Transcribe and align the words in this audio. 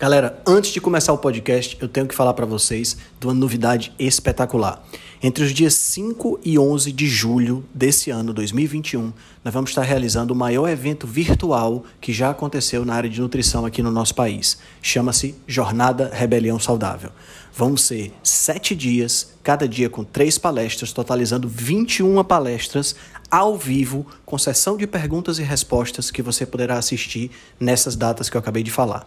Galera, 0.00 0.40
antes 0.46 0.70
de 0.70 0.80
começar 0.80 1.12
o 1.12 1.18
podcast, 1.18 1.76
eu 1.78 1.86
tenho 1.86 2.06
que 2.06 2.14
falar 2.14 2.32
para 2.32 2.46
vocês 2.46 2.96
de 3.20 3.26
uma 3.26 3.34
novidade 3.34 3.92
espetacular. 3.98 4.82
Entre 5.22 5.44
os 5.44 5.52
dias 5.52 5.74
5 5.74 6.40
e 6.42 6.58
11 6.58 6.90
de 6.90 7.06
julho 7.06 7.62
desse 7.74 8.10
ano, 8.10 8.32
2021, 8.32 9.12
nós 9.44 9.52
vamos 9.52 9.68
estar 9.68 9.82
realizando 9.82 10.32
o 10.32 10.34
maior 10.34 10.70
evento 10.70 11.06
virtual 11.06 11.84
que 12.00 12.14
já 12.14 12.30
aconteceu 12.30 12.82
na 12.82 12.94
área 12.94 13.10
de 13.10 13.20
nutrição 13.20 13.66
aqui 13.66 13.82
no 13.82 13.90
nosso 13.90 14.14
país. 14.14 14.56
Chama-se 14.80 15.34
Jornada 15.46 16.10
Rebelião 16.10 16.58
Saudável. 16.58 17.12
Vão 17.54 17.76
ser 17.76 18.10
sete 18.22 18.74
dias, 18.74 19.34
cada 19.42 19.68
dia 19.68 19.90
com 19.90 20.02
três 20.02 20.38
palestras, 20.38 20.94
totalizando 20.94 21.46
21 21.46 22.24
palestras 22.24 22.96
ao 23.30 23.54
vivo, 23.54 24.06
com 24.24 24.38
sessão 24.38 24.78
de 24.78 24.86
perguntas 24.86 25.38
e 25.38 25.42
respostas 25.42 26.10
que 26.10 26.22
você 26.22 26.46
poderá 26.46 26.78
assistir 26.78 27.30
nessas 27.60 27.94
datas 27.94 28.30
que 28.30 28.36
eu 28.38 28.40
acabei 28.40 28.62
de 28.62 28.70
falar. 28.70 29.06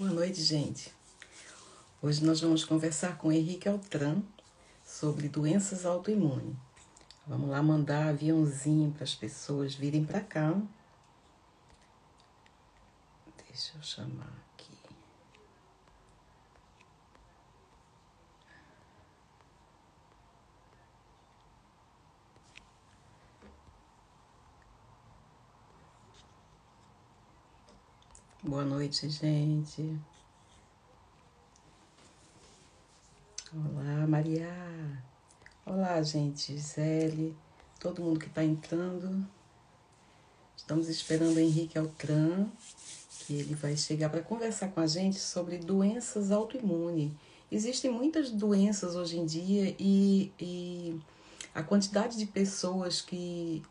Boa 0.00 0.12
noite, 0.12 0.40
gente. 0.42 0.94
Hoje 2.00 2.24
nós 2.24 2.40
vamos 2.40 2.64
conversar 2.64 3.18
com 3.18 3.30
Henrique 3.30 3.68
Altran 3.68 4.22
sobre 4.82 5.28
doenças 5.28 5.84
autoimunes. 5.84 6.56
Vamos 7.26 7.50
lá 7.50 7.62
mandar 7.62 8.08
aviãozinho 8.08 8.92
para 8.92 9.04
as 9.04 9.14
pessoas 9.14 9.74
virem 9.74 10.02
para 10.02 10.22
cá. 10.22 10.58
Deixa 13.46 13.76
eu 13.76 13.82
chamar 13.82 14.32
aqui. 14.54 14.70
Boa 28.42 28.64
noite, 28.64 29.06
gente. 29.10 30.00
Olá, 33.52 34.06
Maria. 34.08 34.48
Olá, 35.66 36.00
gente. 36.00 36.54
Gisele, 36.56 37.36
todo 37.78 38.00
mundo 38.00 38.18
que 38.18 38.28
está 38.28 38.42
entrando. 38.42 39.28
Estamos 40.56 40.88
esperando 40.88 41.36
o 41.36 41.38
Henrique 41.38 41.78
Altran, 41.78 42.46
que 43.26 43.34
ele 43.34 43.54
vai 43.54 43.76
chegar 43.76 44.08
para 44.08 44.22
conversar 44.22 44.68
com 44.68 44.80
a 44.80 44.86
gente 44.86 45.20
sobre 45.20 45.58
doenças 45.58 46.32
autoimunes. 46.32 47.12
Existem 47.52 47.90
muitas 47.90 48.30
doenças 48.30 48.96
hoje 48.96 49.18
em 49.18 49.26
dia 49.26 49.76
e, 49.78 50.32
e 50.40 50.98
a 51.54 51.62
quantidade 51.62 52.16
de 52.16 52.24
pessoas 52.24 53.02
que 53.02 53.62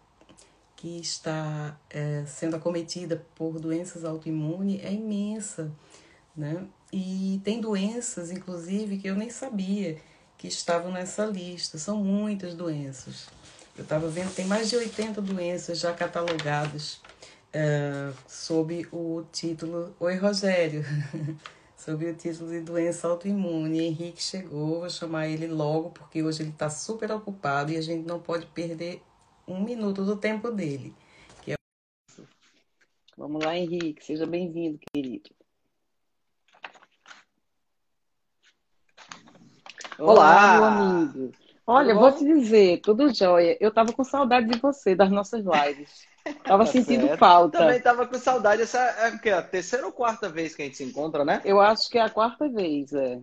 que 0.80 0.98
está 0.98 1.78
é, 1.90 2.24
sendo 2.26 2.56
acometida 2.56 3.22
por 3.36 3.60
doenças 3.60 4.06
autoimunes 4.06 4.82
é 4.82 4.94
imensa, 4.94 5.70
né? 6.34 6.66
E 6.92 7.42
tem 7.44 7.60
doenças, 7.60 8.32
inclusive, 8.32 8.98
que 8.98 9.10
eu 9.10 9.16
nem 9.16 9.30
sabia 9.30 9.98
que 10.38 10.48
estavam 10.48 10.90
nessa 10.90 11.26
lista. 11.26 11.78
São 11.78 11.98
muitas 11.98 12.54
doenças. 12.54 13.28
Eu 13.78 13.84
estava 13.84 14.08
vendo, 14.08 14.34
tem 14.34 14.46
mais 14.46 14.70
de 14.70 14.78
80 14.78 15.22
doenças 15.22 15.80
já 15.80 15.94
catalogadas 15.94 17.02
é, 17.52 18.12
sob 18.26 18.88
o 18.90 19.24
título 19.34 19.94
Oi 20.00 20.16
Rogério, 20.16 20.86
sob 21.76 22.06
o 22.06 22.14
título 22.14 22.52
de 22.52 22.62
doença 22.62 23.06
autoimune. 23.06 23.82
Henrique 23.82 24.24
chegou, 24.24 24.80
vou 24.80 24.90
chamar 24.90 25.28
ele 25.28 25.48
logo, 25.48 25.90
porque 25.90 26.24
hoje 26.24 26.42
ele 26.42 26.52
está 26.52 26.70
super 26.70 27.12
ocupado 27.12 27.74
e 27.74 27.76
a 27.76 27.82
gente 27.82 28.08
não 28.08 28.22
pode 28.22 28.46
perder 28.46 29.04
um 29.50 29.62
minuto 29.62 30.06
do 30.06 30.16
tempo 30.16 30.52
dele. 30.52 30.94
Que 31.42 31.54
é... 31.54 31.56
Vamos 33.18 33.44
lá, 33.44 33.58
Henrique, 33.58 34.06
seja 34.06 34.26
bem-vindo, 34.26 34.80
querido. 34.94 35.30
Olá, 39.98 40.14
Olá, 40.14 40.54
meu 40.54 40.64
amigo. 40.66 41.32
Olha, 41.68 41.94
vou 41.94 42.12
te 42.12 42.24
dizer, 42.24 42.80
tudo 42.82 43.14
jóia. 43.14 43.58
Eu 43.60 43.72
tava 43.72 43.92
com 43.92 44.04
saudade 44.04 44.48
de 44.48 44.60
você, 44.60 44.96
das 44.96 45.12
nossas 45.12 45.44
lives. 45.44 46.08
Tava 46.44 46.64
tá 46.66 46.72
sentindo 46.72 47.08
certo. 47.08 47.20
falta. 47.20 47.58
Também 47.58 47.82
tava 47.82 48.08
com 48.08 48.18
saudade. 48.18 48.62
Essa 48.62 48.80
é 48.80 49.34
a 49.34 49.42
terceira 49.42 49.86
ou 49.86 49.92
quarta 49.92 50.30
vez 50.30 50.56
que 50.56 50.62
a 50.62 50.66
gente 50.66 50.78
se 50.78 50.84
encontra, 50.84 51.26
né? 51.26 51.42
Eu 51.44 51.60
acho 51.60 51.90
que 51.90 51.98
é 51.98 52.02
a 52.02 52.10
quarta 52.10 52.48
vez, 52.48 52.94
é. 52.94 53.20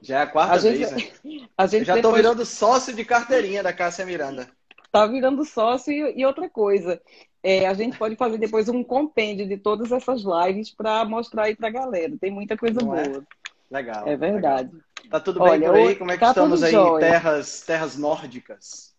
Já 0.00 0.20
é 0.20 0.22
a 0.22 0.26
quarta 0.26 0.54
a 0.54 0.58
vez, 0.58 0.88
gente, 0.90 1.14
né? 1.24 1.48
A 1.58 1.66
gente 1.66 1.84
já 1.84 1.94
depois... 1.94 2.14
tô 2.14 2.16
virando 2.16 2.46
sócio 2.46 2.94
de 2.94 3.04
carteirinha 3.04 3.62
da 3.62 3.72
Cássia 3.72 4.06
Miranda 4.06 4.48
tá 4.94 5.06
virando 5.08 5.44
sócio 5.44 5.92
e, 5.92 6.20
e 6.20 6.24
outra 6.24 6.48
coisa. 6.48 7.02
É, 7.42 7.66
a 7.66 7.74
gente 7.74 7.98
pode 7.98 8.14
fazer 8.14 8.38
depois 8.38 8.68
um 8.68 8.84
compêndio 8.84 9.46
de 9.46 9.56
todas 9.56 9.90
essas 9.90 10.22
lives 10.22 10.70
para 10.70 11.04
mostrar 11.04 11.44
aí 11.44 11.56
para 11.56 11.66
a 11.66 11.72
galera. 11.72 12.16
Tem 12.18 12.30
muita 12.30 12.56
coisa 12.56 12.80
Não 12.80 12.96
é? 12.96 13.08
boa. 13.08 13.18
É? 13.18 13.74
Legal. 13.74 14.06
É 14.06 14.16
verdade. 14.16 14.70
Legal. 14.72 15.10
Tá 15.10 15.20
tudo 15.20 15.40
bem 15.40 15.48
Olha, 15.48 15.66
por 15.66 15.76
aí? 15.76 15.96
Como 15.96 16.10
é 16.12 16.14
que 16.14 16.20
tá 16.20 16.28
estamos 16.28 16.62
aí? 16.62 16.72
Terras, 17.00 17.62
terras 17.62 17.96
nórdicas. 17.96 18.94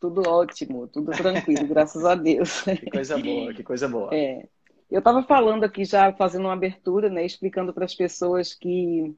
Tudo 0.00 0.22
ótimo, 0.26 0.86
tudo 0.86 1.10
tranquilo, 1.10 1.66
graças 1.68 2.04
a 2.04 2.14
Deus. 2.14 2.62
Que 2.62 2.90
coisa 2.90 3.18
boa, 3.18 3.52
que 3.52 3.62
coisa 3.62 3.88
boa. 3.88 4.14
É. 4.14 4.46
Eu 4.88 5.00
estava 5.00 5.22
falando 5.24 5.64
aqui 5.64 5.84
já, 5.84 6.12
fazendo 6.12 6.44
uma 6.44 6.54
abertura, 6.54 7.10
né, 7.10 7.26
explicando 7.26 7.74
para 7.74 7.84
as 7.84 7.94
pessoas 7.94 8.54
que 8.54 9.14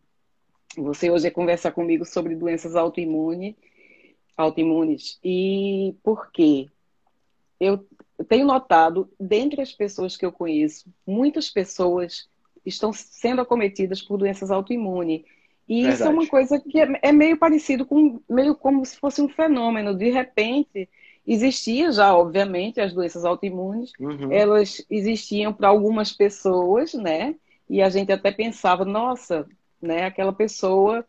você 0.76 1.11
hoje 1.11 1.26
ia 1.26 1.31
conversar 1.31 1.73
comigo 1.73 2.05
sobre 2.05 2.34
doenças 2.34 2.75
autoimunes 2.75 3.55
autoimunes. 4.37 5.19
E 5.23 5.94
por 6.02 6.31
quê? 6.31 6.69
Eu 7.61 7.87
tenho 8.29 8.46
notado, 8.46 9.08
dentre 9.19 9.61
as 9.61 9.73
pessoas 9.73 10.17
que 10.17 10.25
eu 10.25 10.32
conheço, 10.32 10.87
muitas 11.06 11.50
pessoas 11.50 12.29
estão 12.64 12.93
sendo 12.93 13.40
acometidas 13.40 14.00
por 14.00 14.17
doenças 14.17 14.50
autoimunes. 14.50 15.23
E 15.69 15.82
Verdade. 15.82 15.94
isso 15.94 16.05
é 16.05 16.08
uma 16.08 16.26
coisa 16.26 16.61
que 16.61 16.81
é, 16.81 16.99
é, 17.02 17.12
meio 17.12 17.37
parecido 17.37 17.87
com, 17.87 18.20
meio 18.29 18.55
como 18.55 18.84
se 18.84 18.96
fosse 18.96 19.23
um 19.23 19.29
fenômeno. 19.29 19.94
De 19.94 20.11
repente, 20.11 20.88
existia 21.26 21.90
já, 21.93 22.14
obviamente, 22.14 22.81
as 22.81 22.93
doenças 22.93 23.25
autoimunes, 23.25 23.93
uhum. 23.99 24.32
elas 24.32 24.84
existiam 24.90 25.52
para 25.52 25.69
algumas 25.69 26.12
pessoas, 26.12 26.94
né? 26.94 27.34
E 27.69 27.81
a 27.81 27.88
gente 27.88 28.12
até 28.12 28.31
pensava, 28.31 28.84
nossa, 28.84 29.46
né, 29.81 30.05
aquela 30.05 30.32
pessoa 30.32 31.05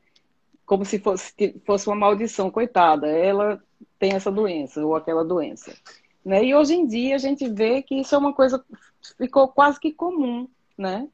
como 0.65 0.86
se 0.86 1.00
fosse, 1.00 1.62
fosse 1.65 1.88
uma 1.88 1.95
maldição, 1.95 2.50
coitada, 2.50 3.07
ela 3.07 3.62
tem 4.00 4.13
essa 4.13 4.31
doença 4.31 4.83
ou 4.86 4.95
aquela 4.95 5.24
doença. 5.24 5.74
Né? 6.24 6.45
E 6.45 6.56
hoje 6.56 6.74
em 6.74 6.88
dia 6.88 7.15
a 7.15 7.19
gente 7.19 7.48
vê 7.50 7.81
que 7.81 7.95
isso 7.95 8.15
é 8.15 8.18
uma 8.18 8.33
coisa 8.33 8.63
ficou 9.18 9.48
quase 9.48 9.80
que 9.80 9.92
comum, 9.92 10.48
né? 10.77 11.07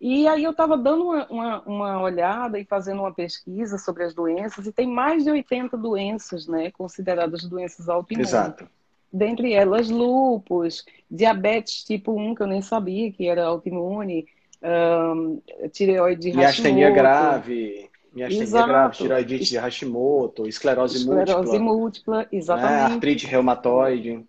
E 0.00 0.28
aí 0.28 0.44
eu 0.44 0.50
estava 0.50 0.76
dando 0.76 1.04
uma, 1.04 1.26
uma, 1.28 1.60
uma, 1.62 2.02
olhada 2.02 2.58
e 2.58 2.64
fazendo 2.64 3.00
uma 3.00 3.12
pesquisa 3.12 3.78
sobre 3.78 4.04
as 4.04 4.14
doenças, 4.14 4.66
e 4.66 4.72
tem 4.72 4.86
mais 4.86 5.24
de 5.24 5.30
80 5.30 5.78
doenças, 5.78 6.46
né, 6.46 6.70
consideradas 6.72 7.44
doenças 7.44 7.88
autoimunes. 7.88 8.30
Exato. 8.30 8.68
Dentre 9.10 9.54
elas, 9.54 9.88
lúpus, 9.88 10.84
diabetes 11.10 11.84
tipo 11.84 12.12
1, 12.12 12.34
que 12.34 12.42
eu 12.42 12.46
nem 12.46 12.60
sabia 12.60 13.10
que 13.12 13.26
era 13.26 13.46
autoimune, 13.46 14.26
um, 14.62 15.40
tireoide 15.72 16.30
Hashimoto. 16.30 16.38
Miastenia 16.38 16.90
grave, 16.90 17.90
miastenia 18.14 18.66
grave, 18.66 18.96
tireoidite 18.96 19.50
de 19.50 19.58
Hashimoto, 19.58 20.46
esclerose, 20.46 20.98
esclerose 20.98 21.58
múltipla. 21.58 21.58
múltipla, 21.60 22.28
exatamente. 22.30 22.72
Né? 22.72 22.94
Artrite 22.94 23.26
reumatoide. 23.26 24.24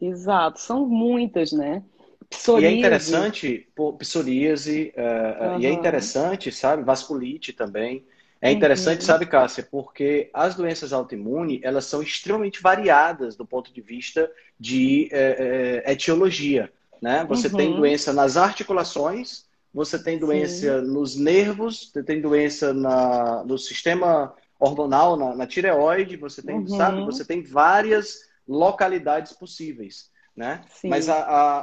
Exato, 0.00 0.58
são 0.58 0.86
muitas, 0.86 1.52
né? 1.52 1.82
Psoríase. 2.28 2.64
E 2.64 2.76
é 2.76 2.78
interessante, 2.78 3.68
psoríase, 3.98 4.94
uh, 4.96 5.52
uhum. 5.54 5.60
e 5.60 5.66
é 5.66 5.72
interessante, 5.72 6.50
sabe, 6.52 6.82
vasculite 6.82 7.52
também. 7.52 8.04
É 8.40 8.50
interessante, 8.50 9.00
uhum. 9.00 9.06
sabe, 9.06 9.26
Cássia, 9.26 9.66
porque 9.70 10.30
as 10.32 10.54
doenças 10.54 10.92
autoimunes, 10.92 11.60
elas 11.62 11.84
são 11.84 12.00
extremamente 12.00 12.62
variadas 12.62 13.36
do 13.36 13.44
ponto 13.44 13.72
de 13.72 13.80
vista 13.82 14.30
de 14.58 15.10
uh, 15.12 15.90
etiologia, 15.90 16.72
né? 17.02 17.24
Você 17.28 17.48
uhum. 17.48 17.56
tem 17.56 17.76
doença 17.76 18.12
nas 18.12 18.36
articulações, 18.36 19.44
você 19.72 20.02
tem 20.02 20.18
doença 20.18 20.80
Sim. 20.80 20.86
nos 20.88 21.16
nervos, 21.16 21.90
você 21.92 22.02
tem 22.02 22.20
doença 22.20 22.72
na, 22.74 23.44
no 23.44 23.56
sistema 23.56 24.34
hormonal, 24.58 25.16
na, 25.16 25.34
na 25.34 25.46
tireoide, 25.46 26.16
você 26.16 26.42
tem, 26.42 26.66
sabe, 26.66 27.00
uhum. 27.00 27.06
você 27.06 27.24
tem 27.24 27.42
várias 27.42 28.28
localidades 28.46 29.32
possíveis. 29.32 30.10
Né? 30.36 30.64
Mas 30.84 31.08
a, 31.08 31.16
a, 31.16 31.58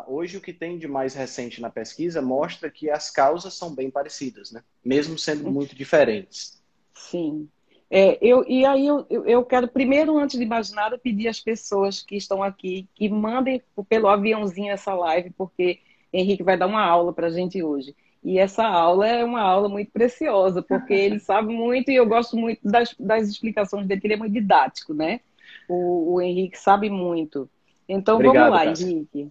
a, 0.00 0.04
hoje 0.08 0.36
o 0.36 0.40
que 0.40 0.52
tem 0.52 0.76
de 0.76 0.86
mais 0.86 1.14
recente 1.14 1.62
na 1.62 1.70
pesquisa 1.70 2.20
mostra 2.20 2.70
que 2.70 2.90
as 2.90 3.10
causas 3.10 3.54
são 3.54 3.74
bem 3.74 3.90
parecidas, 3.90 4.50
né? 4.50 4.62
mesmo 4.84 5.16
sendo 5.18 5.50
muito 5.50 5.74
diferentes. 5.74 6.60
Sim. 6.94 7.48
É, 7.90 8.18
eu, 8.20 8.44
e 8.46 8.66
aí 8.66 8.86
eu, 8.86 9.06
eu 9.08 9.42
quero, 9.44 9.66
primeiro, 9.66 10.18
antes 10.18 10.38
de 10.38 10.44
mais 10.44 10.70
nada, 10.70 10.98
pedir 10.98 11.28
às 11.28 11.40
pessoas 11.40 12.02
que 12.02 12.16
estão 12.16 12.42
aqui 12.42 12.86
que 12.94 13.08
mandem 13.08 13.62
pelo 13.88 14.08
aviãozinho 14.08 14.72
essa 14.72 14.92
live, 14.92 15.30
porque 15.30 15.80
Henrique 16.12 16.42
vai 16.42 16.56
dar 16.56 16.66
uma 16.66 16.84
aula 16.84 17.12
para 17.12 17.26
a 17.26 17.30
gente 17.30 17.62
hoje. 17.62 17.94
E 18.22 18.38
essa 18.38 18.66
aula 18.66 19.06
é 19.06 19.24
uma 19.24 19.40
aula 19.40 19.68
muito 19.68 19.90
preciosa, 19.90 20.62
porque 20.62 20.92
ele 20.94 21.20
sabe 21.20 21.52
muito 21.52 21.90
e 21.90 21.96
eu 21.96 22.06
gosto 22.06 22.36
muito 22.36 22.60
das, 22.62 22.94
das 22.98 23.28
explicações 23.28 23.86
dele, 23.86 24.00
ele 24.04 24.14
é 24.14 24.16
muito 24.16 24.32
didático, 24.32 24.92
né? 24.92 25.20
O, 25.68 26.14
o 26.14 26.20
Henrique 26.20 26.58
sabe 26.58 26.90
muito. 26.90 27.48
Então 27.88 28.16
Obrigado, 28.16 28.50
vamos 28.50 28.64
lá, 28.64 28.66
Henrique. 28.66 29.30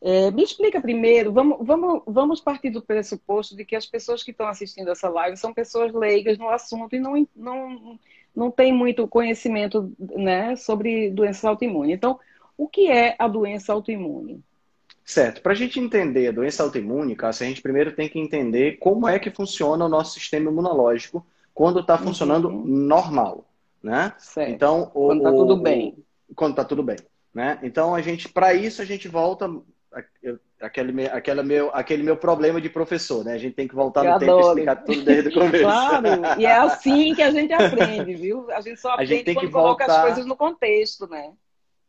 É, 0.00 0.30
me 0.30 0.44
explica 0.44 0.80
primeiro, 0.80 1.32
vamos, 1.32 1.58
vamos, 1.60 2.02
vamos 2.06 2.40
partir 2.40 2.70
do 2.70 2.80
pressuposto 2.80 3.56
de 3.56 3.64
que 3.64 3.74
as 3.74 3.84
pessoas 3.84 4.22
que 4.22 4.30
estão 4.30 4.46
assistindo 4.46 4.90
essa 4.90 5.08
live 5.08 5.36
são 5.36 5.52
pessoas 5.52 5.92
leigas 5.92 6.38
no 6.38 6.48
assunto 6.48 6.94
e 6.94 7.00
não, 7.00 7.26
não, 7.34 7.98
não 8.34 8.50
têm 8.50 8.72
muito 8.72 9.08
conhecimento 9.08 9.92
né, 9.98 10.54
sobre 10.54 11.10
doenças 11.10 11.44
autoimunes. 11.44 11.96
Então, 11.96 12.18
o 12.56 12.68
que 12.68 12.88
é 12.88 13.16
a 13.18 13.26
doença 13.26 13.72
autoimune? 13.72 14.40
Certo. 15.08 15.40
Para 15.40 15.52
a 15.52 15.56
gente 15.56 15.80
entender 15.80 16.28
a 16.28 16.32
doença 16.32 16.62
autoimune, 16.62 17.16
a 17.18 17.32
gente 17.32 17.62
primeiro 17.62 17.92
tem 17.92 18.10
que 18.10 18.18
entender 18.18 18.76
como 18.76 19.08
é 19.08 19.18
que 19.18 19.30
funciona 19.30 19.86
o 19.86 19.88
nosso 19.88 20.12
sistema 20.12 20.50
imunológico 20.50 21.26
quando 21.54 21.80
está 21.80 21.96
funcionando 21.96 22.50
uhum. 22.50 22.62
normal. 22.62 23.48
Né? 23.82 24.12
Certo. 24.18 24.50
Então, 24.50 24.90
o, 24.92 25.06
quando 25.06 25.18
está 25.20 25.30
tudo 25.30 25.56
bem. 25.56 26.04
Quando 26.34 26.50
está 26.50 26.62
tudo 26.62 26.82
bem. 26.82 26.98
Né? 27.32 27.58
Então, 27.62 27.94
a 27.94 28.02
gente, 28.02 28.28
para 28.28 28.52
isso, 28.52 28.82
a 28.82 28.84
gente 28.84 29.08
volta. 29.08 29.50
Aquele, 30.60 31.08
aquele, 31.08 31.42
meu, 31.42 31.70
aquele 31.72 32.02
meu 32.02 32.16
problema 32.18 32.60
de 32.60 32.68
professor, 32.68 33.24
né? 33.24 33.32
A 33.32 33.38
gente 33.38 33.54
tem 33.54 33.66
que 33.66 33.74
voltar 33.74 34.04
Eu 34.04 34.10
no 34.10 34.16
adoro. 34.16 34.26
tempo 34.28 34.42
e 34.42 34.48
explicar 34.50 34.76
tudo 34.84 35.04
desde 35.04 35.28
o 35.30 35.32
começo. 35.40 35.64
Claro, 35.64 36.06
e 36.38 36.44
é 36.44 36.54
assim 36.54 37.14
que 37.14 37.22
a 37.22 37.30
gente 37.30 37.52
aprende, 37.54 38.14
viu? 38.14 38.50
A 38.50 38.60
gente 38.60 38.78
só 38.78 38.90
aprende 38.90 39.12
a 39.12 39.16
gente 39.16 39.24
tem 39.24 39.34
quando 39.34 39.46
que 39.46 39.52
voltar... 39.52 39.86
coloca 39.86 40.00
as 40.00 40.02
coisas 40.02 40.26
no 40.26 40.36
contexto, 40.36 41.08
né? 41.08 41.32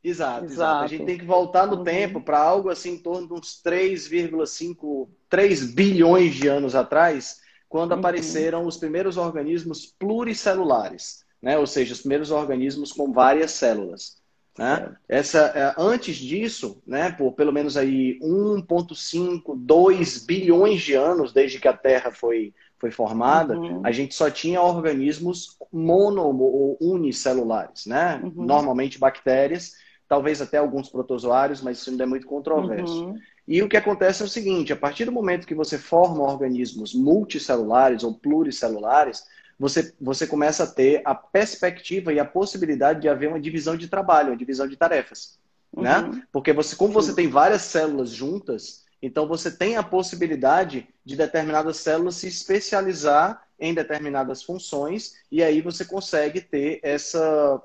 Exato, 0.04 0.46
exato, 0.46 0.54
exato. 0.54 0.84
A 0.86 0.88
gente 0.88 1.06
tem 1.06 1.18
que 1.18 1.26
voltar 1.26 1.68
no 1.68 1.78
uhum. 1.78 1.84
tempo 1.84 2.22
para 2.22 2.40
algo 2.40 2.70
assim 2.70 2.94
em 2.94 2.98
torno 2.98 3.28
de 3.28 3.34
uns 3.34 3.62
3,5, 3.64 5.10
3 5.30 5.74
bilhões 5.74 6.36
de 6.36 6.48
anos 6.48 6.74
atrás, 6.76 7.42
quando 7.68 7.92
uhum. 7.92 8.00
apareceram 8.00 8.66
os 8.66 8.78
primeiros 8.78 9.18
organismos 9.18 9.86
pluricelulares, 9.86 11.24
né? 11.42 11.58
Ou 11.58 11.68
seja, 11.68 11.94
os 11.94 12.00
primeiros 12.00 12.32
organismos 12.32 12.92
com 12.92 13.12
várias 13.12 13.52
células. 13.52 14.20
Né? 14.58 14.94
Essa, 15.08 15.40
é, 15.56 15.74
antes 15.78 16.18
disso, 16.18 16.82
né, 16.86 17.12
por 17.12 17.32
pelo 17.32 17.54
menos 17.54 17.78
aí 17.78 18.20
1,5, 18.20 19.56
2 19.56 20.26
bilhões 20.26 20.82
de 20.82 20.96
anos 20.96 21.32
desde 21.32 21.60
que 21.60 21.68
a 21.68 21.74
Terra 21.74 22.12
foi, 22.12 22.54
foi 22.78 22.92
formada, 22.92 23.58
uhum. 23.58 23.82
a 23.86 23.92
gente 23.92 24.14
só 24.14 24.30
tinha 24.30 24.62
organismos 24.62 25.58
mono 25.72 26.24
ou 26.24 26.78
unicelulares, 26.82 27.86
né? 27.86 28.20
Uhum. 28.22 28.44
Normalmente 28.44 29.00
bactérias, 29.00 29.76
talvez 30.10 30.42
até 30.42 30.58
alguns 30.58 30.90
protozoários, 30.90 31.62
mas 31.62 31.78
isso 31.78 31.92
ainda 31.92 32.04
é 32.04 32.08
muito 32.08 32.26
controverso. 32.26 33.06
Uhum. 33.06 33.20
E 33.48 33.62
o 33.62 33.70
que 33.70 33.78
acontece 33.78 34.24
é 34.24 34.26
o 34.26 34.30
seguinte: 34.30 34.74
a 34.74 34.76
partir 34.76 35.06
do 35.06 35.12
momento 35.12 35.48
que 35.48 35.56
você 35.56 35.78
forma 35.78 36.24
organismos 36.24 36.94
multicelulares 36.96 38.04
ou 38.04 38.16
pluricelulares, 38.16 39.24
você, 39.58 39.94
você 40.02 40.26
começa 40.26 40.64
a 40.64 40.68
ter 40.68 41.02
a 41.06 41.14
perspectiva 41.14 42.12
e 42.12 42.20
a 42.20 42.26
possibilidade 42.26 43.02
de 43.02 43.08
haver 43.08 43.30
uma 43.30 43.40
divisão 43.40 43.78
de 43.78 43.88
trabalho, 43.88 44.30
uma 44.30 44.38
divisão 44.38 44.68
de 44.68 44.76
tarefas. 44.76 45.38
Uhum. 45.72 45.84
Né? 45.84 46.24
Porque 46.32 46.52
você, 46.52 46.76
como 46.76 46.92
você 46.92 47.14
tem 47.14 47.28
várias 47.28 47.62
células 47.62 48.10
juntas, 48.10 48.86
então 49.02 49.28
você 49.28 49.52
tem 49.52 49.78
a 49.78 49.84
possibilidade 49.84 50.88
de 51.06 51.16
determinadas 51.16 51.78
células 51.78 52.16
se 52.16 52.28
especializar 52.28 53.44
em 53.60 53.74
determinadas 53.74 54.42
funções, 54.42 55.16
e 55.32 55.44
aí 55.44 55.62
você 55.62 55.84
consegue 55.84 56.40
ter 56.40 56.80
essa, 56.82 57.62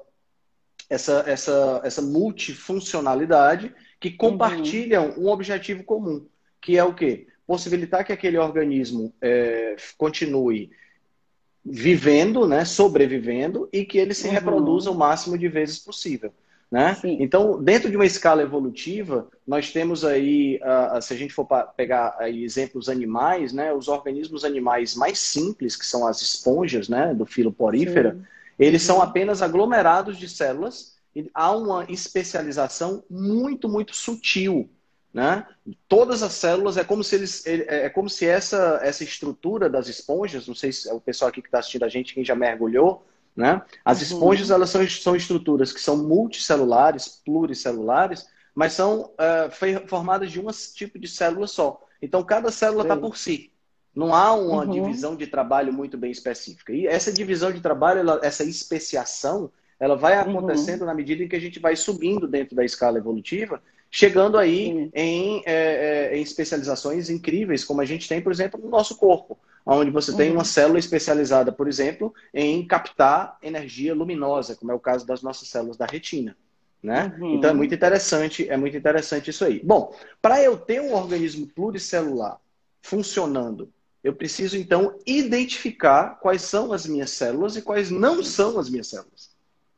essa, 0.89 1.25
essa, 1.27 1.81
essa 1.85 2.03
multifuncionalidade 2.03 3.73
que 4.01 4.09
uhum. 4.11 4.17
compartilham 4.17 5.11
uhum. 5.11 5.25
um 5.25 5.29
objetivo 5.29 5.83
comum, 5.85 6.27
que 6.61 6.77
é 6.77 6.85
o 6.85 6.95
quê? 6.95 7.27
Possibilitar 7.47 8.05
que 8.05 8.13
aquele 8.13 8.39
organismo 8.39 9.13
é, 9.21 9.77
continue 9.97 10.71
vivendo, 11.65 12.47
né, 12.47 12.65
sobrevivendo 12.65 13.69
e 13.73 13.85
que 13.85 13.99
ele 13.99 14.13
se 14.13 14.27
uhum. 14.27 14.35
reproduza 14.35 14.91
o 14.91 14.95
máximo 14.95 15.39
de 15.39 15.49
vezes 15.49 15.79
possível. 15.79 16.33
Né? 16.71 16.97
Então, 17.05 17.63
dentro 17.63 17.89
de 17.89 17.95
uma 17.95 18.05
escala 18.05 18.43
evolutiva, 18.43 19.29
nós 19.47 19.73
temos 19.73 20.05
aí, 20.05 20.61
uh, 20.61 21.01
se 21.01 21.15
a 21.15 21.17
gente 21.17 21.33
for 21.33 21.47
pegar 21.77 22.17
aí 22.19 22.43
exemplos 22.43 22.89
animais, 22.89 23.53
né, 23.53 23.73
os 23.73 23.87
organismos 23.87 24.45
animais 24.45 24.97
mais 24.97 25.21
simples, 25.21 25.77
que 25.77 25.87
são 25.87 26.05
as 26.05 26.21
esponjas 26.21 26.89
né, 26.89 27.15
do 27.15 27.25
filo 27.25 27.53
porífera, 27.53 28.15
Sim. 28.15 28.25
Eles 28.59 28.83
são 28.83 29.01
apenas 29.01 29.43
aglomerados 29.43 30.19
de 30.19 30.29
células 30.29 30.95
e 31.15 31.31
há 31.35 31.51
uma 31.53 31.85
especialização 31.85 33.05
muito, 33.09 33.69
muito 33.69 33.95
sutil 33.95 34.69
né? 35.15 35.47
Todas 35.89 36.25
as 36.25 36.33
células 36.33 36.77
é 36.77 36.83
como 36.83 37.05
se 37.05 37.15
eles 37.15 37.47
é, 37.47 37.87
é 37.87 37.89
como 37.89 38.11
se 38.11 38.27
essa 38.27 38.81
essa 38.83 39.05
estrutura 39.05 39.71
das 39.71 39.87
esponjas, 39.87 40.49
não 40.49 40.57
sei 40.57 40.73
se 40.73 40.91
é 40.91 40.93
o 40.93 41.01
pessoal 41.01 41.29
aqui 41.29 41.41
que 41.41 41.47
está 41.47 41.61
assistindo 41.61 41.85
a 41.85 41.89
gente 41.89 42.13
quem 42.13 42.25
já 42.25 42.35
mergulhou, 42.35 43.07
né? 43.37 43.63
As 43.85 43.99
uhum. 43.99 44.03
esponjas 44.03 44.51
elas 44.51 44.71
são, 44.71 44.87
são 44.89 45.15
estruturas 45.15 45.73
que 45.73 45.81
são 45.81 45.97
multicelulares, 45.97 47.23
pluricelulares, 47.25 48.27
mas 48.53 48.73
são 48.73 49.13
uh, 49.13 49.87
formadas 49.87 50.33
de 50.33 50.41
um 50.41 50.47
tipo 50.75 50.99
de 50.99 51.07
célula 51.07 51.47
só. 51.47 51.81
Então 52.03 52.25
cada 52.25 52.51
célula 52.51 52.83
está 52.83 52.97
por 52.97 53.17
si. 53.17 53.53
Não 53.95 54.15
há 54.15 54.35
uma 54.35 54.65
uhum. 54.65 54.71
divisão 54.71 55.15
de 55.15 55.27
trabalho 55.27 55.73
muito 55.73 55.97
bem 55.97 56.11
específica. 56.11 56.73
E 56.73 56.87
essa 56.87 57.13
divisão 57.13 57.53
de 57.53 57.61
trabalho, 57.61 58.01
ela, 58.01 58.21
essa 58.23 58.43
especiação, 58.45 59.51
ela 59.79 59.97
vai 59.97 60.15
uhum. 60.17 60.39
acontecendo 60.39 60.81
uhum. 60.81 60.87
na 60.87 60.95
medida 60.95 61.23
em 61.23 61.29
que 61.29 61.37
a 61.37 61.41
gente 61.41 61.61
vai 61.61 61.77
subindo 61.77 62.27
dentro 62.27 62.57
da 62.57 62.65
escala 62.65 62.99
evolutiva 62.99 63.61
chegando 63.95 64.37
aí 64.37 64.91
em, 64.93 65.41
é, 65.47 66.11
é, 66.11 66.19
em, 66.19 66.21
especializações 66.21 67.09
incríveis, 67.09 67.63
como 67.63 67.81
a 67.81 67.85
gente 67.85 68.09
tem, 68.09 68.21
por 68.21 68.33
exemplo, 68.33 68.61
no 68.61 68.69
nosso 68.69 68.97
corpo, 68.97 69.39
onde 69.65 69.93
você 69.93 70.11
uhum. 70.11 70.17
tem 70.17 70.33
uma 70.33 70.43
célula 70.43 70.81
especializada, 70.81 71.53
por 71.53 71.69
exemplo, 71.69 72.13
em 72.35 72.67
captar 72.67 73.39
energia 73.41 73.95
luminosa, 73.95 74.57
como 74.57 74.73
é 74.73 74.75
o 74.75 74.81
caso 74.81 75.07
das 75.07 75.23
nossas 75.23 75.47
células 75.47 75.77
da 75.77 75.87
retina. 75.87 76.37
Né? 76.83 77.17
Uhum. 77.21 77.37
Então 77.37 77.51
é 77.51 77.55
muito 77.55 77.73
interessante, 77.73 78.49
é 78.51 78.57
muito 78.57 78.77
interessante 78.77 79.31
isso 79.31 79.45
aí. 79.45 79.61
Bom, 79.63 79.95
para 80.21 80.43
eu 80.43 80.59
ter 80.59 80.81
um 80.81 80.93
organismo 80.93 81.47
pluricelular 81.47 82.41
funcionando, 82.83 83.73
eu 84.05 84.15
preciso 84.15 84.59
então 84.59 84.99
identificar 85.07 86.21
quais 86.21 86.43
são 86.43 86.75
as 86.75 86.87
minhas 86.87 87.11
células 87.11 87.57
e 87.57 87.63
quais 87.63 87.91
não 87.91 88.23
são 88.23 88.59
as 88.59 88.69
minhas 88.69 88.89
células. 88.89 89.31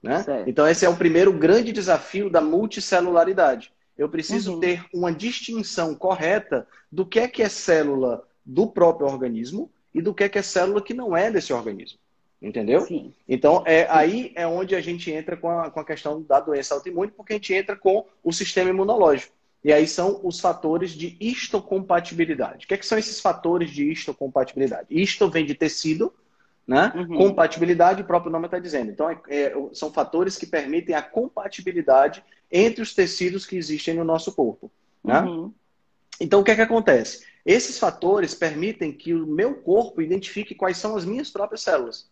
Né? 0.03 0.25
Então 0.49 0.67
esse 0.67 0.85
é 0.85 0.89
o 0.89 0.97
primeiro 0.97 1.33
grande 1.33 1.71
desafio 1.71 2.29
da 2.29 2.41
multicelularidade. 2.41 3.73
Eu 3.97 4.09
preciso 4.09 4.55
uhum. 4.55 4.61
ter 4.61 4.85
uma 4.93 5.13
distinção 5.13 5.95
correta 5.95 6.67
do 6.91 7.07
que 7.07 7.21
é 7.21 7.29
que 7.29 7.41
é 7.41 7.49
célula 7.49 8.27
do 8.45 8.67
próprio 8.67 9.07
organismo 9.07 9.71
e 9.95 10.03
do 10.03 10.13
que 10.13 10.25
é 10.25 10.29
que 10.29 10.39
é 10.39 10.43
célula 10.43 10.83
que 10.83 10.93
não 10.93 11.17
é 11.17 11.31
desse 11.31 11.53
organismo. 11.53 11.99
Entendeu? 12.43 12.83
Sim. 12.83 13.15
Então, 13.27 13.63
é, 13.65 13.87
aí 13.89 14.33
é 14.35 14.47
onde 14.47 14.75
a 14.75 14.81
gente 14.81 15.11
entra 15.11 15.37
com 15.37 15.49
a, 15.49 15.71
com 15.71 15.81
a 15.81 15.85
questão 15.85 16.21
da 16.21 16.39
doença 16.39 16.75
autoimune, 16.75 17.11
porque 17.11 17.33
a 17.33 17.37
gente 17.37 17.55
entra 17.55 17.75
com 17.75 18.05
o 18.23 18.33
sistema 18.33 18.69
imunológico. 18.69 19.33
E 19.67 19.73
aí 19.73 19.85
são 19.89 20.21
os 20.23 20.39
fatores 20.39 20.93
de 20.93 21.17
histocompatibilidade. 21.19 22.65
O 22.65 22.69
que, 22.69 22.75
é 22.75 22.77
que 22.77 22.87
são 22.87 22.97
esses 22.97 23.19
fatores 23.19 23.69
de 23.69 23.91
histocompatibilidade? 23.91 24.87
Histo 24.89 25.29
vem 25.29 25.45
de 25.45 25.57
tecido, 25.57 26.15
né? 26.65 26.93
Uhum. 26.95 27.17
Compatibilidade, 27.17 28.01
o 28.01 28.05
próprio 28.05 28.31
nome 28.31 28.45
está 28.45 28.61
dizendo. 28.61 28.93
Então, 28.93 29.11
é, 29.11 29.19
é, 29.29 29.53
são 29.73 29.93
fatores 29.93 30.37
que 30.37 30.47
permitem 30.47 30.95
a 30.95 31.03
compatibilidade 31.03 32.23
entre 32.49 32.81
os 32.81 32.95
tecidos 32.95 33.45
que 33.45 33.57
existem 33.57 33.93
no 33.95 34.05
nosso 34.05 34.31
corpo. 34.37 34.71
Né? 35.03 35.21
Uhum. 35.23 35.53
Então, 36.21 36.43
o 36.43 36.45
que 36.45 36.53
é 36.53 36.55
que 36.55 36.63
acontece? 36.63 37.27
Esses 37.45 37.77
fatores 37.77 38.37
permitem 38.37 38.93
que 38.93 39.13
o 39.15 39.27
meu 39.27 39.53
corpo 39.53 40.01
identifique 40.01 40.55
quais 40.55 40.77
são 40.77 40.95
as 40.95 41.05
minhas 41.05 41.29
próprias 41.29 41.63
células. 41.63 42.09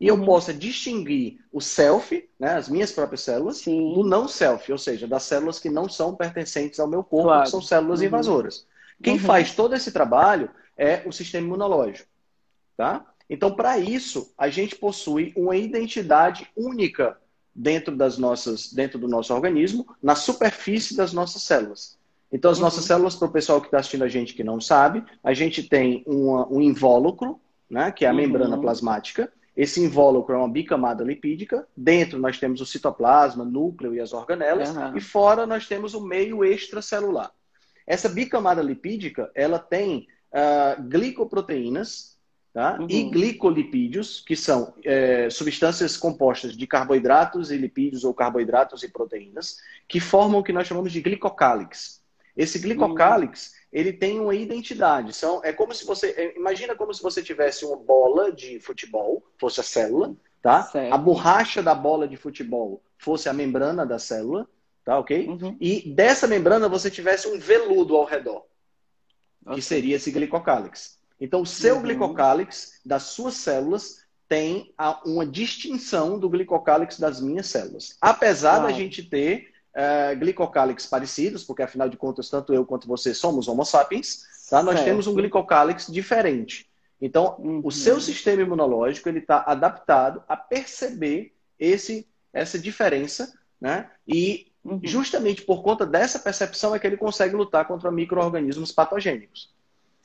E 0.00 0.10
uhum. 0.10 0.18
eu 0.18 0.24
possa 0.24 0.52
distinguir 0.52 1.38
o 1.52 1.60
self, 1.60 2.28
né, 2.38 2.54
as 2.54 2.68
minhas 2.68 2.90
próprias 2.90 3.20
células, 3.22 3.58
Sim. 3.58 3.94
do 3.94 4.04
não 4.04 4.26
self, 4.26 4.70
ou 4.70 4.78
seja, 4.78 5.06
das 5.06 5.22
células 5.22 5.58
que 5.58 5.70
não 5.70 5.88
são 5.88 6.14
pertencentes 6.14 6.80
ao 6.80 6.88
meu 6.88 7.02
corpo, 7.04 7.28
claro. 7.28 7.44
que 7.44 7.50
são 7.50 7.62
células 7.62 8.00
uhum. 8.00 8.06
invasoras. 8.06 8.66
Quem 9.02 9.14
uhum. 9.14 9.20
faz 9.20 9.54
todo 9.54 9.74
esse 9.74 9.92
trabalho 9.92 10.50
é 10.76 11.02
o 11.06 11.12
sistema 11.12 11.46
imunológico. 11.46 12.08
Tá? 12.76 13.04
Então, 13.28 13.54
para 13.54 13.78
isso, 13.78 14.32
a 14.36 14.48
gente 14.48 14.76
possui 14.76 15.32
uma 15.36 15.56
identidade 15.56 16.48
única 16.56 17.16
dentro 17.54 17.94
das 17.96 18.18
nossas, 18.18 18.72
dentro 18.72 18.98
do 18.98 19.06
nosso 19.06 19.32
organismo, 19.32 19.86
na 20.02 20.16
superfície 20.16 20.96
das 20.96 21.12
nossas 21.12 21.42
células. 21.42 21.96
Então, 22.32 22.50
as 22.50 22.58
uhum. 22.58 22.64
nossas 22.64 22.84
células, 22.84 23.14
para 23.14 23.28
o 23.28 23.32
pessoal 23.32 23.60
que 23.60 23.68
está 23.68 23.78
assistindo 23.78 24.02
a 24.02 24.08
gente 24.08 24.34
que 24.34 24.42
não 24.42 24.60
sabe, 24.60 25.04
a 25.22 25.32
gente 25.32 25.62
tem 25.62 26.02
uma, 26.04 26.48
um 26.48 26.60
invólucro, 26.60 27.40
né, 27.70 27.92
que 27.92 28.04
é 28.04 28.08
a 28.08 28.10
uhum. 28.10 28.16
membrana 28.16 28.60
plasmática. 28.60 29.32
Esse 29.56 29.80
invólucro 29.80 30.34
é 30.34 30.38
uma 30.38 30.48
bicamada 30.48 31.04
lipídica. 31.04 31.66
Dentro 31.76 32.18
nós 32.18 32.38
temos 32.38 32.60
o 32.60 32.66
citoplasma, 32.66 33.44
núcleo 33.44 33.94
e 33.94 34.00
as 34.00 34.12
organelas. 34.12 34.74
Uhum. 34.74 34.96
E 34.96 35.00
fora 35.00 35.46
nós 35.46 35.68
temos 35.68 35.94
o 35.94 36.00
meio 36.00 36.44
extracelular. 36.44 37.30
Essa 37.86 38.08
bicamada 38.08 38.62
lipídica, 38.62 39.30
ela 39.34 39.58
tem 39.58 40.08
uh, 40.32 40.82
glicoproteínas, 40.82 42.14
Tá? 42.54 42.78
Uhum. 42.78 42.86
E 42.88 43.10
glicolipídios, 43.10 44.22
que 44.24 44.36
são 44.36 44.74
é, 44.84 45.28
substâncias 45.28 45.96
compostas 45.96 46.56
de 46.56 46.68
carboidratos 46.68 47.50
e 47.50 47.56
lipídios 47.56 48.04
ou 48.04 48.14
carboidratos 48.14 48.84
e 48.84 48.88
proteínas, 48.88 49.56
que 49.88 49.98
formam 49.98 50.38
o 50.38 50.42
que 50.44 50.52
nós 50.52 50.68
chamamos 50.68 50.92
de 50.92 51.00
glicocálix. 51.00 52.00
Esse 52.36 52.60
glicocálix, 52.60 53.48
uhum. 53.48 53.63
Ele 53.74 53.92
tem 53.92 54.20
uma 54.20 54.34
identidade. 54.36 55.12
São, 55.12 55.40
é 55.42 55.52
como 55.52 55.74
se 55.74 55.84
você, 55.84 56.10
é, 56.10 56.38
imagina 56.38 56.76
como 56.76 56.94
se 56.94 57.02
você 57.02 57.20
tivesse 57.20 57.64
uma 57.64 57.76
bola 57.76 58.30
de 58.30 58.60
futebol, 58.60 59.26
fosse 59.36 59.58
a 59.58 59.64
célula, 59.64 60.14
tá? 60.40 60.62
Certo. 60.62 60.94
A 60.94 60.96
borracha 60.96 61.60
da 61.60 61.74
bola 61.74 62.06
de 62.06 62.16
futebol 62.16 62.80
fosse 62.96 63.28
a 63.28 63.32
membrana 63.32 63.84
da 63.84 63.98
célula, 63.98 64.48
tá, 64.84 64.96
ok? 64.96 65.26
Uhum. 65.26 65.56
E 65.60 65.92
dessa 65.92 66.28
membrana 66.28 66.68
você 66.68 66.88
tivesse 66.88 67.26
um 67.26 67.36
veludo 67.36 67.96
ao 67.96 68.04
redor, 68.04 68.46
okay. 69.42 69.56
que 69.56 69.62
seria 69.62 69.96
esse 69.96 70.12
glicocálix. 70.12 71.00
Então, 71.20 71.42
o 71.42 71.46
seu 71.46 71.76
uhum. 71.76 71.82
glicocálix 71.82 72.80
das 72.86 73.02
suas 73.02 73.34
células 73.34 74.04
tem 74.28 74.72
uma 75.04 75.26
distinção 75.26 76.16
do 76.18 76.28
glicocálix 76.30 76.98
das 76.98 77.20
minhas 77.20 77.46
células. 77.48 77.96
Apesar 78.00 78.60
da 78.60 78.70
gente 78.70 79.02
ter 79.02 79.52
uh, 79.74 80.16
glicocálix 80.18 80.86
parecidos, 80.86 81.44
porque 81.44 81.62
afinal 81.62 81.88
de 81.88 81.96
contas, 81.96 82.28
tanto 82.28 82.54
eu 82.54 82.64
quanto 82.64 82.86
você 82.86 83.12
somos 83.12 83.48
homo 83.48 83.64
sapiens, 83.64 84.24
tá? 84.48 84.62
nós 84.62 84.76
certo. 84.76 84.86
temos 84.86 85.06
um 85.06 85.14
glicocálix 85.14 85.86
diferente. 85.90 86.68
Então, 87.00 87.36
uhum. 87.38 87.60
o 87.62 87.70
seu 87.70 88.00
sistema 88.00 88.42
imunológico 88.42 89.08
ele 89.08 89.18
está 89.18 89.44
adaptado 89.46 90.22
a 90.28 90.36
perceber 90.36 91.34
esse, 91.58 92.06
essa 92.32 92.58
diferença, 92.58 93.34
né? 93.60 93.90
E 94.06 94.46
uhum. 94.64 94.80
justamente 94.82 95.42
por 95.42 95.62
conta 95.62 95.84
dessa 95.84 96.18
percepção 96.18 96.74
é 96.74 96.78
que 96.78 96.86
ele 96.86 96.96
consegue 96.96 97.34
lutar 97.34 97.66
contra 97.66 97.90
micro-organismos 97.90 98.72
patogênicos. 98.72 99.52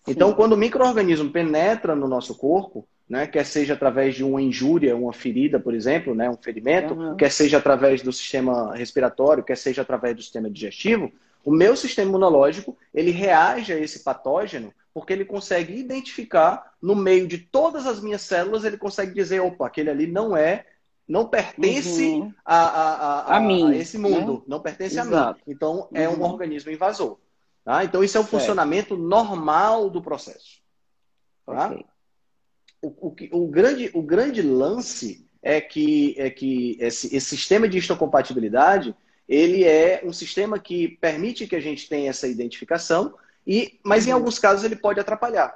Então, 0.08 0.34
quando 0.34 0.54
o 0.54 0.58
microorganismo 0.58 1.30
penetra 1.30 1.96
no 1.96 2.08
nosso 2.08 2.34
corpo, 2.36 2.88
né, 3.10 3.26
quer 3.26 3.46
seja 3.46 3.74
através 3.74 4.14
de 4.14 4.24
uma 4.24 4.40
injúria, 4.40 4.96
uma 4.96 5.12
ferida, 5.12 5.60
por 5.60 5.74
exemplo, 5.74 6.14
né, 6.14 6.30
um 6.30 6.38
ferimento, 6.38 6.94
uhum. 6.94 7.16
quer 7.16 7.32
seja 7.32 7.58
através 7.58 8.04
do 8.04 8.14
sistema 8.14 8.76
respiratório, 8.76 9.44
quer 9.44 9.58
seja 9.58 9.82
através 9.82 10.16
do 10.16 10.22
sistema 10.22 10.50
digestivo, 10.50 11.12
o 11.44 11.52
meu 11.52 11.76
sistema 11.76 12.10
imunológico 12.10 12.78
ele 12.94 13.10
reage 13.10 13.74
a 13.74 13.80
esse 13.80 14.04
patógeno 14.04 14.72
porque 14.94 15.14
ele 15.14 15.26
consegue 15.26 15.74
identificar 15.78 16.74
no 16.82 16.96
meio 16.96 17.28
de 17.28 17.38
todas 17.38 17.88
as 17.88 18.02
minhas 18.02 18.22
células, 18.22 18.64
ele 18.64 18.78
consegue 18.78 19.14
dizer, 19.14 19.40
opa, 19.40 19.68
aquele 19.68 19.90
ali 19.90 20.08
não 20.08 20.36
é, 20.36 20.66
não 21.08 21.28
pertence 21.28 22.04
uhum. 22.04 22.34
a, 22.44 22.56
a, 22.56 22.94
a, 23.22 23.38
a, 23.38 23.40
mim, 23.40 23.72
a 23.72 23.78
esse 23.78 23.98
mundo, 23.98 24.34
né? 24.34 24.42
não 24.48 24.60
pertence 24.60 25.00
Exato. 25.00 25.16
a 25.16 25.34
mim. 25.34 25.40
Então, 25.48 25.88
é 25.94 26.10
um 26.10 26.14
uhum. 26.14 26.24
organismo 26.24 26.72
invasor. 26.72 27.18
Tá? 27.64 27.84
Então, 27.84 28.04
isso 28.04 28.18
é 28.18 28.20
o 28.20 28.24
certo. 28.24 28.38
funcionamento 28.38 28.98
normal 28.98 29.90
do 29.90 30.02
processo. 30.02 30.60
Tá? 31.46 31.68
Okay. 31.68 31.86
O, 32.82 32.88
o, 32.88 33.16
o, 33.32 33.48
grande, 33.48 33.92
o 33.94 34.02
grande 34.02 34.42
lance 34.42 35.28
é 35.42 35.60
que, 35.60 36.16
é 36.18 36.30
que 36.30 36.78
esse, 36.80 37.16
esse 37.16 37.28
sistema 37.38 37.68
de 37.68 37.78
histocompatibilidade 37.78 38.96
ele 39.30 39.64
é 39.64 40.02
um 40.04 40.12
sistema 40.12 40.58
que 40.58 40.88
permite 41.00 41.46
que 41.46 41.56
a 41.56 41.60
gente 41.60 41.88
tenha 41.88 42.10
essa 42.10 42.28
identificação, 42.28 43.14
e, 43.46 43.80
mas 43.84 44.08
em 44.08 44.10
uhum. 44.10 44.18
alguns 44.18 44.40
casos 44.40 44.66
ele 44.66 44.76
pode 44.76 45.00
atrapalhar. 45.00 45.56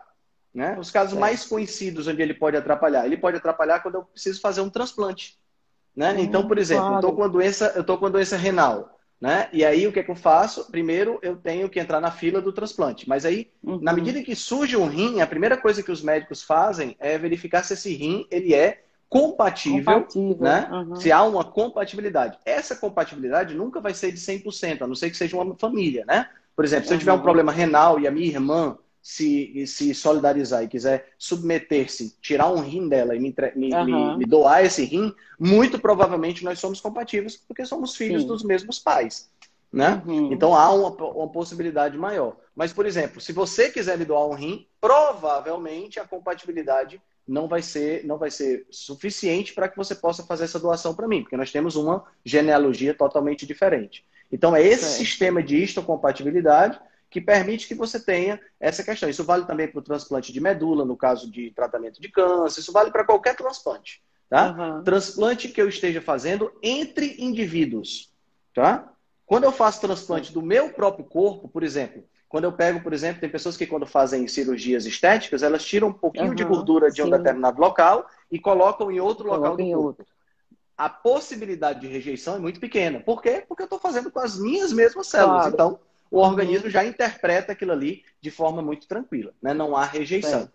Né? 0.54 0.78
Os 0.80 0.92
casos 0.92 1.18
mais 1.18 1.44
conhecidos 1.44 2.08
onde 2.08 2.22
ele 2.22 2.36
pode 2.36 2.56
atrapalhar, 2.56 3.08
ele 3.08 3.18
pode 3.18 3.38
atrapalhar 3.38 3.80
quando 3.80 3.96
eu 3.96 4.04
preciso 4.04 4.40
fazer 4.40 4.62
um 4.62 4.70
transplante. 4.70 5.40
Né? 5.96 6.14
Uhum, 6.14 6.20
então, 6.20 6.48
por 6.48 6.60
exemplo, 6.60 6.84
claro. 6.84 6.96
eu 6.96 7.00
estou 7.00 7.16
com, 7.16 7.24
a 7.24 7.28
doença, 7.28 7.74
eu 7.76 7.98
com 7.98 8.06
a 8.06 8.10
doença 8.10 8.38
renal. 8.38 8.93
Né? 9.24 9.48
E 9.54 9.64
aí 9.64 9.88
o 9.88 9.92
que, 9.94 10.02
é 10.02 10.04
que 10.04 10.12
eu 10.12 10.16
faço? 10.16 10.70
Primeiro 10.70 11.18
eu 11.22 11.38
tenho 11.38 11.70
que 11.70 11.80
entrar 11.80 12.02
na 12.02 12.12
fila 12.12 12.42
do 12.42 12.52
transplante. 12.52 13.08
Mas 13.08 13.24
aí, 13.24 13.50
uhum. 13.64 13.80
na 13.82 13.94
medida 13.94 14.22
que 14.22 14.36
surge 14.36 14.76
um 14.76 14.86
rim, 14.86 15.22
a 15.22 15.26
primeira 15.26 15.56
coisa 15.56 15.82
que 15.82 15.94
os 15.94 16.02
médicos 16.02 16.44
fazem 16.44 16.98
é 17.00 17.18
verificar 17.18 17.64
se 17.64 17.74
esse 17.74 17.94
rim 17.96 18.28
ele 18.30 18.54
é 18.54 18.84
compatível, 19.08 19.86
compatível. 19.86 20.38
Né? 20.42 20.68
Uhum. 20.70 20.96
se 20.98 21.10
há 21.10 21.24
uma 21.24 21.46
compatibilidade. 21.46 22.38
Essa 22.44 22.76
compatibilidade 22.76 23.56
nunca 23.56 23.80
vai 23.80 23.94
ser 23.94 24.12
de 24.12 24.20
100%, 24.20 24.82
a 24.82 24.88
não 24.88 24.96
ser 24.96 25.10
que 25.10 25.16
seja 25.16 25.38
uma 25.38 25.56
família, 25.56 26.04
né? 26.06 26.30
Por 26.54 26.66
exemplo, 26.66 26.90
se 26.90 26.94
eu 26.94 27.00
tiver 27.00 27.14
um 27.14 27.22
problema 27.22 27.54
renal 27.54 28.02
e 28.02 28.06
a 28.06 28.12
minha 28.12 28.28
irmã 28.28 28.78
se, 29.04 29.68
se 29.68 29.94
solidarizar 29.94 30.64
e 30.64 30.68
quiser 30.70 31.10
submeter-se, 31.18 32.16
tirar 32.22 32.50
um 32.50 32.62
rim 32.62 32.88
dela 32.88 33.14
e 33.14 33.20
me, 33.20 33.36
me, 33.54 33.76
uhum. 33.76 33.86
me, 33.86 34.18
me, 34.20 34.26
doar 34.26 34.64
esse 34.64 34.86
rim, 34.86 35.14
muito 35.38 35.78
provavelmente 35.78 36.46
nós 36.46 36.58
somos 36.58 36.80
compatíveis 36.80 37.36
porque 37.36 37.66
somos 37.66 37.98
filhos 37.98 38.22
Sim. 38.22 38.28
dos 38.30 38.44
mesmos 38.44 38.80
pais. 38.80 39.30
Né? 39.72 40.02
Uhum. 40.06 40.32
Então 40.32 40.56
há 40.56 40.72
uma, 40.72 40.90
uma 40.90 41.28
possibilidade 41.28 41.98
maior. 41.98 42.38
Mas, 42.56 42.72
por 42.72 42.86
exemplo, 42.86 43.20
se 43.20 43.34
você 43.34 43.70
quiser 43.70 43.98
me 43.98 44.06
doar 44.06 44.26
um 44.26 44.36
rim, 44.36 44.66
provavelmente 44.80 46.00
a 46.00 46.08
compatibilidade 46.08 47.02
não 47.28 47.48
vai 47.48 47.62
ser, 47.62 48.06
não 48.06 48.18
vai 48.18 48.32
ser 48.32 48.66
suficiente 48.70 49.54
para 49.54 49.68
que 49.68 49.76
você 49.76 49.96
possa 49.96 50.24
fazer 50.24 50.46
essa 50.46 50.60
doação 50.60 50.94
para 50.94 51.08
mim, 51.08 51.24
porque 51.24 51.38
nós 51.38 51.52
temos 51.52 51.76
uma 51.76 52.06
genealogia 52.24 52.94
totalmente 52.94 53.46
diferente. 53.46 54.06
Então, 54.32 54.56
é 54.56 54.62
esse 54.66 54.86
certo. 54.86 54.98
sistema 54.98 55.44
de 55.44 55.62
histocompatibilidade 55.62 56.80
que 57.14 57.22
permite 57.22 57.68
que 57.68 57.76
você 57.76 58.00
tenha 58.00 58.42
essa 58.60 58.84
questão. 58.84 59.08
Isso 59.08 59.24
vale 59.24 59.46
também 59.46 59.68
para 59.68 59.78
o 59.78 59.84
transplante 59.84 60.34
de 60.34 60.42
medula, 60.42 60.84
no 60.84 60.98
caso 60.98 61.30
de 61.30 61.52
tratamento 61.52 62.02
de 62.02 62.10
câncer, 62.10 62.60
isso 62.60 62.74
vale 62.74 62.90
para 62.90 63.06
qualquer 63.06 63.36
transplante. 63.36 64.02
Tá? 64.28 64.52
Uhum. 64.52 64.84
Transplante 64.84 65.48
que 65.48 65.62
eu 65.62 65.70
esteja 65.70 66.02
fazendo 66.02 66.52
entre 66.64 67.16
indivíduos. 67.20 68.12
Tá? 68.52 68.92
Quando 69.28 69.44
eu 69.44 69.52
faço 69.52 69.80
transplante 69.80 70.34
do 70.34 70.42
meu 70.42 70.74
próprio 70.74 71.06
corpo, 71.06 71.48
por 71.48 71.62
exemplo, 71.62 72.04
quando 72.28 72.46
eu 72.46 72.52
pego, 72.52 72.82
por 72.82 72.94
exemplo, 72.94 73.22
tem 73.22 73.30
pessoas 73.30 73.56
que 73.56 73.68
quando 73.68 73.86
fazem 73.86 74.28
cirurgias 74.28 74.88
estéticas, 74.88 75.44
elas 75.44 75.64
tiram 75.64 75.90
um 75.90 75.94
pouquinho 75.94 76.30
uhum, 76.30 76.36
de 76.36 76.44
gordura 76.44 76.90
de 76.90 76.96
sim. 76.96 77.08
um 77.08 77.12
determinado 77.12 77.62
local 77.62 78.08
e 78.32 78.40
colocam 78.40 78.92
em 78.92 79.00
outro 79.00 79.28
local 79.28 79.56
do 79.56 79.64
corpo. 79.64 79.84
Outro. 79.84 80.06
A 80.76 80.90
possibilidade 80.90 81.82
de 81.82 81.88
rejeição 81.88 82.38
é 82.38 82.40
muito 82.40 82.60
pequena. 82.60 83.00
Por 83.00 83.22
quê? 83.22 83.44
Porque 83.48 83.62
eu 83.62 83.66
estou 83.66 83.78
fazendo 83.78 84.10
com 84.10 84.20
as 84.20 84.40
minhas 84.40 84.74
mesmas 84.74 85.06
células. 85.06 85.42
Claro. 85.42 85.54
Então, 85.54 85.80
o 86.14 86.20
organismo 86.20 86.70
já 86.70 86.86
interpreta 86.86 87.54
aquilo 87.54 87.72
ali 87.72 88.04
de 88.22 88.30
forma 88.30 88.62
muito 88.62 88.88
tranquila, 88.88 89.34
né? 89.42 89.52
não 89.52 89.76
há 89.76 89.84
rejeição. 89.84 90.48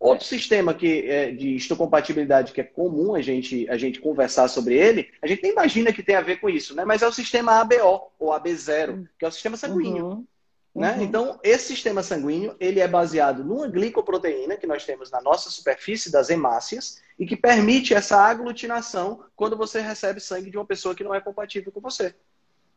Outro 0.00 0.26
sistema 0.26 0.74
que, 0.74 1.08
é, 1.08 1.30
de 1.30 1.54
histocompatibilidade 1.54 2.52
que 2.52 2.60
é 2.60 2.64
comum 2.64 3.14
a 3.14 3.22
gente, 3.22 3.70
a 3.70 3.78
gente 3.78 4.00
conversar 4.00 4.48
sobre 4.48 4.74
ele, 4.74 5.08
a 5.22 5.28
gente 5.28 5.44
nem 5.44 5.52
imagina 5.52 5.92
que 5.92 6.02
tem 6.02 6.16
a 6.16 6.20
ver 6.20 6.40
com 6.40 6.50
isso, 6.50 6.74
né? 6.74 6.84
mas 6.84 7.02
é 7.02 7.06
o 7.06 7.12
sistema 7.12 7.60
ABO, 7.60 8.10
ou 8.18 8.30
AB0, 8.32 9.06
que 9.16 9.24
é 9.24 9.28
o 9.28 9.30
sistema 9.30 9.56
sanguíneo. 9.56 10.06
Uhum. 10.06 10.26
Né? 10.74 10.96
Uhum. 10.96 11.02
Então, 11.02 11.40
esse 11.44 11.68
sistema 11.68 12.02
sanguíneo 12.02 12.56
ele 12.58 12.80
é 12.80 12.88
baseado 12.88 13.44
numa 13.44 13.68
glicoproteína 13.68 14.56
que 14.56 14.66
nós 14.66 14.84
temos 14.84 15.08
na 15.12 15.22
nossa 15.22 15.50
superfície 15.50 16.10
das 16.10 16.30
hemácias 16.30 17.00
e 17.16 17.24
que 17.24 17.36
permite 17.36 17.94
essa 17.94 18.18
aglutinação 18.18 19.24
quando 19.36 19.56
você 19.56 19.80
recebe 19.80 20.18
sangue 20.18 20.50
de 20.50 20.56
uma 20.56 20.66
pessoa 20.66 20.96
que 20.96 21.04
não 21.04 21.14
é 21.14 21.20
compatível 21.20 21.70
com 21.70 21.80
você. 21.80 22.12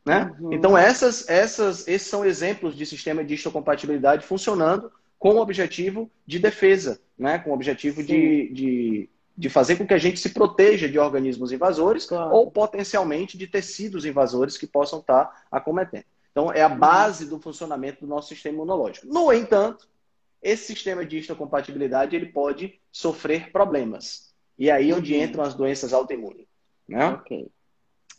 Né? 0.05 0.35
Uhum. 0.39 0.53
Então, 0.53 0.77
essas, 0.77 1.27
essas, 1.29 1.87
esses 1.87 2.07
são 2.07 2.25
exemplos 2.25 2.75
de 2.75 2.85
sistema 2.85 3.23
de 3.23 3.33
histocompatibilidade 3.33 4.25
funcionando 4.25 4.91
com 5.17 5.35
o 5.35 5.41
objetivo 5.41 6.09
de 6.25 6.39
defesa, 6.39 6.99
né? 7.17 7.39
com 7.39 7.51
o 7.51 7.53
objetivo 7.53 8.01
de, 8.01 8.49
de, 8.53 9.09
de, 9.37 9.49
fazer 9.49 9.75
com 9.75 9.85
que 9.85 9.93
a 9.93 9.97
gente 9.97 10.19
se 10.19 10.29
proteja 10.29 10.87
de 10.87 10.97
organismos 10.97 11.51
invasores 11.51 12.05
claro. 12.05 12.33
ou 12.33 12.49
potencialmente 12.49 13.37
de 13.37 13.45
tecidos 13.45 14.05
invasores 14.05 14.57
que 14.57 14.65
possam 14.65 14.99
estar 14.99 15.45
acometendo. 15.51 16.05
Então, 16.31 16.51
é 16.51 16.61
a 16.61 16.69
base 16.69 17.25
do 17.25 17.39
funcionamento 17.39 18.01
do 18.01 18.07
nosso 18.07 18.29
sistema 18.29 18.55
imunológico. 18.55 19.07
No 19.07 19.33
entanto, 19.33 19.89
esse 20.41 20.67
sistema 20.67 21.05
de 21.05 21.17
histocompatibilidade 21.17 22.15
ele 22.15 22.27
pode 22.27 22.79
sofrer 22.91 23.51
problemas. 23.51 24.33
E 24.57 24.71
aí 24.71 24.91
é 24.91 24.95
onde 24.95 25.13
uhum. 25.13 25.21
entram 25.21 25.43
as 25.43 25.53
doenças 25.53 25.91
autoimunes. 25.91 26.45
Né? 26.87 27.09
Okay. 27.09 27.47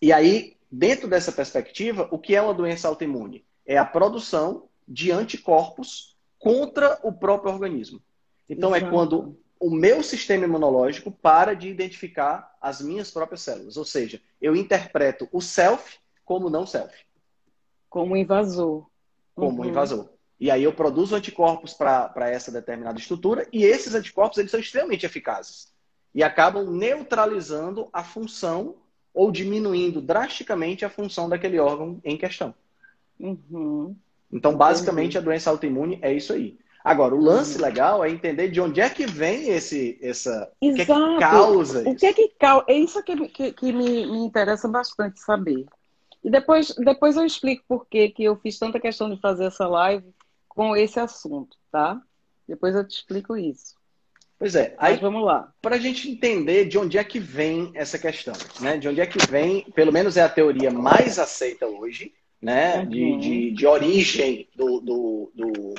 E 0.02 0.12
aí, 0.12 0.56
dentro 0.70 1.08
dessa 1.08 1.32
perspectiva, 1.32 2.08
o 2.10 2.18
que 2.18 2.34
é 2.34 2.42
uma 2.42 2.54
doença 2.54 2.88
autoimune? 2.88 3.44
É 3.66 3.76
a 3.76 3.84
produção 3.84 4.68
de 4.86 5.10
anticorpos 5.10 6.16
contra 6.38 6.98
o 7.02 7.12
próprio 7.12 7.52
organismo. 7.52 8.00
Então, 8.48 8.74
é 8.74 8.78
Exato. 8.78 8.92
é 8.92 8.96
quando 8.96 9.38
o 9.60 9.70
meu 9.70 10.02
sistema 10.02 10.46
imunológico 10.46 11.10
para 11.10 11.54
de 11.54 11.68
identificar 11.68 12.56
as 12.60 12.80
minhas 12.80 13.10
próprias 13.10 13.42
células. 13.42 13.76
Ou 13.76 13.84
seja, 13.84 14.20
eu 14.40 14.56
interpreto 14.56 15.28
o 15.30 15.40
self 15.40 15.98
como 16.24 16.48
não 16.48 16.66
self. 16.66 16.94
Como 17.88 18.16
invasor. 18.16 18.86
Como 19.34 19.62
uhum. 19.62 19.68
invasor. 19.68 20.08
E 20.38 20.50
aí 20.50 20.64
eu 20.64 20.72
produzo 20.72 21.14
anticorpos 21.14 21.74
para 21.74 22.30
essa 22.30 22.50
determinada 22.50 22.98
estrutura 22.98 23.46
e 23.52 23.64
esses 23.64 23.94
anticorpos 23.94 24.38
eles 24.38 24.50
são 24.50 24.58
extremamente 24.58 25.04
eficazes 25.04 25.70
e 26.14 26.22
acabam 26.22 26.70
neutralizando 26.70 27.88
a 27.92 28.02
função 28.02 28.76
ou 29.12 29.30
diminuindo 29.30 30.00
drasticamente 30.00 30.84
a 30.84 30.90
função 30.90 31.28
daquele 31.28 31.58
órgão 31.58 32.00
em 32.04 32.16
questão. 32.16 32.54
Uhum. 33.18 33.94
Então, 34.32 34.56
basicamente, 34.56 35.18
a 35.18 35.20
doença 35.20 35.50
autoimune 35.50 35.98
é 36.02 36.12
isso 36.12 36.32
aí. 36.32 36.58
Agora, 36.82 37.14
o 37.14 37.20
lance 37.20 37.56
uhum. 37.56 37.64
legal 37.64 38.04
é 38.04 38.10
entender 38.10 38.48
de 38.48 38.60
onde 38.60 38.80
é 38.80 38.88
que 38.88 39.06
vem 39.06 39.50
esse, 39.50 39.98
essa. 40.00 40.50
Exato. 40.60 40.70
O 40.70 40.74
que 40.74 40.80
é 40.80 40.84
que 40.86 41.20
causa 41.20 41.80
isso? 41.80 41.90
O 41.90 41.96
que 41.96 42.06
é 42.06 42.12
que 42.12 42.28
causa? 42.38 42.64
É 42.68 42.74
isso 42.74 43.02
que, 43.02 43.28
que, 43.28 43.52
que 43.52 43.72
me, 43.72 44.06
me, 44.06 44.18
interessa 44.18 44.66
bastante 44.66 45.20
saber. 45.20 45.66
E 46.22 46.30
depois, 46.30 46.74
depois 46.76 47.16
eu 47.16 47.24
explico 47.24 47.64
por 47.68 47.86
que, 47.86 48.10
que 48.10 48.24
eu 48.24 48.36
fiz 48.36 48.58
tanta 48.58 48.80
questão 48.80 49.10
de 49.10 49.20
fazer 49.20 49.46
essa 49.46 49.66
live 49.66 50.06
com 50.48 50.76
esse 50.76 50.98
assunto, 50.98 51.56
tá? 51.70 52.00
Depois 52.48 52.74
eu 52.74 52.86
te 52.86 52.96
explico 52.96 53.36
isso. 53.36 53.79
Pois 54.40 54.54
é. 54.54 54.75
Aí, 54.78 54.92
Mas 54.92 55.02
vamos 55.02 55.23
lá. 55.23 55.52
Para 55.61 55.76
a 55.76 55.78
gente 55.78 56.11
entender 56.11 56.64
de 56.64 56.78
onde 56.78 56.97
é 56.97 57.04
que 57.04 57.20
vem 57.20 57.70
essa 57.75 57.99
questão, 57.99 58.32
né? 58.59 58.78
De 58.78 58.88
onde 58.88 58.99
é 58.99 59.06
que 59.06 59.18
vem, 59.30 59.66
pelo 59.75 59.92
menos 59.92 60.16
é 60.16 60.23
a 60.23 60.30
teoria 60.30 60.70
mais 60.70 61.18
aceita 61.18 61.66
hoje, 61.66 62.14
né? 62.40 62.78
Uhum. 62.78 62.88
De, 62.88 63.16
de, 63.18 63.50
de, 63.50 63.66
origem 63.66 64.49
do, 64.56 64.80
do, 64.80 65.32
do 65.35 65.75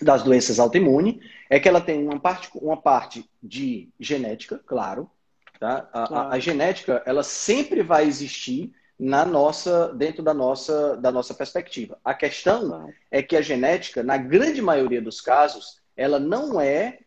das 0.00 0.22
doenças 0.22 0.60
autoimunes 0.60 1.16
é 1.50 1.58
que 1.58 1.68
ela 1.68 1.80
tem 1.80 2.06
uma 2.06 2.20
parte, 2.20 2.48
uma 2.54 2.76
parte 2.76 3.28
de 3.42 3.88
genética, 3.98 4.60
claro. 4.64 5.10
Tá? 5.58 5.88
A, 5.92 6.06
claro. 6.06 6.14
a, 6.14 6.34
a, 6.34 6.38
genética 6.38 7.02
ela 7.04 7.24
sempre 7.24 7.82
vai 7.82 8.06
existir 8.06 8.72
na 8.96 9.24
nossa, 9.24 9.92
dentro 9.94 10.22
da 10.22 10.32
nossa, 10.32 10.96
da 10.98 11.10
nossa 11.10 11.34
perspectiva. 11.34 11.98
A 12.04 12.14
questão 12.14 12.88
é 13.10 13.20
que 13.20 13.36
a 13.36 13.42
genética, 13.42 14.00
na 14.04 14.16
grande 14.16 14.62
maioria 14.62 15.02
dos 15.02 15.20
casos, 15.20 15.80
ela 15.96 16.20
não 16.20 16.60
é 16.60 17.00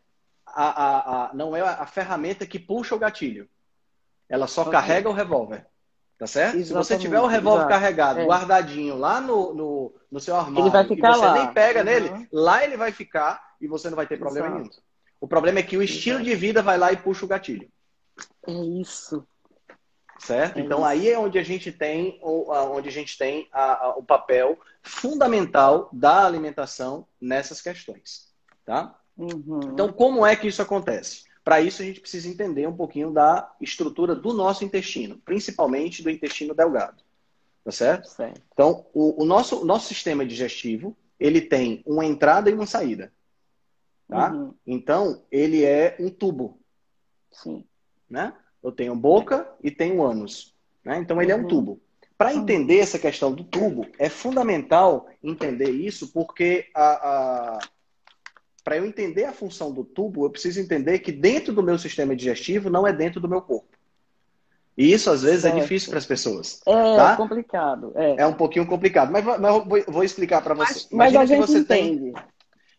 a, 0.58 0.70
a, 0.70 1.26
a 1.30 1.34
não 1.36 1.56
é 1.56 1.62
a 1.62 1.86
ferramenta 1.86 2.46
que 2.46 2.58
puxa 2.58 2.96
o 2.96 3.00
gatilho. 3.00 3.48
Ela 4.28 4.48
só 4.48 4.62
okay. 4.62 4.74
carrega 4.74 5.08
o 5.08 5.14
revólver. 5.14 5.68
Tá 6.18 6.26
certo? 6.26 6.58
Exatamente, 6.58 6.68
Se 6.68 6.74
você 6.74 6.98
tiver 6.98 7.20
o 7.20 7.28
revólver 7.28 7.66
exato. 7.66 7.74
carregado, 7.74 8.20
é. 8.22 8.26
guardadinho 8.26 8.98
lá 8.98 9.22
no, 9.22 9.54
no, 9.54 9.96
no, 10.12 10.20
seu 10.20 10.36
armário, 10.36 10.64
ele 10.64 10.72
vai 10.72 10.84
ficar 10.84 11.12
e 11.12 11.14
você 11.14 11.26
lá. 11.26 11.34
nem 11.34 11.54
pega 11.54 11.80
uhum. 11.80 11.86
nele, 11.86 12.28
lá 12.32 12.64
ele 12.64 12.76
vai 12.76 12.92
ficar 12.92 13.54
e 13.62 13.68
você 13.68 13.88
não 13.88 13.96
vai 13.96 14.08
ter 14.08 14.18
problema 14.18 14.48
exato. 14.48 14.62
nenhum. 14.62 14.74
O 15.22 15.28
problema 15.28 15.60
é 15.60 15.64
que 15.64 15.78
o 15.78 15.84
estilo 15.84 16.18
exato. 16.18 16.30
de 16.30 16.36
vida 16.36 16.64
vai 16.64 16.76
lá 16.76 16.92
e 16.92 16.98
puxa 16.98 17.24
o 17.24 17.28
gatilho. 17.28 17.70
É 18.48 18.52
isso. 18.52 19.28
Certo? 20.18 20.58
É 20.58 20.62
então 20.62 20.80
isso. 20.80 20.88
aí 20.88 21.10
é 21.10 21.20
onde 21.20 21.38
a 21.38 21.44
gente 21.44 21.72
tem, 21.72 22.20
onde 22.24 22.90
a 22.90 22.92
gente 22.92 23.16
tem 23.16 23.48
a, 23.52 23.86
a, 23.86 23.90
o 23.98 24.04
papel 24.04 24.60
fundamental 24.82 25.88
da 25.94 26.26
alimentação 26.26 27.08
nessas 27.22 27.62
questões. 27.62 28.34
Tá? 28.66 28.97
Uhum. 29.18 29.60
Então, 29.74 29.92
como 29.92 30.26
é 30.26 30.36
que 30.36 30.48
isso 30.48 30.62
acontece? 30.62 31.24
Para 31.44 31.62
isso, 31.62 31.82
a 31.82 31.86
gente 31.86 32.02
precisa 32.02 32.28
entender 32.28 32.68
um 32.68 32.76
pouquinho 32.76 33.12
da 33.12 33.56
estrutura 33.62 34.14
do 34.14 34.34
nosso 34.34 34.64
intestino, 34.64 35.18
principalmente 35.24 36.04
do 36.04 36.10
intestino 36.10 36.54
delgado. 36.54 37.02
Tá 37.64 37.72
certo? 37.72 38.08
certo. 38.10 38.42
Então, 38.54 38.86
o, 38.94 39.24
o 39.24 39.26
nosso, 39.26 39.66
nosso 39.66 39.88
sistema 39.88 40.26
digestivo, 40.26 40.96
ele 41.20 41.42
tem 41.42 41.82
uma 41.86 42.06
entrada 42.06 42.50
e 42.50 42.54
uma 42.54 42.66
saída. 42.66 43.12
Tá? 44.08 44.32
Uhum. 44.32 44.54
Então, 44.66 45.24
ele 45.32 45.64
é 45.64 45.96
um 46.00 46.10
tubo. 46.10 46.60
Sim. 47.32 47.66
Né? 48.10 48.34
Eu 48.64 48.72
tenho 48.72 48.96
boca 48.96 49.50
e 49.64 49.72
tenho 49.72 50.04
ânus. 50.04 50.54
Né? 50.84 50.98
Então, 51.00 51.22
ele 51.22 51.32
uhum. 51.32 51.40
é 51.40 51.42
um 51.42 51.44
uhum. 51.44 51.50
tubo. 51.50 51.82
Para 52.18 52.34
uhum. 52.34 52.42
entender 52.42 52.80
essa 52.80 52.98
questão 52.98 53.34
do 53.34 53.44
tubo, 53.44 53.86
é 54.00 54.10
fundamental 54.10 55.08
entender 55.24 55.70
isso, 55.70 56.12
porque 56.12 56.70
a, 56.74 57.56
a 57.56 57.60
para 58.68 58.76
eu 58.76 58.86
entender 58.86 59.24
a 59.24 59.32
função 59.32 59.72
do 59.72 59.82
tubo, 59.82 60.26
eu 60.26 60.30
preciso 60.30 60.60
entender 60.60 61.00
que 61.00 61.10
dentro 61.10 61.54
do 61.54 61.64
meu 61.64 61.78
sistema 61.78 62.14
digestivo 62.14 62.70
não 62.70 62.86
é 62.86 62.92
dentro 62.92 63.22
do 63.22 63.30
meu 63.30 63.42
corpo. 63.42 63.70
E 64.78 64.92
isso, 64.92 65.10
às 65.10 65.22
vezes, 65.22 65.46
é 65.46 65.48
certo. 65.48 65.58
é 65.58 65.62
difícil 65.62 65.90
para 65.90 66.00
as 66.00 66.06
pessoas. 66.06 66.60
É 66.68 66.96
tá? 66.98 67.16
complicado. 67.16 67.94
É. 67.96 68.24
é 68.24 68.28
um 68.28 68.34
pouquinho 68.34 68.68
complicado. 68.68 69.10
Mas, 69.10 69.24
mas 69.24 69.56
eu 69.56 69.64
vou, 69.64 69.84
vou 69.88 70.04
explicar 70.04 70.42
para 70.42 70.54
você. 70.54 70.86
Mas, 70.92 71.14
mas 71.14 71.16
a 71.16 71.26
gente 71.26 71.48
você 71.48 71.60
entende. 71.60 72.12
Tem, 72.12 72.24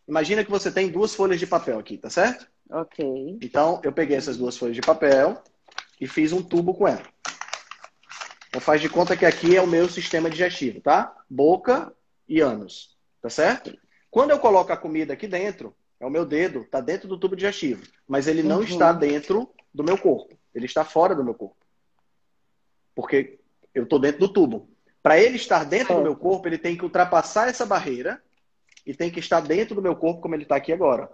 imagina 0.07 0.45
que 0.45 0.51
você 0.51 0.71
tem 0.71 0.91
duas 0.91 1.15
folhas 1.15 1.41
de 1.41 1.47
papel 1.47 1.79
aqui, 1.79 1.97
tá 1.97 2.11
certo? 2.11 2.47
Ok. 2.69 3.39
Então, 3.41 3.81
eu 3.83 3.91
peguei 3.91 4.19
essas 4.19 4.37
duas 4.37 4.59
folhas 4.59 4.77
de 4.77 4.83
papel 4.83 5.43
e 5.99 6.07
fiz 6.07 6.35
um 6.35 6.43
tubo 6.43 6.75
com 6.75 6.87
ela. 6.87 7.03
Então, 8.51 8.61
faz 8.61 8.83
de 8.83 8.91
conta 8.91 9.17
que 9.17 9.25
aqui 9.25 9.57
é 9.57 9.63
o 9.63 9.67
meu 9.67 9.89
sistema 9.89 10.29
digestivo, 10.29 10.83
tá? 10.83 11.17
Boca 11.31 11.91
e 12.29 12.43
ânus. 12.43 12.95
Tá 13.23 13.31
certo? 13.31 13.75
Quando 14.11 14.31
eu 14.31 14.39
coloco 14.39 14.73
a 14.73 14.77
comida 14.77 15.13
aqui 15.13 15.27
dentro, 15.27 15.75
é 16.01 16.07
o 16.07 16.11
meu 16.11 16.25
dedo, 16.25 16.63
está 16.63 16.81
dentro 16.81 17.09
do 17.09 17.19
tubo 17.19 17.37
digestivo, 17.37 17.83
mas 18.07 18.27
ele 18.27 18.43
não 18.43 18.59
uhum. 18.59 18.65
está 18.65 18.93
dentro 18.93 19.51
do 19.75 19.85
meu 19.85 19.99
corpo. 19.99 20.37
Ele 20.55 20.67
está 20.67 20.85
fora 20.85 21.15
do 21.15 21.25
meu 21.25 21.35
corpo. 21.35 21.57
Porque 22.95 23.39
eu 23.75 23.85
estou 23.85 23.99
dentro 23.99 24.21
do 24.21 24.29
tubo. 24.29 24.69
Para 25.03 25.19
ele 25.19 25.37
estar 25.37 25.65
dentro 25.65 25.95
do 25.95 26.03
meu 26.03 26.17
corpo, 26.17 26.49
ele 26.49 26.59
tem 26.59 26.77
que 26.77 26.85
ultrapassar 26.85 27.49
essa 27.49 27.65
barreira 27.65 28.23
e 28.85 28.95
tem 28.95 29.11
que 29.11 29.21
estar 29.21 29.41
dentro 29.41 29.75
do 29.75 29.83
meu 29.83 29.95
corpo 29.95 30.21
como 30.21 30.35
ele 30.35 30.43
está 30.43 30.57
aqui 30.57 30.73
agora. 30.73 31.11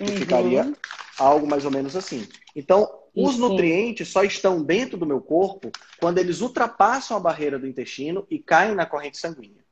Uhum. 0.00 0.06
ficaria 0.06 0.72
algo 1.18 1.46
mais 1.46 1.64
ou 1.64 1.70
menos 1.70 1.94
assim. 1.94 2.26
Então, 2.56 2.88
os 3.14 3.36
nutrientes 3.36 4.08
só 4.08 4.22
estão 4.24 4.62
dentro 4.62 4.96
do 4.96 5.04
meu 5.04 5.20
corpo 5.20 5.70
quando 5.98 6.18
eles 6.18 6.40
ultrapassam 6.40 7.16
a 7.16 7.20
barreira 7.20 7.58
do 7.58 7.66
intestino 7.66 8.26
e 8.30 8.38
caem 8.38 8.74
na 8.74 8.86
corrente 8.86 9.18
sanguínea. 9.18 9.62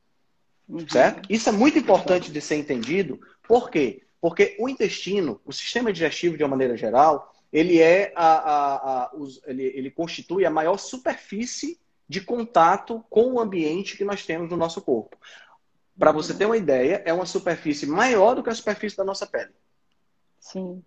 Uhum. 0.69 0.87
Certo? 0.87 1.23
Isso 1.31 1.49
é 1.49 1.53
muito 1.53 1.79
importante 1.79 2.31
de 2.31 2.41
ser 2.41 2.57
entendido. 2.57 3.19
Por 3.47 3.71
quê? 3.71 4.03
Porque 4.21 4.57
o 4.59 4.69
intestino, 4.69 5.41
o 5.45 5.53
sistema 5.53 5.93
digestivo 5.93 6.37
de 6.37 6.43
uma 6.43 6.51
maneira 6.51 6.77
geral, 6.77 7.33
ele 7.53 7.81
é 7.81 8.13
a, 8.15 8.27
a, 8.27 8.75
a 9.05 9.17
os, 9.17 9.41
ele, 9.47 9.65
ele 9.65 9.91
constitui 9.91 10.45
a 10.45 10.51
maior 10.51 10.77
superfície 10.77 11.81
de 12.09 12.21
contato 12.21 13.05
com 13.09 13.33
o 13.33 13.41
ambiente 13.41 13.97
que 13.97 14.05
nós 14.05 14.25
temos 14.25 14.51
no 14.51 14.57
nosso 14.57 14.83
corpo. 14.83 15.17
Para 15.99 16.13
você 16.13 16.35
ter 16.35 16.47
uma 16.47 16.57
ideia, 16.57 17.03
é 17.05 17.13
uma 17.13 17.27
superfície 17.27 17.87
maior 17.87 18.35
do 18.35 18.43
que 18.43 18.51
a 18.51 18.55
superfície 18.55 18.97
da 18.97 19.05
nossa 19.05 19.27
pele. 19.27 19.51
Sim. 20.39 20.83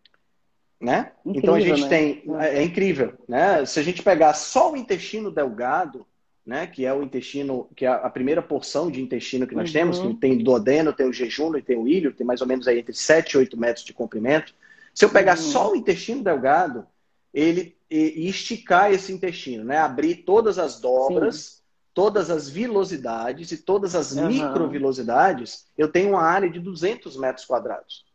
Né? 0.80 1.12
Incrível, 1.26 1.42
então 1.42 1.56
a 1.56 1.60
gente 1.60 1.82
né? 1.84 1.90
tem. 1.90 2.24
É, 2.40 2.58
é 2.58 2.64
incrível. 2.64 3.14
Né? 3.28 3.66
Se 3.66 3.80
a 3.80 3.84
gente 3.84 4.02
pegar 4.02 4.34
só 4.34 4.72
o 4.72 4.78
intestino 4.78 5.30
delgado, 5.30 6.08
né? 6.52 6.68
Que 6.68 6.86
é 6.86 6.94
o 6.94 7.02
intestino, 7.02 7.70
que 7.74 7.86
é 7.86 7.88
a 7.88 8.10
primeira 8.10 8.42
porção 8.42 8.92
de 8.92 9.02
intestino 9.02 9.48
que 9.48 9.56
nós 9.56 9.70
uhum. 9.70 9.74
temos, 9.74 10.00
que 10.00 10.14
tem 10.16 10.38
duodeno, 10.38 10.92
tem 10.92 11.08
o 11.08 11.14
jejum 11.14 11.56
e 11.56 11.62
tem 11.62 11.78
o 11.78 11.88
ilho, 11.88 12.14
tem 12.14 12.28
mais 12.28 12.42
ou 12.42 12.48
menos 12.48 12.68
aí 12.68 12.78
entre 12.78 12.94
7 12.94 13.32
e 13.32 13.38
8 13.38 13.58
metros 13.58 13.86
de 13.86 13.94
comprimento. 13.94 14.54
Se 14.94 15.06
eu 15.06 15.10
pegar 15.10 15.38
uhum. 15.38 15.44
só 15.44 15.72
o 15.72 15.76
intestino 15.78 16.22
delgado, 16.22 16.86
ele 17.34 17.78
e, 17.90 18.26
e, 18.26 18.28
esticar 18.28 18.92
esse 18.92 19.14
intestino, 19.14 19.64
né? 19.64 19.78
Abrir 19.78 20.24
todas 20.26 20.60
as 20.60 20.82
dobras, 20.82 21.36
Sim. 21.36 21.62
todas 21.94 22.30
as 22.30 22.50
vilosidades 22.50 23.54
e 23.54 23.58
todas 23.58 23.96
as 23.96 24.12
uhum. 24.12 24.28
microvilosidades, 24.28 25.68
eu 25.78 25.88
tenho 25.88 26.10
uma 26.10 26.24
área 26.24 26.50
de 26.50 26.60
200 26.60 27.16
metros 27.16 27.46
quadrados. 27.46 28.06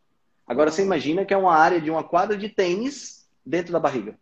Agora 0.47 0.71
você 0.71 0.83
imagina 0.83 1.25
que 1.25 1.33
é 1.33 1.37
uma 1.39 1.55
área 1.55 1.81
de 1.81 1.91
uma 1.91 2.05
quadra 2.05 2.37
de 2.37 2.51
tênis 2.51 3.27
dentro 3.45 3.73
da 3.73 3.81
barriga. 3.81 4.19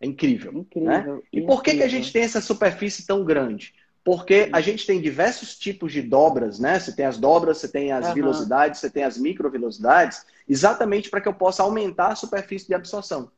É 0.00 0.06
incrível. 0.06 0.52
incrível 0.52 1.16
né? 1.16 1.22
E 1.32 1.42
por 1.42 1.62
que, 1.62 1.76
que 1.76 1.82
a 1.82 1.88
gente 1.88 2.12
tem 2.12 2.22
essa 2.22 2.40
superfície 2.40 3.06
tão 3.06 3.24
grande? 3.24 3.74
Porque 4.04 4.50
a 4.52 4.60
gente 4.60 4.86
tem 4.86 5.00
diversos 5.00 5.56
tipos 5.56 5.92
de 5.92 6.02
dobras, 6.02 6.58
né? 6.58 6.78
Você 6.78 6.94
tem 6.94 7.06
as 7.06 7.16
dobras, 7.16 7.58
você 7.58 7.68
tem 7.68 7.90
as 7.90 8.08
uhum. 8.08 8.14
velocidades, 8.14 8.80
você 8.80 8.90
tem 8.90 9.02
as 9.02 9.16
microvelocidades, 9.16 10.26
exatamente 10.46 11.08
para 11.08 11.22
que 11.22 11.28
eu 11.28 11.32
possa 11.32 11.62
aumentar 11.62 12.08
a 12.08 12.16
superfície 12.16 12.66
de 12.66 12.74
absorção. 12.74 13.30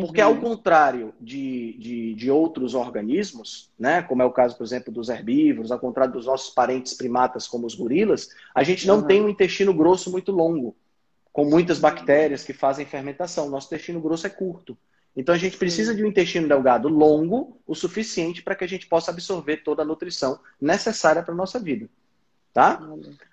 Porque, 0.00 0.22
ao 0.22 0.32
uhum. 0.32 0.40
contrário 0.40 1.12
de, 1.20 1.76
de, 1.78 2.14
de, 2.14 2.30
outros 2.30 2.74
organismos, 2.74 3.70
né, 3.78 4.00
como 4.00 4.22
é 4.22 4.24
o 4.24 4.32
caso, 4.32 4.56
por 4.56 4.64
exemplo, 4.64 4.90
dos 4.90 5.10
herbívoros, 5.10 5.70
ao 5.70 5.78
contrário 5.78 6.14
dos 6.14 6.24
nossos 6.24 6.54
parentes 6.54 6.94
primatas, 6.94 7.46
como 7.46 7.66
os 7.66 7.74
gorilas, 7.74 8.30
a 8.54 8.62
gente 8.62 8.86
não 8.86 9.00
uhum. 9.00 9.06
tem 9.06 9.22
um 9.22 9.28
intestino 9.28 9.74
grosso 9.74 10.10
muito 10.10 10.32
longo, 10.32 10.74
com 11.30 11.44
muitas 11.44 11.78
bactérias 11.78 12.42
que 12.42 12.54
fazem 12.54 12.86
fermentação. 12.86 13.50
Nosso 13.50 13.66
intestino 13.66 14.00
grosso 14.00 14.26
é 14.26 14.30
curto. 14.30 14.78
Então 15.16 15.34
a 15.34 15.38
gente 15.38 15.56
precisa 15.56 15.94
de 15.94 16.02
um 16.02 16.08
intestino 16.08 16.48
delgado 16.48 16.88
longo 16.88 17.60
o 17.66 17.74
suficiente 17.74 18.42
para 18.42 18.54
que 18.54 18.64
a 18.64 18.68
gente 18.68 18.86
possa 18.86 19.10
absorver 19.10 19.58
toda 19.58 19.82
a 19.82 19.84
nutrição 19.84 20.40
necessária 20.60 21.22
para 21.22 21.34
a 21.34 21.36
nossa 21.36 21.58
vida. 21.58 21.88
Tá? 22.52 22.80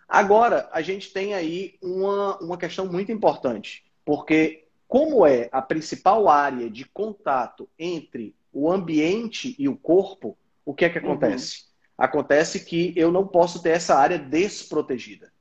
Agora, 0.07 0.69
a 0.71 0.81
gente 0.81 1.11
tem 1.11 1.33
aí 1.33 1.77
uma, 1.81 2.37
uma 2.39 2.57
questão 2.57 2.85
muito 2.85 3.11
importante, 3.11 3.83
porque 4.05 4.65
como 4.87 5.25
é 5.25 5.49
a 5.51 5.61
principal 5.61 6.27
área 6.27 6.69
de 6.69 6.85
contato 6.85 7.69
entre 7.77 8.35
o 8.51 8.71
ambiente 8.71 9.55
e 9.59 9.67
o 9.69 9.77
corpo, 9.77 10.37
o 10.65 10.73
que 10.73 10.85
é 10.85 10.89
que 10.89 10.99
uhum. 10.99 11.11
acontece? 11.11 11.61
Uhum. 11.61 11.69
Acontece 11.97 12.65
que 12.65 12.93
eu 12.95 13.11
não 13.11 13.27
posso 13.27 13.61
ter 13.61 13.71
essa 13.71 13.95
área 13.95 14.17
desprotegida. 14.17 15.31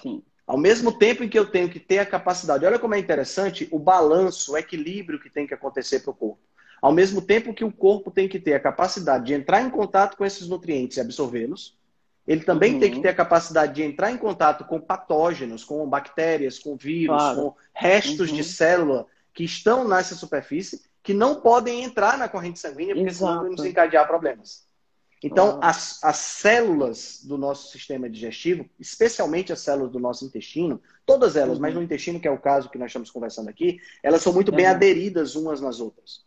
Sim. 0.00 0.22
Ao 0.50 0.58
mesmo 0.58 0.90
tempo 0.90 1.22
em 1.22 1.28
que 1.28 1.38
eu 1.38 1.46
tenho 1.46 1.68
que 1.68 1.78
ter 1.78 2.00
a 2.00 2.04
capacidade, 2.04 2.66
olha 2.66 2.76
como 2.76 2.96
é 2.96 2.98
interessante 2.98 3.68
o 3.70 3.78
balanço, 3.78 4.50
o 4.50 4.58
equilíbrio 4.58 5.20
que 5.20 5.30
tem 5.30 5.46
que 5.46 5.54
acontecer 5.54 6.00
para 6.00 6.10
o 6.10 6.14
corpo. 6.14 6.40
Ao 6.82 6.90
mesmo 6.90 7.22
tempo 7.22 7.54
que 7.54 7.62
o 7.62 7.70
corpo 7.70 8.10
tem 8.10 8.28
que 8.28 8.40
ter 8.40 8.54
a 8.54 8.60
capacidade 8.60 9.26
de 9.26 9.32
entrar 9.32 9.62
em 9.62 9.70
contato 9.70 10.16
com 10.16 10.24
esses 10.24 10.48
nutrientes 10.48 10.96
e 10.96 11.00
absorvê-los, 11.00 11.78
ele 12.26 12.40
também 12.40 12.74
uhum. 12.74 12.80
tem 12.80 12.90
que 12.90 12.96
uhum. 12.96 13.02
ter 13.02 13.10
a 13.10 13.14
capacidade 13.14 13.74
de 13.74 13.84
entrar 13.84 14.10
em 14.10 14.16
contato 14.16 14.64
com 14.64 14.80
patógenos, 14.80 15.62
com 15.62 15.88
bactérias, 15.88 16.58
com 16.58 16.76
vírus, 16.76 17.16
claro. 17.16 17.36
com 17.36 17.54
restos 17.72 18.30
uhum. 18.30 18.36
de 18.36 18.42
célula 18.42 19.06
que 19.32 19.44
estão 19.44 19.86
nessa 19.86 20.16
superfície, 20.16 20.82
que 21.00 21.14
não 21.14 21.40
podem 21.40 21.84
entrar 21.84 22.18
na 22.18 22.28
corrente 22.28 22.58
sanguínea, 22.58 22.96
porque 22.96 23.08
Exato. 23.08 23.34
senão 23.34 23.44
vamos 23.44 23.64
encadear 23.64 24.04
problemas. 24.04 24.66
Então, 25.22 25.58
ah. 25.60 25.68
as, 25.68 26.02
as 26.02 26.16
células 26.16 27.20
do 27.24 27.36
nosso 27.36 27.70
sistema 27.70 28.08
digestivo, 28.08 28.64
especialmente 28.78 29.52
as 29.52 29.60
células 29.60 29.92
do 29.92 29.98
nosso 29.98 30.24
intestino, 30.24 30.80
todas 31.04 31.36
elas, 31.36 31.56
uhum. 31.56 31.62
mas 31.62 31.74
no 31.74 31.82
intestino, 31.82 32.18
que 32.18 32.26
é 32.26 32.30
o 32.30 32.38
caso 32.38 32.70
que 32.70 32.78
nós 32.78 32.88
estamos 32.88 33.10
conversando 33.10 33.48
aqui, 33.48 33.78
elas 34.02 34.22
são 34.22 34.32
muito 34.32 34.50
bem 34.50 34.64
uhum. 34.64 34.72
aderidas 34.72 35.34
umas 35.34 35.60
nas 35.60 35.78
outras. 35.78 36.22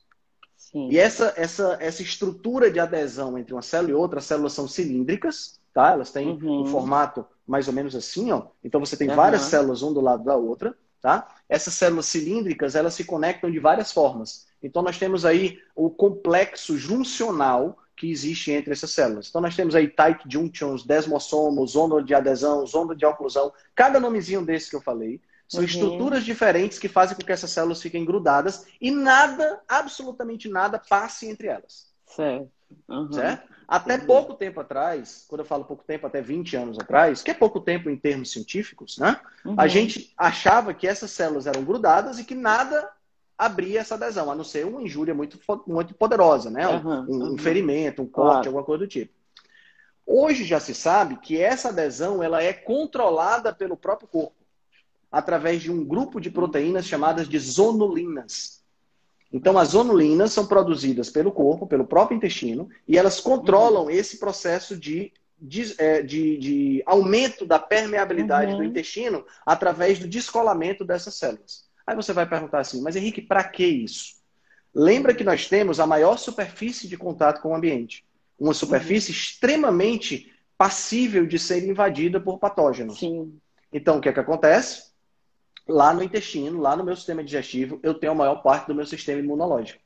Sim. 0.55 0.89
E 0.91 0.97
essa, 0.97 1.33
essa, 1.35 1.77
essa 1.79 2.01
estrutura 2.01 2.71
de 2.71 2.79
adesão 2.79 3.37
entre 3.37 3.53
uma 3.53 3.61
célula 3.61 3.91
e 3.91 3.95
outra, 3.95 4.19
as 4.19 4.25
células 4.25 4.53
são 4.53 4.67
cilíndricas, 4.67 5.59
tá? 5.73 5.91
Elas 5.91 6.11
têm 6.11 6.29
uhum. 6.29 6.61
um 6.61 6.65
formato 6.65 7.25
mais 7.45 7.67
ou 7.67 7.73
menos 7.73 7.95
assim, 7.95 8.31
ó. 8.31 8.47
Então 8.63 8.79
você 8.79 8.95
tem 8.95 9.07
várias 9.07 9.41
células 9.43 9.81
um 9.81 9.93
do 9.93 10.01
lado 10.01 10.23
da 10.23 10.35
outra, 10.35 10.75
tá? 11.01 11.27
Essas 11.49 11.73
células 11.73 12.05
cilíndricas, 12.05 12.75
elas 12.75 12.93
se 12.93 13.03
conectam 13.03 13.51
de 13.51 13.59
várias 13.59 13.91
formas. 13.91 14.45
Então 14.61 14.81
nós 14.81 14.97
temos 14.97 15.25
aí 15.25 15.59
o 15.75 15.89
complexo 15.89 16.77
juncional 16.77 17.77
que 17.95 18.09
existe 18.09 18.51
entre 18.51 18.71
essas 18.73 18.91
células. 18.91 19.27
Então 19.29 19.41
nós 19.41 19.55
temos 19.55 19.75
aí 19.75 19.87
tight 19.87 20.23
junctions, 20.27 20.83
desmossomos, 20.83 21.71
zona 21.71 22.03
de 22.03 22.13
adesão, 22.13 22.65
zona 22.65 22.95
de 22.95 23.05
oclusão, 23.05 23.51
cada 23.75 23.99
nomezinho 23.99 24.45
desse 24.45 24.69
que 24.69 24.75
eu 24.75 24.81
falei. 24.81 25.21
São 25.47 25.59
uhum. 25.59 25.65
estruturas 25.67 26.23
diferentes 26.23 26.79
que 26.79 26.87
fazem 26.87 27.15
com 27.15 27.23
que 27.23 27.31
essas 27.31 27.51
células 27.51 27.81
fiquem 27.81 28.03
grudadas 28.03 28.65
e 28.81 28.89
nada, 28.89 29.61
absolutamente 29.67 30.49
nada, 30.49 30.79
passe 30.79 31.27
entre 31.27 31.47
elas. 31.47 31.93
Certo. 32.07 32.49
Uhum. 32.87 33.11
certo? 33.11 33.53
Até 33.67 33.95
uhum. 33.95 34.05
pouco 34.05 34.33
tempo 34.33 34.59
atrás, 34.59 35.25
quando 35.27 35.41
eu 35.41 35.45
falo 35.45 35.65
pouco 35.65 35.83
tempo, 35.83 36.05
até 36.07 36.21
20 36.21 36.55
anos 36.55 36.79
atrás, 36.79 37.21
que 37.21 37.31
é 37.31 37.33
pouco 37.33 37.59
tempo 37.59 37.89
em 37.89 37.95
termos 37.95 38.31
científicos, 38.31 38.97
né? 38.97 39.19
Uhum. 39.45 39.55
A 39.57 39.67
gente 39.67 40.13
achava 40.17 40.73
que 40.73 40.87
essas 40.87 41.11
células 41.11 41.47
eram 41.47 41.63
grudadas 41.63 42.19
e 42.19 42.23
que 42.23 42.35
nada 42.35 42.89
abrir 43.45 43.77
essa 43.77 43.95
adesão, 43.95 44.31
a 44.31 44.35
não 44.35 44.43
ser 44.43 44.65
uma 44.65 44.81
injúria 44.81 45.13
muito, 45.13 45.39
muito 45.67 45.93
poderosa, 45.93 46.49
né? 46.49 46.67
Uhum, 46.67 47.05
um, 47.09 47.33
um, 47.33 47.37
ferimento, 47.37 48.01
um 48.01 48.07
corte, 48.07 48.31
claro. 48.31 48.47
alguma 48.47 48.63
coisa 48.63 48.85
do 48.85 48.87
tipo. 48.87 49.13
Hoje 50.05 50.43
já 50.43 50.59
se 50.59 50.73
sabe 50.73 51.17
que 51.17 51.39
essa 51.39 51.69
adesão 51.69 52.21
ela 52.21 52.41
é 52.43 52.51
controlada 52.51 53.53
pelo 53.53 53.77
próprio 53.77 54.07
corpo, 54.07 54.35
através 55.11 55.61
de 55.61 55.71
um 55.71 55.83
grupo 55.83 56.19
de 56.19 56.29
proteínas 56.29 56.85
chamadas 56.85 57.27
de 57.27 57.39
zonulinas. 57.39 58.63
Então, 59.31 59.57
as 59.57 59.69
zonulinas 59.69 60.31
são 60.31 60.45
produzidas 60.45 61.09
pelo 61.09 61.31
corpo, 61.31 61.65
pelo 61.65 61.87
próprio 61.87 62.15
intestino, 62.15 62.69
e 62.87 62.97
elas 62.97 63.19
controlam 63.19 63.85
uhum. 63.85 63.89
esse 63.89 64.19
processo 64.19 64.77
de, 64.77 65.11
de, 65.39 65.73
é, 65.79 66.03
de, 66.03 66.37
de, 66.37 66.83
aumento 66.85 67.45
da 67.45 67.57
permeabilidade 67.57 68.51
uhum. 68.51 68.57
do 68.59 68.63
intestino 68.63 69.25
através 69.43 69.97
do 69.97 70.07
descolamento 70.07 70.85
dessas 70.85 71.15
células. 71.15 71.63
Aí 71.85 71.95
você 71.95 72.13
vai 72.13 72.27
perguntar 72.27 72.59
assim, 72.59 72.81
mas 72.81 72.95
Henrique, 72.95 73.21
para 73.21 73.43
que 73.43 73.65
isso? 73.65 74.15
Lembra 74.73 75.13
que 75.13 75.23
nós 75.23 75.47
temos 75.47 75.79
a 75.79 75.85
maior 75.85 76.17
superfície 76.17 76.87
de 76.87 76.97
contato 76.97 77.41
com 77.41 77.49
o 77.49 77.55
ambiente. 77.55 78.05
Uma 78.39 78.53
superfície 78.53 79.11
uhum. 79.11 79.17
extremamente 79.17 80.33
passível 80.57 81.25
de 81.25 81.37
ser 81.37 81.63
invadida 81.67 82.19
por 82.19 82.39
patógenos. 82.39 82.99
Sim. 82.99 83.37
Então, 83.71 83.97
o 83.97 84.01
que 84.01 84.09
é 84.09 84.13
que 84.13 84.19
acontece? 84.19 84.91
Lá 85.67 85.93
no 85.93 86.03
intestino, 86.03 86.59
lá 86.59 86.75
no 86.75 86.83
meu 86.83 86.95
sistema 86.95 87.23
digestivo, 87.23 87.79
eu 87.83 87.93
tenho 87.93 88.11
a 88.11 88.15
maior 88.15 88.35
parte 88.41 88.67
do 88.67 88.75
meu 88.75 88.85
sistema 88.85 89.19
imunológico. 89.19 89.81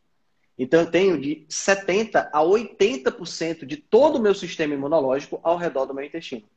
Então, 0.58 0.82
eu 0.82 0.90
tenho 0.90 1.20
de 1.20 1.46
70% 1.50 2.30
a 2.34 2.40
80% 2.42 3.66
de 3.66 3.78
todo 3.78 4.18
o 4.18 4.22
meu 4.22 4.34
sistema 4.34 4.74
imunológico 4.74 5.40
ao 5.44 5.58
redor 5.58 5.86
do 5.86 5.94
meu 5.94 6.04
intestino. 6.04 6.48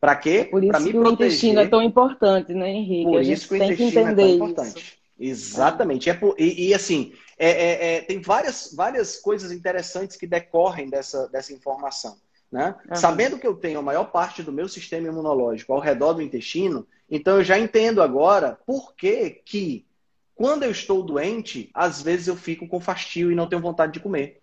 Para 0.00 0.14
quê? 0.16 0.46
Por 0.50 0.62
isso 0.62 0.80
me 0.80 0.92
que 0.92 0.92
proteger. 0.92 1.02
o 1.02 1.12
intestino 1.12 1.60
é 1.60 1.66
tão 1.66 1.82
importante, 1.82 2.54
né, 2.54 2.70
Henrique? 2.70 3.10
Por 3.10 3.22
isso 3.22 3.48
que 3.48 3.54
o 3.54 3.56
intestino 3.56 4.08
é 4.08 4.14
tão 4.14 4.28
importante. 4.28 4.98
Isso. 5.18 5.54
Exatamente. 5.54 6.08
É 6.08 6.14
por, 6.14 6.36
e, 6.38 6.68
e, 6.68 6.74
assim, 6.74 7.12
é, 7.36 7.50
é, 7.50 7.96
é, 7.96 8.00
tem 8.02 8.20
várias, 8.20 8.72
várias 8.74 9.16
coisas 9.16 9.50
interessantes 9.50 10.16
que 10.16 10.26
decorrem 10.26 10.88
dessa, 10.88 11.28
dessa 11.28 11.52
informação. 11.52 12.16
Né? 12.50 12.74
Uhum. 12.88 12.96
Sabendo 12.96 13.38
que 13.38 13.46
eu 13.46 13.54
tenho 13.54 13.80
a 13.80 13.82
maior 13.82 14.04
parte 14.04 14.42
do 14.42 14.52
meu 14.52 14.68
sistema 14.68 15.08
imunológico 15.08 15.72
ao 15.72 15.80
redor 15.80 16.14
do 16.14 16.22
intestino, 16.22 16.86
então 17.10 17.36
eu 17.36 17.44
já 17.44 17.58
entendo 17.58 18.00
agora 18.00 18.58
por 18.64 18.94
que, 18.94 19.42
que 19.44 19.86
quando 20.34 20.62
eu 20.62 20.70
estou 20.70 21.02
doente, 21.02 21.68
às 21.74 22.00
vezes 22.00 22.28
eu 22.28 22.36
fico 22.36 22.68
com 22.68 22.80
fastio 22.80 23.32
e 23.32 23.34
não 23.34 23.48
tenho 23.48 23.60
vontade 23.60 23.92
de 23.92 24.00
comer. 24.00 24.40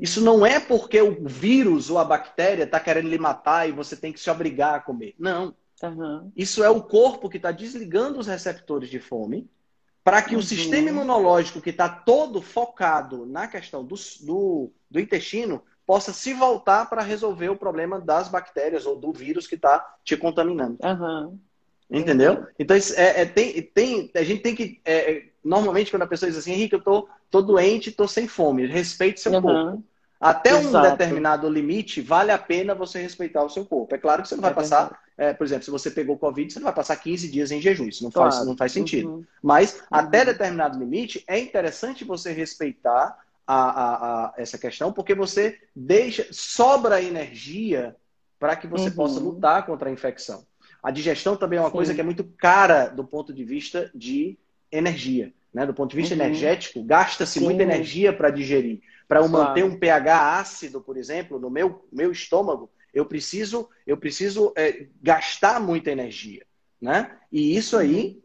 Isso 0.00 0.20
não 0.20 0.46
é 0.46 0.60
porque 0.60 1.00
o 1.00 1.26
vírus 1.26 1.90
ou 1.90 1.98
a 1.98 2.04
bactéria 2.04 2.64
está 2.64 2.78
querendo 2.78 3.08
lhe 3.08 3.18
matar 3.18 3.68
e 3.68 3.72
você 3.72 3.96
tem 3.96 4.12
que 4.12 4.20
se 4.20 4.30
obrigar 4.30 4.74
a 4.74 4.80
comer. 4.80 5.14
Não. 5.18 5.54
Uhum. 5.82 6.30
Isso 6.36 6.62
é 6.62 6.70
o 6.70 6.82
corpo 6.82 7.28
que 7.28 7.38
está 7.38 7.50
desligando 7.50 8.18
os 8.20 8.26
receptores 8.26 8.88
de 8.88 9.00
fome 9.00 9.50
para 10.04 10.22
que 10.22 10.34
uhum. 10.34 10.40
o 10.40 10.44
sistema 10.44 10.90
imunológico 10.90 11.60
que 11.60 11.70
está 11.70 11.88
todo 11.88 12.40
focado 12.40 13.26
na 13.26 13.48
questão 13.48 13.84
do, 13.84 13.96
do, 14.20 14.70
do 14.90 15.00
intestino 15.00 15.62
possa 15.86 16.12
se 16.12 16.32
voltar 16.32 16.88
para 16.88 17.02
resolver 17.02 17.48
o 17.48 17.56
problema 17.56 18.00
das 18.00 18.28
bactérias 18.28 18.86
ou 18.86 18.96
do 18.96 19.12
vírus 19.12 19.46
que 19.46 19.56
está 19.56 19.96
te 20.04 20.16
contaminando. 20.16 20.78
Uhum. 20.82 21.38
Entendeu? 21.90 22.46
Então, 22.58 22.76
é, 22.76 23.22
é, 23.22 23.24
tem, 23.26 23.62
tem, 23.62 24.10
a 24.14 24.22
gente 24.22 24.42
tem 24.42 24.54
que. 24.54 24.80
É, 24.84 25.12
é, 25.12 25.28
normalmente, 25.44 25.90
quando 25.90 26.02
a 26.02 26.06
pessoa 26.06 26.30
diz 26.30 26.38
assim, 26.38 26.52
Henrique, 26.52 26.74
eu 26.74 26.82
tô, 26.82 27.08
tô 27.30 27.42
doente, 27.42 27.90
tô 27.90 28.06
sem 28.06 28.28
fome, 28.28 28.66
respeite 28.66 29.20
seu 29.20 29.32
uhum. 29.32 29.42
corpo. 29.42 29.84
Até 30.20 30.50
Exato. 30.50 30.78
um 30.78 30.90
determinado 30.90 31.48
limite, 31.48 32.00
vale 32.00 32.30
a 32.30 32.38
pena 32.38 32.74
você 32.74 33.00
respeitar 33.00 33.44
o 33.44 33.50
seu 33.50 33.64
corpo. 33.64 33.94
É 33.94 33.98
claro 33.98 34.22
que 34.22 34.28
você 34.28 34.34
não 34.34 34.42
vai 34.42 34.52
é 34.52 34.54
passar, 34.54 34.98
é, 35.18 35.34
por 35.34 35.44
exemplo, 35.44 35.64
se 35.64 35.70
você 35.70 35.90
pegou 35.90 36.16
Covid, 36.16 36.50
você 36.50 36.58
não 36.58 36.64
vai 36.64 36.74
passar 36.74 36.96
15 36.96 37.30
dias 37.30 37.50
em 37.50 37.60
jejum. 37.60 37.86
Isso 37.86 38.02
não, 38.02 38.10
claro. 38.10 38.32
faz, 38.32 38.46
não 38.46 38.56
faz 38.56 38.72
sentido. 38.72 39.10
Uhum. 39.10 39.24
Mas, 39.42 39.74
uhum. 39.74 39.80
até 39.90 40.24
determinado 40.24 40.78
limite, 40.78 41.22
é 41.26 41.38
interessante 41.38 42.04
você 42.04 42.32
respeitar 42.32 43.18
a, 43.46 43.54
a, 43.54 43.94
a, 44.26 44.34
essa 44.38 44.56
questão, 44.56 44.92
porque 44.92 45.14
você 45.14 45.60
deixa, 45.76 46.26
sobra 46.30 47.02
energia 47.02 47.94
para 48.38 48.56
que 48.56 48.66
você 48.66 48.90
possa 48.90 49.18
uhum. 49.18 49.26
lutar 49.26 49.66
contra 49.66 49.90
a 49.90 49.92
infecção. 49.92 50.46
A 50.82 50.90
digestão 50.90 51.36
também 51.36 51.58
é 51.58 51.62
uma 51.62 51.68
Sim. 51.68 51.76
coisa 51.76 51.94
que 51.94 52.00
é 52.00 52.04
muito 52.04 52.24
cara 52.24 52.88
do 52.88 53.04
ponto 53.04 53.32
de 53.32 53.44
vista 53.44 53.90
de 53.94 54.38
energia. 54.70 55.32
Né? 55.54 55.64
Do 55.64 55.72
ponto 55.72 55.90
de 55.90 55.96
vista 55.96 56.14
uhum. 56.14 56.20
energético, 56.20 56.82
gasta-se 56.82 57.38
muita 57.38 57.62
energia 57.62 58.12
para 58.12 58.28
digerir. 58.28 58.82
Para 59.06 59.20
eu 59.20 59.28
claro. 59.28 59.48
manter 59.48 59.64
um 59.64 59.78
pH 59.78 60.38
ácido, 60.38 60.80
por 60.80 60.96
exemplo, 60.96 61.38
no 61.38 61.48
meu, 61.48 61.86
meu 61.92 62.10
estômago, 62.10 62.68
eu 62.92 63.06
preciso, 63.06 63.68
eu 63.86 63.96
preciso 63.96 64.52
é, 64.56 64.86
gastar 65.00 65.60
muita 65.60 65.90
energia. 65.90 66.44
Né? 66.80 67.16
E 67.30 67.56
isso 67.56 67.76
aí 67.76 68.04
uhum. 68.04 68.22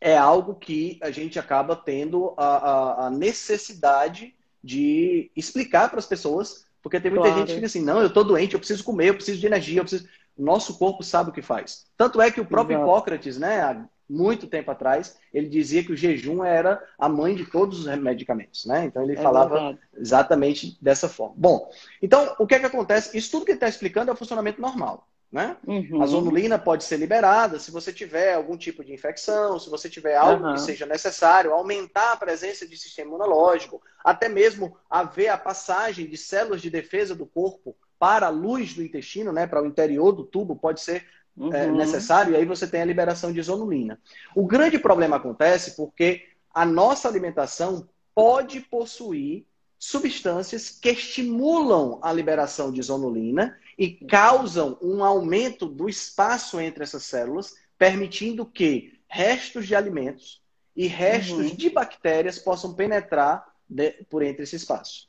é 0.00 0.16
algo 0.16 0.54
que 0.54 0.98
a 1.02 1.10
gente 1.10 1.38
acaba 1.38 1.76
tendo 1.76 2.32
a, 2.36 2.46
a, 2.46 3.06
a 3.06 3.10
necessidade 3.10 4.34
de 4.64 5.30
explicar 5.36 5.90
para 5.90 5.98
as 5.98 6.06
pessoas, 6.06 6.66
porque 6.82 6.98
tem 6.98 7.10
muita 7.10 7.26
claro. 7.26 7.40
gente 7.40 7.48
que 7.48 7.54
fica 7.54 7.66
assim, 7.66 7.82
não, 7.82 8.00
eu 8.00 8.08
estou 8.08 8.24
doente, 8.24 8.54
eu 8.54 8.58
preciso 8.58 8.82
comer, 8.82 9.10
eu 9.10 9.14
preciso 9.14 9.38
de 9.38 9.46
energia, 9.46 9.80
eu 9.80 9.84
preciso 9.84 10.08
nosso 10.36 10.78
corpo 10.78 11.02
sabe 11.02 11.30
o 11.30 11.32
que 11.32 11.42
faz. 11.42 11.86
Tanto 11.96 12.20
é 12.20 12.30
que 12.30 12.40
o 12.40 12.46
próprio 12.46 12.76
Exato. 12.76 12.88
Hipócrates, 12.88 13.38
né, 13.38 13.86
muito 14.08 14.46
tempo 14.46 14.70
atrás, 14.70 15.18
ele 15.32 15.48
dizia 15.48 15.84
que 15.84 15.92
o 15.92 15.96
jejum 15.96 16.42
era 16.42 16.82
a 16.98 17.08
mãe 17.08 17.34
de 17.34 17.44
todos 17.44 17.86
os 17.86 17.98
medicamentos, 17.98 18.64
né? 18.64 18.86
Então 18.86 19.02
ele 19.02 19.12
é 19.12 19.22
falava 19.22 19.54
verdade. 19.54 19.78
exatamente 19.96 20.78
dessa 20.80 21.08
forma. 21.08 21.34
Bom, 21.36 21.70
então 22.00 22.34
o 22.38 22.46
que 22.46 22.54
é 22.54 22.60
que 22.60 22.66
acontece? 22.66 23.16
Isso 23.16 23.30
tudo 23.30 23.44
que 23.44 23.52
ele 23.52 23.56
está 23.56 23.68
explicando 23.68 24.10
é 24.10 24.14
o 24.14 24.16
funcionamento 24.16 24.60
normal. 24.60 25.06
Né? 25.30 25.58
Uhum. 25.66 26.02
A 26.02 26.06
zonulina 26.06 26.58
pode 26.58 26.84
ser 26.84 26.96
liberada 26.96 27.58
se 27.58 27.70
você 27.70 27.92
tiver 27.92 28.32
algum 28.32 28.56
tipo 28.56 28.82
de 28.82 28.94
infecção, 28.94 29.60
se 29.60 29.68
você 29.68 29.86
tiver 29.86 30.16
algo 30.16 30.42
uhum. 30.46 30.54
que 30.54 30.60
seja 30.62 30.86
necessário, 30.86 31.52
aumentar 31.52 32.12
a 32.12 32.16
presença 32.16 32.66
de 32.66 32.78
sistema 32.78 33.10
imunológico, 33.10 33.82
até 34.02 34.26
mesmo 34.26 34.74
haver 34.88 35.28
a 35.28 35.36
passagem 35.36 36.06
de 36.06 36.16
células 36.16 36.62
de 36.62 36.70
defesa 36.70 37.14
do 37.14 37.26
corpo 37.26 37.76
para 37.98 38.28
a 38.28 38.30
luz 38.30 38.72
do 38.72 38.82
intestino, 38.82 39.30
né, 39.30 39.46
para 39.46 39.62
o 39.62 39.66
interior 39.66 40.12
do 40.12 40.24
tubo, 40.24 40.56
pode 40.56 40.80
ser 40.80 41.04
uhum. 41.38 41.54
é, 41.54 41.66
necessário, 41.66 42.32
e 42.32 42.36
aí 42.36 42.44
você 42.44 42.66
tem 42.66 42.82
a 42.82 42.84
liberação 42.84 43.32
de 43.32 43.40
zonulina. 43.42 44.00
O 44.34 44.46
grande 44.46 44.78
problema 44.78 45.16
acontece 45.16 45.76
porque 45.76 46.26
a 46.52 46.64
nossa 46.66 47.08
alimentação 47.08 47.88
pode 48.14 48.60
possuir 48.60 49.46
substâncias 49.78 50.70
que 50.70 50.90
estimulam 50.90 52.00
a 52.02 52.12
liberação 52.12 52.72
de 52.72 52.82
zonulina 52.82 53.56
e 53.78 53.90
causam 53.90 54.76
um 54.82 55.04
aumento 55.04 55.66
do 55.66 55.88
espaço 55.88 56.60
entre 56.60 56.82
essas 56.82 57.04
células, 57.04 57.54
permitindo 57.78 58.44
que 58.44 58.98
restos 59.06 59.66
de 59.66 59.76
alimentos 59.76 60.42
e 60.74 60.86
restos 60.88 61.50
uhum. 61.50 61.54
de 61.54 61.70
bactérias 61.70 62.38
possam 62.38 62.74
penetrar 62.74 63.46
de, 63.68 63.92
por 64.10 64.22
entre 64.22 64.42
esse 64.42 64.56
espaço. 64.56 65.08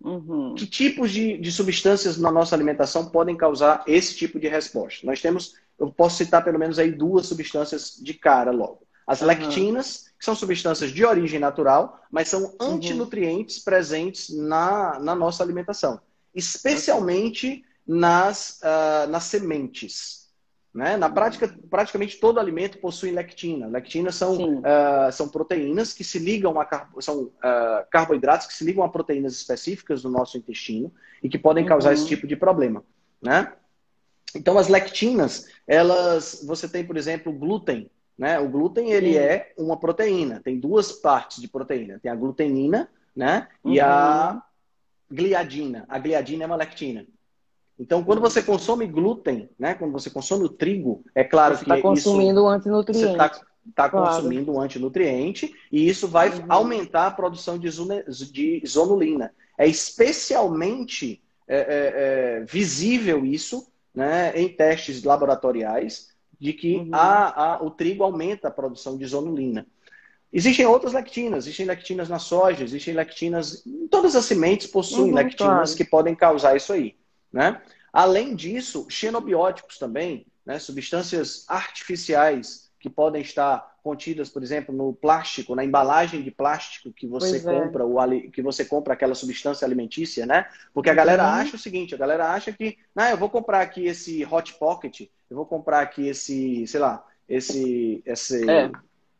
Uhum. 0.00 0.54
Que 0.54 0.66
tipos 0.66 1.10
de, 1.10 1.38
de 1.38 1.50
substâncias 1.50 2.18
na 2.18 2.30
nossa 2.30 2.54
alimentação 2.54 3.06
podem 3.06 3.36
causar 3.36 3.82
esse 3.86 4.14
tipo 4.14 4.38
de 4.38 4.48
resposta? 4.48 5.06
Nós 5.06 5.20
temos, 5.20 5.54
eu 5.78 5.90
posso 5.90 6.16
citar 6.16 6.44
pelo 6.44 6.58
menos 6.58 6.78
aí 6.78 6.92
duas 6.92 7.26
substâncias 7.26 7.96
de 8.00 8.14
cara 8.14 8.50
logo. 8.50 8.86
As 9.06 9.20
uhum. 9.20 9.28
lectinas, 9.28 10.06
que 10.18 10.24
são 10.24 10.34
substâncias 10.34 10.90
de 10.90 11.04
origem 11.04 11.38
natural, 11.38 12.02
mas 12.10 12.28
são 12.28 12.44
uhum. 12.60 12.74
antinutrientes 12.74 13.58
presentes 13.58 14.30
na, 14.30 14.98
na 14.98 15.14
nossa 15.14 15.42
alimentação, 15.42 16.00
especialmente 16.34 17.64
nas, 17.86 18.60
uh, 18.62 19.08
nas 19.08 19.24
sementes. 19.24 20.25
Né? 20.76 20.94
Na 20.98 21.08
prática, 21.08 21.48
praticamente 21.70 22.20
todo 22.20 22.38
alimento 22.38 22.76
possui 22.76 23.10
lectina. 23.10 23.66
Lectinas 23.66 24.14
são, 24.14 24.58
uh, 24.58 25.10
são 25.10 25.26
proteínas 25.26 25.94
que 25.94 26.04
se 26.04 26.18
ligam 26.18 26.60
a 26.60 26.88
são 27.00 27.22
uh, 27.22 27.32
carboidratos 27.90 28.46
que 28.46 28.52
se 28.52 28.62
ligam 28.62 28.84
a 28.84 28.88
proteínas 28.90 29.32
específicas 29.32 30.02
do 30.02 30.10
nosso 30.10 30.36
intestino 30.36 30.92
e 31.22 31.30
que 31.30 31.38
podem 31.38 31.64
causar 31.64 31.88
uhum. 31.88 31.94
esse 31.94 32.06
tipo 32.06 32.26
de 32.26 32.36
problema. 32.36 32.84
Né? 33.22 33.54
Então, 34.34 34.58
as 34.58 34.68
lectinas, 34.68 35.48
elas, 35.66 36.44
você 36.46 36.68
tem, 36.68 36.84
por 36.84 36.98
exemplo, 36.98 37.32
o 37.32 37.38
glúten. 37.38 37.90
Né? 38.18 38.38
O 38.38 38.46
glúten 38.46 38.92
ele 38.92 39.14
Sim. 39.14 39.18
é 39.18 39.54
uma 39.56 39.78
proteína. 39.78 40.42
Tem 40.44 40.60
duas 40.60 40.92
partes 40.92 41.40
de 41.40 41.48
proteína. 41.48 41.98
Tem 42.00 42.12
a 42.12 42.14
glutenina 42.14 42.86
né? 43.16 43.48
Uhum. 43.64 43.72
e 43.72 43.80
a 43.80 44.32
uhum. 44.34 45.16
gliadina. 45.16 45.86
A 45.88 45.98
gliadina 45.98 46.44
é 46.44 46.46
uma 46.46 46.56
lectina. 46.56 47.06
Então, 47.78 48.02
quando 48.02 48.20
você 48.20 48.42
consome 48.42 48.86
glúten, 48.86 49.50
né, 49.58 49.74
quando 49.74 49.92
você 49.92 50.08
consome 50.08 50.44
o 50.44 50.48
trigo, 50.48 51.04
é 51.14 51.22
claro 51.22 51.56
você 51.56 51.64
que 51.64 51.68
tá 51.68 51.80
consumindo 51.80 52.44
um 52.44 52.48
antinutriente. 52.48 53.04
Você 53.04 53.12
está 53.12 53.28
tá 53.74 53.88
claro. 53.88 54.16
consumindo 54.16 54.52
um 54.52 54.60
antinutriente 54.60 55.52
e 55.70 55.88
isso 55.88 56.08
vai 56.08 56.30
uhum. 56.30 56.46
aumentar 56.48 57.06
a 57.08 57.10
produção 57.10 57.58
de, 57.58 57.68
de 58.32 58.62
zonulina. 58.66 59.32
É 59.58 59.66
especialmente 59.66 61.22
é, 61.46 61.56
é, 61.56 61.64
é, 61.66 62.44
visível 62.44 63.24
isso 63.24 63.66
né, 63.94 64.32
em 64.34 64.48
testes 64.48 65.02
laboratoriais 65.02 66.08
de 66.38 66.52
que 66.52 66.76
uhum. 66.76 66.90
a, 66.92 67.54
a, 67.54 67.62
o 67.62 67.70
trigo 67.70 68.04
aumenta 68.04 68.48
a 68.48 68.50
produção 68.50 68.96
de 68.96 69.06
zonulina. 69.06 69.66
Existem 70.32 70.66
outras 70.66 70.92
lectinas, 70.92 71.44
existem 71.44 71.66
lectinas 71.66 72.08
na 72.08 72.18
soja, 72.18 72.64
existem 72.64 72.92
lectinas. 72.92 73.64
Todas 73.90 74.14
as 74.14 74.24
sementes 74.24 74.66
possuem 74.66 75.10
uhum, 75.10 75.14
lectinas 75.14 75.70
claro. 75.70 75.76
que 75.76 75.84
podem 75.84 76.14
causar 76.14 76.56
isso 76.56 76.72
aí. 76.72 76.94
Né? 77.36 77.60
Além 77.92 78.34
disso, 78.34 78.86
xenobióticos 78.88 79.78
também, 79.78 80.26
né? 80.44 80.58
substâncias 80.58 81.44
artificiais 81.46 82.70
que 82.80 82.88
podem 82.88 83.20
estar 83.20 83.76
contidas, 83.82 84.30
por 84.30 84.42
exemplo, 84.42 84.74
no 84.74 84.94
plástico, 84.94 85.54
na 85.54 85.62
embalagem 85.62 86.22
de 86.22 86.30
plástico 86.30 86.90
que 86.90 87.06
você 87.06 87.40
pois 87.40 87.46
é. 87.46 87.60
compra, 87.60 87.82
é. 87.82 87.86
o, 87.86 88.30
que 88.30 88.40
você 88.40 88.64
compra 88.64 88.94
aquela 88.94 89.14
substância 89.14 89.66
alimentícia, 89.66 90.24
né? 90.24 90.46
Porque 90.72 90.88
a 90.88 90.94
galera 90.94 91.24
uhum. 91.24 91.28
acha 91.28 91.56
o 91.56 91.58
seguinte, 91.58 91.94
a 91.94 91.98
galera 91.98 92.30
acha 92.30 92.52
que, 92.52 92.78
não, 92.94 93.04
eu 93.04 93.18
vou 93.18 93.28
comprar 93.28 93.60
aqui 93.60 93.86
esse 93.86 94.24
hot 94.24 94.54
pocket, 94.54 95.02
eu 95.28 95.36
vou 95.36 95.44
comprar 95.44 95.82
aqui 95.82 96.08
esse, 96.08 96.66
sei 96.66 96.80
lá, 96.80 97.04
esse, 97.28 98.02
esse 98.06 98.48
é. 98.48 98.70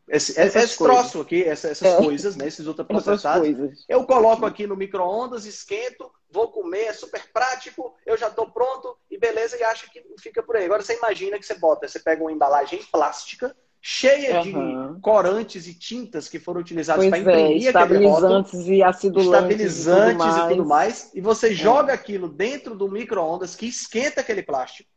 Esse, 0.08 0.40
esse 0.40 0.78
troço 0.78 1.20
aqui, 1.20 1.42
essa, 1.42 1.68
essas 1.68 1.94
é. 1.94 1.96
coisas, 1.96 2.36
né, 2.36 2.46
esses 2.46 2.64
ultraprocessados, 2.68 3.84
eu 3.88 4.04
coloco 4.04 4.46
aqui 4.46 4.66
no 4.66 4.76
micro-ondas, 4.76 5.44
esquento, 5.44 6.10
vou 6.30 6.48
comer, 6.48 6.84
é 6.84 6.92
super 6.92 7.22
prático, 7.32 7.94
eu 8.04 8.16
já 8.16 8.28
estou 8.28 8.50
pronto 8.50 8.96
e 9.10 9.18
beleza, 9.18 9.56
e 9.56 9.62
acha 9.62 9.88
que 9.90 10.04
fica 10.20 10.42
por 10.42 10.56
aí. 10.56 10.64
Agora 10.64 10.82
você 10.82 10.96
imagina 10.96 11.38
que 11.38 11.46
você 11.46 11.54
bota, 11.54 11.88
você 11.88 11.98
pega 11.98 12.22
uma 12.22 12.32
embalagem 12.32 12.80
plástica 12.90 13.54
cheia 13.88 14.40
uhum. 14.40 14.94
de 14.94 15.00
corantes 15.00 15.68
e 15.68 15.74
tintas 15.74 16.28
que 16.28 16.40
foram 16.40 16.60
utilizados 16.60 17.06
para 17.06 17.18
é, 17.18 17.20
imprimir 17.20 17.66
é, 17.66 17.68
estabilizantes 17.68 18.52
rótulo, 18.52 18.74
e 18.74 18.82
acidulantes 18.82 19.32
estabilizantes 19.32 20.26
e 20.26 20.28
tudo, 20.28 20.44
e 20.44 20.48
tudo 20.48 20.66
mais, 20.66 21.10
e 21.14 21.20
você 21.20 21.48
é. 21.50 21.54
joga 21.54 21.92
aquilo 21.92 22.28
dentro 22.28 22.74
do 22.74 22.90
micro-ondas 22.90 23.54
que 23.54 23.66
esquenta 23.66 24.22
aquele 24.22 24.42
plástico 24.42 24.90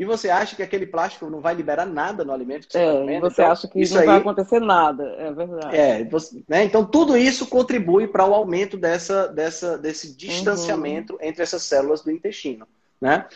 e 0.00 0.04
você 0.06 0.30
acha 0.30 0.56
que 0.56 0.62
aquele 0.62 0.86
plástico 0.86 1.28
não 1.28 1.42
vai 1.42 1.54
liberar 1.54 1.84
nada 1.84 2.24
no 2.24 2.32
alimento 2.32 2.66
que 2.66 2.72
você 2.72 2.78
está 2.78 2.90
é, 2.90 2.98
comendo. 3.00 3.20
Você 3.28 3.42
então, 3.42 3.52
acha 3.52 3.68
que 3.68 3.80
isso 3.82 3.92
não 3.92 4.00
aí, 4.00 4.06
vai 4.06 4.16
acontecer 4.16 4.58
nada, 4.58 5.04
é 5.18 5.30
verdade. 5.30 5.76
É, 5.76 6.04
você, 6.04 6.42
né? 6.48 6.64
Então 6.64 6.86
tudo 6.86 7.18
isso 7.18 7.46
contribui 7.46 8.08
para 8.08 8.24
o 8.24 8.32
aumento 8.32 8.78
dessa, 8.78 9.28
dessa, 9.28 9.76
desse 9.76 10.16
distanciamento 10.16 11.12
uhum. 11.12 11.18
entre 11.20 11.42
essas 11.42 11.64
células 11.64 12.00
do 12.00 12.10
intestino. 12.10 12.66
Né? 12.98 13.26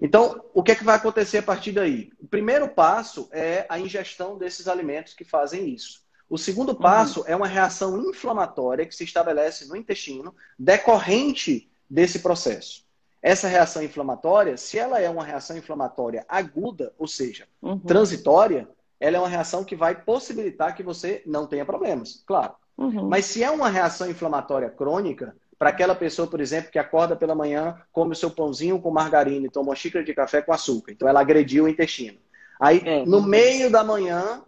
Então, 0.00 0.42
o 0.54 0.62
que 0.62 0.72
é 0.72 0.74
que 0.74 0.82
vai 0.82 0.96
acontecer 0.96 1.38
a 1.38 1.42
partir 1.42 1.72
daí? 1.72 2.10
O 2.18 2.26
primeiro 2.26 2.68
passo 2.68 3.28
é 3.30 3.66
a 3.68 3.78
ingestão 3.78 4.38
desses 4.38 4.66
alimentos 4.66 5.12
que 5.12 5.24
fazem 5.24 5.68
isso. 5.68 6.04
O 6.26 6.38
segundo 6.38 6.70
uhum. 6.70 6.78
passo 6.78 7.20
uhum. 7.20 7.26
é 7.28 7.36
uma 7.36 7.46
reação 7.46 8.00
inflamatória 8.00 8.86
que 8.86 8.96
se 8.96 9.04
estabelece 9.04 9.68
no 9.68 9.76
intestino 9.76 10.34
decorrente 10.58 11.70
desse 11.88 12.20
processo. 12.20 12.83
Essa 13.24 13.48
reação 13.48 13.82
inflamatória, 13.82 14.54
se 14.58 14.78
ela 14.78 15.00
é 15.00 15.08
uma 15.08 15.24
reação 15.24 15.56
inflamatória 15.56 16.26
aguda, 16.28 16.92
ou 16.98 17.08
seja, 17.08 17.48
uhum. 17.62 17.78
transitória, 17.78 18.68
ela 19.00 19.16
é 19.16 19.18
uma 19.18 19.30
reação 19.30 19.64
que 19.64 19.74
vai 19.74 19.94
possibilitar 19.94 20.76
que 20.76 20.82
você 20.82 21.22
não 21.24 21.46
tenha 21.46 21.64
problemas, 21.64 22.22
claro. 22.26 22.52
Uhum. 22.76 23.08
Mas 23.08 23.24
se 23.24 23.42
é 23.42 23.50
uma 23.50 23.70
reação 23.70 24.10
inflamatória 24.10 24.68
crônica, 24.68 25.34
para 25.58 25.70
aquela 25.70 25.94
pessoa, 25.94 26.28
por 26.28 26.38
exemplo, 26.38 26.70
que 26.70 26.78
acorda 26.78 27.16
pela 27.16 27.34
manhã, 27.34 27.80
come 27.90 28.12
o 28.12 28.14
seu 28.14 28.30
pãozinho 28.30 28.78
com 28.78 28.90
margarina 28.90 29.46
e 29.46 29.50
toma 29.50 29.70
uma 29.70 29.74
xícara 29.74 30.04
de 30.04 30.12
café 30.12 30.42
com 30.42 30.52
açúcar, 30.52 30.92
então 30.92 31.08
ela 31.08 31.22
agrediu 31.22 31.64
o 31.64 31.68
intestino. 31.68 32.18
Aí, 32.60 32.82
é. 32.84 33.06
no 33.06 33.22
meio 33.22 33.70
da 33.70 33.82
manhã, 33.82 34.42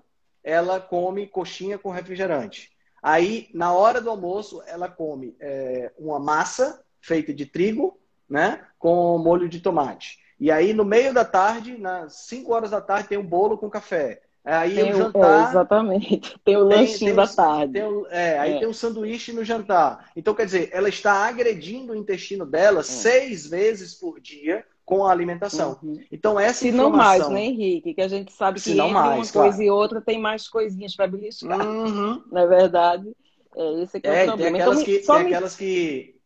ela 0.45 0.79
come 0.81 1.27
coxinha 1.27 1.79
com 1.79 1.89
refrigerante. 1.89 2.71
Aí, 3.03 3.49
na 3.55 3.73
hora 3.73 4.03
do 4.03 4.11
almoço, 4.11 4.63
ela 4.67 4.87
come 4.87 5.35
é, 5.41 5.93
uma 5.99 6.19
massa 6.19 6.85
feita 7.01 7.33
de 7.33 7.47
trigo, 7.47 7.99
né? 8.29 8.61
Com 8.79 9.19
molho 9.19 9.49
de 9.49 9.61
tomate. 9.61 10.19
E 10.39 10.51
aí, 10.51 10.73
no 10.73 10.85
meio 10.85 11.15
da 11.15 11.25
tarde, 11.25 11.79
nas 11.79 12.27
5 12.27 12.53
horas 12.53 12.71
da 12.71 12.81
tarde, 12.81 13.09
tem 13.09 13.19
um 13.19 13.27
bolo 13.27 13.57
com 13.57 13.71
café. 13.71 14.21
Aí 14.45 14.77
tem 14.77 14.93
o 14.93 14.97
jantar. 14.97 15.47
É, 15.47 15.51
exatamente. 15.51 16.39
Tem 16.45 16.57
o 16.57 16.63
lanchinho 16.63 17.17
da 17.17 17.27
tarde. 17.27 17.73
Tem 17.73 18.05
é, 18.11 18.39
aí 18.39 18.53
é. 18.55 18.59
tem 18.61 18.69
um 18.69 18.73
sanduíche 18.73 19.33
no 19.33 19.43
jantar. 19.43 20.13
Então, 20.15 20.37
quer 20.37 20.47
dizer, 20.47 20.71
ela 20.73 20.89
está 20.89 21.27
agredindo 21.27 21.93
o 21.93 21.97
intestino 21.97 22.47
dela 22.47 22.79
é. 22.79 22.85
seis 22.85 23.45
vezes 23.45 23.93
por 23.93 24.21
dia 24.21 24.65
com 24.85 25.05
a 25.05 25.11
alimentação. 25.11 25.77
Uhum. 25.83 26.01
Então, 26.13 26.39
essa 26.39 26.61
Se 26.61 26.69
informação... 26.69 26.93
não 26.93 26.97
mais, 26.97 27.29
né, 27.29 27.45
Henrique? 27.45 27.93
Que 27.93 28.01
a 28.01 28.07
gente 28.07 28.33
sabe 28.33 28.61
que 28.61 28.71
entre 28.71 28.93
mais, 28.93 28.95
uma 28.95 29.33
claro. 29.33 29.49
coisa 29.49 29.65
e 29.65 29.69
outra 29.69 30.01
tem 30.01 30.17
mais 30.17 30.49
coisinhas 30.49 30.95
para 30.95 31.09
beliscar. 31.09 31.67
Uhum. 31.67 32.23
Não 32.31 32.41
é 32.41 32.47
verdade? 32.47 33.13
É, 33.57 33.83
esse 33.83 33.97
aqui 33.97 34.07
é, 34.07 34.21
é 34.21 34.23
o 34.23 34.27
problema. 34.29 34.59
Tem 34.59 34.61
aquelas 34.61 34.81
então, 34.81 34.95
que... 34.95 35.07
Tem 35.07 35.25
me... 35.25 35.35
aquelas 35.35 35.57
que... 35.57 36.17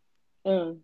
Hum. 0.44 0.78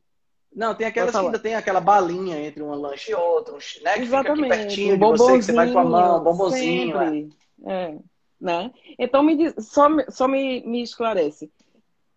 Não, 0.56 0.74
tem 0.74 0.86
aquelas 0.86 1.10
que 1.10 1.18
ainda 1.18 1.38
tem 1.38 1.54
aquela 1.54 1.80
balinha 1.80 2.40
entre 2.40 2.62
um 2.62 2.74
lanche 2.74 3.10
e 3.12 3.14
outro, 3.14 3.58
né? 3.82 3.92
Que 3.92 4.00
Exatamente. 4.00 4.42
fica 4.42 4.56
pertinho 4.56 4.94
um 4.94 4.98
de 4.98 5.18
você, 5.18 5.32
que 5.36 5.42
você 5.42 5.52
vai 5.52 5.70
com 5.70 5.78
a 5.78 5.84
mão, 5.84 6.20
um 6.20 6.24
bombozinho. 6.24 6.98
Sempre. 6.98 7.28
É. 7.66 7.98
Né? 8.40 8.72
Então, 8.98 9.22
me 9.22 9.36
diz, 9.36 9.54
só, 9.66 9.86
só 10.08 10.26
me, 10.26 10.62
me 10.66 10.82
esclarece. 10.82 11.52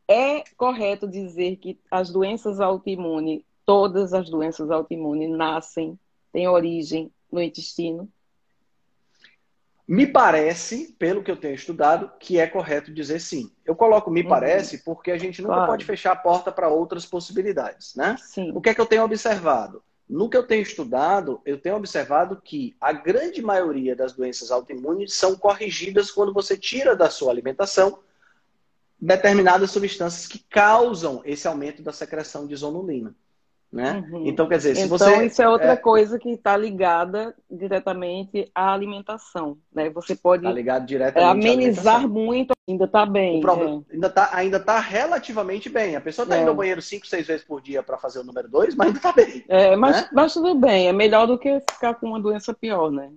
É 0.07 0.41
correto 0.55 1.05
dizer 1.05 1.57
que 1.57 1.77
as 1.91 2.09
doenças 2.09 2.61
autoimunes, 2.61 3.41
todas 3.65 4.13
as 4.13 4.29
doenças 4.29 4.71
autoimunes, 4.71 5.29
nascem, 5.29 5.99
têm 6.31 6.47
origem 6.47 7.11
no 7.29 7.41
intestino? 7.41 8.09
Me 9.89 10.05
parece, 10.05 10.95
pelo 10.99 11.23
que 11.23 11.31
eu 11.31 11.35
tenho 11.35 11.55
estudado, 11.55 12.11
que 12.19 12.39
é 12.39 12.45
correto 12.45 12.93
dizer 12.93 13.19
sim. 13.19 13.51
Eu 13.65 13.75
coloco 13.75 14.11
me 14.11 14.21
uhum. 14.21 14.29
parece 14.29 14.83
porque 14.83 15.09
a 15.09 15.17
gente 15.17 15.41
nunca 15.41 15.55
claro. 15.55 15.71
pode 15.71 15.83
fechar 15.83 16.11
a 16.11 16.15
porta 16.15 16.51
para 16.51 16.69
outras 16.69 17.07
possibilidades, 17.07 17.95
né? 17.95 18.15
Sim. 18.19 18.51
O 18.53 18.61
que 18.61 18.69
é 18.69 18.75
que 18.75 18.79
eu 18.79 18.85
tenho 18.85 19.03
observado? 19.03 19.81
No 20.07 20.29
que 20.29 20.37
eu 20.37 20.45
tenho 20.45 20.61
estudado, 20.61 21.41
eu 21.43 21.59
tenho 21.59 21.75
observado 21.75 22.39
que 22.39 22.75
a 22.79 22.93
grande 22.93 23.41
maioria 23.41 23.95
das 23.95 24.13
doenças 24.13 24.51
autoimunes 24.51 25.15
são 25.15 25.35
corrigidas 25.35 26.11
quando 26.11 26.31
você 26.31 26.55
tira 26.55 26.95
da 26.95 27.09
sua 27.09 27.31
alimentação 27.31 27.97
determinadas 29.01 29.71
substâncias 29.71 30.27
que 30.27 30.37
causam 30.37 31.23
esse 31.25 31.47
aumento 31.47 31.81
da 31.81 31.91
secreção 31.91 32.45
de 32.45 32.55
zonulina. 32.55 33.15
Né? 33.71 34.03
Uhum. 34.11 34.25
Então, 34.25 34.47
quer 34.47 34.57
dizer, 34.57 34.75
se 34.75 34.81
então, 34.81 34.97
você. 34.97 35.25
isso 35.25 35.41
é 35.43 35.47
outra 35.47 35.73
é... 35.73 35.77
coisa 35.77 36.17
que 36.17 36.31
está 36.31 36.57
ligada 36.57 37.35
diretamente 37.49 38.49
à 38.53 38.73
alimentação. 38.73 39.59
Né? 39.71 39.91
Você 39.91 40.15
pode 40.15 40.41
tá 40.41 40.51
ligado 40.51 40.87
diretamente 40.87 41.45
é, 41.45 41.51
amenizar 41.51 42.07
muito, 42.07 42.53
ainda 42.67 42.85
está 42.85 43.05
bem. 43.05 43.39
Problema, 43.41 43.85
é. 43.87 43.93
Ainda 43.93 44.07
está 44.07 44.35
ainda 44.35 44.59
tá 44.59 44.79
relativamente 44.79 45.69
bem. 45.69 45.95
A 45.95 46.01
pessoa 46.01 46.23
está 46.23 46.37
é. 46.37 46.41
indo 46.41 46.49
ao 46.49 46.55
banheiro 46.55 46.81
cinco, 46.81 47.05
seis 47.05 47.27
vezes 47.27 47.45
por 47.45 47.61
dia 47.61 47.83
para 47.83 47.99
fazer 47.99 48.17
o 48.19 48.23
número 48.23 48.49
dois, 48.49 48.73
mas 48.73 48.87
ainda 48.87 48.97
está 48.97 49.11
bem. 49.11 49.45
É, 49.47 49.75
mas, 49.75 49.97
né? 49.97 50.09
mas 50.11 50.33
tudo 50.33 50.55
bem, 50.55 50.87
é 50.87 50.93
melhor 50.93 51.27
do 51.27 51.37
que 51.37 51.59
ficar 51.71 51.93
com 51.93 52.07
uma 52.07 52.19
doença 52.19 52.51
pior, 52.55 52.89
né? 52.89 53.11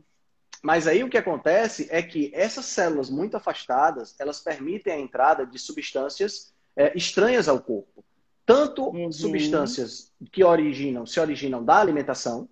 Mas 0.62 0.86
aí 0.86 1.02
o 1.02 1.08
que 1.08 1.18
acontece 1.18 1.88
é 1.90 2.02
que 2.02 2.30
essas 2.34 2.66
células 2.66 3.08
muito 3.08 3.36
afastadas, 3.36 4.14
elas 4.18 4.38
permitem 4.38 4.92
a 4.92 4.98
entrada 4.98 5.46
de 5.46 5.58
substâncias 5.58 6.52
é, 6.76 6.96
estranhas 6.96 7.48
ao 7.48 7.58
corpo. 7.58 8.04
Tanto 8.52 8.90
uhum. 8.90 9.10
substâncias 9.10 10.12
que 10.30 10.44
originam, 10.44 11.06
se 11.06 11.18
originam 11.18 11.64
da 11.64 11.78
alimentação, 11.78 12.46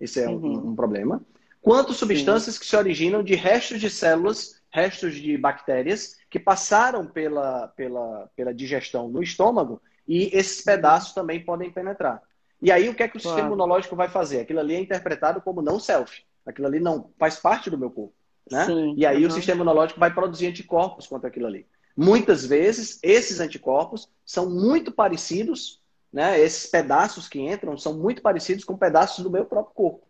esse 0.00 0.18
é 0.18 0.26
uhum. 0.26 0.36
um, 0.36 0.68
um, 0.68 0.74
problema, 0.74 1.20
quanto 1.60 1.92
substâncias 1.92 2.54
Sim. 2.54 2.60
que 2.60 2.66
se 2.66 2.74
originam 2.74 3.22
de 3.22 3.34
restos 3.34 3.78
de 3.78 3.90
células, 3.90 4.62
restos 4.70 5.14
de 5.14 5.36
bactérias, 5.36 6.16
que 6.30 6.40
passaram 6.40 7.06
pela, 7.06 7.68
pela, 7.68 8.30
pela 8.34 8.54
digestão 8.54 9.10
no 9.10 9.22
estômago 9.22 9.78
e 10.08 10.30
esses 10.32 10.62
pedaços 10.62 11.12
também 11.12 11.44
podem 11.44 11.70
penetrar. 11.70 12.22
E 12.62 12.72
aí 12.72 12.88
o 12.88 12.94
que 12.94 13.02
é 13.02 13.08
que 13.08 13.18
o 13.18 13.20
claro. 13.20 13.36
sistema 13.36 13.48
imunológico 13.48 13.94
vai 13.94 14.08
fazer? 14.08 14.40
Aquilo 14.40 14.60
ali 14.60 14.74
é 14.74 14.80
interpretado 14.80 15.42
como 15.42 15.60
não 15.60 15.78
self. 15.78 16.22
Aquilo 16.46 16.66
ali 16.66 16.80
não 16.80 17.10
faz 17.18 17.36
parte 17.36 17.68
do 17.68 17.76
meu 17.76 17.90
corpo. 17.90 18.14
Né? 18.50 18.64
Sim, 18.64 18.94
e 18.96 19.04
aí 19.04 19.22
uhum. 19.22 19.28
o 19.28 19.32
sistema 19.32 19.56
imunológico 19.56 20.00
vai 20.00 20.14
produzir 20.14 20.46
anticorpos 20.46 21.06
contra 21.06 21.28
aquilo 21.28 21.46
ali. 21.46 21.66
Muitas 21.96 22.44
vezes, 22.44 22.98
esses 23.02 23.40
anticorpos 23.40 24.08
são 24.24 24.50
muito 24.50 24.92
parecidos, 24.92 25.80
né? 26.12 26.38
esses 26.38 26.68
pedaços 26.70 27.28
que 27.28 27.40
entram 27.40 27.78
são 27.78 27.94
muito 27.94 28.20
parecidos 28.20 28.64
com 28.64 28.76
pedaços 28.76 29.24
do 29.24 29.30
meu 29.30 29.46
próprio 29.46 29.74
corpo. 29.74 30.06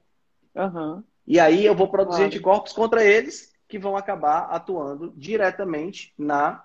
Uhum. 0.54 1.04
E 1.26 1.38
aí 1.38 1.64
eu 1.64 1.76
vou 1.76 1.88
produzir 1.88 2.18
claro. 2.18 2.26
anticorpos 2.26 2.72
contra 2.72 3.04
eles 3.04 3.54
que 3.68 3.78
vão 3.78 3.96
acabar 3.96 4.48
atuando 4.50 5.12
diretamente 5.16 6.12
na, 6.18 6.64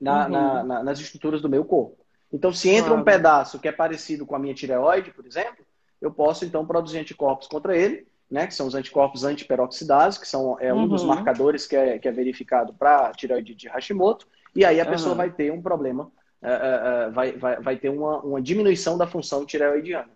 na, 0.00 0.24
uhum. 0.24 0.30
na, 0.30 0.64
na 0.64 0.82
nas 0.82 1.00
estruturas 1.00 1.40
do 1.40 1.48
meu 1.48 1.64
corpo. 1.64 2.04
Então, 2.32 2.52
se 2.52 2.68
entra 2.68 2.88
claro. 2.88 3.00
um 3.00 3.04
pedaço 3.04 3.58
que 3.58 3.68
é 3.68 3.72
parecido 3.72 4.26
com 4.26 4.34
a 4.34 4.38
minha 4.38 4.54
tireoide, 4.54 5.12
por 5.12 5.24
exemplo, 5.26 5.64
eu 6.00 6.10
posso 6.10 6.44
então 6.44 6.66
produzir 6.66 6.98
anticorpos 6.98 7.46
contra 7.46 7.76
ele 7.76 8.06
né, 8.30 8.46
que 8.46 8.54
são 8.54 8.66
os 8.66 8.74
anticorpos 8.74 9.24
antiperoxidases, 9.24 10.18
que 10.18 10.26
são 10.26 10.58
é 10.60 10.72
um 10.72 10.82
uhum. 10.82 10.88
dos 10.88 11.04
marcadores 11.04 11.66
que 11.66 11.76
é, 11.76 11.98
que 11.98 12.08
é 12.08 12.12
verificado 12.12 12.72
para 12.74 13.12
tireoide 13.12 13.54
de 13.54 13.68
Hashimoto, 13.68 14.26
e 14.54 14.64
aí 14.64 14.80
a 14.80 14.86
pessoa 14.86 15.10
uhum. 15.10 15.16
vai 15.16 15.30
ter 15.30 15.52
um 15.52 15.60
problema, 15.60 16.04
uh, 16.42 17.08
uh, 17.08 17.12
vai, 17.12 17.32
vai, 17.32 17.60
vai 17.60 17.76
ter 17.76 17.88
uma, 17.88 18.20
uma 18.20 18.40
diminuição 18.40 18.96
da 18.96 19.06
função 19.06 19.44
tireoidiana. 19.44 20.10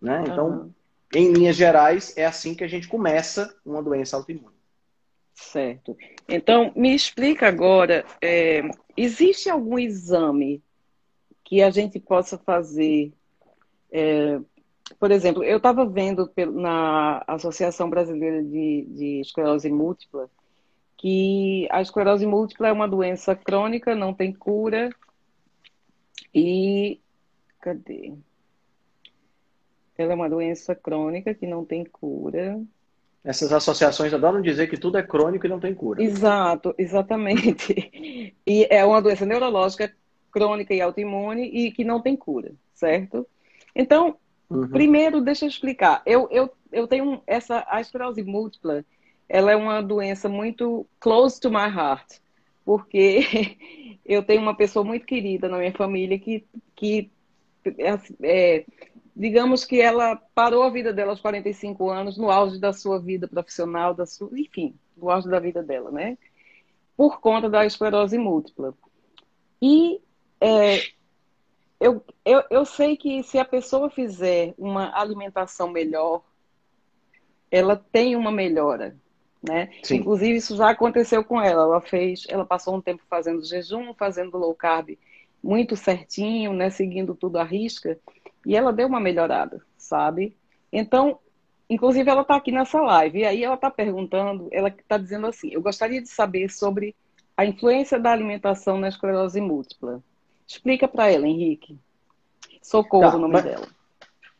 Né? 0.00 0.24
Então, 0.26 0.48
uhum. 0.48 0.70
em 1.14 1.32
linhas 1.32 1.56
gerais, 1.56 2.16
é 2.16 2.24
assim 2.24 2.54
que 2.54 2.64
a 2.64 2.68
gente 2.68 2.88
começa 2.88 3.54
uma 3.64 3.82
doença 3.82 4.16
autoimune. 4.16 4.54
Certo. 5.34 5.96
Então, 6.28 6.72
me 6.76 6.94
explica 6.94 7.48
agora, 7.48 8.04
é, 8.22 8.62
existe 8.96 9.50
algum 9.50 9.78
exame 9.78 10.62
que 11.44 11.62
a 11.62 11.70
gente 11.70 11.98
possa 11.98 12.38
fazer 12.38 13.12
é, 13.90 14.40
por 14.98 15.10
exemplo, 15.10 15.42
eu 15.42 15.56
estava 15.56 15.86
vendo 15.86 16.30
na 16.52 17.22
Associação 17.26 17.88
Brasileira 17.88 18.42
de, 18.42 18.86
de 18.88 19.20
Esclerose 19.20 19.70
Múltipla 19.70 20.28
que 21.04 21.68
a 21.70 21.82
esclerose 21.82 22.26
múltipla 22.26 22.68
é 22.68 22.72
uma 22.72 22.88
doença 22.88 23.36
crônica, 23.36 23.94
não 23.94 24.14
tem 24.14 24.32
cura. 24.32 24.88
E. 26.34 26.98
Cadê? 27.60 28.14
Ela 29.98 30.12
é 30.12 30.14
uma 30.14 30.30
doença 30.30 30.74
crônica 30.74 31.34
que 31.34 31.46
não 31.46 31.62
tem 31.62 31.84
cura. 31.84 32.58
Essas 33.22 33.52
associações 33.52 34.14
adoram 34.14 34.40
dizer 34.40 34.66
que 34.66 34.78
tudo 34.78 34.96
é 34.96 35.02
crônico 35.02 35.44
e 35.44 35.48
não 35.48 35.60
tem 35.60 35.74
cura. 35.74 36.02
Exato, 36.02 36.74
exatamente. 36.78 38.32
E 38.46 38.66
é 38.68 38.84
uma 38.84 39.00
doença 39.00 39.24
neurológica 39.24 39.94
crônica 40.30 40.72
e 40.74 40.80
autoimune 40.80 41.44
e 41.44 41.70
que 41.70 41.84
não 41.84 42.00
tem 42.00 42.14
cura, 42.16 42.52
certo? 42.74 43.26
Então, 43.74 44.16
Uhum. 44.54 44.68
Primeiro, 44.68 45.20
deixa 45.20 45.44
eu 45.44 45.48
explicar. 45.48 46.02
Eu, 46.06 46.28
eu, 46.30 46.50
eu 46.70 46.86
tenho 46.86 47.20
essa 47.26 47.64
a 47.68 47.80
esclerose 47.80 48.22
múltipla. 48.22 48.84
Ela 49.28 49.52
é 49.52 49.56
uma 49.56 49.82
doença 49.82 50.28
muito 50.28 50.86
close 51.00 51.40
to 51.40 51.50
my 51.50 51.68
heart, 51.68 52.18
porque 52.64 53.56
eu 54.04 54.22
tenho 54.22 54.40
uma 54.40 54.54
pessoa 54.54 54.84
muito 54.84 55.04
querida 55.06 55.48
na 55.48 55.58
minha 55.58 55.72
família 55.72 56.18
que, 56.18 56.44
que 56.76 57.10
é, 57.78 57.98
é, 58.22 58.64
digamos 59.16 59.64
que 59.64 59.80
ela 59.80 60.16
parou 60.34 60.62
a 60.62 60.70
vida 60.70 60.92
dela 60.92 61.12
aos 61.12 61.20
45 61.20 61.90
anos, 61.90 62.16
no 62.16 62.30
auge 62.30 62.60
da 62.60 62.72
sua 62.72 63.00
vida 63.00 63.26
profissional, 63.26 63.94
da 63.94 64.06
sua, 64.06 64.28
enfim, 64.38 64.74
no 64.96 65.10
auge 65.10 65.28
da 65.28 65.40
vida 65.40 65.62
dela, 65.62 65.90
né? 65.90 66.16
Por 66.96 67.18
conta 67.20 67.48
da 67.48 67.66
esclerose 67.66 68.16
múltipla. 68.18 68.74
E 69.60 70.00
é, 70.40 70.80
eu, 71.84 72.02
eu, 72.24 72.42
eu 72.48 72.64
sei 72.64 72.96
que 72.96 73.22
se 73.22 73.38
a 73.38 73.44
pessoa 73.44 73.90
fizer 73.90 74.54
uma 74.56 74.98
alimentação 74.98 75.68
melhor, 75.68 76.22
ela 77.50 77.76
tem 77.76 78.16
uma 78.16 78.32
melhora, 78.32 78.96
né? 79.46 79.68
Sim. 79.82 79.96
Inclusive 79.96 80.38
isso 80.38 80.56
já 80.56 80.70
aconteceu 80.70 81.22
com 81.22 81.38
ela. 81.38 81.64
Ela 81.64 81.82
fez, 81.82 82.24
ela 82.30 82.46
passou 82.46 82.74
um 82.74 82.80
tempo 82.80 83.02
fazendo 83.06 83.44
jejum, 83.44 83.92
fazendo 83.92 84.38
low 84.38 84.54
carb 84.54 84.96
muito 85.42 85.76
certinho, 85.76 86.54
né? 86.54 86.70
Seguindo 86.70 87.14
tudo 87.14 87.36
à 87.36 87.44
risca, 87.44 87.98
e 88.46 88.56
ela 88.56 88.72
deu 88.72 88.88
uma 88.88 88.98
melhorada, 88.98 89.60
sabe? 89.76 90.34
Então, 90.72 91.18
inclusive 91.68 92.10
ela 92.10 92.22
está 92.22 92.36
aqui 92.36 92.50
nessa 92.50 92.80
live 92.80 93.18
e 93.18 93.26
aí 93.26 93.44
ela 93.44 93.56
está 93.56 93.70
perguntando, 93.70 94.48
ela 94.50 94.68
está 94.70 94.96
dizendo 94.96 95.26
assim: 95.26 95.50
eu 95.52 95.60
gostaria 95.60 96.00
de 96.00 96.08
saber 96.08 96.48
sobre 96.48 96.96
a 97.36 97.44
influência 97.44 98.00
da 98.00 98.10
alimentação 98.10 98.78
na 98.78 98.88
esclerose 98.88 99.38
múltipla. 99.38 100.02
Explica 100.46 100.86
para 100.86 101.10
ela, 101.10 101.26
Henrique. 101.26 101.78
Socorro 102.62 103.10
tá, 103.10 103.16
o 103.16 103.20
nome 103.20 103.32
mas... 103.34 103.44
dela. 103.44 103.66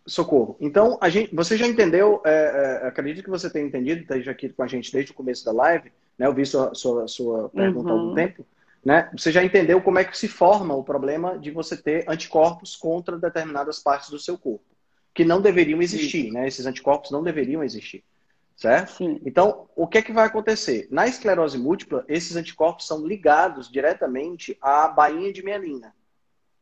Socorro. 0.06 0.56
Então, 0.60 0.98
a 1.00 1.08
gente, 1.08 1.34
você 1.34 1.56
já 1.56 1.66
entendeu, 1.66 2.20
é, 2.26 2.80
é, 2.82 2.88
acredito 2.88 3.22
que 3.24 3.30
você 3.30 3.48
tenha 3.48 3.66
entendido, 3.66 4.02
esteja 4.02 4.30
aqui 4.30 4.50
com 4.50 4.62
a 4.62 4.66
gente 4.66 4.92
desde 4.92 5.12
o 5.12 5.14
começo 5.14 5.44
da 5.44 5.52
live, 5.52 5.90
né? 6.18 6.26
Eu 6.26 6.34
vi 6.34 6.44
sua, 6.44 6.74
sua, 6.74 7.08
sua 7.08 7.48
pergunta 7.48 7.88
uhum. 7.88 7.96
há 7.96 7.98
algum 7.98 8.08
uhum. 8.10 8.14
tempo. 8.14 8.46
Né? 8.84 9.10
Você 9.16 9.32
já 9.32 9.42
entendeu 9.42 9.80
como 9.80 9.98
é 9.98 10.04
que 10.04 10.16
se 10.16 10.28
forma 10.28 10.74
o 10.74 10.84
problema 10.84 11.38
de 11.38 11.50
você 11.50 11.74
ter 11.74 12.04
anticorpos 12.06 12.76
contra 12.76 13.18
determinadas 13.18 13.78
partes 13.78 14.10
do 14.10 14.18
seu 14.18 14.36
corpo, 14.36 14.64
que 15.14 15.24
não 15.24 15.40
deveriam 15.40 15.80
existir, 15.80 16.24
Sim. 16.24 16.32
né? 16.32 16.46
Esses 16.46 16.66
anticorpos 16.66 17.10
não 17.10 17.22
deveriam 17.22 17.64
existir, 17.64 18.04
certo? 18.56 18.92
Sim. 18.92 19.20
Então, 19.24 19.68
o 19.74 19.86
que 19.86 19.98
é 19.98 20.02
que 20.02 20.12
vai 20.12 20.26
acontecer? 20.26 20.88
Na 20.90 21.06
esclerose 21.06 21.58
múltipla, 21.58 22.04
esses 22.08 22.36
anticorpos 22.36 22.86
são 22.86 23.06
ligados 23.06 23.70
diretamente 23.70 24.56
à 24.60 24.88
bainha 24.88 25.32
de 25.32 25.44
mielina. 25.44 25.94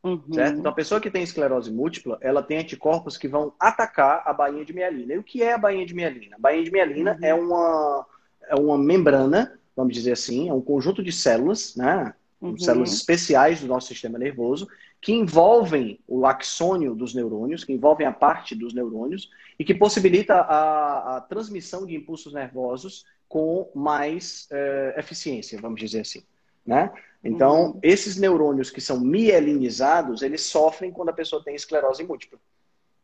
Uhum. 0.03 0.21
Certo? 0.33 0.59
Então, 0.59 0.71
a 0.71 0.75
pessoa 0.75 0.99
que 0.99 1.09
tem 1.09 1.23
esclerose 1.23 1.71
múltipla, 1.71 2.17
ela 2.19 2.43
tem 2.43 2.57
anticorpos 2.57 3.17
que 3.17 3.27
vão 3.27 3.53
atacar 3.59 4.21
a 4.25 4.33
bainha 4.33 4.65
de 4.65 4.73
mielina. 4.73 5.13
E 5.13 5.17
o 5.17 5.23
que 5.23 5.41
é 5.41 5.53
a 5.53 5.57
bainha 5.57 5.85
de 5.85 5.93
mielina? 5.93 6.35
A 6.35 6.39
bainha 6.39 6.63
de 6.63 6.71
mielina 6.71 7.13
uhum. 7.13 7.25
é, 7.25 7.33
uma, 7.33 8.05
é 8.49 8.55
uma 8.55 8.77
membrana, 8.77 9.57
vamos 9.75 9.93
dizer 9.93 10.11
assim, 10.11 10.49
é 10.49 10.53
um 10.53 10.61
conjunto 10.61 11.01
de 11.01 11.11
células, 11.11 11.75
né? 11.75 12.13
Uhum. 12.41 12.59
Células 12.59 12.91
especiais 12.91 13.61
do 13.61 13.67
nosso 13.67 13.87
sistema 13.87 14.19
nervoso, 14.19 14.67
que 15.03 15.11
envolvem 15.11 15.99
o 16.07 16.25
axônio 16.25 16.95
dos 16.95 17.13
neurônios, 17.13 17.65
que 17.65 17.73
envolvem 17.73 18.07
a 18.07 18.11
parte 18.13 18.55
dos 18.55 18.73
neurônios, 18.73 19.29
e 19.59 19.65
que 19.65 19.75
possibilita 19.75 20.33
a, 20.33 21.17
a 21.17 21.21
transmissão 21.21 21.85
de 21.85 21.93
impulsos 21.93 22.33
nervosos 22.33 23.05
com 23.27 23.69
mais 23.75 24.47
é, 24.49 24.95
eficiência, 24.97 25.59
vamos 25.59 25.81
dizer 25.81 25.99
assim. 25.99 26.23
Né? 26.65 26.89
Então, 27.21 27.71
uhum. 27.71 27.79
esses 27.83 28.15
neurônios 28.15 28.69
que 28.69 28.79
são 28.79 28.97
mielinizados, 28.97 30.21
eles 30.21 30.43
sofrem 30.43 30.89
quando 30.89 31.09
a 31.09 31.13
pessoa 31.13 31.43
tem 31.43 31.53
esclerose 31.53 32.01
múltipla. 32.01 32.39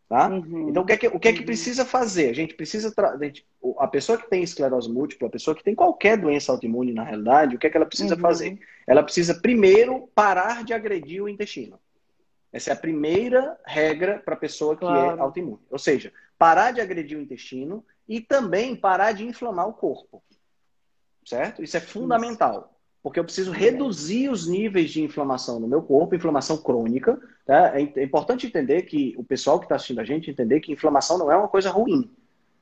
Tá? 0.08 0.30
Uhum. 0.30 0.70
Então, 0.70 0.84
o 0.84 0.86
que, 0.86 0.94
é 0.94 0.98
que, 0.98 1.08
o 1.08 1.20
que 1.20 1.28
é 1.28 1.34
que 1.34 1.40
uhum. 1.40 1.46
precisa 1.46 1.84
fazer? 1.84 2.30
A 2.30 2.34
gente 2.34 2.54
precisa. 2.54 2.94
A, 2.98 3.18
gente, 3.18 3.46
a 3.78 3.88
pessoa 3.88 4.18
que 4.18 4.30
tem 4.30 4.42
esclerose 4.42 4.90
múltipla, 4.90 5.28
a 5.28 5.32
pessoa 5.32 5.54
que 5.54 5.64
tem 5.64 5.76
qualquer 5.76 6.18
doença 6.18 6.52
autoimune, 6.54 6.94
na 6.94 7.04
realidade, 7.04 7.58
o 7.58 7.60
que 7.60 7.68
é 7.68 7.70
que 7.70 7.76
ela 7.76 7.86
precisa 7.86 8.16
uhum. 8.16 8.22
fazer? 8.22 8.58
Ela 8.88 9.04
precisa, 9.04 9.36
primeiro, 9.36 10.10
parar 10.16 10.64
de 10.64 10.74
agredir 10.74 11.22
o 11.22 11.28
intestino. 11.28 11.78
Essa 12.52 12.72
é 12.72 12.74
a 12.74 12.78
primeira 12.78 13.58
regra 13.66 14.20
para 14.20 14.34
a 14.34 14.38
pessoa 14.38 14.76
que 14.76 14.84
é 14.84 14.88
claro. 14.88 15.18
é 15.18 15.22
autoimune. 15.22 15.60
Ou 15.70 15.80
seja, 15.80 16.12
parar 16.38 16.72
de 16.72 16.82
agredir 16.82 17.18
o 17.18 17.22
intestino 17.22 17.86
e 18.08 18.20
também 18.20 18.76
parar 18.76 19.12
de 19.12 19.26
inflamar 19.26 19.68
o 19.68 19.74
corpo. 19.74 20.24
Certo? 21.24 21.64
Isso 21.64 21.78
é 21.78 21.80
fundamental 21.80 22.80
porque 23.02 23.20
eu 23.20 23.24
preciso 23.24 23.52
reduzir 23.52 24.30
os 24.30 24.48
níveis 24.48 24.92
de 24.92 25.02
inflamação 25.02 25.60
no 25.60 25.68
meu 25.68 25.82
corpo, 25.82 26.16
inflamação 26.16 26.58
crônica. 26.58 27.20
Tá? 27.46 27.80
É, 27.80 27.82
é 27.96 28.04
importante 28.04 28.46
entender 28.46 28.84
que 28.84 29.16
o 29.18 29.24
pessoal 29.24 29.60
que 29.60 29.66
está 29.66 29.76
assistindo 29.76 30.02
a 30.02 30.04
gente 30.04 30.30
entender 30.30 30.60
que 30.60 30.72
inflamação 30.72 31.18
não 31.18 31.32
é 31.32 31.38
uma 31.38 31.48
coisa 31.48 31.70
ruim. 31.70 32.12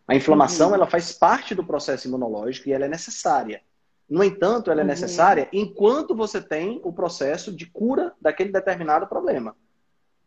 A 0.07 0.15
inflamação 0.15 0.69
uhum. 0.69 0.75
ela 0.75 0.87
faz 0.87 1.11
parte 1.11 1.55
do 1.55 1.65
processo 1.65 2.07
imunológico 2.07 2.69
e 2.69 2.71
ela 2.71 2.85
é 2.85 2.87
necessária. 2.87 3.61
No 4.09 4.23
entanto, 4.23 4.71
ela 4.71 4.81
é 4.81 4.83
uhum. 4.83 4.87
necessária 4.87 5.49
enquanto 5.51 6.15
você 6.15 6.39
tem 6.39 6.79
o 6.83 6.93
processo 6.93 7.53
de 7.53 7.65
cura 7.65 8.13
daquele 8.21 8.51
determinado 8.51 9.07
problema. 9.07 9.55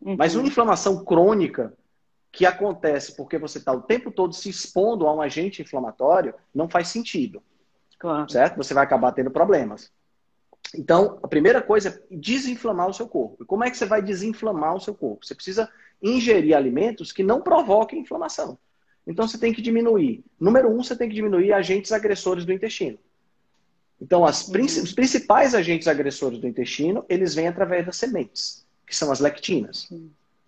Uhum. 0.01 0.17
Mas 0.17 0.35
uma 0.35 0.47
inflamação 0.47 1.05
crônica 1.05 1.73
que 2.33 2.47
acontece 2.47 3.17
porque 3.17 3.39
você 3.39 3.59
está 3.59 3.73
o 3.73 3.83
tempo 3.83 4.11
todo 4.11 4.35
se 4.35 4.49
expondo 4.49 5.07
a 5.07 5.15
um 5.15 5.21
agente 5.21 5.63
inflamatório 5.63 6.35
não 6.55 6.69
faz 6.69 6.89
sentido. 6.89 7.43
Claro. 7.99 8.31
Certo? 8.31 8.57
Você 8.57 8.73
vai 8.73 8.85
acabar 8.85 9.13
tendo 9.13 9.31
problemas. 9.31 9.93
Então, 10.75 11.19
a 11.23 11.29
primeira 11.29 11.61
coisa 11.61 11.89
é 11.89 12.17
desinflamar 12.17 12.89
o 12.89 12.95
seu 12.95 13.09
corpo. 13.09 13.43
E 13.43 13.47
como 13.47 13.65
é 13.65 13.71
que 13.71 13.77
você 13.77 13.87
vai 13.87 14.01
desinflamar 14.01 14.75
o 14.75 14.81
seu 14.81 14.95
corpo? 14.95 15.27
Você 15.27 15.35
precisa 15.35 15.69
ingerir 16.03 16.57
alimentos 16.57 17.13
que 17.13 17.23
não 17.23 17.43
provoquem 17.43 18.01
inflamação. 18.01 18.59
Então 19.07 19.27
você 19.27 19.39
tem 19.39 19.53
que 19.53 19.61
diminuir. 19.61 20.25
Número 20.39 20.71
um, 20.71 20.83
você 20.83 20.97
tem 20.97 21.09
que 21.09 21.15
diminuir 21.15 21.53
agentes 21.53 21.93
agressores 21.93 22.45
do 22.45 22.53
intestino. 22.53 22.99
Então, 24.01 24.25
as, 24.25 24.49
uhum. 24.49 24.65
os 24.65 24.93
principais 24.93 25.55
agentes 25.55 25.87
agressores 25.87 26.39
do 26.39 26.47
intestino, 26.47 27.05
eles 27.09 27.35
vêm 27.35 27.49
através 27.49 27.85
das 27.85 27.97
sementes, 27.97 28.67
que 28.91 28.97
são 28.97 29.13
as 29.13 29.21
lectinas. 29.21 29.89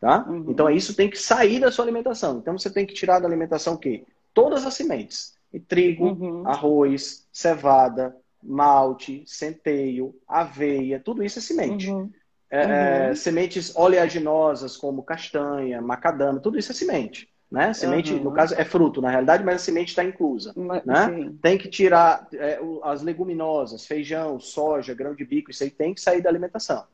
Tá? 0.00 0.26
Uhum. 0.28 0.46
Então, 0.48 0.68
isso 0.68 0.94
tem 0.94 1.08
que 1.08 1.16
sair 1.16 1.60
da 1.60 1.70
sua 1.70 1.84
alimentação. 1.84 2.38
Então, 2.38 2.58
você 2.58 2.68
tem 2.68 2.84
que 2.84 2.92
tirar 2.92 3.20
da 3.20 3.28
alimentação 3.28 3.74
o 3.74 3.78
quê? 3.78 4.02
Todas 4.34 4.66
as 4.66 4.74
sementes. 4.74 5.34
E 5.52 5.60
trigo, 5.60 6.06
uhum. 6.06 6.48
arroz, 6.48 7.24
cevada, 7.32 8.16
malte, 8.42 9.22
centeio, 9.26 10.12
aveia, 10.26 10.98
tudo 10.98 11.22
isso 11.22 11.38
é 11.38 11.42
semente. 11.42 11.88
Uhum. 11.88 12.10
É, 12.50 12.62
é 12.62 13.08
uhum. 13.08 13.14
sementes 13.14 13.76
oleaginosas 13.76 14.76
como 14.76 15.04
castanha, 15.04 15.80
macadâmia, 15.80 16.40
tudo 16.40 16.58
isso 16.58 16.72
é 16.72 16.74
semente. 16.74 17.28
Né? 17.48 17.72
Semente, 17.72 18.12
uhum. 18.14 18.24
no 18.24 18.32
caso, 18.32 18.54
é 18.56 18.64
fruto, 18.64 19.00
na 19.00 19.10
realidade, 19.10 19.44
mas 19.44 19.56
a 19.56 19.58
semente 19.58 19.90
está 19.90 20.02
inclusa. 20.02 20.52
Mas, 20.56 20.84
né? 20.84 21.30
Tem 21.40 21.56
que 21.56 21.68
tirar 21.68 22.26
é, 22.32 22.58
as 22.82 23.02
leguminosas, 23.02 23.86
feijão, 23.86 24.40
soja, 24.40 24.94
grão 24.94 25.14
de 25.14 25.24
bico, 25.24 25.50
isso 25.50 25.62
aí 25.62 25.70
tem 25.70 25.94
que 25.94 26.00
sair 26.00 26.22
da 26.22 26.30
alimentação. 26.30 26.84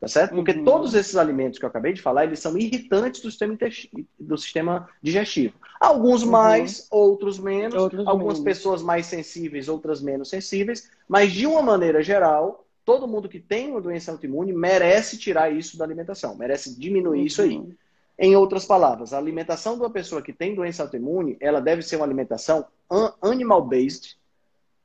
Tá 0.00 0.06
certo? 0.06 0.32
Porque 0.32 0.52
uhum. 0.52 0.64
todos 0.64 0.94
esses 0.94 1.16
alimentos 1.16 1.58
que 1.58 1.64
eu 1.64 1.68
acabei 1.68 1.92
de 1.92 2.00
falar, 2.00 2.24
eles 2.24 2.38
são 2.38 2.56
irritantes 2.56 3.20
do 3.20 3.30
sistema, 3.30 3.58
do 4.18 4.38
sistema 4.38 4.88
digestivo. 5.02 5.54
Alguns 5.80 6.22
uhum. 6.22 6.30
mais, 6.30 6.86
outros 6.88 7.38
menos. 7.38 7.74
Outros 7.74 8.06
algumas 8.06 8.38
menos. 8.38 8.44
pessoas 8.44 8.80
mais 8.80 9.06
sensíveis, 9.06 9.68
outras 9.68 10.00
menos 10.00 10.28
sensíveis. 10.28 10.88
Mas, 11.08 11.32
de 11.32 11.46
uma 11.46 11.62
maneira 11.62 12.00
geral, 12.00 12.64
todo 12.84 13.08
mundo 13.08 13.28
que 13.28 13.40
tem 13.40 13.70
uma 13.70 13.80
doença 13.80 14.12
autoimune 14.12 14.52
merece 14.52 15.18
tirar 15.18 15.52
isso 15.52 15.76
da 15.76 15.84
alimentação, 15.84 16.36
merece 16.36 16.78
diminuir 16.78 17.18
uhum. 17.18 17.26
isso 17.26 17.42
aí. 17.42 17.56
Uhum. 17.56 17.74
Em 18.16 18.36
outras 18.36 18.64
palavras, 18.64 19.12
a 19.12 19.18
alimentação 19.18 19.74
de 19.74 19.82
uma 19.82 19.90
pessoa 19.90 20.22
que 20.22 20.32
tem 20.32 20.54
doença 20.54 20.84
autoimune, 20.84 21.36
ela 21.40 21.60
deve 21.60 21.82
ser 21.82 21.96
uma 21.96 22.04
alimentação 22.04 22.66
animal-based. 23.20 24.16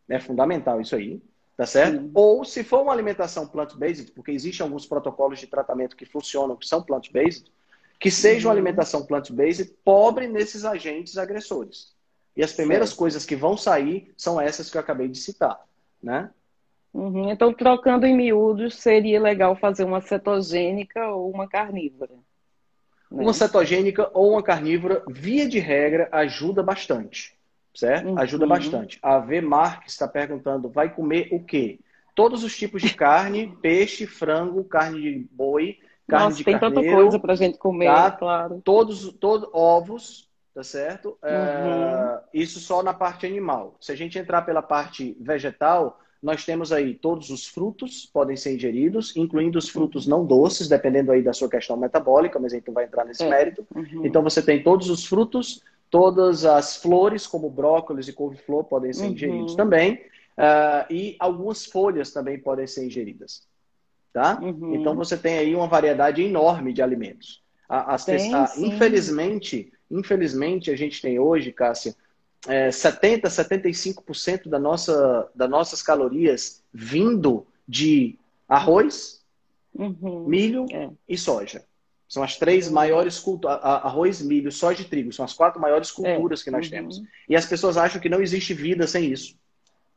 É 0.09 0.19
fundamental 0.19 0.81
isso 0.81 0.95
aí 0.95 1.21
tá 1.55 1.65
certo? 1.65 2.01
Sim. 2.01 2.11
Ou 2.13 2.43
se 2.43 2.63
for 2.63 2.81
uma 2.81 2.91
alimentação 2.91 3.47
plant-based, 3.47 4.11
porque 4.11 4.31
existem 4.31 4.63
alguns 4.63 4.85
protocolos 4.85 5.39
de 5.39 5.47
tratamento 5.47 5.95
que 5.95 6.05
funcionam, 6.05 6.55
que 6.55 6.67
são 6.67 6.81
plant-based, 6.81 7.51
que 7.99 8.11
seja 8.11 8.47
uma 8.47 8.53
uhum. 8.53 8.59
alimentação 8.59 9.05
plant-based 9.05 9.75
pobre 9.83 10.27
nesses 10.27 10.65
agentes 10.65 11.17
agressores. 11.17 11.93
E 12.35 12.43
as 12.43 12.51
primeiras 12.51 12.89
certo. 12.89 12.99
coisas 12.99 13.25
que 13.25 13.35
vão 13.35 13.55
sair 13.55 14.11
são 14.17 14.41
essas 14.41 14.69
que 14.69 14.77
eu 14.77 14.81
acabei 14.81 15.07
de 15.07 15.17
citar, 15.17 15.59
né? 16.01 16.31
Uhum. 16.93 17.31
Então, 17.31 17.53
trocando 17.53 18.05
em 18.05 18.15
miúdos, 18.15 18.75
seria 18.75 19.19
legal 19.19 19.55
fazer 19.55 19.83
uma 19.83 20.01
cetogênica 20.01 21.07
ou 21.09 21.31
uma 21.31 21.47
carnívora. 21.47 22.13
Né? 22.13 23.23
Uma 23.23 23.33
cetogênica 23.33 24.09
ou 24.13 24.31
uma 24.31 24.43
carnívora, 24.43 25.03
via 25.07 25.47
de 25.47 25.59
regra, 25.59 26.07
ajuda 26.11 26.61
bastante 26.61 27.35
certo? 27.73 28.09
Uhum. 28.09 28.19
Ajuda 28.19 28.45
bastante. 28.45 28.99
A 29.01 29.19
V 29.19 29.41
Marques 29.41 29.93
está 29.93 30.07
perguntando, 30.07 30.69
vai 30.69 30.93
comer 30.93 31.29
o 31.31 31.43
quê? 31.43 31.79
Todos 32.15 32.43
os 32.43 32.55
tipos 32.55 32.81
de 32.81 32.93
carne, 32.93 33.55
peixe, 33.61 34.05
frango, 34.05 34.63
carne 34.63 35.01
de 35.01 35.27
boi, 35.31 35.77
carne 36.07 36.25
Nossa, 36.25 36.37
de 36.37 36.43
tem 36.43 36.59
carneiro. 36.59 36.85
tanta 36.85 36.95
coisa 36.95 37.19
para 37.19 37.35
gente 37.35 37.57
comer, 37.57 37.87
tá? 37.87 38.11
claro. 38.11 38.61
Todos, 38.63 39.11
todos 39.13 39.49
ovos, 39.51 40.29
tá 40.53 40.63
certo? 40.63 41.17
É, 41.23 41.35
uhum. 41.35 41.71
É, 41.71 42.21
isso 42.33 42.59
só 42.59 42.83
na 42.83 42.93
parte 42.93 43.25
animal. 43.25 43.75
Se 43.79 43.91
a 43.91 43.95
gente 43.95 44.19
entrar 44.19 44.43
pela 44.43 44.61
parte 44.61 45.17
vegetal, 45.19 45.99
nós 46.23 46.45
temos 46.45 46.71
aí 46.71 46.93
todos 46.93 47.29
os 47.29 47.45
frutos 47.47 48.05
podem 48.05 48.37
ser 48.37 48.55
ingeridos, 48.55 49.13
incluindo 49.17 49.59
os 49.59 49.67
frutos 49.67 50.07
não 50.07 50.25
doces, 50.25 50.69
dependendo 50.69 51.11
aí 51.11 51.21
da 51.21 51.33
sua 51.33 51.49
questão 51.49 51.75
metabólica, 51.75 52.39
mas 52.39 52.53
a 52.53 52.55
gente 52.55 52.67
não 52.67 52.73
vai 52.73 52.85
entrar 52.85 53.03
nesse 53.03 53.23
é. 53.23 53.29
mérito. 53.29 53.67
Uhum. 53.75 54.05
Então 54.05 54.23
você 54.23 54.41
tem 54.41 54.63
todos 54.63 54.89
os 54.89 55.05
frutos, 55.05 55.61
Todas 55.93 56.43
as 56.43 56.75
flores, 56.75 57.27
como 57.27 57.51
brócolis 57.51 58.07
e 58.07 58.13
couve-flor, 58.13 58.63
podem 58.63 58.91
ser 58.91 59.03
uhum. 59.03 59.11
ingeridos 59.11 59.53
também. 59.53 60.01
Uh, 60.35 60.91
e 60.91 61.15
algumas 61.19 61.67
folhas 61.67 62.09
também 62.09 62.39
podem 62.39 62.65
ser 62.65 62.83
ingeridas. 62.83 63.43
Tá? 64.11 64.39
Uhum. 64.41 64.73
Então 64.73 64.95
você 64.95 65.15
tem 65.15 65.37
aí 65.37 65.53
uma 65.53 65.67
variedade 65.67 66.23
enorme 66.23 66.73
de 66.73 66.81
alimentos. 66.81 67.43
As 67.69 68.05
tem, 68.05 68.33
a, 68.33 68.51
infelizmente, 68.57 69.71
infelizmente, 69.91 70.71
a 70.71 70.75
gente 70.75 70.99
tem 70.99 71.19
hoje, 71.19 71.51
Cássia, 71.51 71.95
é, 72.47 72.71
70, 72.71 73.29
75% 73.29 74.49
da 74.49 74.57
nossa, 74.57 75.29
das 75.35 75.47
nossas 75.47 75.83
calorias 75.83 76.63
vindo 76.73 77.45
de 77.67 78.17
arroz, 78.49 79.23
uhum. 79.75 80.25
milho 80.27 80.65
é. 80.71 80.89
e 81.07 81.15
soja. 81.15 81.63
São 82.13 82.21
as 82.21 82.37
três 82.37 82.69
maiores 82.69 83.17
culturas. 83.17 83.57
Arroz, 83.63 84.21
milho, 84.21 84.51
soja 84.51 84.83
e 84.83 84.85
trigo. 84.85 85.11
São 85.11 85.25
as 85.25 85.33
quatro 85.33 85.59
maiores 85.59 85.89
é. 85.89 85.93
culturas 85.93 86.41
é. 86.41 86.43
que 86.43 86.51
nós 86.51 86.67
uhum. 86.67 86.71
temos. 86.71 87.01
E 87.27 87.35
as 87.35 87.43
pessoas 87.43 87.75
acham 87.75 87.99
que 87.99 88.07
não 88.07 88.21
existe 88.21 88.53
vida 88.53 88.85
sem 88.85 89.11
isso. 89.11 89.35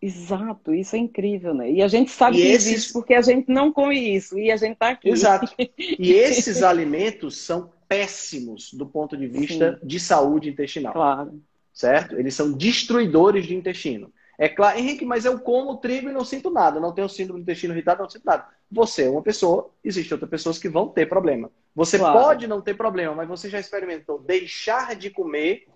Exato, 0.01 0.73
isso 0.73 0.97
é 0.97 0.99
incrível, 0.99 1.53
né? 1.53 1.71
E 1.71 1.83
a 1.83 1.89
gente 1.89 2.11
sabe 2.11 2.39
e 2.39 2.41
que 2.41 2.49
esses... 2.49 2.73
existe 2.73 2.93
porque 2.95 3.12
a 3.12 3.21
gente 3.21 3.51
não 3.51 3.71
come 3.71 3.99
isso 3.99 4.39
e 4.39 4.51
a 4.51 4.57
gente 4.57 4.73
está 4.73 4.89
aqui. 4.89 5.11
Exato. 5.11 5.55
E 5.79 6.14
esses 6.14 6.62
alimentos 6.62 7.37
são 7.37 7.71
péssimos 7.87 8.73
do 8.73 8.87
ponto 8.87 9.14
de 9.14 9.27
vista 9.27 9.79
Sim. 9.79 9.87
de 9.87 10.01
saúde 10.01 10.49
intestinal. 10.49 10.95
Claro. 10.95 11.39
Certo? 11.71 12.19
Eles 12.19 12.35
são 12.35 12.51
destruidores 12.51 13.47
de 13.47 13.55
intestino. 13.55 14.11
É 14.39 14.49
claro, 14.49 14.78
Henrique, 14.78 15.05
mas 15.05 15.24
eu 15.24 15.39
como 15.41 15.78
trigo 15.78 16.11
e 16.11 16.12
não 16.12 16.24
sinto 16.24 16.51
nada, 16.51 16.78
não 16.78 16.93
tenho 16.93 17.09
síndrome 17.09 17.41
do 17.41 17.43
intestino 17.43 17.72
irritado, 17.72 18.03
não 18.03 18.11
sinto 18.11 18.24
nada. 18.24 18.47
Você 18.70 19.05
é 19.05 19.11
uma 19.11 19.22
pessoa, 19.22 19.70
existem 19.82 20.14
outras 20.14 20.30
pessoas 20.30 20.59
que 20.59 20.68
vão 20.68 20.89
ter 20.89 21.09
problema. 21.09 21.51
Você 21.74 21.99
claro. 21.99 22.18
pode 22.18 22.47
não 22.47 22.61
ter 22.61 22.74
problema, 22.74 23.14
mas 23.14 23.28
você 23.28 23.49
já 23.49 23.59
experimentou 23.59 24.18
deixar 24.18 24.95
de 24.95 25.11
comer 25.11 25.68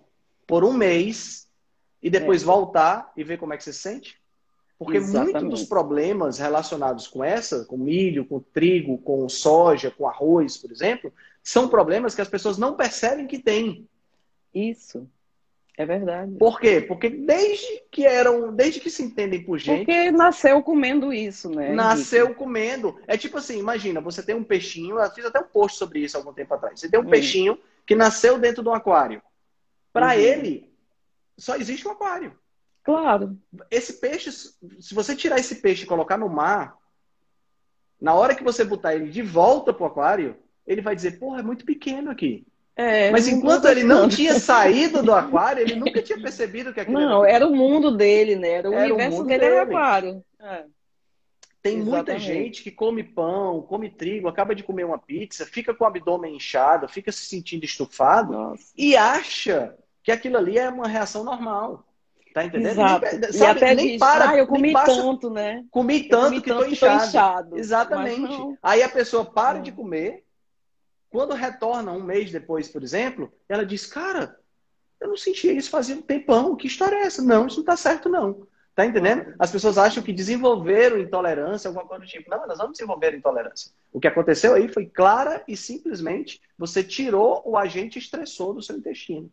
por 0.45 0.63
um 0.63 0.73
mês 0.73 1.47
e 2.01 2.09
depois 2.09 2.43
é. 2.43 2.45
voltar 2.45 3.11
e 3.15 3.23
ver 3.23 3.37
como 3.37 3.53
é 3.53 3.57
que 3.57 3.63
você 3.63 3.73
se 3.73 3.79
sente? 3.79 4.21
Porque 4.77 4.99
muitos 4.99 5.43
dos 5.43 5.63
problemas 5.63 6.39
relacionados 6.39 7.07
com 7.07 7.23
essa, 7.23 7.65
com 7.65 7.77
milho, 7.77 8.25
com 8.25 8.39
trigo, 8.39 8.97
com 8.97 9.29
soja, 9.29 9.91
com 9.91 10.07
arroz, 10.07 10.57
por 10.57 10.71
exemplo, 10.71 11.13
são 11.43 11.69
problemas 11.69 12.15
que 12.15 12.21
as 12.21 12.27
pessoas 12.27 12.57
não 12.57 12.75
percebem 12.75 13.27
que 13.27 13.37
têm. 13.37 13.87
Isso. 14.53 15.07
É 15.77 15.85
verdade. 15.85 16.35
Por 16.37 16.59
quê? 16.59 16.81
Porque 16.81 17.09
desde 17.09 17.83
que 17.89 18.05
eram, 18.05 18.53
desde 18.53 18.79
que 18.79 18.89
se 18.89 19.03
entendem 19.03 19.43
por 19.43 19.57
gente. 19.57 19.85
Porque 19.85 20.11
nasceu 20.11 20.61
comendo 20.61 21.13
isso, 21.13 21.49
né? 21.49 21.73
Nasceu 21.73 22.25
Henrique? 22.25 22.39
comendo. 22.39 22.99
É 23.07 23.17
tipo 23.17 23.37
assim, 23.37 23.57
imagina, 23.57 24.01
você 24.01 24.21
tem 24.21 24.35
um 24.35 24.43
peixinho, 24.43 24.99
eu 24.99 25.11
fiz 25.11 25.25
até 25.25 25.39
um 25.39 25.47
post 25.47 25.77
sobre 25.77 25.99
isso 25.99 26.17
algum 26.17 26.33
tempo 26.33 26.53
atrás. 26.53 26.79
Você 26.79 26.89
tem 26.89 26.99
um 26.99 27.03
hum. 27.03 27.09
peixinho 27.09 27.57
que 27.85 27.95
nasceu 27.95 28.37
dentro 28.37 28.61
de 28.61 28.69
um 28.69 28.73
aquário. 28.73 29.21
Para 29.93 30.07
uhum. 30.07 30.13
ele, 30.13 30.73
só 31.37 31.55
existe 31.55 31.87
um 31.87 31.91
aquário. 31.91 32.37
Claro. 32.83 33.37
Esse 33.69 33.93
peixe, 33.93 34.31
se 34.31 34.93
você 34.93 35.15
tirar 35.15 35.39
esse 35.39 35.55
peixe 35.55 35.83
e 35.83 35.87
colocar 35.87 36.17
no 36.17 36.29
mar, 36.29 36.77
na 37.99 38.13
hora 38.13 38.35
que 38.35 38.43
você 38.43 38.63
botar 38.63 38.95
ele 38.95 39.09
de 39.09 39.21
volta 39.21 39.73
pro 39.73 39.85
aquário, 39.85 40.35
ele 40.65 40.81
vai 40.81 40.95
dizer, 40.95 41.19
porra, 41.19 41.39
é 41.39 41.43
muito 41.43 41.65
pequeno 41.65 42.09
aqui. 42.09 42.45
É, 42.75 43.11
Mas 43.11 43.27
enquanto 43.27 43.67
ele 43.67 43.83
não 43.83 44.07
tinha 44.07 44.39
saído 44.39 45.03
do 45.03 45.11
aquário, 45.13 45.61
ele 45.61 45.75
nunca 45.75 46.01
tinha 46.01 46.19
percebido 46.19 46.73
que 46.73 46.79
aquilo 46.79 46.99
Não, 46.99 47.23
era, 47.25 47.35
era 47.35 47.47
o 47.47 47.55
mundo 47.55 47.95
dele, 47.95 48.35
né? 48.35 48.49
Era 48.49 48.69
o 48.69 48.73
era 48.73 48.85
universo 48.85 49.21
o 49.21 49.25
dele, 49.25 49.39
dele 49.39 49.55
era 49.55 49.65
o 49.65 49.67
aquário. 49.67 50.23
É. 50.39 50.63
Tem 51.61 51.77
Exatamente. 51.77 51.89
muita 51.95 52.19
gente 52.19 52.63
que 52.63 52.71
come 52.71 53.03
pão, 53.03 53.61
come 53.61 53.89
trigo, 53.89 54.27
acaba 54.27 54.55
de 54.55 54.63
comer 54.63 54.83
uma 54.83 54.97
pizza, 54.97 55.45
fica 55.45 55.75
com 55.75 55.83
o 55.83 55.87
abdômen 55.87 56.35
inchado, 56.35 56.87
fica 56.87 57.11
se 57.11 57.25
sentindo 57.25 57.63
estufado 57.63 58.31
Nossa. 58.31 58.73
e 58.75 58.97
acha 58.97 59.75
que 60.03 60.11
aquilo 60.11 60.37
ali 60.37 60.57
é 60.57 60.67
uma 60.69 60.87
reação 60.87 61.23
normal. 61.23 61.85
Tá 62.33 62.45
entendendo? 62.45 62.71
Exato. 62.71 63.05
Nem, 63.05 63.33
sabe, 63.33 63.37
e 63.37 63.45
até 63.45 63.75
nem 63.75 63.87
diz, 63.89 63.99
para, 63.99 64.29
ah, 64.29 64.37
eu 64.37 64.47
comi 64.47 64.71
passa, 64.71 64.95
tanto, 64.95 65.29
né? 65.29 65.65
Comi 65.69 66.07
tanto, 66.07 66.23
comi 66.23 66.41
que, 66.41 66.49
tanto 66.49 66.63
tô 66.63 66.69
que 66.69 66.77
tô 66.77 66.87
inchado. 66.87 67.57
Exatamente. 67.57 68.57
Aí 68.63 68.81
a 68.81 68.89
pessoa 68.89 69.25
para 69.25 69.59
de 69.59 69.71
comer, 69.71 70.23
quando 71.11 71.33
retorna 71.33 71.91
um 71.91 72.01
mês 72.01 72.31
depois, 72.31 72.69
por 72.69 72.81
exemplo, 72.81 73.31
ela 73.47 73.65
diz: 73.65 73.85
Cara, 73.85 74.39
eu 74.99 75.09
não 75.09 75.17
sentia 75.17 75.51
isso 75.51 75.69
fazia 75.69 75.95
um 75.95 76.01
tempão. 76.01 76.55
Que 76.55 76.67
história 76.67 76.95
é 76.95 77.01
essa? 77.01 77.21
Não, 77.21 77.45
isso 77.45 77.57
não 77.57 77.63
está 77.63 77.75
certo, 77.75 78.07
não. 78.07 78.47
Tá 78.73 78.85
entendendo? 78.85 79.35
As 79.37 79.51
pessoas 79.51 79.77
acham 79.77 80.01
que 80.01 80.13
desenvolveram 80.13 80.97
intolerância, 80.97 81.67
alguma 81.67 81.85
coisa 81.85 82.05
do 82.05 82.09
tipo. 82.09 82.29
Não, 82.29 82.47
nós 82.47 82.57
não 82.57 82.71
desenvolveram 82.71 83.17
intolerância. 83.17 83.71
O 83.91 83.99
que 83.99 84.07
aconteceu 84.07 84.53
aí 84.53 84.69
foi 84.69 84.85
clara 84.85 85.43
e 85.45 85.57
simplesmente 85.57 86.41
você 86.57 86.81
tirou 86.81 87.41
o 87.45 87.57
agente 87.57 87.99
estressor 87.99 88.53
do 88.53 88.61
seu 88.61 88.77
intestino. 88.77 89.29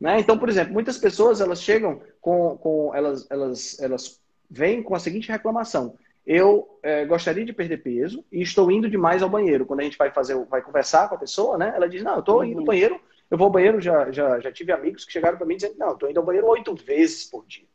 Né? 0.00 0.18
Então, 0.18 0.38
por 0.38 0.48
exemplo, 0.48 0.72
muitas 0.72 0.96
pessoas 0.96 1.42
elas 1.42 1.62
chegam 1.62 2.00
com, 2.20 2.56
com 2.56 2.94
elas, 2.94 3.26
elas, 3.30 3.78
elas 3.78 4.20
vêm 4.50 4.82
com 4.82 4.94
a 4.94 4.98
seguinte 4.98 5.28
reclamação: 5.28 5.98
eu 6.26 6.78
é, 6.82 7.04
gostaria 7.04 7.44
de 7.44 7.52
perder 7.52 7.78
peso 7.78 8.24
e 8.30 8.42
estou 8.42 8.70
indo 8.70 8.88
demais 8.88 9.22
ao 9.22 9.28
banheiro. 9.28 9.66
Quando 9.66 9.80
a 9.80 9.84
gente 9.84 9.98
vai 9.98 10.10
fazer, 10.10 10.36
vai 10.46 10.62
conversar 10.62 11.08
com 11.08 11.16
a 11.16 11.18
pessoa, 11.18 11.58
né? 11.58 11.72
Ela 11.74 11.88
diz, 11.88 12.02
não, 12.02 12.14
eu 12.14 12.20
estou 12.20 12.44
indo 12.44 12.54
ao 12.54 12.58
uhum. 12.60 12.64
banheiro, 12.64 13.00
eu 13.30 13.36
vou 13.36 13.46
ao 13.46 13.52
banheiro, 13.52 13.80
já, 13.80 14.10
já, 14.12 14.38
já 14.38 14.52
tive 14.52 14.72
amigos 14.72 15.04
que 15.04 15.12
chegaram 15.12 15.36
para 15.36 15.46
mim 15.46 15.56
dizendo, 15.56 15.76
não, 15.78 15.92
estou 15.92 16.08
indo 16.08 16.20
ao 16.20 16.26
banheiro 16.26 16.46
oito 16.48 16.74
vezes 16.74 17.24
por 17.24 17.44
dia. 17.46 17.66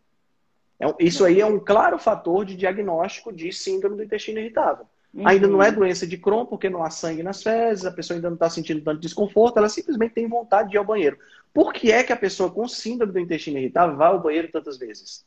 É, 0.79 0.85
isso 0.99 1.25
aí 1.25 1.41
é 1.41 1.45
um 1.45 1.59
claro 1.59 1.97
fator 1.97 2.45
de 2.45 2.55
diagnóstico 2.55 3.33
de 3.33 3.51
síndrome 3.51 3.97
do 3.97 4.03
intestino 4.03 4.39
irritável. 4.39 4.85
Uhum. 5.13 5.27
Ainda 5.27 5.47
não 5.47 5.61
é 5.61 5.71
doença 5.71 6.05
de 6.05 6.17
Crohn, 6.17 6.45
porque 6.45 6.69
não 6.69 6.83
há 6.83 6.89
sangue 6.89 7.23
nas 7.23 7.41
fezes, 7.41 7.85
a 7.85 7.91
pessoa 7.91 8.15
ainda 8.15 8.29
não 8.29 8.35
está 8.35 8.49
sentindo 8.49 8.81
tanto 8.81 9.01
desconforto, 9.01 9.57
ela 9.57 9.67
simplesmente 9.67 10.13
tem 10.13 10.27
vontade 10.27 10.69
de 10.69 10.75
ir 10.75 10.79
ao 10.79 10.85
banheiro. 10.85 11.17
Por 11.53 11.73
que 11.73 11.91
é 11.91 12.03
que 12.03 12.13
a 12.13 12.17
pessoa 12.17 12.51
com 12.51 12.67
síndrome 12.67 13.11
do 13.11 13.19
intestino 13.19 13.57
irritável 13.57 13.97
vai 13.97 14.09
ao 14.09 14.21
banheiro 14.21 14.49
tantas 14.51 14.77
vezes? 14.77 15.25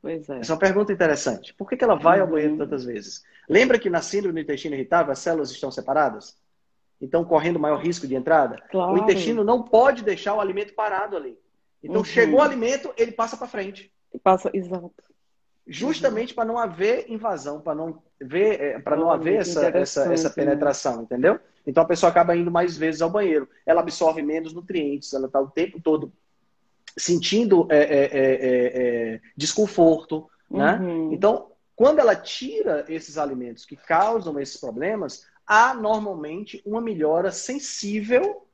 Pois 0.00 0.28
é. 0.28 0.38
Essa 0.38 0.52
é 0.52 0.54
uma 0.54 0.60
pergunta 0.60 0.92
interessante. 0.92 1.52
Por 1.54 1.68
que, 1.68 1.76
que 1.76 1.84
ela 1.84 1.96
vai 1.96 2.18
uhum. 2.18 2.24
ao 2.24 2.30
banheiro 2.30 2.56
tantas 2.56 2.84
vezes? 2.84 3.22
Lembra 3.48 3.78
que 3.78 3.90
na 3.90 4.00
síndrome 4.00 4.34
do 4.34 4.44
intestino 4.44 4.74
irritável 4.74 5.12
as 5.12 5.18
células 5.18 5.50
estão 5.50 5.70
separadas? 5.70 6.36
Então, 7.00 7.24
correndo 7.24 7.58
maior 7.58 7.80
risco 7.80 8.06
de 8.06 8.14
entrada? 8.14 8.62
Claro. 8.70 8.92
O 8.92 8.98
intestino 8.98 9.44
não 9.44 9.62
pode 9.62 10.02
deixar 10.02 10.34
o 10.34 10.40
alimento 10.40 10.74
parado 10.74 11.16
ali. 11.16 11.38
Então, 11.82 11.98
uhum. 11.98 12.04
chegou 12.04 12.40
o 12.40 12.42
alimento, 12.42 12.92
ele 12.96 13.12
passa 13.12 13.36
para 13.36 13.46
frente. 13.46 13.92
Passa, 14.22 14.50
exato. 14.52 14.92
Justamente 15.66 16.30
uhum. 16.30 16.36
para 16.36 16.44
não 16.44 16.58
haver 16.58 17.10
invasão, 17.10 17.60
para 17.60 17.74
não 17.74 18.02
ver, 18.20 18.82
para 18.82 18.96
não 18.96 19.10
haver 19.10 19.40
essa, 19.40 19.66
essa, 19.68 20.12
essa 20.12 20.30
penetração, 20.30 20.96
né? 20.96 21.02
entendeu? 21.02 21.38
Então 21.66 21.82
a 21.82 21.86
pessoa 21.86 22.10
acaba 22.10 22.34
indo 22.34 22.50
mais 22.50 22.76
vezes 22.76 23.02
ao 23.02 23.10
banheiro. 23.10 23.48
Ela 23.66 23.82
absorve 23.82 24.22
menos 24.22 24.52
nutrientes, 24.52 25.12
ela 25.12 25.26
está 25.26 25.40
o 25.40 25.50
tempo 25.50 25.80
todo 25.80 26.12
sentindo 26.98 27.66
é, 27.70 27.78
é, 27.78 28.04
é, 28.04 29.14
é 29.14 29.20
desconforto, 29.36 30.28
né? 30.50 30.78
Uhum. 30.78 31.12
Então, 31.12 31.52
quando 31.76 32.00
ela 32.00 32.16
tira 32.16 32.84
esses 32.88 33.16
alimentos 33.16 33.64
que 33.64 33.76
causam 33.76 34.38
esses 34.40 34.56
problemas, 34.56 35.26
há 35.46 35.74
normalmente 35.74 36.60
uma 36.66 36.80
melhora 36.80 37.30
sensível 37.30 38.44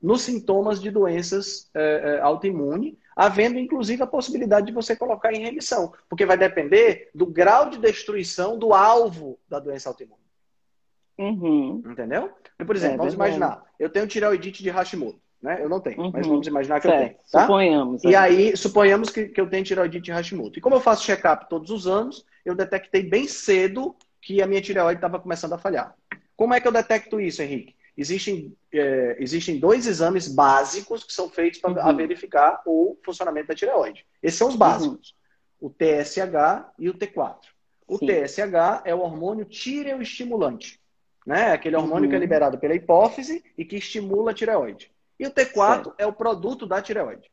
nos 0.00 0.22
sintomas 0.22 0.80
de 0.80 0.90
doenças 0.90 1.68
é, 1.74 2.16
é, 2.16 2.20
autoimunes, 2.20 2.94
havendo 3.14 3.58
inclusive 3.58 4.02
a 4.02 4.06
possibilidade 4.06 4.66
de 4.66 4.72
você 4.72 4.96
colocar 4.96 5.32
em 5.32 5.42
remissão, 5.42 5.92
porque 6.08 6.24
vai 6.24 6.38
depender 6.38 7.10
do 7.14 7.26
grau 7.26 7.68
de 7.68 7.78
destruição 7.78 8.58
do 8.58 8.72
alvo 8.72 9.38
da 9.46 9.58
doença 9.58 9.90
autoimune. 9.90 10.20
Uhum. 11.18 11.82
Entendeu? 11.84 12.32
Por 12.66 12.74
exemplo, 12.74 12.94
é, 12.94 12.98
vamos 12.98 13.14
imaginar, 13.14 13.62
eu 13.78 13.90
tenho 13.90 14.06
tireoidite 14.06 14.62
de 14.62 14.70
Hashimoto. 14.70 15.20
Né? 15.42 15.58
Eu 15.62 15.68
não 15.68 15.80
tenho, 15.80 16.00
uhum. 16.00 16.10
mas 16.12 16.26
vamos 16.26 16.46
imaginar 16.46 16.80
que 16.80 16.88
certo. 16.88 17.00
eu 17.00 17.08
tenho. 17.08 17.18
Tá? 17.30 17.40
Suponhamos. 17.42 18.04
E 18.04 18.14
é. 18.14 18.16
aí, 18.16 18.56
suponhamos 18.56 19.10
que, 19.10 19.28
que 19.28 19.40
eu 19.40 19.48
tenho 19.48 19.64
tireoidite 19.64 20.12
Hashimoto. 20.12 20.58
E 20.58 20.62
como 20.62 20.74
eu 20.76 20.80
faço 20.80 21.04
check-up 21.04 21.48
todos 21.48 21.70
os 21.70 21.86
anos, 21.86 22.26
eu 22.44 22.54
detectei 22.54 23.02
bem 23.02 23.26
cedo 23.26 23.96
que 24.20 24.42
a 24.42 24.46
minha 24.46 24.60
tireoide 24.60 24.98
estava 24.98 25.18
começando 25.18 25.54
a 25.54 25.58
falhar. 25.58 25.94
Como 26.36 26.52
é 26.52 26.60
que 26.60 26.68
eu 26.68 26.72
detecto 26.72 27.20
isso, 27.20 27.42
Henrique? 27.42 27.74
Existem, 27.96 28.54
é, 28.72 29.16
existem 29.18 29.58
dois 29.58 29.86
exames 29.86 30.28
básicos 30.28 31.04
que 31.04 31.12
são 31.12 31.28
feitos 31.28 31.60
para 31.60 31.86
uhum. 31.86 31.96
verificar 31.96 32.62
o 32.66 32.96
funcionamento 33.02 33.48
da 33.48 33.54
tireoide. 33.54 34.06
Esses 34.22 34.38
são 34.38 34.48
os 34.48 34.56
básicos. 34.56 35.14
Uhum. 35.60 35.68
O 35.68 35.70
TSH 35.70 36.72
e 36.78 36.88
o 36.88 36.94
T4. 36.94 37.36
O 37.86 37.98
Sim. 37.98 38.06
TSH 38.06 38.82
é 38.84 38.94
o 38.94 39.00
hormônio 39.00 39.44
tireoestimulante. 39.44 40.80
Né? 41.26 41.52
Aquele 41.52 41.76
hormônio 41.76 42.08
que 42.08 42.14
é 42.14 42.18
uhum. 42.18 42.22
liberado 42.22 42.58
pela 42.58 42.74
hipófise 42.74 43.44
e 43.58 43.64
que 43.64 43.76
estimula 43.76 44.30
a 44.30 44.34
tireoide. 44.34 44.90
E 45.20 45.26
o 45.26 45.30
T4 45.30 45.54
certo. 45.54 45.94
é 45.98 46.06
o 46.06 46.14
produto 46.14 46.66
da 46.66 46.80
tireoide. 46.80 47.30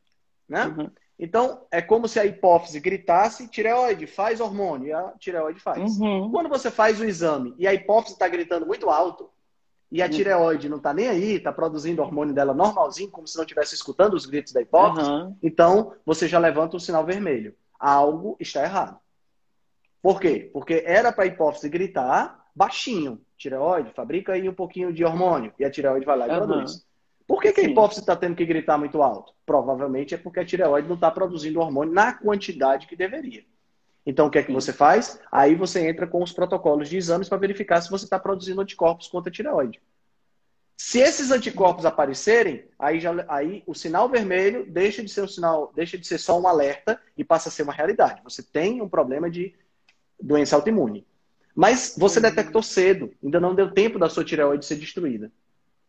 Né? 0.47 0.65
Uhum. 0.65 0.91
Então, 1.17 1.65
é 1.71 1.81
como 1.81 2.05
se 2.05 2.19
a 2.19 2.25
hipófise 2.25 2.81
gritasse, 2.81 3.47
tireoide, 3.47 4.05
faz 4.05 4.41
hormônio, 4.41 4.89
e 4.89 4.93
a 4.93 5.13
tireoide 5.17 5.61
faz. 5.61 5.97
Uhum. 5.97 6.29
Quando 6.29 6.49
você 6.49 6.69
faz 6.69 6.99
o 6.99 7.05
exame 7.05 7.55
e 7.57 7.65
a 7.65 7.73
hipófise 7.73 8.13
está 8.13 8.27
gritando 8.27 8.65
muito 8.67 8.89
alto, 8.89 9.29
e 9.89 10.01
a 10.01 10.05
uhum. 10.05 10.11
tireoide 10.11 10.67
não 10.67 10.77
está 10.77 10.93
nem 10.93 11.07
aí, 11.07 11.35
está 11.35 11.51
produzindo 11.51 12.01
hormônio 12.01 12.35
dela 12.35 12.53
normalzinho, 12.53 13.09
como 13.09 13.25
se 13.25 13.37
não 13.37 13.45
estivesse 13.45 13.73
escutando 13.73 14.15
os 14.15 14.25
gritos 14.25 14.51
da 14.51 14.61
hipófise, 14.61 15.09
uhum. 15.09 15.35
então 15.41 15.93
você 16.05 16.27
já 16.27 16.37
levanta 16.37 16.75
o 16.75 16.79
sinal 16.79 17.05
vermelho. 17.05 17.55
Algo 17.79 18.35
está 18.37 18.63
errado. 18.63 18.99
Por 20.01 20.19
quê? 20.19 20.49
Porque 20.51 20.83
era 20.85 21.13
para 21.13 21.23
a 21.23 21.27
hipófise 21.27 21.69
gritar 21.69 22.47
baixinho. 22.53 23.21
Tireoide, 23.37 23.93
fabrica 23.93 24.33
aí 24.33 24.49
um 24.49 24.53
pouquinho 24.53 24.91
de 24.91 25.05
hormônio. 25.05 25.53
E 25.57 25.63
a 25.63 25.71
tireoide 25.71 26.05
vai 26.05 26.17
lá 26.17 26.27
e 26.27 26.31
uhum. 26.31 26.37
produz. 26.37 26.87
Por 27.27 27.41
que, 27.41 27.51
que 27.51 27.59
a 27.59 27.63
hipófise 27.65 27.99
está 27.99 28.15
tendo 28.15 28.35
que 28.35 28.45
gritar 28.45 28.77
muito 28.77 29.03
alto? 29.03 29.33
Provavelmente 29.45 30.15
é 30.15 30.17
porque 30.17 30.39
a 30.39 30.45
tireoide 30.45 30.87
não 30.87 30.95
está 30.95 31.11
produzindo 31.11 31.59
hormônio 31.59 31.93
na 31.93 32.13
quantidade 32.13 32.87
que 32.87 32.95
deveria. 32.95 33.43
Então, 34.05 34.27
o 34.27 34.31
que 34.31 34.39
é 34.39 34.43
que 34.43 34.53
você 34.53 34.71
faz? 34.71 35.19
Aí 35.29 35.53
você 35.53 35.85
entra 35.85 36.07
com 36.07 36.23
os 36.23 36.31
protocolos 36.31 36.87
de 36.87 36.95
exames 36.95 37.27
para 37.27 37.37
verificar 37.37 37.81
se 37.81 37.91
você 37.91 38.05
está 38.05 38.17
produzindo 38.17 38.61
anticorpos 38.61 39.09
contra 39.09 39.29
a 39.29 39.33
tireoide. 39.33 39.81
Se 40.77 40.99
esses 40.99 41.29
anticorpos 41.29 41.85
aparecerem, 41.85 42.63
aí, 42.79 43.01
já, 43.01 43.25
aí 43.27 43.63
o 43.67 43.73
sinal 43.73 44.07
vermelho 44.07 44.65
deixa 44.65 45.03
de 45.03 45.09
ser 45.09 45.23
um 45.23 45.27
sinal, 45.27 45.73
deixa 45.75 45.97
de 45.97 46.07
ser 46.07 46.19
só 46.19 46.39
um 46.39 46.47
alerta 46.47 47.01
e 47.17 47.23
passa 47.25 47.49
a 47.49 47.51
ser 47.51 47.63
uma 47.63 47.73
realidade. 47.73 48.21
Você 48.23 48.41
tem 48.41 48.81
um 48.81 48.87
problema 48.87 49.29
de 49.29 49.53
doença 50.21 50.55
autoimune. 50.55 51.05
Mas 51.53 51.95
você 51.97 52.21
detectou 52.21 52.63
cedo, 52.63 53.11
ainda 53.21 53.39
não 53.39 53.55
deu 53.55 53.73
tempo 53.73 53.99
da 53.99 54.07
sua 54.07 54.23
tireoide 54.23 54.65
ser 54.65 54.75
destruída. 54.75 55.29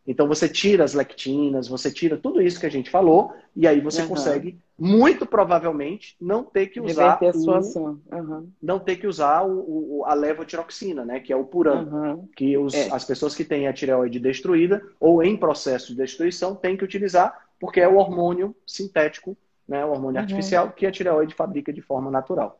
Então 0.07 0.27
você 0.27 0.49
tira 0.49 0.83
as 0.83 0.93
lectinas, 0.93 1.67
você 1.67 1.91
tira 1.91 2.17
tudo 2.17 2.41
isso 2.41 2.59
que 2.59 2.65
a 2.65 2.71
gente 2.71 2.89
falou, 2.89 3.31
e 3.55 3.67
aí 3.67 3.79
você 3.79 4.01
uhum. 4.01 4.07
consegue, 4.07 4.57
muito 4.77 5.25
provavelmente, 5.25 6.15
não 6.19 6.43
ter 6.43 6.67
que 6.67 6.81
usar. 6.81 7.19
A 7.21 7.33
situação. 7.33 8.01
Uhum. 8.11 8.49
Não 8.61 8.79
ter 8.79 8.95
que 8.95 9.05
usar 9.05 9.43
o, 9.43 9.99
o, 9.99 10.05
a 10.05 10.13
levotiroxina, 10.13 11.05
né? 11.05 11.19
Que 11.19 11.31
é 11.31 11.35
o 11.35 11.45
Puran. 11.45 11.83
Uhum. 11.83 12.27
Que 12.35 12.57
os, 12.57 12.73
é. 12.73 12.89
as 12.91 13.05
pessoas 13.05 13.35
que 13.35 13.43
têm 13.43 13.67
a 13.67 13.73
tireoide 13.73 14.19
destruída 14.19 14.81
ou 14.99 15.21
em 15.23 15.37
processo 15.37 15.87
de 15.87 15.95
destruição 15.95 16.55
têm 16.55 16.75
que 16.75 16.83
utilizar, 16.83 17.47
porque 17.59 17.79
é 17.79 17.87
o 17.87 17.97
hormônio 17.97 18.55
sintético, 18.65 19.37
né? 19.67 19.85
O 19.85 19.91
hormônio 19.91 20.19
artificial 20.19 20.71
que 20.71 20.87
a 20.87 20.91
tireoide 20.91 21.35
fabrica 21.35 21.71
de 21.71 21.81
forma 21.81 22.09
natural. 22.09 22.59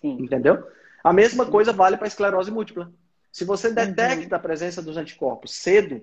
Sim. 0.00 0.18
Entendeu? 0.20 0.62
A 1.02 1.12
mesma 1.12 1.44
Sim. 1.46 1.50
coisa 1.50 1.72
vale 1.72 1.96
para 1.96 2.06
a 2.06 2.08
esclerose 2.08 2.50
múltipla. 2.50 2.92
Se 3.32 3.44
você 3.44 3.72
detecta 3.72 4.36
a 4.36 4.38
presença 4.38 4.80
dos 4.80 4.96
anticorpos 4.96 5.52
cedo, 5.54 6.00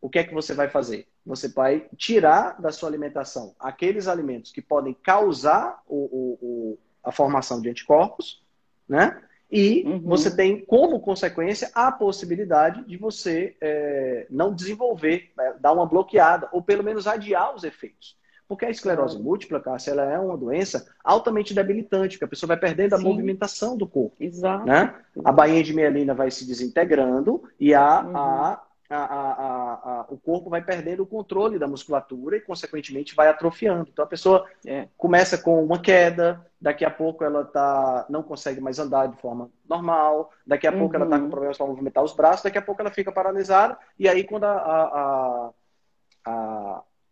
o 0.00 0.08
que 0.08 0.18
é 0.18 0.24
que 0.24 0.34
você 0.34 0.54
vai 0.54 0.68
fazer? 0.68 1.06
Você 1.26 1.48
vai 1.48 1.86
tirar 1.96 2.60
da 2.60 2.72
sua 2.72 2.88
alimentação 2.88 3.54
aqueles 3.58 4.08
alimentos 4.08 4.50
que 4.50 4.62
podem 4.62 4.94
causar 4.94 5.82
o, 5.86 5.96
o, 5.96 6.38
o, 6.40 6.78
a 7.04 7.12
formação 7.12 7.60
de 7.60 7.68
anticorpos, 7.68 8.42
né? 8.88 9.20
E 9.50 9.82
uhum. 9.84 10.00
você 10.00 10.34
tem 10.34 10.64
como 10.64 11.00
consequência 11.00 11.70
a 11.74 11.90
possibilidade 11.90 12.84
de 12.84 12.96
você 12.96 13.56
é, 13.60 14.26
não 14.30 14.54
desenvolver, 14.54 15.32
né? 15.36 15.54
dar 15.60 15.72
uma 15.72 15.86
bloqueada, 15.86 16.48
ou 16.52 16.62
pelo 16.62 16.84
menos 16.84 17.06
adiar 17.08 17.54
os 17.54 17.64
efeitos. 17.64 18.16
Porque 18.46 18.64
a 18.64 18.70
esclerose 18.70 19.16
uhum. 19.16 19.24
múltipla, 19.24 19.60
Cássia, 19.60 19.90
ela 19.90 20.04
é 20.04 20.18
uma 20.18 20.36
doença 20.36 20.92
altamente 21.02 21.52
debilitante, 21.52 22.16
porque 22.16 22.24
a 22.24 22.28
pessoa 22.28 22.48
vai 22.48 22.56
perdendo 22.56 22.96
Sim. 22.96 23.02
a 23.02 23.04
movimentação 23.04 23.76
do 23.76 23.88
corpo. 23.88 24.16
Exato. 24.20 24.66
Né? 24.66 24.94
A 25.24 25.32
bainha 25.32 25.62
de 25.62 25.74
mielina 25.74 26.14
vai 26.14 26.30
se 26.30 26.46
desintegrando 26.46 27.42
e 27.58 27.74
a, 27.74 28.02
uhum. 28.02 28.16
a 28.16 28.66
a, 28.90 29.04
a, 29.04 29.72
a, 30.00 30.06
o 30.08 30.18
corpo 30.18 30.50
vai 30.50 30.60
perdendo 30.60 31.04
o 31.04 31.06
controle 31.06 31.60
da 31.60 31.68
musculatura 31.68 32.36
e, 32.36 32.40
consequentemente, 32.40 33.14
vai 33.14 33.28
atrofiando. 33.28 33.88
Então, 33.92 34.04
a 34.04 34.08
pessoa 34.08 34.44
é. 34.66 34.88
começa 34.98 35.38
com 35.38 35.64
uma 35.64 35.78
queda, 35.78 36.44
daqui 36.60 36.84
a 36.84 36.90
pouco 36.90 37.22
ela 37.22 37.44
tá, 37.44 38.04
não 38.10 38.20
consegue 38.20 38.60
mais 38.60 38.80
andar 38.80 39.06
de 39.06 39.16
forma 39.20 39.48
normal, 39.68 40.32
daqui 40.44 40.66
a 40.66 40.72
uhum. 40.72 40.80
pouco 40.80 40.96
ela 40.96 41.04
está 41.04 41.20
com 41.20 41.30
problemas 41.30 41.56
para 41.56 41.66
movimentar 41.66 42.02
os 42.02 42.12
braços, 42.12 42.42
daqui 42.42 42.58
a 42.58 42.62
pouco 42.62 42.80
ela 42.82 42.90
fica 42.90 43.12
paralisada, 43.12 43.78
e 43.96 44.08
aí, 44.08 44.24
quando 44.24 44.44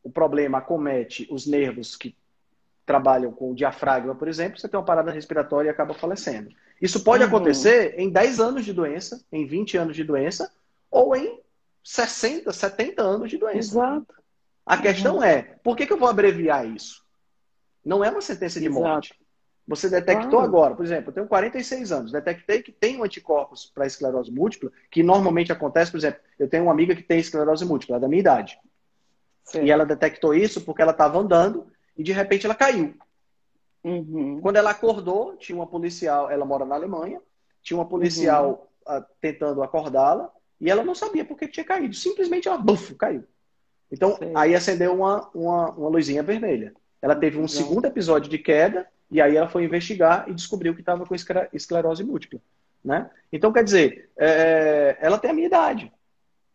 o 0.02 0.10
problema 0.10 0.58
acomete 0.58 1.28
os 1.30 1.46
nervos 1.46 1.94
que 1.94 2.16
trabalham 2.84 3.30
com 3.30 3.52
o 3.52 3.54
diafragma, 3.54 4.16
por 4.16 4.26
exemplo, 4.26 4.58
você 4.58 4.66
tem 4.66 4.80
uma 4.80 4.86
parada 4.86 5.12
respiratória 5.12 5.68
e 5.68 5.70
acaba 5.70 5.94
falecendo. 5.94 6.50
Isso 6.82 7.04
pode 7.04 7.22
uhum. 7.22 7.28
acontecer 7.28 7.94
em 7.98 8.10
10 8.10 8.40
anos 8.40 8.64
de 8.64 8.72
doença, 8.72 9.24
em 9.30 9.46
20 9.46 9.76
anos 9.76 9.94
de 9.94 10.02
doença, 10.02 10.50
ou 10.90 11.14
em 11.14 11.38
60, 11.82 12.52
70 12.52 13.02
anos 13.02 13.30
de 13.30 13.38
doença. 13.38 13.58
Exato. 13.58 14.14
A 14.64 14.76
questão 14.76 15.16
uhum. 15.16 15.22
é, 15.22 15.42
por 15.62 15.76
que, 15.76 15.86
que, 15.86 15.92
eu 15.92 15.98
vou 15.98 16.08
abreviar 16.08 16.66
isso? 16.66 17.02
Não 17.84 18.04
é 18.04 18.10
uma 18.10 18.20
sentença 18.20 18.60
de 18.60 18.66
Exato. 18.66 18.80
morte. 18.80 19.14
Você 19.66 19.88
detectou 19.90 20.40
agora, 20.40 20.74
por 20.74 20.84
exemplo, 20.84 21.10
eu 21.10 21.14
tenho 21.14 21.28
46 21.28 21.92
anos, 21.92 22.12
detectei 22.12 22.62
que 22.62 22.72
tem 22.72 22.98
um 22.98 23.04
anticorpos 23.04 23.66
para 23.66 23.86
esclerose 23.86 24.30
múltipla, 24.30 24.72
que 24.90 25.02
normalmente 25.02 25.52
acontece, 25.52 25.90
por 25.90 25.98
exemplo, 25.98 26.20
eu 26.38 26.48
tenho 26.48 26.64
uma 26.64 26.72
amiga 26.72 26.96
que 26.96 27.02
tem 27.02 27.18
esclerose 27.18 27.66
múltipla, 27.66 27.96
é 27.96 28.00
da 28.00 28.08
minha 28.08 28.20
idade. 28.20 28.58
Sim. 29.44 29.64
E 29.64 29.70
ela 29.70 29.84
detectou 29.84 30.34
isso 30.34 30.62
porque 30.62 30.80
ela 30.80 30.92
estava 30.92 31.18
andando 31.18 31.70
e 31.96 32.02
de 32.02 32.12
repente 32.12 32.46
ela 32.46 32.54
caiu. 32.54 32.94
Uhum. 33.84 34.40
Quando 34.40 34.56
ela 34.56 34.70
acordou, 34.70 35.36
tinha 35.36 35.56
uma 35.56 35.66
policial, 35.66 36.30
ela 36.30 36.44
mora 36.44 36.64
na 36.64 36.74
Alemanha, 36.74 37.20
tinha 37.62 37.78
uma 37.78 37.88
policial 37.88 38.70
uhum. 38.86 38.98
uh, 38.98 39.04
tentando 39.20 39.62
acordá-la, 39.62 40.32
e 40.60 40.70
ela 40.70 40.84
não 40.84 40.94
sabia 40.94 41.24
por 41.24 41.38
que 41.38 41.48
tinha 41.48 41.64
caído. 41.64 41.94
Simplesmente 41.94 42.48
ela 42.48 42.58
buf, 42.58 42.94
caiu. 42.94 43.24
Então, 43.90 44.18
aí 44.34 44.54
acendeu 44.54 44.94
uma, 44.94 45.30
uma, 45.34 45.70
uma 45.70 45.88
luzinha 45.88 46.22
vermelha. 46.22 46.74
Ela 47.00 47.16
teve 47.16 47.38
um 47.38 47.48
segundo 47.48 47.86
episódio 47.86 48.30
de 48.30 48.38
queda, 48.38 48.86
e 49.10 49.20
aí 49.20 49.36
ela 49.36 49.48
foi 49.48 49.64
investigar 49.64 50.28
e 50.28 50.34
descobriu 50.34 50.74
que 50.74 50.80
estava 50.80 51.06
com 51.06 51.14
esclerose 51.52 52.04
múltipla. 52.04 52.40
Né? 52.84 53.10
Então, 53.32 53.52
quer 53.52 53.64
dizer, 53.64 54.10
é, 54.16 54.96
ela 55.00 55.18
tem 55.18 55.30
a 55.30 55.34
minha 55.34 55.46
idade. 55.46 55.92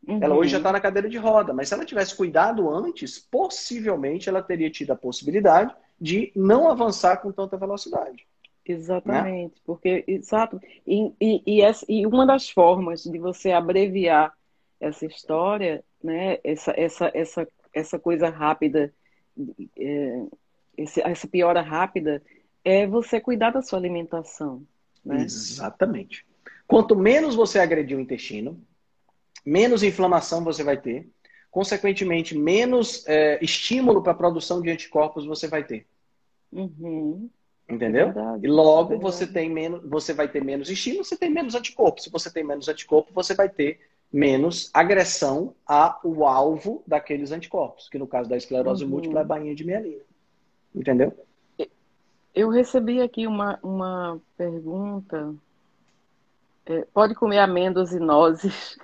Uhum. 0.07 0.19
Ela 0.21 0.35
hoje 0.35 0.51
já 0.51 0.57
está 0.57 0.71
na 0.71 0.81
cadeira 0.81 1.09
de 1.09 1.17
roda, 1.17 1.53
mas 1.53 1.69
se 1.69 1.73
ela 1.73 1.85
tivesse 1.85 2.15
cuidado 2.15 2.69
antes, 2.69 3.17
possivelmente 3.17 4.27
ela 4.27 4.43
teria 4.43 4.69
tido 4.69 4.91
a 4.91 4.95
possibilidade 4.95 5.73
de 5.99 6.31
não 6.35 6.69
avançar 6.69 7.17
com 7.17 7.31
tanta 7.31 7.57
velocidade. 7.57 8.27
Exatamente, 8.65 9.55
né? 9.55 9.61
porque, 9.65 10.03
exato, 10.07 10.61
e, 10.87 11.11
e, 11.19 11.43
e, 11.45 11.61
essa, 11.61 11.85
e, 11.89 12.05
uma 12.07 12.25
das 12.25 12.49
formas 12.49 13.03
de 13.03 13.19
você 13.19 13.51
abreviar 13.51 14.33
essa 14.79 15.05
história, 15.05 15.83
né, 16.01 16.37
essa, 16.43 16.73
essa, 16.77 17.11
essa, 17.13 17.47
essa 17.73 17.99
coisa 17.99 18.29
rápida 18.29 18.93
é, 19.77 20.25
esse, 20.77 21.01
essa 21.01 21.27
piora 21.27 21.61
rápida 21.61 22.21
é 22.63 22.87
você 22.87 23.19
cuidar 23.19 23.51
da 23.51 23.61
sua 23.61 23.79
alimentação. 23.79 24.65
Né? 25.03 25.23
Exatamente. 25.23 26.25
Quanto 26.67 26.95
menos 26.95 27.35
você 27.35 27.59
agredir 27.59 27.97
o 27.97 28.01
intestino, 28.01 28.59
menos 29.45 29.83
inflamação 29.83 30.43
você 30.43 30.63
vai 30.63 30.77
ter, 30.79 31.07
consequentemente, 31.51 32.37
menos 32.37 33.05
é, 33.07 33.37
estímulo 33.43 34.01
para 34.01 34.13
a 34.13 34.15
produção 34.15 34.61
de 34.61 34.69
anticorpos 34.69 35.25
você 35.25 35.47
vai 35.47 35.63
ter. 35.63 35.85
Uhum. 36.51 37.29
Entendeu? 37.67 38.13
E 38.41 38.47
logo 38.47 38.99
você 38.99 39.25
tem 39.25 39.49
menos, 39.49 39.81
você 39.85 40.13
vai 40.13 40.27
ter 40.27 40.43
menos 40.43 40.69
estímulo, 40.69 41.05
você 41.05 41.15
tem 41.15 41.29
menos 41.29 41.55
anticorpo. 41.55 42.01
Se 42.01 42.09
você 42.09 42.31
tem 42.31 42.43
menos 42.43 42.67
anticorpo, 42.67 43.13
você 43.13 43.33
vai 43.33 43.47
ter 43.49 43.79
menos 44.11 44.69
agressão 44.73 45.55
ao 45.65 46.25
alvo 46.25 46.83
daqueles 46.85 47.31
anticorpos, 47.31 47.89
que 47.89 47.97
no 47.97 48.05
caso 48.05 48.29
da 48.29 48.37
esclerose 48.37 48.83
uhum. 48.83 48.91
múltipla 48.91 49.19
é 49.19 49.23
a 49.23 49.25
bainha 49.25 49.55
de 49.55 49.65
mielina. 49.65 50.03
Entendeu? 50.75 51.13
Eu 52.35 52.49
recebi 52.49 53.01
aqui 53.01 53.25
uma, 53.25 53.59
uma 53.63 54.19
pergunta. 54.37 55.33
É, 56.65 56.85
pode 56.93 57.15
comer 57.15 57.39
amêndoas 57.39 57.91
e 57.91 57.99
nozes? 57.99 58.77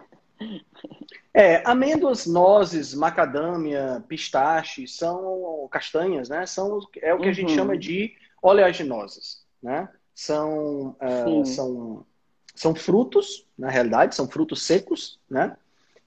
É, 1.33 1.61
amêndoas, 1.69 2.25
nozes, 2.25 2.93
macadâmia, 2.93 4.03
pistache, 4.07 4.87
são 4.87 5.67
castanhas, 5.69 6.29
né? 6.29 6.45
São, 6.45 6.79
é 7.01 7.13
o 7.13 7.17
que 7.17 7.25
uhum. 7.25 7.29
a 7.29 7.33
gente 7.33 7.49
uhum. 7.49 7.55
chama 7.55 7.77
de 7.77 8.13
oleaginosas, 8.41 9.43
né? 9.61 9.89
São, 10.13 10.95
uh, 11.01 11.45
são, 11.45 12.05
são 12.53 12.75
frutos, 12.75 13.45
na 13.57 13.69
realidade, 13.69 14.15
são 14.15 14.27
frutos 14.27 14.63
secos, 14.63 15.19
né? 15.29 15.55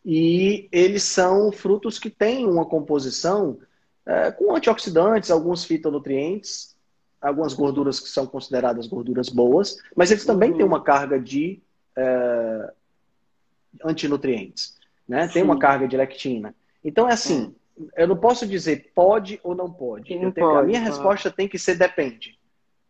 E 0.04 0.68
eles 0.72 1.04
são 1.04 1.52
frutos 1.52 1.98
que 1.98 2.10
têm 2.10 2.46
uma 2.46 2.66
composição 2.66 3.58
uh, 4.06 4.36
com 4.36 4.54
antioxidantes, 4.54 5.30
alguns 5.30 5.64
fitonutrientes, 5.64 6.76
algumas 7.20 7.54
gorduras 7.54 8.00
que 8.00 8.08
são 8.08 8.26
consideradas 8.26 8.86
gorduras 8.86 9.28
boas, 9.28 9.78
mas 9.96 10.10
eles 10.10 10.26
também 10.26 10.50
uhum. 10.50 10.56
têm 10.56 10.66
uma 10.66 10.82
carga 10.82 11.20
de 11.20 11.62
é, 11.96 12.72
antinutrientes, 13.84 14.76
né? 15.08 15.28
Tem 15.28 15.42
uma 15.42 15.58
carga 15.58 15.86
de 15.86 15.96
lectina. 15.96 16.54
Então 16.84 17.08
é 17.08 17.12
assim. 17.12 17.54
Eu 17.96 18.08
não 18.08 18.16
posso 18.16 18.46
dizer 18.46 18.92
pode 18.94 19.40
ou 19.42 19.54
não 19.54 19.70
pode. 19.70 20.14
Não 20.14 20.30
tenho, 20.32 20.48
pode 20.48 20.58
a 20.58 20.62
minha 20.62 20.80
resposta 20.80 21.30
tem 21.30 21.48
que 21.48 21.58
ser 21.58 21.76
depende, 21.76 22.38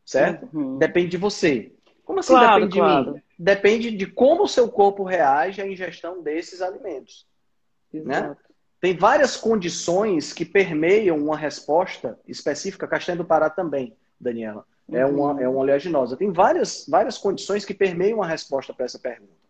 certo? 0.05 0.49
Uhum. 0.53 0.79
Depende 0.79 1.09
de 1.11 1.17
você. 1.17 1.73
Como 2.05 2.21
assim 2.21 2.33
claro, 2.33 2.55
depende 2.67 2.79
claro. 2.79 3.05
de 3.05 3.11
mim? 3.13 3.23
Depende 3.39 3.91
de 3.91 4.07
como 4.07 4.45
o 4.45 4.49
seu 4.49 4.69
corpo 4.69 5.03
reage 5.03 5.61
à 5.61 5.67
ingestão 5.67 6.23
desses 6.23 6.61
alimentos, 6.61 7.27
né? 7.93 8.01
Exato. 8.01 8.29
né? 8.29 8.37
Tem 8.81 8.97
várias 8.97 9.37
condições 9.37 10.33
que 10.33 10.45
permeiam 10.45 11.17
uma 11.17 11.37
resposta 11.37 12.19
específica, 12.27 12.89
Castanha 12.89 13.17
do 13.17 13.25
Pará 13.25 13.49
também 13.49 13.97
Daniela. 14.21 14.67
É 14.91 15.07
uma, 15.07 15.41
é 15.41 15.49
uma 15.49 15.61
oleaginosa. 15.61 16.17
Tem 16.17 16.33
várias, 16.33 16.85
várias 16.89 17.17
condições 17.17 17.65
que 17.65 17.73
permeiam 17.73 18.23
a 18.23 18.27
resposta 18.27 18.75
para 18.75 18.85
essa 18.85 18.99
pergunta. 18.99 19.42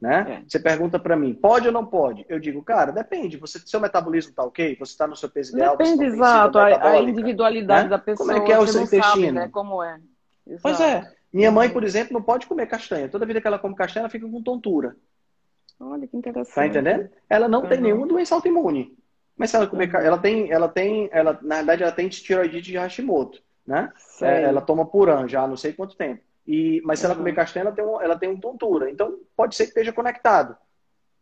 Né? 0.00 0.42
É. 0.42 0.48
Você 0.48 0.60
pergunta 0.60 0.98
para 0.98 1.16
mim, 1.16 1.34
pode 1.34 1.66
ou 1.66 1.72
não 1.72 1.84
pode? 1.84 2.24
Eu 2.28 2.38
digo, 2.38 2.62
cara, 2.62 2.92
depende. 2.92 3.36
Você, 3.36 3.58
seu 3.58 3.80
metabolismo 3.80 4.30
está 4.30 4.44
ok? 4.44 4.76
Você 4.78 4.92
está 4.92 5.06
no 5.06 5.16
seu 5.16 5.28
peso 5.28 5.56
ideal? 5.56 5.76
Depende, 5.76 6.04
exato. 6.04 6.58
A, 6.58 6.90
a, 6.90 7.00
individualidade 7.00 7.84
né? 7.84 7.90
da 7.90 7.98
pessoa. 7.98 8.28
Como 8.28 8.38
é 8.38 8.46
que 8.46 8.52
é 8.52 8.58
o 8.58 8.66
seu 8.66 8.82
intestino? 8.82 9.04
Sabe, 9.04 9.32
né? 9.32 9.48
Como 9.48 9.82
é. 9.82 9.98
Exato. 10.46 10.62
Pois 10.62 10.80
é. 10.80 11.12
Minha 11.32 11.50
mãe, 11.50 11.68
por 11.68 11.82
exemplo, 11.82 12.14
não 12.14 12.22
pode 12.22 12.46
comer 12.46 12.66
castanha. 12.66 13.08
Toda 13.08 13.26
vida 13.26 13.40
que 13.40 13.46
ela 13.46 13.58
come 13.58 13.74
castanha, 13.74 14.02
ela 14.02 14.10
fica 14.10 14.28
com 14.28 14.42
tontura. 14.42 14.96
Olha 15.80 16.06
que 16.06 16.16
interessante. 16.16 16.54
Tá 16.54 16.66
entendendo? 16.66 17.10
Ela 17.28 17.48
não 17.48 17.62
uhum. 17.62 17.68
tem 17.68 17.80
nenhuma 17.80 18.06
doença 18.06 18.34
autoimune. 18.34 18.96
Mas 19.36 19.50
se 19.50 19.56
ela 19.56 19.66
comer, 19.66 19.92
uhum. 19.92 20.00
ela 20.00 20.18
tem, 20.18 20.50
ela 20.50 20.68
tem, 20.68 21.08
ela 21.12 21.38
na 21.42 21.56
verdade 21.56 21.82
ela 21.82 21.92
tem 21.92 22.08
tiroidite 22.08 22.70
de 22.70 22.78
Hashimoto 22.78 23.40
né? 23.68 23.92
É, 24.22 24.44
ela 24.44 24.62
toma 24.62 24.86
purã 24.86 25.28
já 25.28 25.42
há 25.42 25.46
não 25.46 25.56
sei 25.56 25.74
quanto 25.74 25.94
tempo. 25.94 26.22
E, 26.48 26.80
mas 26.82 26.98
se 26.98 27.04
ela 27.04 27.14
comer 27.14 27.34
castanha, 27.34 27.64
ela 27.64 27.72
tem, 27.72 27.84
um, 27.84 28.00
ela 28.00 28.18
tem 28.18 28.28
um 28.30 28.40
tontura. 28.40 28.90
Então, 28.90 29.18
pode 29.36 29.54
ser 29.54 29.64
que 29.64 29.68
esteja 29.68 29.92
conectado. 29.92 30.56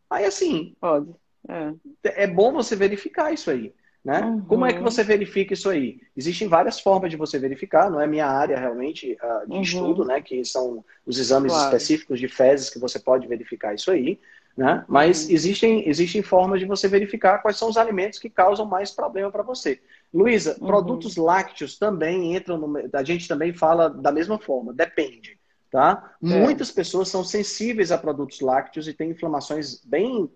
Aí, 0.08 0.24
assim, 0.24 0.76
pode. 0.80 1.12
É. 1.48 2.22
é 2.22 2.26
bom 2.28 2.52
você 2.52 2.76
verificar 2.76 3.32
isso 3.32 3.50
aí. 3.50 3.74
Né? 4.04 4.20
Uhum. 4.20 4.40
Como 4.42 4.64
é 4.64 4.72
que 4.72 4.80
você 4.80 5.02
verifica 5.02 5.52
isso 5.52 5.68
aí? 5.68 6.00
Existem 6.16 6.46
várias 6.46 6.78
formas 6.78 7.10
de 7.10 7.16
você 7.16 7.40
verificar, 7.40 7.90
não 7.90 8.00
é 8.00 8.06
minha 8.06 8.28
área 8.28 8.56
realmente 8.56 9.18
uh, 9.20 9.48
de 9.48 9.56
uhum. 9.56 9.62
estudo, 9.62 10.04
né? 10.04 10.20
Que 10.20 10.44
são 10.44 10.84
os 11.04 11.18
exames 11.18 11.50
claro. 11.50 11.66
específicos 11.66 12.20
de 12.20 12.28
fezes 12.28 12.70
que 12.70 12.78
você 12.78 13.00
pode 13.00 13.26
verificar 13.26 13.74
isso 13.74 13.90
aí. 13.90 14.20
Né? 14.57 14.84
Mas 14.88 15.26
uhum. 15.26 15.34
existem, 15.34 15.88
existem 15.88 16.22
formas 16.22 16.59
de 16.59 16.66
você 16.66 16.88
verificar 16.88 17.42
quais 17.42 17.59
são 17.59 17.68
os 17.68 17.76
alimentos 17.76 18.18
que 18.18 18.30
causam 18.30 18.64
mais 18.64 18.90
problema 18.90 19.30
para 19.30 19.42
você. 19.42 19.78
Luísa, 20.12 20.57
uhum. 20.59 20.66
produtos 20.66 21.16
lácteos 21.16 21.78
também 21.78 22.34
entram 22.34 22.57
no. 22.57 22.88
A 22.94 23.04
gente 23.04 23.28
também 23.28 23.52
fala 23.52 23.90
da 23.90 24.11
mesma 24.11 24.38
forma, 24.38 24.72
depende. 24.72 25.38
Tá? 25.70 26.14
É. 26.22 26.26
Muitas 26.26 26.70
pessoas 26.70 27.09
são 27.09 27.22
sensíveis 27.22 27.92
a 27.92 27.98
produtos 27.98 28.40
lácteos 28.40 28.88
e 28.88 28.94
têm 28.94 29.11
inflamações 29.11 29.84
bem 29.84 30.30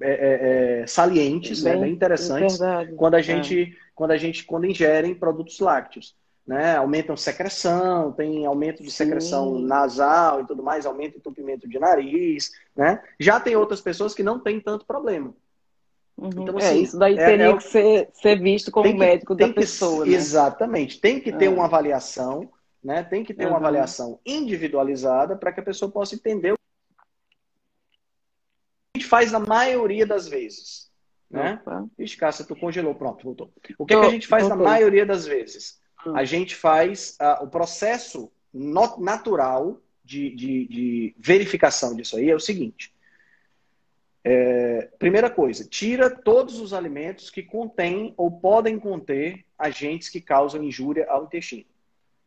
é, 0.00 0.10
é, 0.10 0.80
é 0.82 0.86
salientes, 0.86 1.62
bem, 1.62 1.74
né? 1.74 1.80
bem 1.80 1.92
interessantes, 1.94 2.58
quando 2.96 3.14
a 3.14 3.20
é. 3.20 3.22
gente, 3.22 3.78
quando 3.94 4.10
a 4.10 4.18
gente 4.18 4.44
quando 4.44 4.66
ingerem 4.66 5.14
produtos 5.14 5.60
lácteos. 5.60 6.14
Né? 6.46 6.76
Aumentam 6.76 7.16
secreção, 7.16 8.12
tem 8.12 8.44
aumento 8.44 8.82
de 8.82 8.90
Sim. 8.90 9.04
secreção 9.04 9.58
nasal 9.60 10.40
e 10.40 10.46
tudo 10.46 10.62
mais, 10.62 10.84
aumento 10.84 11.12
de 11.12 11.18
entupimento 11.18 11.68
de 11.68 11.78
nariz, 11.78 12.50
né? 12.74 13.00
Já 13.18 13.38
tem 13.38 13.54
outras 13.54 13.80
pessoas 13.80 14.12
que 14.12 14.24
não 14.24 14.40
têm 14.40 14.60
tanto 14.60 14.84
problema. 14.84 15.32
Uhum. 16.16 16.30
Então, 16.36 16.58
é, 16.58 16.64
assim, 16.64 16.78
é, 16.78 16.82
isso 16.82 16.98
daí 16.98 17.16
é, 17.16 17.24
teria 17.24 17.50
é, 17.50 17.56
que 17.56 17.62
ser, 17.62 18.10
ser 18.12 18.40
visto 18.40 18.70
como 18.70 18.90
que, 18.90 18.94
médico 18.98 19.34
da 19.34 19.48
pessoa. 19.52 20.04
né? 20.04 20.12
Exatamente. 20.12 21.00
Tem 21.00 21.20
que 21.20 21.32
ter 21.32 21.46
é. 21.46 21.48
uma 21.48 21.64
avaliação, 21.64 22.50
né? 22.82 23.02
Tem 23.02 23.24
que 23.24 23.32
ter 23.32 23.44
uhum. 23.44 23.52
uma 23.52 23.58
avaliação 23.58 24.18
individualizada 24.26 25.36
para 25.36 25.52
que 25.52 25.60
a 25.60 25.64
pessoa 25.64 25.90
possa 25.90 26.14
entender 26.14 26.52
o 26.52 26.56
que 26.56 26.60
a 28.96 28.98
gente 28.98 29.08
faz 29.08 29.32
na 29.32 29.38
maioria 29.38 30.06
das 30.06 30.28
vezes. 30.28 30.90
Né? 31.30 31.58
Opa. 31.62 31.86
Ixi, 31.98 32.16
Cássia, 32.16 32.44
tu 32.44 32.54
congelou, 32.54 32.94
pronto, 32.94 33.24
voltou. 33.24 33.50
O 33.78 33.86
que, 33.86 33.94
é 33.94 34.00
que 34.00 34.06
a 34.06 34.10
gente 34.10 34.28
faz 34.28 34.46
na 34.46 34.54
maioria 34.54 35.06
das 35.06 35.24
vezes? 35.24 35.80
Hum. 36.06 36.16
A 36.16 36.24
gente 36.24 36.54
faz 36.54 37.16
uh, 37.20 37.44
o 37.44 37.48
processo 37.48 38.30
natural 38.52 39.80
de, 40.04 40.30
de, 40.34 40.66
de 40.66 41.14
verificação 41.18 41.94
disso 41.94 42.16
aí 42.16 42.28
é 42.30 42.34
o 42.34 42.40
seguinte. 42.40 42.92
É, 44.24 44.88
primeira 44.98 45.28
coisa, 45.28 45.64
tira 45.64 46.08
todos 46.08 46.60
os 46.60 46.72
alimentos 46.72 47.28
que 47.28 47.42
contêm 47.42 48.14
ou 48.16 48.30
podem 48.30 48.78
conter 48.78 49.44
agentes 49.58 50.08
que 50.08 50.20
causam 50.20 50.62
injúria 50.62 51.06
ao 51.08 51.24
intestino. 51.24 51.71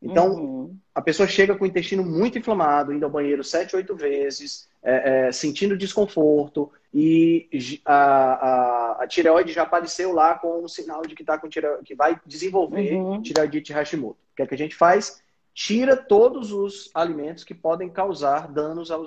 Então, 0.01 0.33
uhum. 0.33 0.77
a 0.93 1.01
pessoa 1.01 1.27
chega 1.27 1.55
com 1.55 1.63
o 1.63 1.67
intestino 1.67 2.03
muito 2.03 2.37
inflamado, 2.37 2.93
indo 2.93 3.05
ao 3.05 3.11
banheiro 3.11 3.43
sete, 3.43 3.75
oito 3.75 3.95
vezes, 3.95 4.69
é, 4.83 5.27
é, 5.27 5.31
sentindo 5.31 5.77
desconforto, 5.77 6.71
e 6.93 7.49
a, 7.83 7.93
a, 7.93 9.03
a, 9.03 9.07
tireoide 9.07 9.51
já 9.51 9.63
apareceu 9.63 10.13
lá 10.13 10.35
com 10.35 10.63
um 10.63 10.67
sinal 10.67 11.01
de 11.01 11.15
que, 11.15 11.23
tá 11.23 11.37
com 11.37 11.49
tireoide, 11.49 11.83
que 11.83 11.95
vai 11.95 12.19
desenvolver 12.25 12.93
uhum. 12.93 13.21
tireoidite 13.21 13.73
Hashimoto. 13.73 14.19
O 14.31 14.35
que 14.35 14.43
é 14.43 14.47
que 14.47 14.53
a 14.53 14.57
gente 14.57 14.75
faz? 14.75 15.21
Tira 15.53 15.97
todos 15.97 16.51
os 16.51 16.91
alimentos 16.93 17.43
que 17.43 17.53
podem 17.53 17.89
causar 17.89 18.47
danos 18.47 18.91
ao 18.91 19.03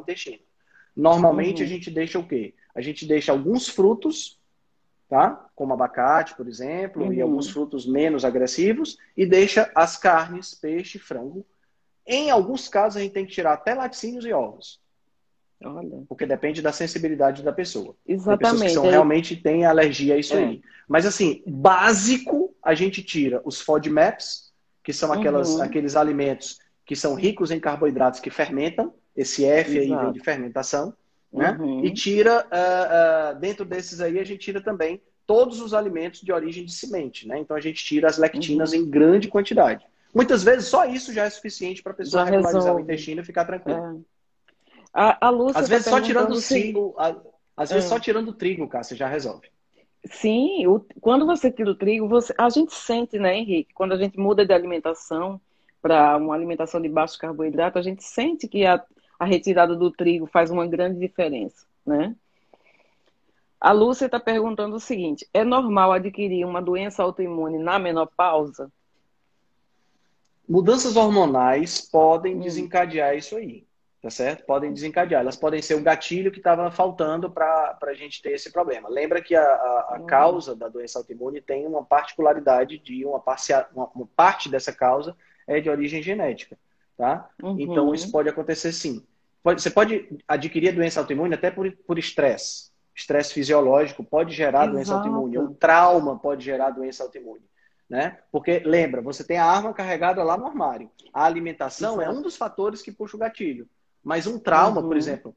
intestino. 0.00 0.40
Normalmente 0.96 1.62
uhum. 1.62 1.68
a 1.68 1.68
gente 1.68 1.90
deixa 1.90 2.18
o 2.18 2.26
quê? 2.26 2.54
A 2.74 2.80
gente 2.80 3.06
deixa 3.06 3.30
alguns 3.30 3.68
frutos, 3.68 4.39
tá? 5.10 5.50
Como 5.56 5.74
abacate, 5.74 6.36
por 6.36 6.46
exemplo, 6.46 7.04
uhum. 7.04 7.12
e 7.12 7.20
alguns 7.20 7.50
frutos 7.50 7.84
menos 7.84 8.24
agressivos, 8.24 8.96
e 9.16 9.26
deixa 9.26 9.70
as 9.74 9.96
carnes, 9.96 10.54
peixe, 10.54 11.00
frango. 11.00 11.44
Em 12.06 12.30
alguns 12.30 12.68
casos 12.68 12.96
a 12.96 13.00
gente 13.00 13.12
tem 13.12 13.26
que 13.26 13.32
tirar 13.32 13.54
até 13.54 13.74
laticínios 13.74 14.24
e 14.24 14.32
ovos. 14.32 14.80
Olha. 15.62 16.04
Porque 16.08 16.24
depende 16.24 16.62
da 16.62 16.72
sensibilidade 16.72 17.42
da 17.42 17.52
pessoa. 17.52 17.94
Exatamente. 18.06 18.38
Tem 18.38 18.50
pessoas 18.50 18.62
que 18.62 18.74
são, 18.74 18.88
realmente 18.88 19.36
têm 19.36 19.66
alergia 19.66 20.14
a 20.14 20.18
isso 20.18 20.34
é. 20.34 20.44
aí. 20.44 20.62
Mas 20.88 21.04
assim, 21.04 21.42
básico, 21.46 22.54
a 22.62 22.74
gente 22.74 23.02
tira 23.02 23.42
os 23.44 23.60
FODMAPs, 23.60 24.52
que 24.82 24.92
são 24.92 25.12
aquelas, 25.12 25.50
uhum. 25.50 25.62
aqueles 25.62 25.96
alimentos 25.96 26.58
que 26.86 26.96
são 26.96 27.14
ricos 27.14 27.50
em 27.50 27.60
carboidratos 27.60 28.20
que 28.20 28.30
fermentam, 28.30 28.94
esse 29.14 29.44
F 29.44 29.76
Exato. 29.76 29.92
aí 29.92 30.04
vem 30.04 30.12
de 30.12 30.20
fermentação, 30.20 30.94
né? 31.32 31.56
Uhum. 31.60 31.84
E 31.84 31.92
tira, 31.92 32.46
uh, 32.46 33.36
uh, 33.36 33.40
dentro 33.40 33.64
desses 33.64 34.00
aí, 34.00 34.18
a 34.18 34.24
gente 34.24 34.40
tira 34.40 34.60
também 34.60 35.00
todos 35.26 35.60
os 35.60 35.72
alimentos 35.72 36.20
de 36.20 36.32
origem 36.32 36.64
de 36.64 36.72
semente, 36.72 37.26
né? 37.28 37.38
Então 37.38 37.56
a 37.56 37.60
gente 37.60 37.84
tira 37.84 38.08
as 38.08 38.18
lectinas 38.18 38.72
uhum. 38.72 38.78
em 38.78 38.90
grande 38.90 39.28
quantidade. 39.28 39.86
Muitas 40.12 40.42
vezes 40.42 40.66
só 40.66 40.84
isso 40.84 41.12
já 41.12 41.24
é 41.24 41.30
suficiente 41.30 41.82
para 41.82 41.92
a 41.92 41.94
pessoa 41.94 42.24
já 42.24 42.30
regularizar 42.30 42.62
resolve. 42.62 42.82
o 42.82 42.84
intestino 42.84 43.20
e 43.20 43.24
ficar 43.24 43.44
tranquila. 43.44 43.96
É. 43.96 44.10
A, 44.92 45.28
a 45.28 45.30
Lúcia 45.30 45.60
às 45.60 45.68
vezes 45.68 45.84
tá 45.84 45.92
só 45.92 46.00
tirando 46.00 46.32
o 46.32 46.42
trigo, 46.42 46.96
às 47.56 47.70
vezes 47.70 47.84
é. 47.84 47.88
só 47.88 48.00
tirando 48.00 48.28
o 48.30 48.32
trigo, 48.32 48.66
Cássia, 48.66 48.96
já 48.96 49.06
resolve. 49.06 49.48
Sim, 50.04 50.66
o, 50.66 50.84
quando 51.00 51.26
você 51.26 51.50
tira 51.50 51.70
o 51.70 51.74
trigo, 51.74 52.08
você, 52.08 52.34
a 52.36 52.48
gente 52.48 52.74
sente, 52.74 53.18
né, 53.18 53.36
Henrique, 53.36 53.72
quando 53.72 53.92
a 53.92 53.96
gente 53.96 54.18
muda 54.18 54.44
de 54.44 54.52
alimentação 54.52 55.40
para 55.80 56.16
uma 56.16 56.34
alimentação 56.34 56.80
de 56.80 56.88
baixo 56.88 57.18
carboidrato, 57.18 57.78
a 57.78 57.82
gente 57.82 58.02
sente 58.02 58.48
que 58.48 58.66
a, 58.66 58.82
a 59.20 59.26
retirada 59.26 59.76
do 59.76 59.90
trigo 59.90 60.26
faz 60.26 60.50
uma 60.50 60.66
grande 60.66 60.98
diferença, 60.98 61.66
né? 61.86 62.16
A 63.60 63.72
Lúcia 63.72 64.06
está 64.06 64.18
perguntando 64.18 64.76
o 64.76 64.80
seguinte: 64.80 65.28
é 65.34 65.44
normal 65.44 65.92
adquirir 65.92 66.46
uma 66.46 66.62
doença 66.62 67.02
autoimune 67.02 67.58
na 67.58 67.78
menopausa? 67.78 68.72
Mudanças 70.48 70.96
hormonais 70.96 71.82
podem 71.82 72.36
hum. 72.36 72.40
desencadear 72.40 73.14
isso 73.14 73.36
aí, 73.36 73.66
tá 74.00 74.08
certo? 74.08 74.46
Podem 74.46 74.72
desencadear. 74.72 75.20
Elas 75.20 75.36
podem 75.36 75.60
ser 75.60 75.74
o 75.74 75.82
gatilho 75.82 76.32
que 76.32 76.38
estava 76.38 76.70
faltando 76.70 77.30
para 77.30 77.78
a 77.82 77.94
gente 77.94 78.22
ter 78.22 78.32
esse 78.32 78.50
problema. 78.50 78.88
Lembra 78.88 79.22
que 79.22 79.36
a, 79.36 79.42
a, 79.44 79.96
a 79.96 79.98
hum. 80.00 80.06
causa 80.06 80.56
da 80.56 80.66
doença 80.66 80.98
autoimune 80.98 81.42
tem 81.42 81.66
uma 81.66 81.84
particularidade 81.84 82.78
de 82.78 83.04
uma, 83.04 83.20
parcia, 83.20 83.68
uma, 83.74 83.86
uma 83.94 84.08
parte 84.16 84.48
dessa 84.48 84.72
causa 84.72 85.14
é 85.46 85.60
de 85.60 85.68
origem 85.68 86.02
genética, 86.02 86.56
tá? 86.96 87.28
Uhum. 87.42 87.56
Então 87.60 87.94
isso 87.94 88.10
pode 88.10 88.28
acontecer 88.28 88.72
sim. 88.72 89.04
Pode, 89.42 89.62
você 89.62 89.70
pode 89.70 90.18
adquirir 90.28 90.68
a 90.68 90.74
doença 90.74 91.00
autoimune 91.00 91.34
até 91.34 91.50
por 91.50 91.98
estresse. 91.98 92.70
Estresse 92.94 93.32
fisiológico 93.32 94.04
pode 94.04 94.34
gerar 94.34 94.64
Exato. 94.64 94.72
doença 94.72 94.94
autoimune. 94.94 95.38
Um 95.38 95.54
trauma 95.54 96.18
pode 96.18 96.44
gerar 96.44 96.70
doença 96.70 97.02
autoimune. 97.02 97.42
Né? 97.88 98.18
Porque, 98.30 98.60
lembra, 98.60 99.00
você 99.00 99.24
tem 99.24 99.38
a 99.38 99.44
arma 99.44 99.72
carregada 99.72 100.22
lá 100.22 100.36
no 100.36 100.46
armário. 100.46 100.90
A 101.12 101.24
alimentação 101.24 102.00
Exato. 102.00 102.10
é 102.10 102.18
um 102.18 102.22
dos 102.22 102.36
fatores 102.36 102.82
que 102.82 102.92
puxa 102.92 103.16
o 103.16 103.20
gatilho. 103.20 103.66
Mas 104.02 104.26
um 104.26 104.38
trauma, 104.38 104.80
uhum. 104.80 104.88
por 104.88 104.96
exemplo, 104.96 105.34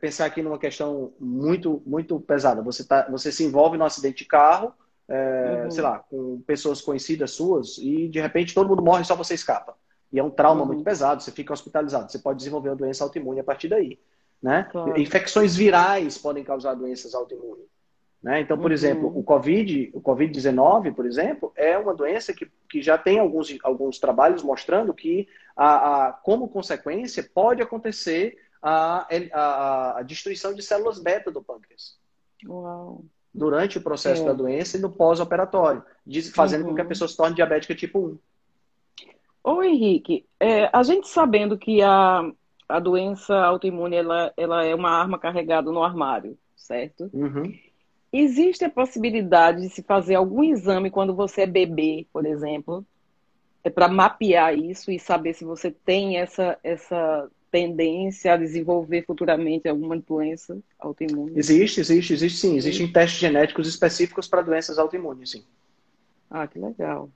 pensar 0.00 0.26
aqui 0.26 0.42
numa 0.42 0.58
questão 0.58 1.12
muito, 1.20 1.82
muito 1.86 2.18
pesada. 2.20 2.62
Você, 2.62 2.84
tá, 2.84 3.06
você 3.10 3.30
se 3.30 3.44
envolve 3.44 3.76
num 3.76 3.84
acidente 3.84 4.18
de 4.18 4.24
carro, 4.24 4.72
é, 5.08 5.62
uhum. 5.64 5.70
sei 5.70 5.82
lá, 5.82 5.98
com 5.98 6.40
pessoas 6.46 6.80
conhecidas 6.80 7.30
suas, 7.32 7.78
e 7.78 8.08
de 8.08 8.20
repente 8.20 8.54
todo 8.54 8.68
mundo 8.68 8.82
morre 8.82 9.02
e 9.02 9.04
só 9.04 9.14
você 9.14 9.34
escapa. 9.34 9.76
E 10.12 10.18
é 10.18 10.22
um 10.24 10.30
trauma 10.30 10.62
uhum. 10.62 10.68
muito 10.68 10.84
pesado, 10.84 11.22
você 11.22 11.32
fica 11.32 11.52
hospitalizado. 11.52 12.10
Você 12.10 12.18
pode 12.18 12.38
desenvolver 12.38 12.70
uma 12.70 12.76
doença 12.76 13.04
autoimune 13.04 13.40
a 13.40 13.44
partir 13.44 13.68
daí. 13.68 13.98
Né? 14.42 14.68
Claro. 14.70 15.00
Infecções 15.00 15.56
virais 15.56 16.18
podem 16.18 16.44
causar 16.44 16.74
doenças 16.74 17.14
autoimunes. 17.14 17.66
Né? 18.22 18.40
Então, 18.40 18.56
por 18.56 18.66
uhum. 18.66 18.74
exemplo, 18.74 19.18
o 19.18 19.22
COVID, 19.22 19.90
o 19.94 20.00
COVID-19, 20.00 20.94
por 20.94 21.06
exemplo, 21.06 21.52
é 21.54 21.76
uma 21.78 21.94
doença 21.94 22.32
que, 22.32 22.50
que 22.68 22.82
já 22.82 22.98
tem 22.98 23.18
alguns, 23.18 23.56
alguns 23.62 23.98
trabalhos 23.98 24.42
mostrando 24.42 24.92
que, 24.92 25.28
a, 25.56 26.08
a 26.08 26.12
como 26.12 26.48
consequência, 26.48 27.28
pode 27.32 27.62
acontecer 27.62 28.38
a, 28.60 29.06
a, 29.32 29.98
a, 29.98 30.02
destruição 30.02 30.52
de 30.52 30.62
células 30.62 30.98
beta 30.98 31.30
do 31.30 31.42
pâncreas. 31.42 31.96
Uau. 32.46 33.04
Durante 33.32 33.78
o 33.78 33.82
processo 33.82 34.22
é. 34.22 34.26
da 34.26 34.32
doença 34.32 34.76
e 34.76 34.80
no 34.80 34.90
pós-operatório, 34.90 35.84
fazendo 36.34 36.62
uhum. 36.62 36.68
com 36.70 36.74
que 36.74 36.80
a 36.80 36.84
uhum. 36.84 36.88
pessoa 36.88 37.06
se 37.06 37.16
torne 37.16 37.36
diabética 37.36 37.74
tipo 37.74 37.98
1. 38.00 38.18
Ô 39.46 39.62
Henrique, 39.62 40.26
é, 40.40 40.68
a 40.72 40.82
gente 40.82 41.06
sabendo 41.06 41.56
que 41.56 41.80
a, 41.80 42.28
a 42.68 42.80
doença 42.80 43.32
autoimune 43.32 43.94
ela, 43.94 44.32
ela 44.36 44.64
é 44.64 44.74
uma 44.74 44.90
arma 44.90 45.20
carregada 45.20 45.70
no 45.70 45.84
armário, 45.84 46.36
certo? 46.56 47.08
Uhum. 47.12 47.56
Existe 48.12 48.64
a 48.64 48.70
possibilidade 48.70 49.60
de 49.62 49.68
se 49.68 49.84
fazer 49.84 50.16
algum 50.16 50.42
exame 50.42 50.90
quando 50.90 51.14
você 51.14 51.42
é 51.42 51.46
bebê, 51.46 52.08
por 52.12 52.26
exemplo, 52.26 52.84
é 53.62 53.70
para 53.70 53.86
mapear 53.86 54.58
isso 54.58 54.90
e 54.90 54.98
saber 54.98 55.32
se 55.32 55.44
você 55.44 55.70
tem 55.70 56.16
essa, 56.16 56.58
essa 56.64 57.30
tendência 57.48 58.32
a 58.32 58.36
desenvolver 58.36 59.04
futuramente 59.06 59.68
alguma 59.68 59.96
doença 59.96 60.58
autoimune? 60.76 61.38
Existe, 61.38 61.78
existe, 61.78 62.14
existe 62.14 62.38
sim. 62.38 62.56
Existem 62.56 62.90
testes 62.90 63.20
genéticos 63.20 63.68
específicos 63.68 64.26
para 64.26 64.42
doenças 64.42 64.76
autoimunes, 64.76 65.30
sim. 65.30 65.44
Ah, 66.28 66.48
que 66.48 66.58
legal 66.58 67.08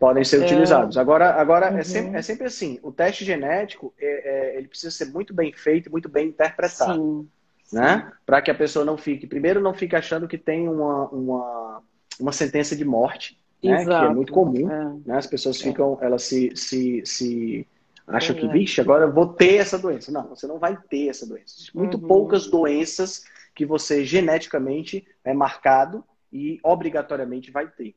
podem 0.00 0.24
ser 0.24 0.40
é... 0.40 0.44
utilizados. 0.46 0.96
Agora, 0.96 1.34
agora 1.34 1.66
é 1.66 1.70
uhum. 1.70 1.78
é, 1.78 1.84
sempre, 1.84 2.18
é 2.18 2.22
sempre 2.22 2.46
assim, 2.46 2.80
o 2.82 2.90
teste 2.90 3.22
genético 3.22 3.92
é, 4.00 4.06
é, 4.06 4.56
ele 4.56 4.66
precisa 4.66 4.90
ser 4.90 5.12
muito 5.12 5.34
bem 5.34 5.52
feito, 5.52 5.90
muito 5.90 6.08
bem 6.08 6.28
interpretado, 6.28 7.28
sim, 7.62 7.76
né? 7.76 8.10
Para 8.24 8.40
que 8.40 8.50
a 8.50 8.54
pessoa 8.54 8.84
não 8.84 8.96
fique, 8.96 9.26
primeiro 9.26 9.60
não 9.60 9.74
fique 9.74 9.94
achando 9.94 10.26
que 10.26 10.38
tem 10.38 10.66
uma, 10.66 11.06
uma, 11.10 11.82
uma 12.18 12.32
sentença 12.32 12.74
de 12.74 12.84
morte, 12.84 13.38
né? 13.62 13.84
que 13.84 13.92
é 13.92 14.08
muito 14.08 14.32
comum, 14.32 14.70
é. 14.70 14.92
né? 15.06 15.18
As 15.18 15.26
pessoas 15.26 15.60
é. 15.60 15.64
ficam, 15.64 15.98
elas 16.00 16.22
se, 16.22 16.50
se, 16.56 17.02
se 17.04 17.68
acham 18.06 18.34
que, 18.34 18.48
vixe, 18.48 18.80
agora 18.80 19.04
eu 19.04 19.12
vou 19.12 19.26
ter 19.26 19.56
essa 19.56 19.78
doença. 19.78 20.10
Não, 20.10 20.30
você 20.30 20.46
não 20.46 20.58
vai 20.58 20.78
ter 20.88 21.08
essa 21.08 21.26
doença. 21.26 21.54
Muito 21.74 21.98
uhum. 21.98 22.08
poucas 22.08 22.46
doenças 22.46 23.22
que 23.54 23.66
você 23.66 24.02
geneticamente 24.02 25.06
é 25.22 25.34
marcado 25.34 26.02
e 26.32 26.58
obrigatoriamente 26.62 27.50
vai 27.50 27.68
ter 27.68 27.94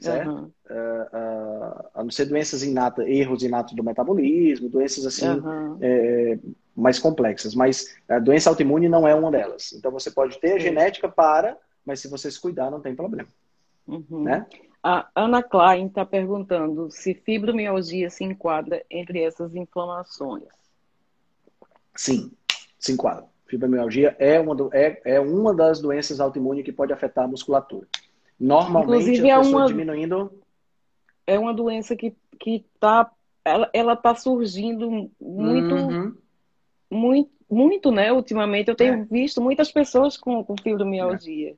certo? 0.00 0.30
Uhum. 0.30 0.44
Uh, 0.44 1.16
uh, 1.16 1.88
a 1.94 2.04
não 2.04 2.10
ser 2.10 2.26
doenças 2.26 2.62
inatas, 2.62 3.06
erros 3.06 3.42
inatos 3.42 3.74
do 3.74 3.84
metabolismo, 3.84 4.68
doenças 4.68 5.06
assim 5.06 5.28
uhum. 5.28 5.78
é, 5.80 6.38
mais 6.76 6.98
complexas. 6.98 7.54
Mas 7.54 7.96
a 8.08 8.18
doença 8.18 8.50
autoimune 8.50 8.88
não 8.88 9.06
é 9.06 9.14
uma 9.14 9.30
delas. 9.30 9.72
Então 9.72 9.90
você 9.90 10.10
pode 10.10 10.38
ter 10.40 10.52
a 10.52 10.58
genética 10.58 11.08
para, 11.08 11.56
mas 11.84 12.00
se 12.00 12.08
você 12.08 12.30
se 12.30 12.40
cuidar, 12.40 12.70
não 12.70 12.80
tem 12.80 12.94
problema. 12.94 13.28
Uhum. 13.86 14.24
Né? 14.24 14.46
A 14.82 15.08
Ana 15.14 15.42
Klein 15.42 15.86
está 15.86 16.04
perguntando 16.04 16.90
se 16.90 17.14
fibromialgia 17.14 18.10
se 18.10 18.24
enquadra 18.24 18.84
entre 18.90 19.22
essas 19.22 19.54
inflamações. 19.54 20.44
Sim, 21.96 22.30
se 22.78 22.92
enquadra. 22.92 23.26
Fibromialgia 23.46 24.14
é 24.18 24.38
uma, 24.38 24.54
do, 24.54 24.70
é, 24.72 25.00
é 25.04 25.18
uma 25.18 25.54
das 25.54 25.80
doenças 25.80 26.20
autoimunes 26.20 26.64
que 26.64 26.72
pode 26.72 26.92
afetar 26.92 27.24
a 27.24 27.28
musculatura. 27.28 27.88
Normalmente, 28.38 29.10
Inclusive, 29.10 29.28
é 29.28 29.38
uma, 29.38 29.66
diminuindo. 29.66 30.30
É 31.26 31.38
uma 31.38 31.52
doença 31.52 31.96
que, 31.96 32.14
que 32.38 32.64
tá, 32.78 33.10
ela, 33.44 33.70
ela 33.72 33.96
tá 33.96 34.14
surgindo 34.14 35.10
muito, 35.20 35.74
uhum. 35.74 36.14
muito, 36.90 37.30
muito, 37.50 37.90
né? 37.90 38.12
Ultimamente, 38.12 38.68
eu 38.68 38.76
tenho 38.76 38.94
é. 38.94 39.04
visto 39.10 39.40
muitas 39.40 39.72
pessoas 39.72 40.16
com, 40.16 40.44
com 40.44 40.56
fibromialgia. 40.56 41.56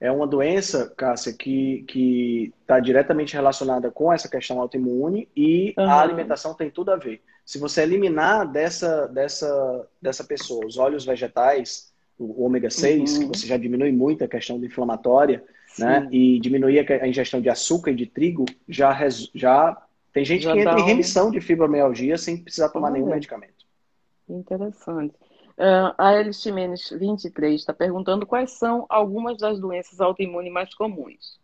É. 0.00 0.06
é 0.06 0.12
uma 0.12 0.26
doença, 0.26 0.92
Cássia, 0.96 1.34
que 1.34 2.52
está 2.62 2.80
diretamente 2.80 3.34
relacionada 3.34 3.90
com 3.90 4.10
essa 4.12 4.28
questão 4.28 4.58
autoimune 4.58 5.28
e 5.36 5.74
uhum. 5.76 5.84
a 5.84 6.00
alimentação 6.00 6.54
tem 6.54 6.70
tudo 6.70 6.92
a 6.92 6.96
ver. 6.96 7.22
Se 7.44 7.58
você 7.58 7.82
eliminar 7.82 8.50
dessa, 8.50 9.06
dessa, 9.06 9.88
dessa 10.02 10.24
pessoa 10.24 10.66
os 10.66 10.78
óleos 10.78 11.04
vegetais, 11.04 11.92
o 12.18 12.44
ômega 12.44 12.70
6, 12.70 13.12
uhum. 13.12 13.20
que 13.20 13.38
você 13.38 13.46
já 13.46 13.56
diminui 13.56 13.92
muito 13.92 14.24
a 14.24 14.28
questão 14.28 14.58
de 14.58 14.66
inflamatória, 14.66 15.44
né? 15.78 16.08
E 16.10 16.38
diminuir 16.40 16.90
a 16.90 17.08
ingestão 17.08 17.40
de 17.40 17.48
açúcar 17.48 17.90
e 17.90 17.96
de 17.96 18.06
trigo 18.06 18.44
já, 18.68 18.96
já 19.34 19.76
tem 20.12 20.24
gente 20.24 20.42
já 20.42 20.52
que 20.52 20.60
entra 20.60 20.80
em 20.80 20.84
remissão 20.84 21.30
de 21.30 21.40
fibromialgia 21.40 22.16
sem 22.16 22.36
precisar 22.36 22.70
tomar 22.70 22.90
nenhum 22.90 23.10
medicamento. 23.10 23.66
Interessante. 24.28 25.14
Uh, 25.58 25.94
a 25.96 26.14
Elis 26.14 26.40
Ximenes, 26.42 26.90
23, 26.90 27.60
está 27.60 27.72
perguntando 27.72 28.26
quais 28.26 28.52
são 28.52 28.84
algumas 28.88 29.38
das 29.38 29.58
doenças 29.58 30.00
autoimunes 30.00 30.52
mais 30.52 30.74
comuns. 30.74 31.40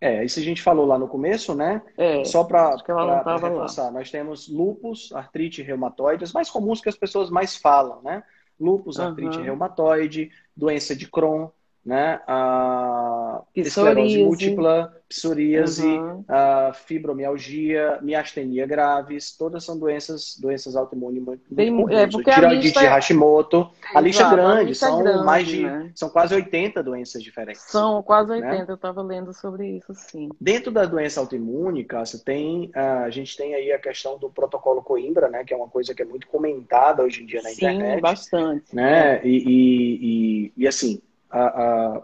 É, 0.00 0.24
isso 0.24 0.40
a 0.40 0.42
gente 0.42 0.60
falou 0.60 0.84
lá 0.84 0.98
no 0.98 1.06
começo, 1.06 1.54
né? 1.54 1.80
É, 1.96 2.24
Só 2.24 2.42
para 2.42 2.74
reforçar, 2.74 3.84
lá. 3.84 3.90
nós 3.92 4.10
temos 4.10 4.48
lupus, 4.48 5.12
artrite 5.12 5.62
reumatoide, 5.62 6.24
as 6.24 6.32
mais 6.32 6.50
comuns 6.50 6.80
que 6.80 6.88
as 6.88 6.96
pessoas 6.96 7.30
mais 7.30 7.56
falam, 7.56 8.02
né? 8.02 8.24
Lupus, 8.58 8.96
uhum. 8.96 9.06
artrite 9.06 9.40
reumatoide, 9.40 10.30
doença 10.56 10.96
de 10.96 11.08
Crohn, 11.08 11.48
né? 11.84 12.20
A 12.26 13.42
esclerose 13.54 14.24
múltipla, 14.24 14.96
psoríase, 15.08 15.86
uhum. 15.86 16.24
a 16.28 16.72
fibromialgia, 16.72 17.98
miastenia 18.00 18.66
graves, 18.66 19.36
todas 19.36 19.64
são 19.64 19.78
doenças, 19.78 20.36
doenças 20.38 20.76
autoimunes 20.76 21.22
Tem, 21.54 21.74
é, 21.90 22.06
tiroidite 22.06 22.78
de 22.78 22.86
Hashimoto. 22.86 23.68
A 23.94 24.00
lista 24.00 24.22
é 24.22 24.30
grande, 24.30 24.64
lista 24.70 24.86
é 24.86 24.88
são 24.88 25.02
grande, 25.02 25.24
mais 25.24 25.46
de 25.46 25.62
né? 25.64 25.90
são 25.94 26.08
quase 26.08 26.34
80 26.34 26.82
doenças 26.82 27.22
diferentes. 27.22 27.62
São 27.62 28.02
quase 28.02 28.30
80, 28.30 28.48
né? 28.48 28.64
eu 28.68 28.74
estava 28.74 29.02
lendo 29.02 29.34
sobre 29.34 29.78
isso, 29.78 29.92
sim. 29.94 30.28
Dentro 30.40 30.70
da 30.70 30.84
doença 30.84 31.20
autoimune, 31.20 31.84
Cássia, 31.84 32.20
tem 32.24 32.70
a 32.74 33.10
gente 33.10 33.36
tem 33.36 33.54
aí 33.54 33.72
a 33.72 33.78
questão 33.78 34.18
do 34.18 34.30
protocolo 34.30 34.82
Coimbra, 34.82 35.28
né, 35.28 35.44
que 35.44 35.52
é 35.52 35.56
uma 35.56 35.68
coisa 35.68 35.94
que 35.94 36.02
é 36.02 36.04
muito 36.04 36.26
comentada 36.28 37.02
hoje 37.02 37.22
em 37.22 37.26
dia 37.26 37.42
na 37.42 37.50
sim, 37.50 37.56
internet. 37.56 37.94
Sim, 37.96 38.00
bastante. 38.00 38.74
Né? 38.74 39.16
É. 39.16 39.20
E, 39.26 39.38
e, 39.38 39.98
e, 40.02 40.52
e 40.56 40.68
assim, 40.68 41.00
a, 41.32 41.46
a, 41.46 42.02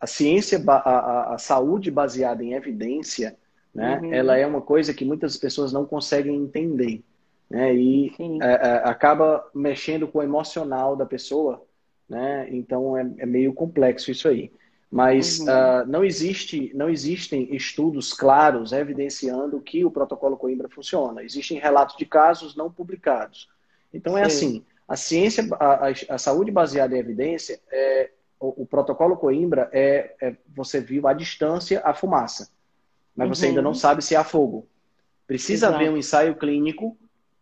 a 0.00 0.06
ciência, 0.06 0.62
a, 0.66 1.34
a, 1.34 1.38
saúde 1.38 1.90
baseada 1.90 2.42
em 2.42 2.54
evidência, 2.54 3.36
né, 3.74 4.00
uhum. 4.00 4.12
ela 4.12 4.36
é 4.36 4.46
uma 4.46 4.62
coisa 4.62 4.94
que 4.94 5.04
muitas 5.04 5.36
pessoas 5.36 5.72
não 5.72 5.84
conseguem 5.84 6.34
entender. 6.34 7.04
Né, 7.48 7.76
e 7.76 8.12
é, 8.42 8.46
é, 8.46 8.88
acaba 8.88 9.48
mexendo 9.54 10.08
com 10.08 10.18
o 10.18 10.22
emocional 10.22 10.96
da 10.96 11.06
pessoa, 11.06 11.62
né, 12.08 12.48
então 12.50 12.96
é, 12.96 13.08
é 13.18 13.26
meio 13.26 13.52
complexo 13.52 14.10
isso 14.10 14.26
aí. 14.28 14.50
Mas 14.90 15.40
uhum. 15.40 15.46
uh, 15.46 15.86
não, 15.86 16.04
existe, 16.04 16.70
não 16.74 16.88
existem 16.88 17.54
estudos 17.54 18.12
claros 18.12 18.72
evidenciando 18.72 19.60
que 19.60 19.84
o 19.84 19.90
protocolo 19.90 20.36
Coimbra 20.36 20.68
funciona. 20.68 21.24
Existem 21.24 21.58
relatos 21.58 21.96
de 21.96 22.06
casos 22.06 22.54
não 22.54 22.70
publicados. 22.70 23.48
Então 23.92 24.16
é 24.16 24.22
assim, 24.22 24.64
a 24.88 24.96
ciência, 24.96 25.46
a, 25.58 25.88
a 26.14 26.18
saúde 26.18 26.50
baseada 26.50 26.96
em 26.96 27.00
evidência, 27.00 27.60
é, 27.70 28.10
o, 28.38 28.62
o 28.62 28.66
protocolo 28.66 29.16
Coimbra 29.16 29.68
é, 29.72 30.14
é, 30.20 30.36
você 30.54 30.80
viu 30.80 31.06
à 31.08 31.12
distância 31.12 31.80
a 31.84 31.92
fumaça, 31.92 32.50
mas 33.14 33.28
uhum. 33.28 33.34
você 33.34 33.46
ainda 33.46 33.62
não 33.62 33.70
uhum. 33.70 33.74
sabe 33.74 34.02
se 34.02 34.14
há 34.14 34.22
fogo. 34.22 34.66
Precisa 35.26 35.66
Exato. 35.66 35.74
haver 35.74 35.90
um 35.90 35.96
ensaio 35.96 36.36
clínico 36.36 36.96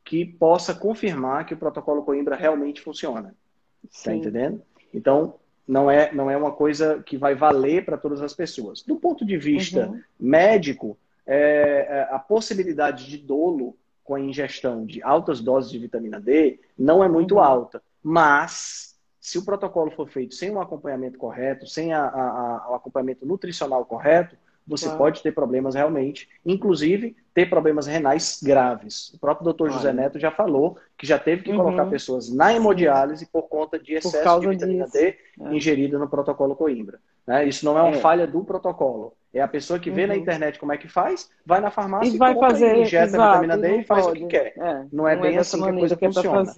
que 0.05 0.25
possa 0.25 0.75
confirmar 0.75 1.45
que 1.45 1.55
o 1.55 1.57
protocolo 1.57 2.03
Coimbra 2.03 2.37
realmente 2.37 2.81
funciona. 2.81 3.29
Tá 3.29 3.89
Sim. 3.91 4.11
Tá 4.11 4.17
entendendo? 4.17 4.63
Então, 4.93 5.35
não 5.67 5.91
é, 5.91 6.13
não 6.13 6.31
é 6.31 6.37
uma 6.37 6.53
coisa 6.53 7.03
que 7.03 7.17
vai 7.17 7.35
valer 7.35 7.85
para 7.85 7.99
todas 7.99 8.23
as 8.23 8.35
pessoas. 8.35 8.83
Do 8.83 8.97
ponto 8.97 9.25
de 9.25 9.37
vista 9.37 9.89
uhum. 9.89 10.01
médico, 10.19 10.99
é, 11.27 11.87
é, 11.89 12.15
a 12.15 12.19
possibilidade 12.19 13.07
de 13.07 13.19
dolo 13.19 13.77
com 14.05 14.15
a 14.15 14.21
ingestão 14.21 14.85
de 14.85 15.03
altas 15.03 15.41
doses 15.41 15.71
de 15.71 15.79
vitamina 15.79 16.21
D 16.21 16.61
não 16.79 17.03
é 17.03 17.09
muito 17.09 17.37
uhum. 17.37 17.41
alta. 17.41 17.83
Mas, 18.03 18.97
se 19.19 19.39
o 19.39 19.45
protocolo 19.45 19.91
for 19.91 20.07
feito 20.09 20.35
sem 20.35 20.51
um 20.51 20.61
acompanhamento 20.61 21.19
correto, 21.19 21.67
sem 21.67 21.93
a, 21.95 22.05
a, 22.05 22.67
a, 22.67 22.71
o 22.71 22.75
acompanhamento 22.75 23.25
nutricional 23.25 23.85
correto, 23.87 24.37
você 24.67 24.87
claro. 24.87 24.99
pode 24.99 25.23
ter 25.23 25.33
problemas 25.33 25.75
realmente, 25.75 26.29
inclusive 26.45 27.15
ter 27.35 27.51
problemas 27.51 27.87
renais 27.87 28.41
graves. 28.43 29.13
O 29.13 29.19
próprio 29.19 29.45
doutor 29.45 29.71
José 29.71 29.93
Neto 29.93 30.19
já 30.19 30.31
falou 30.31 30.79
que 30.97 31.07
já 31.07 31.19
teve 31.19 31.43
que 31.43 31.51
uhum. 31.51 31.59
colocar 31.59 31.87
pessoas 31.87 32.33
na 32.33 32.55
hemodiálise 32.55 33.27
por 33.27 33.43
conta 33.43 33.79
de 33.79 33.95
excesso 33.95 34.41
de 34.41 34.49
vitamina 34.49 34.85
disso. 34.85 34.97
D 34.97 35.17
é. 35.41 35.55
ingerida 35.55 35.99
no 35.99 36.09
protocolo 36.09 36.57
Coimbra. 36.57 36.99
Né? 37.27 37.45
Isso 37.47 37.65
não 37.65 37.77
é 37.77 37.83
uma 37.83 37.97
é. 37.97 38.01
falha 38.01 38.27
do 38.27 38.43
protocolo. 38.45 39.15
É 39.33 39.41
a 39.41 39.49
pessoa 39.49 39.81
que 39.81 39.91
vê 39.91 40.03
uhum. 40.03 40.09
na 40.09 40.17
internet 40.17 40.59
como 40.61 40.73
é 40.73 40.79
que 40.79 40.89
faz, 40.89 41.29
vai 41.45 41.61
na 41.61 41.71
farmácia 41.71 42.09
e, 42.09 42.15
e 42.15 42.19
vai 42.19 42.39
fazer, 42.39 42.77
injeta 42.77 43.07
exato, 43.07 43.41
vitamina 43.41 43.59
D 43.59 43.81
e 43.81 43.85
faz 43.85 44.07
pode. 44.07 44.19
o 44.19 44.23
que 44.23 44.31
quer. 44.31 44.55
É. 44.57 44.61
Não 44.61 44.79
é 44.81 44.87
não 44.93 45.09
é 45.09 45.17
bem 45.17 45.37
é 45.37 45.41
assim 45.41 45.61
que 45.61 45.69
a 45.69 45.73
coisa 45.73 45.97
que 45.97 46.07
funciona. 46.07 46.53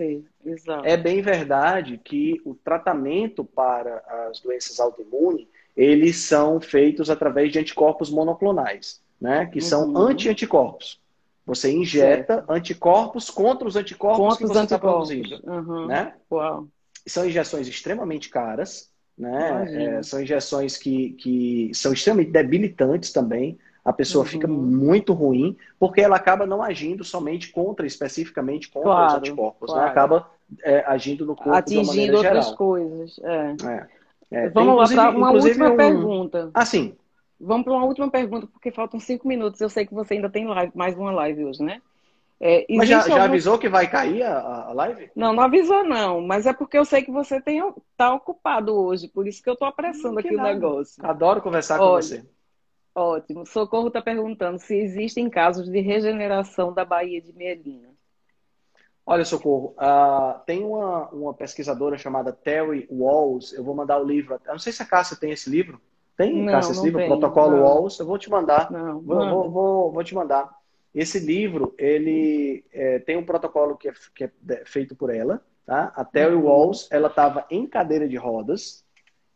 É, 0.84 0.92
é 0.92 0.96
bem 0.96 1.22
verdade 1.22 1.98
que 2.04 2.40
o 2.44 2.54
tratamento 2.54 3.44
para 3.44 4.02
as 4.28 4.40
doenças 4.40 4.78
autoimunes 4.78 5.48
eles 5.77 6.16
são 6.16 6.61
feitos 6.61 7.11
através 7.11 7.53
de 7.53 7.59
anticorpos 7.59 8.11
monoclonais, 8.11 9.01
né? 9.20 9.47
Que 9.47 9.61
são 9.61 9.89
uhum. 9.89 9.99
anti-anticorpos. 9.99 10.99
Você 11.45 11.70
injeta 11.70 12.35
certo. 12.35 12.51
anticorpos 12.51 13.31
contra 13.31 13.68
os 13.68 13.77
anticorpos 13.77 14.18
contra 14.18 14.39
que 14.39 14.47
você 14.47 14.64
está 14.64 14.79
produzindo, 14.79 15.41
uhum. 15.45 15.87
né? 15.87 16.14
Uau. 16.31 16.66
São 17.07 17.24
injeções 17.24 17.68
extremamente 17.68 18.29
caras, 18.29 18.91
né? 19.16 19.99
É, 19.99 20.03
são 20.03 20.20
injeções 20.20 20.77
que, 20.77 21.11
que 21.11 21.70
são 21.72 21.93
extremamente 21.93 22.33
debilitantes 22.33 23.12
também. 23.12 23.59
A 23.85 23.93
pessoa 23.93 24.24
uhum. 24.24 24.31
fica 24.31 24.49
muito 24.49 25.12
ruim, 25.12 25.57
porque 25.79 26.01
ela 26.01 26.16
acaba 26.16 26.45
não 26.45 26.61
agindo 26.62 27.05
somente 27.05 27.53
contra, 27.53 27.87
especificamente 27.87 28.68
contra 28.68 28.91
claro, 28.91 29.07
os 29.07 29.18
anticorpos, 29.18 29.70
né? 29.70 29.74
claro. 29.74 29.87
né? 29.87 29.91
Acaba 29.93 30.31
é, 30.64 30.85
agindo 30.87 31.24
no 31.24 31.37
corpo 31.37 31.53
Atingindo 31.53 32.16
outras 32.16 32.47
geral. 32.47 32.57
coisas. 32.57 33.20
É. 33.22 33.87
é. 34.31 34.49
Vamos 34.51 34.77
lá 34.77 35.09
para 35.09 35.16
uma 35.16 35.31
última 35.33 35.70
um... 35.70 35.77
pergunta. 35.77 36.51
Ah, 36.55 36.64
sim. 36.64 36.97
Vamos 37.39 37.64
para 37.64 37.74
uma 37.74 37.85
última 37.85 38.11
pergunta, 38.11 38.47
porque 38.47 38.70
faltam 38.70 38.99
cinco 38.99 39.29
minutos. 39.29 39.61
Eu 39.61 39.68
sei 39.68 39.87
que 39.87 39.95
você 39.95 40.14
ainda 40.14 40.31
tem 40.31 40.47
live, 40.47 40.72
mais 40.74 40.97
uma 40.97 41.12
live 41.12 41.45
hoje, 41.45 41.62
né? 41.62 41.83
É, 42.39 42.66
mas 42.68 42.89
já, 42.89 43.01
já 43.01 43.24
avisou 43.24 43.59
que 43.59 43.68
vai 43.68 43.89
cair 43.89 44.22
a, 44.22 44.66
a, 44.68 44.72
live? 44.72 45.11
Não, 45.16 45.33
não 45.33 45.43
avisou 45.43 45.85
não. 45.85 46.20
Mas 46.20 46.47
é 46.47 46.53
porque 46.53 46.77
eu 46.77 46.85
sei 46.85 47.03
que 47.03 47.11
você 47.11 47.37
está 47.37 48.12
ocupado 48.12 48.74
hoje. 48.74 49.09
Por 49.09 49.27
isso 49.27 49.43
que 49.43 49.49
eu 49.49 49.55
estou 49.55 49.66
apressando 49.66 50.18
aqui 50.18 50.31
nada. 50.33 50.51
o 50.51 50.53
negócio. 50.53 51.05
Adoro 51.05 51.41
conversar 51.41 51.81
Olha, 51.81 51.89
com 51.89 51.95
você. 52.03 52.24
Ótimo. 52.95 53.47
Socorro 53.47 53.89
está 53.89 54.03
perguntando 54.03 54.59
se 54.59 54.74
existem 54.74 55.31
casos 55.31 55.68
de 55.68 55.81
regeneração 55.81 56.72
da 56.72 56.85
Baía 56.85 57.20
de 57.20 57.33
Melina. 57.33 57.95
Olha, 59.09 59.24
Socorro, 59.24 59.72
uh, 59.78 60.40
tem 60.44 60.64
uma, 60.64 61.09
uma 61.11 61.32
pesquisadora 61.32 61.96
chamada 61.96 62.32
Terry 62.32 62.88
Walls, 62.90 63.52
eu 63.52 63.62
vou 63.62 63.72
mandar 63.72 64.00
o 64.00 64.04
livro. 64.04 64.34
Eu 64.44 64.52
não 64.52 64.59
sei 64.59 64.72
se 64.72 64.82
a 64.82 64.86
Cássia 64.86 65.16
tem 65.16 65.30
esse 65.30 65.48
livro. 65.48 65.80
Tem, 66.16 66.34
não, 66.42 66.52
Cássia, 66.52 66.72
esse 66.72 66.82
livro? 66.82 66.98
Tem, 66.98 67.09
Protocolo 67.09 67.57
não. 67.57 67.62
Walls. 67.62 68.00
Eu 68.00 68.07
vou 68.07 68.18
te 68.18 68.28
mandar. 68.28 68.68
Não, 68.68 69.00
vou, 69.00 69.30
vou, 69.30 69.50
vou, 69.50 69.92
vou, 69.92 70.04
te 70.04 70.12
mandar. 70.12 70.52
Esse 70.92 71.20
livro, 71.20 71.72
ele 71.78 72.64
é, 72.72 72.98
tem 72.98 73.16
um 73.16 73.24
protocolo 73.24 73.76
que 73.76 73.88
é, 73.88 73.92
que 74.12 74.24
é, 74.24 74.30
feito 74.64 74.96
por 74.96 75.14
ela. 75.14 75.40
Tá? 75.64 75.92
A 75.94 76.04
Terry 76.04 76.34
uhum. 76.34 76.46
Walls, 76.46 76.88
ela 76.90 77.07
estava 77.09 77.46
em 77.48 77.64
cadeira 77.66 78.09
de 78.09 78.16
rodas 78.16 78.84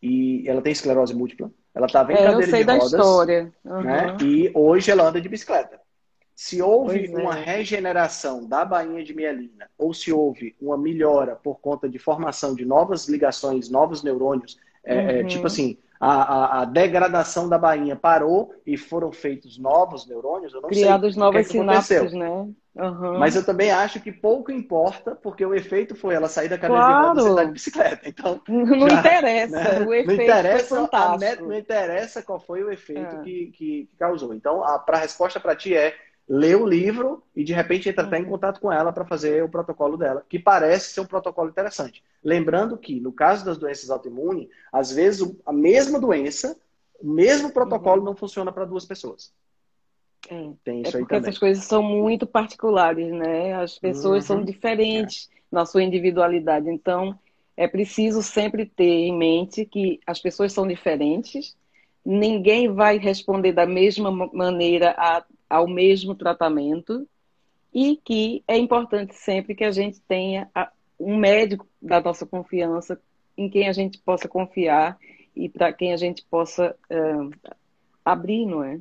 e 0.03 0.49
ela 0.49 0.63
tem 0.63 0.73
esclerose 0.73 1.15
múltipla. 1.15 1.51
Ela 1.73 1.87
estava 1.87 2.13
em 2.13 2.17
é, 2.17 2.25
cadeira 2.25 2.65
de 2.65 2.73
rodas. 2.73 2.93
História. 2.93 3.53
Uhum. 3.65 3.83
Né? 3.83 4.17
E 4.23 4.51
hoje 4.53 4.91
ela 4.91 5.09
anda 5.09 5.21
de 5.21 5.29
bicicleta. 5.29 5.80
Se 6.41 6.63
houve 6.63 7.05
é. 7.05 7.19
uma 7.19 7.35
regeneração 7.35 8.47
da 8.49 8.65
bainha 8.65 9.05
de 9.05 9.15
mielina 9.15 9.69
ou 9.77 9.93
se 9.93 10.11
houve 10.11 10.57
uma 10.59 10.79
melhora 10.79 11.37
por 11.37 11.61
conta 11.61 11.87
de 11.87 11.99
formação 11.99 12.55
de 12.55 12.65
novas 12.65 13.07
ligações, 13.07 13.69
novos 13.69 14.03
neurônios, 14.03 14.59
é, 14.83 14.95
é 14.95 15.01
uhum. 15.03 15.09
é, 15.11 15.25
tipo 15.25 15.47
assim, 15.47 15.77
a, 16.01 16.13
a, 16.13 16.63
a, 16.63 16.65
degradação 16.65 17.47
da 17.47 17.59
bainha 17.59 17.95
parou 17.95 18.55
e 18.67 18.79
foram 18.79 19.13
feitos 19.13 19.59
novos 19.59 20.09
neurônios, 20.09 20.55
eu 20.55 20.63
não 20.63 20.71
Criados 20.71 21.13
sei 21.13 21.21
novas 21.21 21.47
que 21.47 21.53
sinapses, 21.53 22.15
né? 22.15 22.31
Uhum. 22.31 23.19
Mas 23.19 23.37
eu 23.37 23.45
também 23.45 23.71
acho 23.71 24.01
que 24.01 24.11
pouco 24.11 24.51
importa, 24.51 25.15
porque 25.15 25.45
o 25.45 25.55
efeito 25.55 25.95
foi 25.95 26.15
ela 26.15 26.27
sair 26.27 26.49
da 26.49 26.57
cadeira 26.57 26.83
claro. 26.83 27.03
de 27.03 27.09
rodas 27.09 27.27
e 27.27 27.29
andar 27.29 27.45
de 27.45 27.53
bicicleta. 27.53 28.09
Então, 28.09 28.41
não 28.49 28.89
já, 28.89 28.99
interessa, 28.99 29.57
né? 29.57 29.87
o 29.87 29.93
efeito 29.93 30.17
não 30.17 30.25
interessa, 30.25 30.69
foi 30.69 30.79
fantástico. 30.79 31.45
não 31.45 31.59
interessa 31.59 32.23
qual 32.23 32.41
foi 32.41 32.63
o 32.63 32.73
efeito 32.73 33.17
é. 33.17 33.23
que, 33.23 33.53
que 33.55 33.89
causou. 33.99 34.33
Então, 34.33 34.65
a, 34.65 34.83
a 34.89 34.97
resposta 34.97 35.39
para 35.39 35.55
ti 35.55 35.77
é 35.77 35.95
lê 36.31 36.55
o 36.55 36.65
livro 36.65 37.25
e 37.35 37.43
de 37.43 37.53
repente 37.53 37.89
entra 37.89 38.05
até 38.05 38.17
em 38.17 38.25
contato 38.25 38.61
com 38.61 38.71
ela 38.71 38.93
para 38.93 39.05
fazer 39.05 39.43
o 39.43 39.49
protocolo 39.49 39.97
dela, 39.97 40.25
que 40.29 40.39
parece 40.39 40.93
ser 40.93 41.01
um 41.01 41.07
protocolo 41.07 41.51
interessante. 41.51 42.05
Lembrando 42.23 42.79
que, 42.79 43.01
no 43.01 43.13
caso 43.13 43.45
das 43.45 43.59
doenças 43.59 43.91
autoimunes, 43.91 44.49
às 44.73 44.93
vezes 44.93 45.29
a 45.45 45.53
mesma 45.53 45.99
doença, 45.99 46.57
o 47.03 47.11
mesmo 47.11 47.53
protocolo 47.53 47.99
uhum. 47.99 48.05
não 48.05 48.15
funciona 48.15 48.53
para 48.53 48.65
duas 48.65 48.85
pessoas. 48.85 49.33
É, 50.31 50.51
Tem 50.63 50.83
isso 50.83 50.97
é 50.97 51.01
porque 51.01 51.17
essas 51.17 51.37
coisas 51.37 51.65
são 51.65 51.83
muito 51.83 52.29
particulares, 52.29 53.11
né? 53.11 53.55
As 53.55 53.77
pessoas 53.77 54.31
uhum. 54.31 54.37
são 54.37 54.45
diferentes 54.45 55.29
é. 55.33 55.39
na 55.51 55.67
sua 55.67 55.83
individualidade. 55.83 56.71
Então, 56.71 57.19
é 57.57 57.67
preciso 57.67 58.23
sempre 58.23 58.67
ter 58.67 58.85
em 58.85 59.19
mente 59.19 59.65
que 59.65 59.99
as 60.07 60.21
pessoas 60.21 60.53
são 60.53 60.65
diferentes, 60.65 61.57
ninguém 62.07 62.73
vai 62.73 62.99
responder 62.99 63.53
da 63.53 63.67
mesma 63.67 64.13
maneira 64.33 64.95
a 64.97 65.25
ao 65.51 65.67
mesmo 65.67 66.15
tratamento 66.15 67.07
e 67.75 67.97
que 67.97 68.45
é 68.47 68.57
importante 68.57 69.15
sempre 69.15 69.55
que 69.55 69.65
a 69.65 69.71
gente 69.73 70.01
tenha 70.03 70.49
um 70.99 71.17
médico 71.17 71.67
da 71.83 72.01
nossa 72.01 72.25
confiança, 72.25 73.01
em 73.37 73.49
quem 73.49 73.69
a 73.69 73.73
gente 73.73 73.99
possa 73.99 74.29
confiar 74.29 74.97
e 75.35 75.49
para 75.49 75.73
quem 75.73 75.93
a 75.93 75.97
gente 75.97 76.25
possa 76.31 76.77
uh, 76.91 77.51
abrir, 78.05 78.47
não 78.47 78.63
é? 78.63 78.79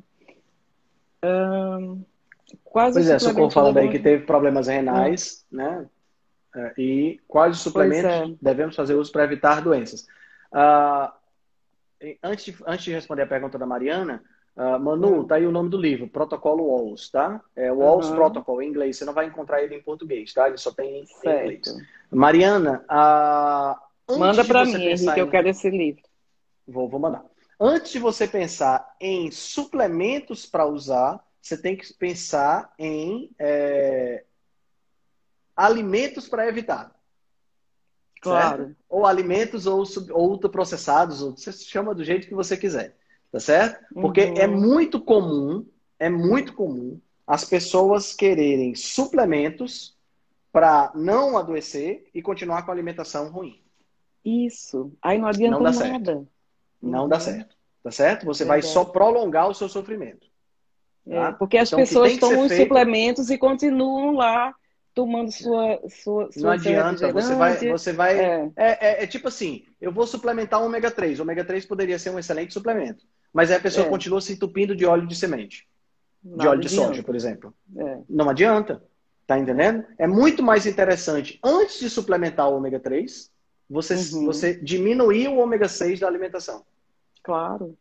Uh, 1.24 2.04
quase 2.64 2.94
pois 2.94 3.08
é, 3.08 3.18
Socorro 3.18 3.50
falando 3.50 3.78
aí 3.78 3.90
que 3.90 3.98
teve 3.98 4.24
problemas 4.24 4.66
renais, 4.66 5.46
ah. 5.52 5.56
né? 5.56 5.88
Uh, 6.54 6.80
e 6.80 7.20
quais 7.28 7.56
os 7.56 7.62
suplementos 7.62 8.10
é. 8.10 8.34
devemos 8.42 8.76
fazer 8.76 8.94
uso 8.94 9.12
para 9.12 9.24
evitar 9.24 9.62
doenças? 9.62 10.06
Uh, 10.52 11.10
antes, 12.22 12.44
de, 12.44 12.56
antes 12.66 12.84
de 12.84 12.92
responder 12.92 13.22
a 13.22 13.26
pergunta 13.26 13.56
da 13.56 13.66
Mariana, 13.66 14.22
Uh, 14.56 14.78
Manu, 14.78 15.20
hum. 15.20 15.26
tá 15.26 15.36
aí 15.36 15.46
o 15.46 15.52
nome 15.52 15.70
do 15.70 15.78
livro, 15.78 16.08
Protocolo 16.08 16.64
Walls, 16.64 17.08
tá? 17.10 17.40
É 17.56 17.72
Walls 17.72 18.08
uhum. 18.08 18.16
Protocol 18.16 18.60
em 18.60 18.68
inglês. 18.68 18.96
Você 18.96 19.04
não 19.04 19.12
vai 19.12 19.26
encontrar 19.26 19.62
ele 19.62 19.74
em 19.74 19.82
português, 19.82 20.32
tá? 20.34 20.48
Ele 20.48 20.58
só 20.58 20.72
tem 20.72 21.06
certo. 21.06 21.28
em 21.28 21.56
inglês. 21.56 21.76
Mariana, 22.10 22.84
uh, 22.90 24.18
manda 24.18 24.44
para 24.44 24.64
mim, 24.64 24.74
Henrique, 24.74 25.08
em... 25.08 25.18
eu 25.18 25.30
quero 25.30 25.48
esse 25.48 25.70
livro. 25.70 26.02
Vou, 26.66 26.88
vou 26.88 27.00
mandar. 27.00 27.24
Antes 27.58 27.92
de 27.92 27.98
você 27.98 28.26
pensar 28.26 28.96
em 29.00 29.30
suplementos 29.30 30.46
para 30.46 30.66
usar, 30.66 31.22
você 31.40 31.56
tem 31.56 31.76
que 31.76 31.92
pensar 31.94 32.72
em 32.78 33.30
é, 33.38 34.24
alimentos 35.56 36.28
para 36.28 36.48
evitar. 36.48 36.94
Claro. 38.20 38.64
Certo? 38.64 38.76
Ou 38.88 39.06
alimentos 39.06 39.66
ou, 39.66 39.84
ou 40.10 40.30
ultraprocessados, 40.30 41.22
ou 41.22 41.36
você 41.36 41.52
chama 41.52 41.94
do 41.94 42.04
jeito 42.04 42.28
que 42.28 42.34
você 42.34 42.56
quiser. 42.56 42.96
Tá 43.32 43.38
certo? 43.38 43.84
Porque 43.94 44.24
uhum. 44.24 44.34
é 44.36 44.46
muito 44.46 45.00
comum, 45.00 45.64
é 45.98 46.08
muito 46.08 46.52
comum 46.52 47.00
as 47.26 47.44
pessoas 47.44 48.12
quererem 48.12 48.74
suplementos 48.74 49.96
para 50.52 50.90
não 50.96 51.38
adoecer 51.38 52.08
e 52.12 52.20
continuar 52.20 52.62
com 52.62 52.72
a 52.72 52.74
alimentação 52.74 53.30
ruim. 53.30 53.62
Isso. 54.24 54.92
Aí 55.00 55.16
não 55.16 55.28
adianta 55.28 55.56
não 55.56 55.62
dá 55.62 55.70
nada. 55.70 56.12
Certo. 56.12 56.28
Não 56.82 57.02
uhum. 57.02 57.08
dá 57.08 57.20
certo. 57.20 57.56
Tá 57.82 57.90
certo? 57.90 58.26
Você 58.26 58.44
vai 58.44 58.60
só 58.62 58.84
prolongar 58.84 59.48
o 59.48 59.54
seu 59.54 59.68
sofrimento. 59.68 60.26
Tá? 61.08 61.28
É, 61.28 61.32
porque 61.32 61.56
as 61.56 61.68
então, 61.68 61.78
pessoas 61.78 62.18
tomam 62.18 62.42
os 62.42 62.48
feito... 62.48 62.62
suplementos 62.62 63.30
e 63.30 63.38
continuam 63.38 64.12
lá 64.12 64.54
tomando 64.92 65.30
sua 65.30 65.80
sua, 65.88 66.32
sua 66.32 66.42
Não 66.42 66.50
adianta, 66.50 67.12
você 67.12 67.34
vai 67.34 67.68
você 67.68 67.92
vai 67.92 68.18
é. 68.18 68.50
É, 68.56 69.02
é. 69.02 69.04
É, 69.04 69.06
tipo 69.06 69.28
assim, 69.28 69.64
eu 69.80 69.92
vou 69.92 70.06
suplementar 70.06 70.60
o 70.60 70.66
ômega 70.66 70.90
3. 70.90 71.20
O 71.20 71.22
ômega 71.22 71.44
3 71.44 71.64
poderia 71.64 71.98
ser 71.98 72.10
um 72.10 72.18
excelente 72.18 72.52
suplemento. 72.52 73.04
Mas 73.32 73.50
aí 73.50 73.56
a 73.56 73.60
pessoa 73.60 73.86
é. 73.86 73.90
continua 73.90 74.20
se 74.20 74.32
entupindo 74.32 74.74
de 74.74 74.84
óleo 74.84 75.06
de 75.06 75.14
semente. 75.14 75.68
Nada 76.22 76.42
de 76.42 76.48
óleo 76.48 76.60
de 76.60 76.66
adianta. 76.66 76.88
soja, 76.88 77.02
por 77.02 77.14
exemplo. 77.14 77.54
É. 77.76 77.98
Não 78.08 78.28
adianta. 78.28 78.82
Tá 79.26 79.38
entendendo? 79.38 79.84
É 79.96 80.08
muito 80.08 80.42
mais 80.42 80.66
interessante, 80.66 81.38
antes 81.44 81.78
de 81.78 81.88
suplementar 81.88 82.48
o 82.50 82.56
ômega 82.56 82.80
3, 82.80 83.30
você, 83.70 83.94
uhum. 83.94 84.26
você 84.26 84.54
diminuir 84.54 85.28
o 85.28 85.38
ômega 85.38 85.68
6 85.68 86.00
da 86.00 86.08
alimentação. 86.08 86.64
Claro. 87.22 87.78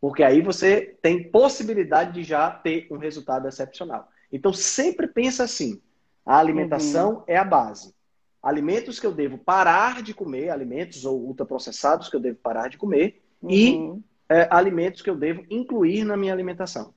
Porque 0.00 0.22
aí 0.22 0.40
você 0.40 0.96
tem 1.02 1.30
possibilidade 1.30 2.14
de 2.14 2.22
já 2.24 2.50
ter 2.50 2.86
um 2.90 2.96
resultado 2.96 3.46
excepcional. 3.46 4.08
Então 4.32 4.52
sempre 4.52 5.06
pensa 5.06 5.44
assim: 5.44 5.78
a 6.24 6.38
alimentação 6.38 7.16
uhum. 7.16 7.24
é 7.26 7.36
a 7.36 7.44
base. 7.44 7.94
alimentos 8.42 8.98
que 8.98 9.06
eu 9.06 9.12
devo 9.12 9.36
parar 9.36 10.02
de 10.02 10.14
comer, 10.14 10.48
alimentos 10.48 11.04
ou 11.04 11.20
ultraprocessados 11.20 12.08
que 12.08 12.16
eu 12.16 12.20
devo 12.20 12.38
parar 12.42 12.68
de 12.68 12.78
comer, 12.78 13.22
uhum. 13.42 13.50
e 13.50 14.02
é, 14.32 14.48
alimentos 14.50 15.02
que 15.02 15.10
eu 15.10 15.14
devo 15.14 15.44
incluir 15.50 16.04
na 16.04 16.16
minha 16.16 16.32
alimentação. 16.32 16.94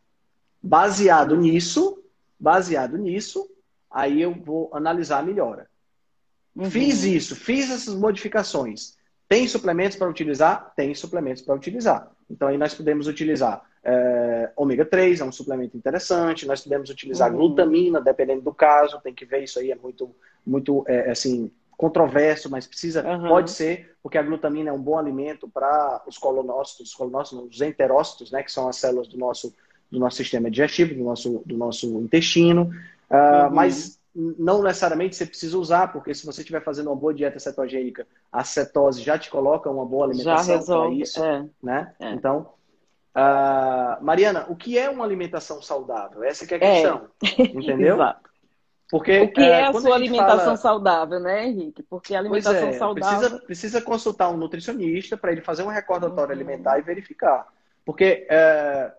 Baseado 0.63 1.36
nisso, 1.36 2.01
baseado 2.39 2.97
nisso, 2.97 3.49
aí 3.91 4.21
eu 4.21 4.33
vou 4.33 4.69
analisar 4.73 5.19
a 5.19 5.23
melhora. 5.23 5.67
Uhum. 6.55 6.71
Fiz 6.71 7.03
isso, 7.03 7.36
fiz 7.36 7.69
essas 7.69 7.93
modificações. 7.93 8.95
Tem 9.27 9.45
suplementos 9.49 9.97
para 9.97 10.09
utilizar? 10.09 10.71
Tem 10.77 10.95
suplementos 10.95 11.41
para 11.41 11.53
utilizar. 11.53 12.09
Então 12.29 12.47
aí 12.47 12.57
nós 12.57 12.73
podemos 12.73 13.05
utilizar 13.05 13.61
é, 13.83 14.51
ômega 14.55 14.86
3, 14.86 15.19
é 15.19 15.25
um 15.25 15.31
suplemento 15.31 15.75
interessante. 15.75 16.47
Nós 16.47 16.61
podemos 16.61 16.89
utilizar 16.89 17.29
uhum. 17.31 17.38
glutamina, 17.38 17.99
dependendo 17.99 18.41
do 18.41 18.53
caso. 18.53 19.01
Tem 19.01 19.13
que 19.13 19.25
ver 19.25 19.43
isso 19.43 19.59
aí, 19.59 19.71
é 19.71 19.75
muito, 19.75 20.15
muito 20.45 20.86
é, 20.88 21.11
assim, 21.11 21.51
controverso, 21.78 22.49
mas 22.49 22.67
precisa, 22.67 23.03
uhum. 23.05 23.28
pode 23.28 23.51
ser, 23.51 23.95
porque 24.01 24.17
a 24.17 24.23
glutamina 24.23 24.69
é 24.69 24.73
um 24.73 24.82
bom 24.82 24.97
alimento 24.97 25.47
para 25.47 26.01
os 26.07 26.17
colonócitos, 26.17 26.89
os 26.89 26.95
colonócitos, 26.95 27.55
os 27.55 27.61
enterócitos, 27.61 28.32
né, 28.32 28.43
que 28.43 28.51
são 28.51 28.67
as 28.67 28.78
células 28.78 29.07
do 29.07 29.17
nosso, 29.17 29.53
do 29.91 29.99
nosso 29.99 30.17
sistema 30.17 30.49
digestivo, 30.49 30.95
do 30.95 31.03
nosso, 31.03 31.43
do 31.45 31.57
nosso 31.57 31.88
intestino. 31.99 32.71
Uh, 33.09 33.45
uhum. 33.45 33.51
Mas 33.51 33.99
não 34.15 34.63
necessariamente 34.63 35.15
você 35.15 35.26
precisa 35.26 35.57
usar, 35.57 35.91
porque 35.91 36.13
se 36.13 36.26
você 36.26 36.41
estiver 36.41 36.63
fazendo 36.63 36.88
uma 36.88 36.95
boa 36.95 37.13
dieta 37.13 37.38
cetogênica, 37.38 38.07
a 38.32 38.43
cetose 38.43 39.01
já 39.01 39.17
te 39.17 39.30
coloca 39.30 39.69
uma 39.69 39.86
boa 39.86 40.05
alimentação 40.05 40.63
para 40.63 40.89
isso. 40.93 41.23
É. 41.23 41.45
Né? 41.61 41.93
É. 41.99 42.11
Então, 42.11 42.49
Uh, 43.15 44.03
Mariana, 44.03 44.45
o 44.49 44.57
que 44.57 44.78
é 44.78 44.89
uma 44.89 45.05
alimentação 45.05 45.61
saudável? 45.61 46.21
Essa 46.21 46.43
é 46.43 46.53
a 46.53 46.57
é. 46.57 46.59
questão. 46.59 47.07
É. 47.23 47.41
Entendeu? 47.57 47.95
Exato. 47.95 48.30
Porque, 48.89 49.19
o 49.21 49.33
que 49.33 49.41
é, 49.41 49.61
é 49.61 49.63
a 49.65 49.73
sua 49.73 49.93
a 49.93 49.95
alimentação 49.95 50.39
fala... 50.39 50.57
saudável, 50.57 51.19
né, 51.19 51.47
Henrique? 51.47 51.81
Porque 51.83 52.13
a 52.13 52.19
alimentação 52.19 52.67
é, 52.67 52.73
saudável. 52.73 53.19
Precisa, 53.19 53.41
precisa 53.41 53.81
consultar 53.81 54.29
um 54.29 54.38
nutricionista 54.38 55.17
para 55.17 55.31
ele 55.31 55.41
fazer 55.41 55.63
um 55.63 55.67
recordatório 55.67 56.33
uhum. 56.33 56.39
alimentar 56.39 56.77
e 56.77 56.83
verificar. 56.83 57.47
Porque 57.83 58.27
é, 58.29 58.91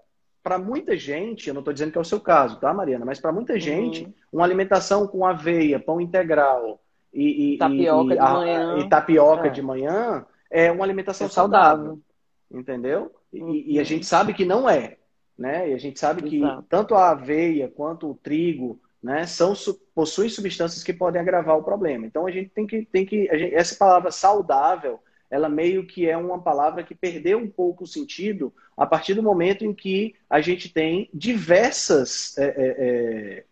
para 0.42 0.58
muita 0.58 0.96
gente, 0.96 1.48
eu 1.48 1.54
não 1.54 1.60
estou 1.60 1.72
dizendo 1.72 1.92
que 1.92 1.98
é 1.98 2.00
o 2.00 2.04
seu 2.04 2.20
caso, 2.20 2.58
tá, 2.58 2.74
Mariana? 2.74 3.04
Mas 3.04 3.20
para 3.20 3.32
muita 3.32 3.54
uhum. 3.54 3.60
gente, 3.60 4.14
uma 4.32 4.44
alimentação 4.44 5.06
com 5.06 5.24
aveia, 5.24 5.78
pão 5.78 6.00
integral 6.00 6.80
e, 7.12 7.56
tapioca, 7.58 8.14
e, 8.14 8.18
de, 8.18 8.22
manhã. 8.22 8.78
e 8.78 8.88
tapioca 8.88 9.46
é. 9.46 9.50
de 9.50 9.62
manhã 9.62 10.26
é 10.50 10.70
uma 10.70 10.84
alimentação 10.84 11.28
saudável. 11.28 11.84
saudável. 11.84 12.02
Entendeu? 12.50 13.12
E, 13.32 13.74
e, 13.74 13.80
a 13.80 13.84
gente 13.84 14.06
sabe 14.06 14.34
que 14.34 14.44
não 14.44 14.68
é. 14.68 14.96
Né? 15.36 15.70
E 15.70 15.74
a 15.74 15.78
gente 15.78 15.98
sabe 15.98 16.22
que 16.22 16.38
Exato. 16.38 16.64
tanto 16.68 16.94
a 16.94 17.10
aveia 17.10 17.68
quanto 17.68 18.10
o 18.10 18.14
trigo 18.14 18.80
né, 19.06 19.24
são, 19.24 19.54
possuem 19.94 20.28
substâncias 20.28 20.82
que 20.82 20.92
podem 20.92 21.20
agravar 21.20 21.56
o 21.56 21.62
problema. 21.62 22.04
Então 22.04 22.26
a 22.26 22.30
gente 22.32 22.50
tem 22.50 22.66
que. 22.66 22.84
Tem 22.84 23.06
que 23.06 23.28
gente, 23.38 23.54
essa 23.54 23.76
palavra 23.76 24.10
saudável, 24.10 24.98
ela 25.30 25.48
meio 25.48 25.86
que 25.86 26.08
é 26.08 26.16
uma 26.16 26.42
palavra 26.42 26.82
que 26.82 26.92
perdeu 26.92 27.38
um 27.38 27.48
pouco 27.48 27.84
o 27.84 27.86
sentido 27.86 28.52
a 28.76 28.84
partir 28.84 29.14
do 29.14 29.22
momento 29.22 29.64
em 29.64 29.72
que 29.72 30.16
a 30.28 30.40
gente 30.40 30.72
tem 30.72 31.08
diversas 31.14 32.36
é, 32.36 32.46
é, 32.46 32.54
é, 32.58 33.44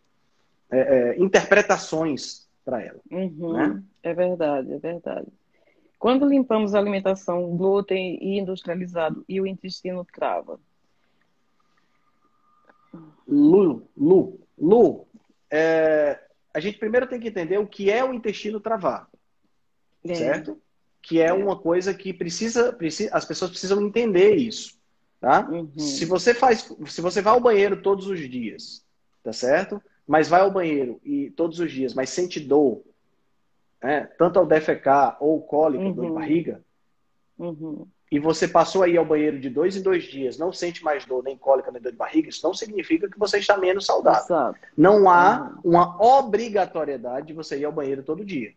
é, 0.73 0.79
é 0.81 1.23
interpretações 1.23 2.49
para 2.65 2.83
ela. 2.83 2.99
Uhum. 3.09 3.53
Né? 3.53 3.83
É 4.03 4.13
verdade, 4.13 4.73
é 4.73 4.79
verdade. 4.79 5.29
Quando 6.01 6.29
limpamos 6.29 6.75
a 6.75 6.81
alimentação 6.81 7.57
glúten 7.57 8.19
e 8.21 8.41
industrializado 8.41 9.25
e 9.29 9.41
o 9.41 9.47
intestino 9.47 10.05
trava? 10.05 10.59
Lu, 13.29 13.87
Lu, 13.97 14.41
Lu, 14.59 15.07
é, 15.51 16.21
a 16.53 16.61
gente 16.61 16.79
primeiro 16.79 17.07
tem 17.07 17.21
que 17.21 17.29
entender 17.29 17.59
o 17.59 17.67
que 17.67 17.91
é 17.91 18.05
o 18.05 18.15
intestino 18.15 18.61
travar, 18.61 19.09
é. 20.05 20.15
certo? 20.15 20.61
Que 21.03 21.21
é, 21.21 21.27
é, 21.27 21.33
uma 21.33 21.59
coisa 21.59 21.93
que 21.93 22.13
precisa, 22.13 22.73
precisa, 22.73 23.11
as 23.13 23.25
pessoas 23.25 23.51
precisam 23.51 23.83
entender 23.83 24.37
isso, 24.37 24.79
tá? 25.21 25.49
Uhum. 25.49 25.79
Se 25.79 26.05
você 26.05 26.33
faz, 26.33 26.73
se 26.87 27.01
você 27.01 27.21
vai 27.21 27.33
ao 27.35 27.41
banheiro 27.41 27.83
todos 27.83 28.07
os 28.07 28.21
dias, 28.21 28.85
tá 29.23 29.33
certo? 29.33 29.83
Mas 30.07 30.29
vai 30.29 30.43
ao 30.43 30.51
banheiro 30.51 31.01
e 31.05 31.31
todos 31.31 31.59
os 31.59 31.73
dias, 31.73 31.95
mas 31.95 32.11
sente 32.11 32.39
dor, 32.39 32.83
né, 33.83 34.07
tanto 34.19 34.39
ao 34.39 34.47
defecar 34.47 35.17
ou 35.21 35.43
cólica, 35.43 35.85
uhum. 35.85 35.93
dor 35.93 36.05
de 36.05 36.11
uhum. 36.11 36.15
barriga, 36.15 36.65
uhum. 37.39 37.87
E 38.11 38.19
você 38.19 38.47
passou 38.47 38.83
aí 38.83 38.97
ao 38.97 39.05
banheiro 39.05 39.41
de 39.41 39.49
dois 39.51 39.77
em 39.77 39.83
dois 39.83 40.05
dias, 40.05 40.39
não 40.39 40.53
sente 40.53 40.85
mais 40.85 41.05
dor, 41.05 41.23
nem 41.23 41.37
cólica, 41.37 41.71
nem 41.71 41.81
dor 41.81 41.91
de 41.91 41.99
barriga, 41.99 42.29
isso 42.29 42.47
não 42.47 42.55
significa 42.55 43.09
que 43.09 43.19
você 43.19 43.39
está 43.39 43.57
menos 43.57 43.87
saudável. 43.87 44.23
Exato. 44.23 44.59
Não 44.77 45.09
há 45.09 45.53
uhum. 45.65 45.73
uma 45.73 46.19
obrigatoriedade 46.19 47.29
de 47.29 47.33
você 47.33 47.59
ir 47.59 47.65
ao 47.65 47.73
banheiro 47.73 48.03
todo 48.03 48.25
dia. 48.25 48.53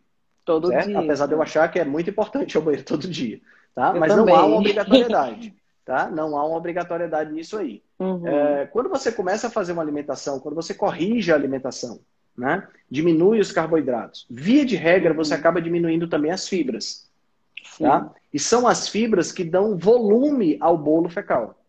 Todo 0.46 0.68
certo? 0.68 0.88
dia. 0.88 1.00
Apesar 1.00 1.28
de 1.28 1.34
eu 1.34 1.42
achar 1.42 1.68
que 1.70 1.80
é 1.80 1.86
muito 1.86 2.10
importante 2.10 2.54
ir 2.54 2.58
ao 2.58 2.64
banheiro 2.64 2.86
todo 2.86 3.08
dia. 3.08 3.42
Tá? 3.74 3.94
Mas 3.94 4.14
também. 4.14 4.34
não 4.34 4.36
há 4.36 4.46
uma 4.46 4.58
obrigatoriedade. 4.58 5.56
tá? 5.84 6.10
Não 6.10 6.38
há 6.38 6.46
uma 6.46 6.58
obrigatoriedade 6.58 7.32
nisso 7.32 7.58
aí. 7.58 7.82
Uhum. 8.00 8.28
É, 8.28 8.66
quando 8.68 8.90
você 8.90 9.12
começa 9.12 9.48
a 9.48 9.52
fazer 9.52 9.72
uma 9.72 9.82
alimentação, 9.82 10.40
quando 10.40 10.56
você 10.56 10.74
corrige 10.74 11.32
a 11.32 11.36
alimentação, 11.36 12.00
né? 12.38 12.68
diminui 12.90 13.40
os 13.40 13.52
carboidratos. 13.52 14.26
Via 14.30 14.66
de 14.66 14.76
regra, 14.76 15.14
você 15.14 15.34
uhum. 15.34 15.40
acaba 15.40 15.62
diminuindo 15.62 16.08
também 16.08 16.32
as 16.32 16.48
fibras. 16.48 17.07
Tá? 17.80 18.12
E 18.34 18.40
são 18.40 18.68
as 18.68 18.88
fibras 18.88 19.32
que 19.32 19.44
dão 19.44 19.78
volume 19.78 20.58
ao 20.60 20.78
bolo 20.78 21.10
fecal. 21.10 21.60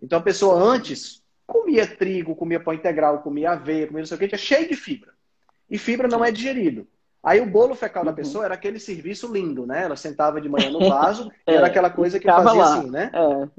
Então 0.00 0.18
a 0.18 0.22
pessoa 0.22 0.54
antes 0.54 1.22
comia 1.46 1.86
trigo, 1.86 2.36
comia 2.36 2.60
pão 2.60 2.72
integral, 2.72 3.22
comia 3.22 3.52
aveia, 3.52 3.86
comia 3.86 4.00
não 4.00 4.06
sei 4.06 4.16
o 4.16 4.20
que, 4.20 4.28
tinha 4.28 4.38
cheio 4.38 4.68
de 4.68 4.76
fibra. 4.76 5.12
E 5.68 5.78
fibra 5.78 6.08
não 6.08 6.24
é 6.24 6.30
digerido. 6.30 6.86
Aí 7.22 7.38
o 7.38 7.46
bolo 7.46 7.74
fecal 7.74 8.02
da 8.02 8.10
uhum. 8.10 8.16
pessoa 8.16 8.46
era 8.46 8.54
aquele 8.54 8.80
serviço 8.80 9.30
lindo, 9.30 9.66
né? 9.66 9.84
Ela 9.84 9.96
sentava 9.96 10.40
de 10.40 10.48
manhã 10.48 10.70
no 10.70 10.88
vaso 10.88 11.30
é, 11.46 11.52
e 11.52 11.54
era 11.54 11.66
aquela 11.66 11.90
coisa 11.90 12.18
que 12.18 12.26
fazia 12.26 12.52
lá. 12.52 12.78
assim, 12.78 12.90
né? 12.90 13.10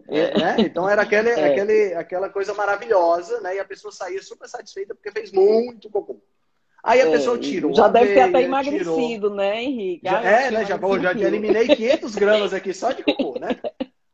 É, 0.08 0.20
é. 0.20 0.38
Né? 0.38 0.56
Então 0.60 0.90
era 0.90 1.04
aquele, 1.04 1.30
é. 1.30 1.52
aquele, 1.52 1.94
aquela 1.94 2.30
coisa 2.30 2.56
maravilhosa, 2.56 3.40
né? 3.42 3.58
E 3.58 3.60
a 3.60 3.66
pessoa 3.66 3.92
saía 3.92 4.22
super 4.24 4.48
satisfeita 4.50 4.96
porque 4.96 5.12
fez 5.12 5.32
muito 5.32 5.90
cocô. 5.92 6.20
Aí 6.84 7.02
a 7.02 7.08
é, 7.08 7.12
pessoa 7.12 7.38
tirou. 7.38 7.74
Já 7.74 7.88
deve 7.88 8.14
ter 8.14 8.22
até 8.22 8.42
emagrecido, 8.44 8.96
tirou. 8.96 9.36
né, 9.36 9.64
Henrique? 9.64 10.02
Já, 10.04 10.22
é, 10.22 10.52
né? 10.52 10.66
Já, 10.66 10.78
já 10.78 11.28
eliminei 11.28 11.68
500 11.76 12.16
gramas 12.16 12.54
aqui 12.54 12.74
só 12.74 12.92
de 12.92 13.04
cocô, 13.04 13.40
né? 13.40 13.60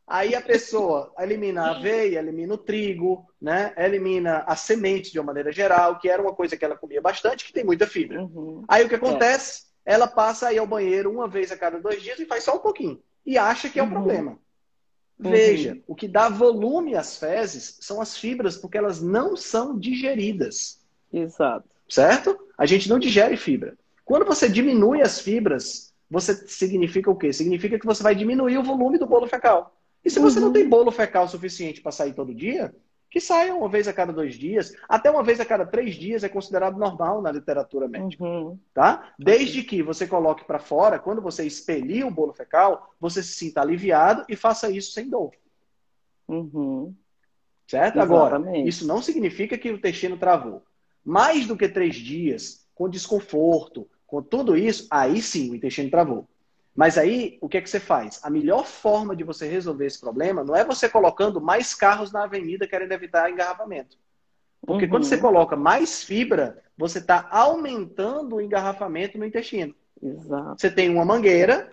Aí 0.06 0.34
a 0.34 0.40
pessoa 0.40 1.12
elimina 1.18 1.64
a 1.64 1.76
aveia, 1.76 2.18
elimina 2.18 2.54
o 2.54 2.58
trigo, 2.58 3.26
né? 3.40 3.74
Elimina 3.76 4.42
a 4.46 4.56
semente 4.56 5.12
de 5.12 5.18
uma 5.18 5.26
maneira 5.26 5.52
geral, 5.52 5.98
que 5.98 6.08
era 6.08 6.22
uma 6.22 6.34
coisa 6.34 6.56
que 6.56 6.64
ela 6.64 6.76
comia 6.76 7.00
bastante, 7.00 7.44
que 7.44 7.52
tem 7.52 7.62
muita 7.62 7.86
fibra. 7.86 8.22
Uhum. 8.22 8.64
Aí 8.66 8.84
o 8.84 8.88
que 8.88 8.94
acontece? 8.94 9.64
É. 9.84 9.94
Ela 9.94 10.06
passa 10.06 10.48
aí 10.48 10.58
ao 10.58 10.66
banheiro 10.66 11.10
uma 11.10 11.28
vez 11.28 11.52
a 11.52 11.58
cada 11.58 11.78
dois 11.78 12.02
dias 12.02 12.18
e 12.18 12.24
faz 12.24 12.44
só 12.44 12.56
um 12.56 12.60
pouquinho. 12.60 13.02
E 13.24 13.36
acha 13.36 13.68
que 13.68 13.78
é 13.78 13.82
um 13.82 13.86
uhum. 13.86 13.92
problema. 13.92 14.30
Uhum. 15.18 15.30
Veja, 15.30 15.78
o 15.86 15.94
que 15.94 16.08
dá 16.08 16.30
volume 16.30 16.94
às 16.94 17.18
fezes 17.18 17.76
são 17.80 18.00
as 18.00 18.16
fibras, 18.16 18.56
porque 18.56 18.78
elas 18.78 19.02
não 19.02 19.36
são 19.36 19.78
digeridas. 19.78 20.80
Exato. 21.12 21.68
Certo? 21.88 22.38
A 22.56 22.66
gente 22.66 22.88
não 22.88 22.98
digere 22.98 23.36
fibra. 23.36 23.76
Quando 24.04 24.24
você 24.24 24.48
diminui 24.48 25.02
as 25.02 25.20
fibras, 25.20 25.92
você 26.10 26.34
significa 26.46 27.10
o 27.10 27.16
quê? 27.16 27.32
Significa 27.32 27.78
que 27.78 27.86
você 27.86 28.02
vai 28.02 28.14
diminuir 28.14 28.58
o 28.58 28.62
volume 28.62 28.98
do 28.98 29.06
bolo 29.06 29.26
fecal. 29.26 29.76
E 30.04 30.10
se 30.10 30.18
você 30.18 30.38
uhum. 30.38 30.46
não 30.46 30.52
tem 30.52 30.68
bolo 30.68 30.90
fecal 30.90 31.28
suficiente 31.28 31.80
para 31.80 31.92
sair 31.92 32.14
todo 32.14 32.34
dia, 32.34 32.74
que 33.10 33.20
saia 33.20 33.54
uma 33.54 33.68
vez 33.68 33.88
a 33.88 33.92
cada 33.92 34.12
dois 34.12 34.34
dias, 34.34 34.74
até 34.88 35.10
uma 35.10 35.22
vez 35.22 35.40
a 35.40 35.44
cada 35.44 35.66
três 35.66 35.94
dias 35.94 36.24
é 36.24 36.28
considerado 36.28 36.78
normal 36.78 37.22
na 37.22 37.32
literatura 37.32 37.88
médica, 37.88 38.22
uhum. 38.22 38.58
tá? 38.74 39.12
Desde 39.18 39.62
que 39.62 39.82
você 39.82 40.06
coloque 40.06 40.44
para 40.44 40.58
fora, 40.58 40.98
quando 40.98 41.22
você 41.22 41.44
expelir 41.44 42.06
o 42.06 42.10
bolo 42.10 42.32
fecal, 42.32 42.94
você 43.00 43.22
se 43.22 43.32
sinta 43.32 43.60
aliviado 43.60 44.24
e 44.28 44.36
faça 44.36 44.70
isso 44.70 44.92
sem 44.92 45.08
dor. 45.08 45.32
Uhum. 46.28 46.94
Certo? 47.66 47.96
Exatamente. 47.96 48.02
Agora, 48.02 48.68
isso 48.68 48.86
não 48.86 49.02
significa 49.02 49.56
que 49.56 49.70
o 49.70 49.74
intestino 49.74 50.16
travou. 50.16 50.62
Mais 51.08 51.46
do 51.46 51.56
que 51.56 51.66
três 51.66 51.96
dias, 51.96 52.66
com 52.74 52.86
desconforto, 52.86 53.88
com 54.06 54.20
tudo 54.20 54.54
isso, 54.54 54.86
aí 54.90 55.22
sim 55.22 55.50
o 55.50 55.54
intestino 55.54 55.90
travou. 55.90 56.28
Mas 56.76 56.98
aí, 56.98 57.38
o 57.40 57.48
que 57.48 57.56
é 57.56 57.62
que 57.62 57.70
você 57.70 57.80
faz? 57.80 58.20
A 58.22 58.28
melhor 58.28 58.66
forma 58.66 59.16
de 59.16 59.24
você 59.24 59.48
resolver 59.48 59.86
esse 59.86 59.98
problema 59.98 60.44
não 60.44 60.54
é 60.54 60.66
você 60.66 60.86
colocando 60.86 61.40
mais 61.40 61.74
carros 61.74 62.12
na 62.12 62.24
avenida 62.24 62.68
querendo 62.68 62.92
evitar 62.92 63.30
engarrafamento. 63.30 63.96
Porque 64.60 64.84
uhum. 64.84 64.90
quando 64.90 65.04
você 65.04 65.16
coloca 65.16 65.56
mais 65.56 66.04
fibra, 66.04 66.62
você 66.76 66.98
está 66.98 67.26
aumentando 67.30 68.36
o 68.36 68.40
engarrafamento 68.42 69.16
no 69.16 69.24
intestino. 69.24 69.74
Exato. 70.02 70.60
Você 70.60 70.70
tem 70.70 70.90
uma 70.90 71.06
mangueira 71.06 71.72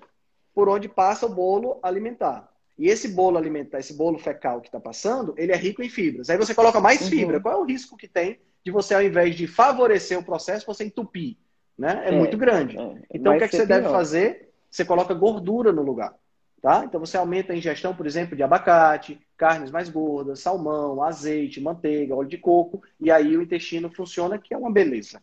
por 0.53 0.69
onde 0.69 0.88
passa 0.88 1.25
o 1.25 1.36
bolo 1.36 1.77
alimentar. 1.83 2.49
E 2.79 2.88
esse 2.88 3.09
bolo 3.09 3.38
alimentar, 3.38 3.79
esse 3.79 3.93
bolo 3.93 4.17
fecal 4.17 4.61
que 4.61 4.69
está 4.69 4.79
passando, 4.79 5.33
ele 5.38 5.51
é 5.51 5.57
rico 5.57 5.83
em 5.83 5.89
fibras. 5.89 6.29
Aí 6.29 6.38
você 6.38 6.55
coloca 6.55 6.79
mais 6.79 7.01
uhum. 7.01 7.09
fibra. 7.09 7.41
Qual 7.41 7.53
é 7.53 7.57
o 7.57 7.65
risco 7.65 7.97
que 7.97 8.07
tem 8.07 8.39
de 8.66 8.72
você, 8.72 8.95
ao 8.95 9.03
invés 9.03 9.36
de 9.36 9.47
favorecer 9.47 10.18
o 10.18 10.24
processo, 10.24 10.66
você 10.66 10.84
entupir? 10.84 11.38
Né? 11.78 12.03
É, 12.05 12.09
é 12.09 12.11
muito 12.11 12.38
grande. 12.38 12.78
É. 12.78 12.95
Então, 13.13 13.34
o 13.34 13.38
que, 13.38 13.43
é 13.43 13.47
que 13.47 13.55
você 13.55 13.66
pior. 13.66 13.82
deve 13.82 13.89
fazer? 13.89 14.45
você 14.76 14.84
coloca 14.84 15.13
gordura 15.13 15.72
no 15.72 15.82
lugar. 15.82 16.13
Tá? 16.61 16.84
Então 16.84 16.99
você 16.99 17.16
aumenta 17.16 17.53
a 17.53 17.55
ingestão, 17.55 17.95
por 17.95 18.07
exemplo, 18.07 18.36
de 18.36 18.41
abacate, 18.41 19.20
carnes 19.38 19.70
mais 19.70 19.88
gordas, 19.88 20.39
salmão, 20.39 21.01
azeite, 21.03 21.61
manteiga, 21.61 22.16
óleo 22.16 22.28
de 22.28 22.39
coco, 22.39 22.82
e 22.99 23.11
aí 23.11 23.38
o 23.38 23.41
intestino 23.41 23.89
funciona, 23.89 24.39
que 24.39 24.53
é 24.53 24.57
uma 24.57 24.72
beleza. 24.72 25.22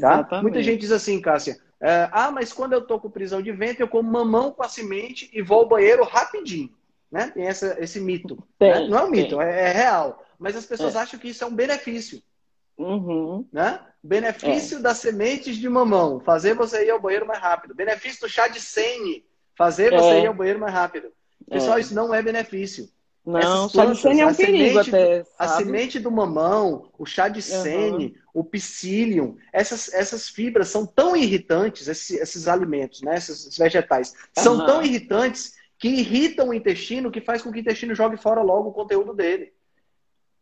Tá? 0.00 0.40
Muita 0.40 0.62
gente 0.62 0.80
diz 0.80 0.90
assim, 0.90 1.20
Cássia, 1.20 1.58
É, 1.80 2.08
ah, 2.10 2.30
mas 2.30 2.50
quando 2.50 2.72
eu 2.72 2.78
estou 2.78 2.98
com 2.98 3.10
prisão 3.10 3.42
de 3.42 3.52
ventre, 3.52 3.82
eu 3.82 3.88
como 3.88 4.10
mamão 4.10 4.50
com 4.52 4.62
a 4.62 4.68
semente 4.68 5.28
e 5.34 5.42
vou 5.42 5.58
ao 5.58 5.68
banheiro 5.68 6.02
rapidinho. 6.02 6.70
Né? 7.12 7.30
Tem 7.30 7.46
essa, 7.46 7.76
esse 7.78 8.00
mito. 8.00 8.42
Tem, 8.58 8.72
né? 8.72 8.88
Não 8.88 8.98
é 8.98 9.04
um 9.04 9.10
mito, 9.10 9.40
é, 9.40 9.68
é, 9.68 9.72
real. 9.72 10.24
Mas 10.38 10.56
as 10.56 10.64
pessoas 10.64 10.96
é. 10.96 10.98
acham 10.98 11.20
que 11.20 11.28
isso 11.28 11.44
é 11.44 11.46
um 11.46 11.54
benefício. 11.54 12.22
Uhum. 12.76 13.46
Né? 13.52 13.80
Benefício 14.02 14.78
é. 14.78 14.80
das 14.80 14.98
sementes 14.98 15.56
de 15.56 15.68
mamão, 15.68 16.20
fazer 16.20 16.54
você 16.54 16.84
ir 16.86 16.90
ao 16.90 17.00
banheiro 17.00 17.26
mais 17.26 17.40
rápido. 17.40 17.74
Benefício 17.74 18.20
do 18.20 18.28
chá 18.28 18.48
de 18.48 18.60
sene, 18.60 19.24
fazer 19.56 19.90
você 19.90 20.14
é. 20.14 20.22
ir 20.22 20.26
ao 20.26 20.34
banheiro 20.34 20.60
mais 20.60 20.72
rápido. 20.72 21.08
Pessoal, 21.48 21.78
isso 21.78 21.94
não 21.94 22.14
é 22.14 22.22
benefício. 22.22 22.88
Não, 23.24 23.70
chá 23.70 23.86
de 23.86 23.96
sene 23.96 24.20
é 24.20 24.26
um 24.26 24.34
perigo 24.34 24.84
semente, 24.84 24.88
até. 24.90 25.26
A 25.38 25.48
semente 25.48 25.98
do 25.98 26.10
mamão, 26.10 26.90
o 26.98 27.06
chá 27.06 27.28
de 27.28 27.40
sene, 27.40 28.16
uhum. 28.34 28.42
o 28.42 28.44
psyllium, 28.44 29.36
essas, 29.50 29.92
essas 29.94 30.28
fibras 30.28 30.68
são 30.68 30.84
tão 30.84 31.16
irritantes, 31.16 31.88
esses, 31.88 32.20
esses 32.20 32.46
alimentos, 32.46 33.00
né, 33.00 33.16
esses 33.16 33.56
vegetais, 33.56 34.12
são 34.36 34.58
uhum. 34.58 34.66
tão 34.66 34.82
irritantes 34.82 35.54
que 35.78 35.88
irritam 35.88 36.48
o 36.48 36.54
intestino, 36.54 37.10
que 37.10 37.20
faz 37.20 37.40
com 37.40 37.50
que 37.50 37.58
o 37.58 37.60
intestino 37.60 37.94
jogue 37.94 38.18
fora 38.18 38.42
logo 38.42 38.68
o 38.68 38.74
conteúdo 38.74 39.14
dele. 39.14 39.52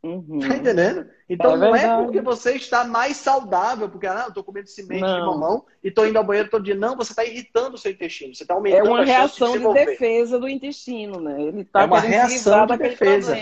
Uhum. 0.03 0.41
Tá 0.41 0.57
entendendo? 0.57 1.09
Então 1.29 1.55
é 1.55 1.57
não 1.57 1.77
é 1.77 2.03
porque 2.03 2.21
você 2.21 2.57
está 2.57 2.85
mais 2.85 3.17
saudável, 3.17 3.89
porque 3.89 4.07
ah, 4.07 4.25
eu 4.27 4.35
tô 4.35 4.43
comendo 4.43 4.69
semente 4.69 5.01
não. 5.01 5.21
de 5.21 5.27
mamão 5.27 5.65
e 5.83 5.93
tô 5.93 6.05
indo 6.05 6.19
ao 6.19 6.25
banheiro 6.25 6.51
todo 6.51 6.65
dia. 6.65 6.75
Não, 6.75 6.97
você 6.97 7.13
está 7.13 7.25
irritando 7.25 7.77
o 7.77 7.79
seu 7.79 7.93
intestino. 7.93 8.35
Você 8.35 8.43
está 8.43 8.55
aumentando 8.55 8.87
É 8.87 8.91
uma 8.91 9.05
reação 9.05 9.53
de, 9.53 9.61
de, 9.61 9.73
defesa 9.73 10.41
do 10.41 10.49
intestino, 10.49 11.21
né? 11.21 11.41
Ele 11.41 11.65
tá 11.65 11.83
é 11.83 11.85
uma 11.85 12.01
reação 12.01 12.67
de 12.67 12.77
defesa. 12.77 13.37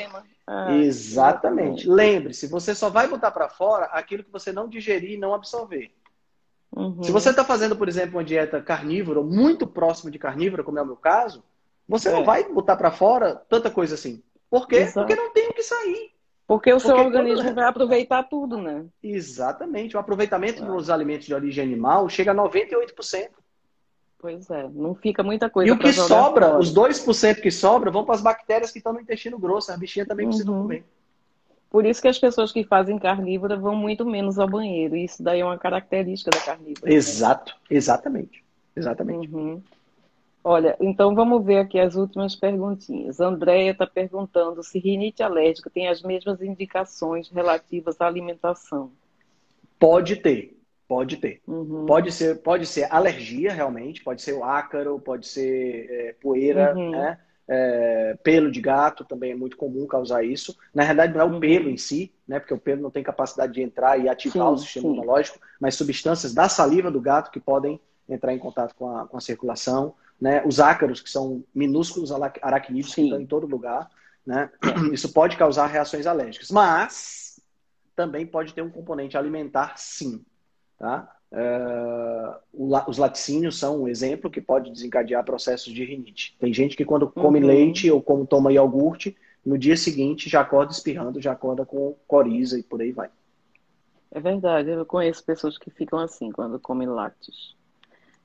Ah, 0.47 0.75
exatamente. 0.75 1.89
Lembre-se, 1.89 2.47
você 2.47 2.75
só 2.75 2.91
vai 2.91 3.09
botar 3.09 3.31
para 3.31 3.49
fora 3.49 3.87
aquilo 3.87 4.25
que 4.25 4.33
você 4.33 4.53
não 4.53 4.69
digerir 4.69 5.13
e 5.13 5.19
não 5.19 5.33
absorver. 5.33 5.93
Uhum. 6.77 7.03
Se 7.03 7.11
você 7.11 7.31
está 7.31 7.45
fazendo, 7.45 7.75
por 7.75 7.89
exemplo, 7.89 8.17
uma 8.17 8.25
dieta 8.25 8.61
carnívora, 8.61 9.23
muito 9.23 9.67
próxima 9.67 10.11
de 10.11 10.19
carnívora, 10.19 10.63
como 10.63 10.79
é 10.79 10.83
o 10.83 10.87
meu 10.87 10.97
caso, 10.97 11.43
você 11.89 12.09
é. 12.09 12.13
não 12.13 12.25
vai 12.25 12.45
botar 12.45 12.77
para 12.77 12.91
fora 12.91 13.35
tanta 13.49 13.71
coisa 13.71 13.95
assim. 13.95 14.23
Por 14.51 14.69
quê? 14.69 14.77
Exato. 14.77 15.01
Porque 15.01 15.15
não 15.15 15.33
tem 15.33 15.49
o 15.49 15.55
que 15.55 15.63
sair. 15.63 16.11
Porque 16.51 16.73
o 16.73 16.81
seu 16.81 16.97
Porque 16.97 17.07
organismo 17.07 17.45
quando... 17.45 17.55
vai 17.55 17.65
aproveitar 17.65 18.25
tudo, 18.25 18.61
né? 18.61 18.85
Exatamente. 19.01 19.97
O 19.97 20.01
aproveitamento 20.01 20.65
é. 20.65 20.67
dos 20.67 20.91
alimentos 20.91 21.25
de 21.25 21.33
origem 21.33 21.63
animal 21.63 22.09
chega 22.09 22.33
a 22.33 22.35
98%. 22.35 23.29
Pois 24.19 24.51
é, 24.51 24.69
não 24.69 24.93
fica 24.93 25.23
muita 25.23 25.49
coisa. 25.49 25.71
E 25.71 25.73
o 25.73 25.79
que 25.79 25.93
sobra, 25.93 26.49
fora. 26.49 26.59
os 26.59 26.75
2% 26.75 27.41
que 27.41 27.53
sobra, 27.53 27.93
vão 27.93 28.05
para 28.05 28.17
as 28.17 28.21
bactérias 28.21 28.73
que 28.73 28.79
estão 28.79 28.93
no 28.93 29.01
intestino 29.01 29.39
grosso. 29.39 29.71
A 29.71 29.77
bichinha 29.77 30.05
também 30.05 30.27
uhum. 30.27 30.31
precisa 30.31 30.51
comer. 30.51 30.85
Por 31.71 31.87
isso 31.87 32.03
que 32.03 32.09
as 32.09 32.19
pessoas 32.19 32.51
que 32.51 32.65
fazem 32.65 32.99
carnívora 32.99 33.57
vão 33.57 33.77
muito 33.77 34.05
menos 34.05 34.37
ao 34.37 34.49
banheiro. 34.49 34.97
Isso 34.97 35.23
daí 35.23 35.39
é 35.39 35.45
uma 35.45 35.57
característica 35.57 36.33
da 36.33 36.45
carnívora. 36.45 36.93
Exato, 36.93 37.53
né? 37.71 37.77
exatamente. 37.77 38.45
Exatamente. 38.75 39.29
Uhum. 39.33 39.63
Olha, 40.43 40.75
então 40.81 41.15
vamos 41.15 41.45
ver 41.45 41.59
aqui 41.59 41.79
as 41.79 41.95
últimas 41.97 42.35
perguntinhas. 42.35 43.21
Andréia 43.21 43.73
está 43.73 43.87
perguntando 43.87 44.63
se 44.63 44.79
rinite 44.79 45.23
alérgica 45.23 45.69
tem 45.69 45.89
as 45.89 46.03
mesmas 46.03 46.41
indicações 46.41 47.29
relativas 47.29 48.01
à 48.01 48.07
alimentação. 48.07 48.91
Pode 49.79 50.17
ter, 50.17 50.59
pode 50.89 51.19
ter. 51.19 51.43
Uhum. 51.47 51.85
Pode, 51.85 52.11
ser, 52.11 52.43
pode 52.43 52.65
ser 52.65 52.87
alergia, 52.91 53.53
realmente, 53.53 54.03
pode 54.03 54.23
ser 54.23 54.33
o 54.33 54.43
ácaro, 54.43 54.99
pode 54.99 55.27
ser 55.27 55.87
é, 55.91 56.15
poeira, 56.21 56.75
uhum. 56.75 56.91
né? 56.91 57.19
É, 57.53 58.17
pelo 58.23 58.49
de 58.49 58.61
gato 58.61 59.05
também 59.05 59.33
é 59.33 59.35
muito 59.35 59.57
comum 59.57 59.85
causar 59.85 60.23
isso. 60.23 60.57
Na 60.73 60.85
realidade, 60.85 61.13
não 61.13 61.21
é 61.21 61.25
o 61.25 61.33
uhum. 61.33 61.41
pelo 61.41 61.69
em 61.69 61.77
si, 61.77 62.13
né? 62.27 62.39
Porque 62.39 62.55
o 62.55 62.59
pelo 62.59 62.81
não 62.81 62.91
tem 62.91 63.03
capacidade 63.03 63.53
de 63.53 63.61
entrar 63.61 63.99
e 63.99 64.09
ativar 64.09 64.47
sim, 64.47 64.55
o 64.55 64.59
sistema 64.59 64.89
sim. 64.89 64.93
imunológico, 64.95 65.39
mas 65.61 65.75
substâncias 65.75 66.33
da 66.33 66.49
saliva 66.49 66.91
do 66.91 67.01
gato 67.01 67.31
que 67.31 67.41
podem 67.41 67.79
entrar 68.09 68.33
em 68.33 68.39
contato 68.39 68.75
com 68.75 68.89
a, 68.97 69.07
com 69.07 69.17
a 69.17 69.21
circulação 69.21 69.95
né? 70.21 70.43
Os 70.45 70.61
ácaros, 70.61 71.01
que 71.01 71.11
são 71.11 71.43
minúsculos 71.55 72.13
aracnídeos 72.13 72.93
Sim. 72.93 73.03
que 73.03 73.09
estão 73.09 73.21
em 73.21 73.27
todo 73.27 73.47
lugar, 73.47 73.89
né? 74.27 74.51
Isso 74.93 75.13
pode 75.13 75.37
causar 75.37 75.67
reações 75.67 76.07
alérgicas, 76.07 76.51
mas 76.51 77.41
também 77.97 78.27
pode 78.27 78.55
ter 78.55 78.63
um 78.63 78.71
componente 78.71 79.17
alimentar, 79.17 79.75
sim, 79.77 80.25
tá? 80.79 81.17
Uh, 81.33 82.81
os 82.87 82.99
laticínios 82.99 83.59
são 83.59 83.83
um 83.83 83.89
exemplo 83.89 84.31
que 84.31 84.41
pode 84.41 84.71
desencadear 84.71 85.25
processos 85.25 85.73
de 85.73 85.85
rinite. 85.85 86.37
Tem 86.41 86.53
gente 86.53 86.77
que 86.77 86.85
quando 86.85 87.09
come 87.09 87.39
uhum. 87.41 87.47
leite 87.47 87.91
ou 87.91 88.03
como 88.03 88.27
toma 88.27 88.53
iogurte, 88.53 89.17
no 89.45 89.57
dia 89.57 89.77
seguinte 89.77 90.29
já 90.29 90.41
acorda 90.41 90.73
espirrando, 90.73 91.21
já 91.21 91.33
acorda 91.33 91.65
com 91.65 91.95
coriza 92.07 92.59
e 92.59 92.63
por 92.63 92.81
aí 92.81 92.91
vai. 92.91 93.11
É 94.11 94.19
verdade, 94.19 94.71
eu 94.71 94.85
conheço 94.85 95.25
pessoas 95.25 95.57
que 95.57 95.71
ficam 95.71 95.99
assim 96.01 96.33
quando 96.33 96.59
comem 96.59 96.89
lácteos. 96.89 97.57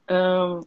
Um, 0.10 0.62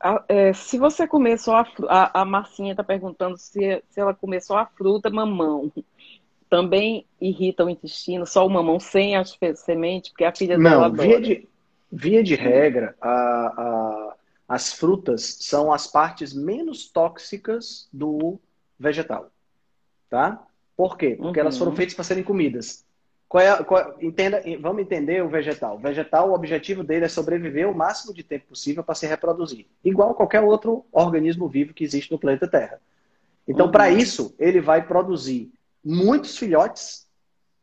a, 0.00 0.24
é, 0.28 0.52
se 0.52 0.78
você 0.78 1.06
começou 1.06 1.54
a, 1.54 1.66
a, 1.88 2.22
a 2.22 2.24
Marcinha 2.24 2.72
está 2.72 2.82
perguntando 2.82 3.36
se, 3.36 3.82
se 3.88 4.00
ela 4.00 4.14
começou 4.14 4.56
a 4.56 4.66
fruta 4.66 5.10
mamão, 5.10 5.70
também 6.48 7.06
irrita 7.20 7.64
o 7.64 7.70
intestino, 7.70 8.26
só 8.26 8.44
o 8.46 8.50
mamão 8.50 8.80
sem 8.80 9.14
as 9.14 9.38
sementes, 9.56 10.10
porque 10.10 10.24
a 10.24 10.34
filha 10.34 10.58
dela 10.58 10.88
Não, 10.88 10.96
via 10.96 11.20
de, 11.20 11.48
via 11.92 12.22
de 12.24 12.34
regra, 12.34 12.96
a, 13.00 14.14
as 14.48 14.72
frutas 14.72 15.38
são 15.40 15.72
as 15.72 15.86
partes 15.86 16.34
menos 16.34 16.90
tóxicas 16.90 17.88
do 17.92 18.40
vegetal, 18.78 19.30
tá? 20.08 20.44
Por 20.76 20.96
quê? 20.96 21.10
Porque 21.10 21.38
uhum. 21.38 21.44
elas 21.44 21.58
foram 21.58 21.76
feitas 21.76 21.94
para 21.94 22.04
serem 22.04 22.24
comidas. 22.24 22.84
Qual 23.30 23.40
é, 23.40 23.62
qual, 23.62 23.94
entenda, 24.02 24.42
vamos 24.60 24.82
entender 24.82 25.22
o 25.22 25.28
vegetal. 25.28 25.76
O 25.76 25.78
vegetal, 25.78 26.28
o 26.28 26.34
objetivo 26.34 26.82
dele 26.82 27.04
é 27.04 27.08
sobreviver 27.08 27.70
o 27.70 27.72
máximo 27.72 28.12
de 28.12 28.24
tempo 28.24 28.48
possível 28.48 28.82
para 28.82 28.96
se 28.96 29.06
reproduzir, 29.06 29.66
igual 29.84 30.16
qualquer 30.16 30.40
outro 30.40 30.84
organismo 30.90 31.48
vivo 31.48 31.72
que 31.72 31.84
existe 31.84 32.10
no 32.10 32.18
planeta 32.18 32.48
Terra. 32.48 32.80
Então, 33.46 33.66
uhum. 33.66 33.72
para 33.72 33.88
isso, 33.88 34.34
ele 34.36 34.60
vai 34.60 34.84
produzir 34.84 35.48
muitos 35.84 36.36
filhotes 36.36 37.06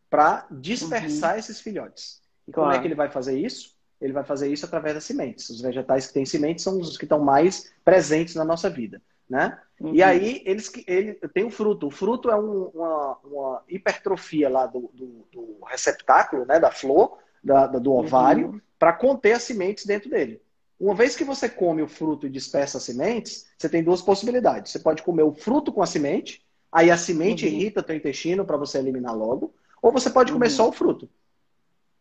para 0.10 0.48
dispersar 0.50 1.34
uhum. 1.34 1.40
esses 1.40 1.60
filhotes. 1.60 2.22
E 2.48 2.54
claro. 2.54 2.70
como 2.70 2.80
é 2.80 2.82
que 2.82 2.88
ele 2.88 2.96
vai 2.96 3.12
fazer 3.12 3.38
isso? 3.38 3.76
Ele 4.00 4.14
vai 4.14 4.24
fazer 4.24 4.50
isso 4.50 4.66
através 4.66 4.96
das 4.96 5.04
sementes. 5.04 5.50
Os 5.50 5.60
vegetais 5.60 6.08
que 6.08 6.14
têm 6.14 6.26
sementes 6.26 6.64
são 6.64 6.80
os 6.80 6.98
que 6.98 7.04
estão 7.04 7.20
mais 7.20 7.74
presentes 7.84 8.36
na 8.36 8.46
nossa 8.46 8.70
vida 8.70 9.02
né? 9.30 9.60
Uhum. 9.80 9.94
E 9.94 10.02
aí 10.02 10.42
eles 10.46 10.72
ele 10.88 11.14
tem 11.34 11.44
o 11.44 11.52
fruto. 11.52 11.88
O 11.88 11.92
fruto 11.92 12.30
é 12.30 12.36
um, 12.36 12.66
uma, 12.74 13.18
uma, 13.24 13.64
hipertrofia 13.68 14.50
lá 14.50 14.66
do, 14.66 14.90
do, 14.94 15.28
do, 15.32 15.58
receptáculo, 15.66 16.46
né, 16.46 16.60
da 16.60 16.72
flor, 16.72 17.18
da, 17.44 17.68
da 17.68 17.80
do 17.80 17.94
ovário, 17.94 18.48
uhum. 18.48 18.62
para 18.80 18.94
conter 18.94 19.34
as 19.34 19.44
sementes 19.44 19.86
dentro 19.86 20.10
dele. 20.10 20.42
Uma 20.80 20.94
vez 20.94 21.16
que 21.16 21.24
você 21.24 21.50
come 21.50 21.82
o 21.82 21.88
fruto 21.88 22.28
e 22.28 22.30
dispersa 22.30 22.78
as 22.78 22.84
sementes, 22.84 23.48
você 23.58 23.68
tem 23.68 23.84
duas 23.84 24.02
possibilidades. 24.02 24.72
Você 24.72 24.80
pode 24.80 25.02
comer 25.04 25.24
o 25.24 25.34
fruto 25.34 25.72
com 25.72 25.82
a 25.82 25.88
semente, 25.88 26.46
aí 26.72 26.90
a 26.90 26.98
semente 26.98 27.46
uhum. 27.46 27.52
irrita 27.52 27.84
teu 27.84 27.96
intestino 27.96 28.46
para 28.46 28.58
você 28.58 28.78
eliminar 28.78 29.16
logo, 29.16 29.54
ou 29.82 29.92
você 29.92 30.10
pode 30.10 30.32
comer 30.32 30.48
uhum. 30.48 30.52
só 30.52 30.70
o 30.70 30.74
fruto. 30.74 31.10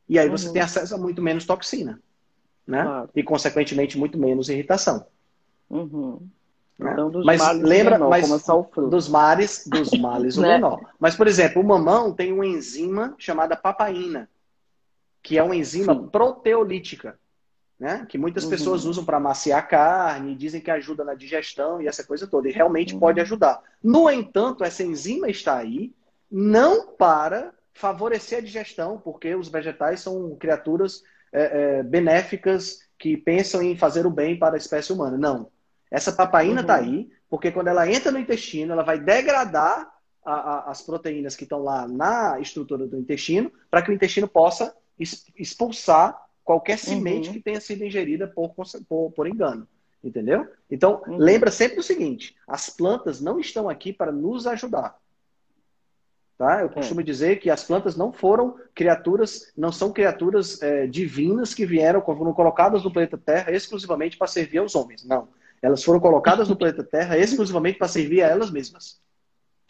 E 0.09 0.19
aí 0.19 0.29
você 0.29 0.47
uhum. 0.47 0.53
tem 0.53 0.63
acesso 0.63 0.95
a 0.95 0.99
muito 0.99 1.21
menos 1.21 1.45
toxina, 1.45 2.01
né? 2.67 2.83
Claro. 2.83 3.11
E 3.15 3.23
consequentemente 3.23 3.99
muito 3.99 4.19
menos 4.19 4.49
irritação. 4.49 5.07
Uhum. 5.69 6.21
Né? 6.79 6.93
Então, 6.93 7.11
mas 7.25 7.41
lembra, 7.59 7.99
menor, 7.99 8.11
mas 8.11 8.29
dos 8.91 9.09
mares, 9.09 9.67
dos 9.67 9.91
males 9.99 10.37
o 10.37 10.43
né? 10.43 10.55
menor. 10.55 10.81
Mas 11.01 11.17
por 11.17 11.27
exemplo, 11.27 11.63
o 11.63 11.65
mamão 11.65 12.13
tem 12.13 12.33
uma 12.33 12.47
enzima 12.47 13.15
chamada 13.19 13.57
papaina, 13.57 14.29
que 15.23 15.39
é 15.39 15.43
uma 15.43 15.57
enzima 15.57 15.95
Sim. 15.95 16.09
proteolítica, 16.09 17.19
né? 17.81 18.05
Que 18.09 18.19
muitas 18.19 18.45
uhum. 18.45 18.51
pessoas 18.51 18.85
usam 18.85 19.05
para 19.05 19.19
maciar 19.19 19.67
carne, 19.67 20.35
dizem 20.35 20.61
que 20.61 20.71
ajuda 20.71 21.03
na 21.03 21.15
digestão 21.15 21.81
e 21.81 21.89
essa 21.89 22.05
coisa 22.05 22.27
toda, 22.27 22.49
e 22.49 22.53
realmente 22.53 22.93
uhum. 22.93 23.01
pode 23.01 23.21
ajudar. 23.21 23.63
No 23.83 24.11
entanto, 24.11 24.63
essa 24.63 24.83
enzima 24.83 25.31
está 25.31 25.57
aí 25.57 25.95
não 26.31 26.89
para 26.89 27.55
favorecer 27.73 28.39
a 28.39 28.43
digestão, 28.43 28.99
porque 28.99 29.35
os 29.35 29.49
vegetais 29.49 30.01
são 30.01 30.35
criaturas 30.37 31.03
é, 31.33 31.79
é, 31.79 31.83
benéficas 31.83 32.81
que 32.99 33.17
pensam 33.17 33.63
em 33.63 33.77
fazer 33.77 34.07
o 34.07 34.11
bem 34.11 34.39
para 34.39 34.57
a 34.57 34.59
espécie 34.59 34.93
humana. 34.93 35.17
Não 35.17 35.51
essa 35.91 36.13
papaina 36.13 36.61
está 36.61 36.79
uhum. 36.79 36.85
aí, 36.85 37.11
porque 37.29 37.51
quando 37.51 37.69
ela 37.69 37.91
entra 37.91 38.11
no 38.11 38.19
intestino, 38.19 38.73
ela 38.73 38.83
vai 38.83 38.99
degradar 38.99 39.93
a, 40.25 40.35
a, 40.35 40.71
as 40.71 40.83
proteínas 40.83 41.37
que 41.37 41.45
estão 41.45 41.63
lá 41.63 41.87
na 41.87 42.41
estrutura 42.41 42.87
do 42.87 42.99
intestino, 42.99 43.51
para 43.71 43.83
que 43.83 43.91
o 43.91 43.95
intestino 43.95 44.27
possa 44.27 44.75
expulsar 44.99 46.21
qualquer 46.43 46.79
semente 46.79 47.29
uhum. 47.29 47.35
que 47.35 47.41
tenha 47.41 47.61
sido 47.61 47.85
ingerida 47.85 48.27
por, 48.27 48.55
por, 48.89 49.13
por 49.13 49.27
engano. 49.27 49.69
Entendeu? 50.03 50.47
Então, 50.71 51.03
uhum. 51.07 51.17
lembra 51.17 51.51
sempre 51.51 51.81
o 51.81 51.83
seguinte: 51.83 52.37
as 52.47 52.71
plantas 52.71 53.21
não 53.21 53.41
estão 53.41 53.69
aqui 53.69 53.93
para 53.93 54.13
nos 54.13 54.47
ajudar. 54.47 54.97
Tá? 56.39 56.61
Eu 56.61 56.69
costumo 56.69 57.01
é. 57.01 57.05
dizer 57.05 57.41
que 57.41 57.49
as 57.49 57.65
plantas 57.65 57.97
não 57.97 58.13
foram 58.13 58.57
criaturas, 58.75 59.51
não 59.57 59.73
são 59.73 59.91
criaturas 59.91 60.61
é, 60.63 60.87
divinas 60.87 61.55
que 61.55 61.65
vieram, 61.65 62.03
foram 62.03 62.35
colocadas 62.35 62.85
no 62.85 62.93
planeta 62.93 63.17
Terra 63.17 63.51
exclusivamente 63.51 64.19
para 64.19 64.27
servir 64.27 64.59
aos 64.59 64.75
homens. 64.75 65.03
Não. 65.05 65.29
Elas 65.63 65.83
foram 65.83 66.01
colocadas 66.01 66.49
no 66.49 66.57
planeta 66.57 66.85
Terra 66.85 67.19
exclusivamente 67.19 67.79
para 67.79 67.89
servir 67.89 68.23
a 68.23 68.29
elas 68.29 68.51
mesmas. 68.51 69.01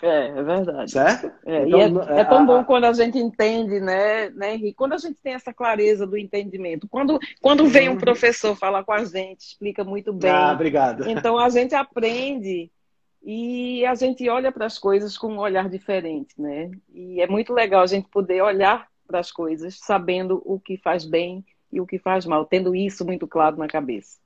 É, 0.02 0.28
é 0.28 0.42
verdade. 0.42 0.90
Certo? 0.90 1.32
É, 1.46 1.66
então, 1.66 2.02
é, 2.02 2.20
é, 2.20 2.24
tão 2.24 2.44
bom 2.44 2.62
quando 2.64 2.84
a 2.84 2.92
gente 2.92 3.18
entende, 3.18 3.80
né, 3.80 4.28
né, 4.30 4.54
Henrique? 4.54 4.74
Quando 4.74 4.92
a 4.92 4.98
gente 4.98 5.16
tem 5.22 5.32
essa 5.32 5.54
clareza 5.54 6.06
do 6.06 6.18
entendimento. 6.18 6.86
Quando, 6.88 7.18
quando 7.40 7.66
vem 7.66 7.88
um 7.88 7.92
uhum. 7.92 7.98
professor 7.98 8.54
falar 8.56 8.84
com 8.84 8.92
a 8.92 9.04
gente, 9.04 9.40
explica 9.40 9.82
muito 9.84 10.12
bem. 10.12 10.30
Ah, 10.30 10.52
obrigado. 10.52 11.08
Então 11.08 11.38
a 11.38 11.48
gente 11.48 11.74
aprende 11.74 12.70
e 13.22 13.84
a 13.86 13.94
gente 13.94 14.28
olha 14.28 14.52
para 14.52 14.66
as 14.66 14.78
coisas 14.78 15.16
com 15.16 15.28
um 15.28 15.38
olhar 15.38 15.68
diferente, 15.68 16.34
né? 16.38 16.70
E 16.92 17.20
é 17.20 17.26
muito 17.26 17.52
legal 17.52 17.82
a 17.82 17.86
gente 17.86 18.08
poder 18.08 18.42
olhar 18.42 18.86
para 19.06 19.18
as 19.18 19.32
coisas 19.32 19.78
sabendo 19.80 20.42
o 20.44 20.60
que 20.60 20.76
faz 20.76 21.04
bem 21.04 21.44
e 21.72 21.80
o 21.80 21.86
que 21.86 21.98
faz 21.98 22.26
mal, 22.26 22.44
tendo 22.44 22.74
isso 22.74 23.04
muito 23.04 23.26
claro 23.26 23.56
na 23.56 23.66
cabeça. 23.66 24.18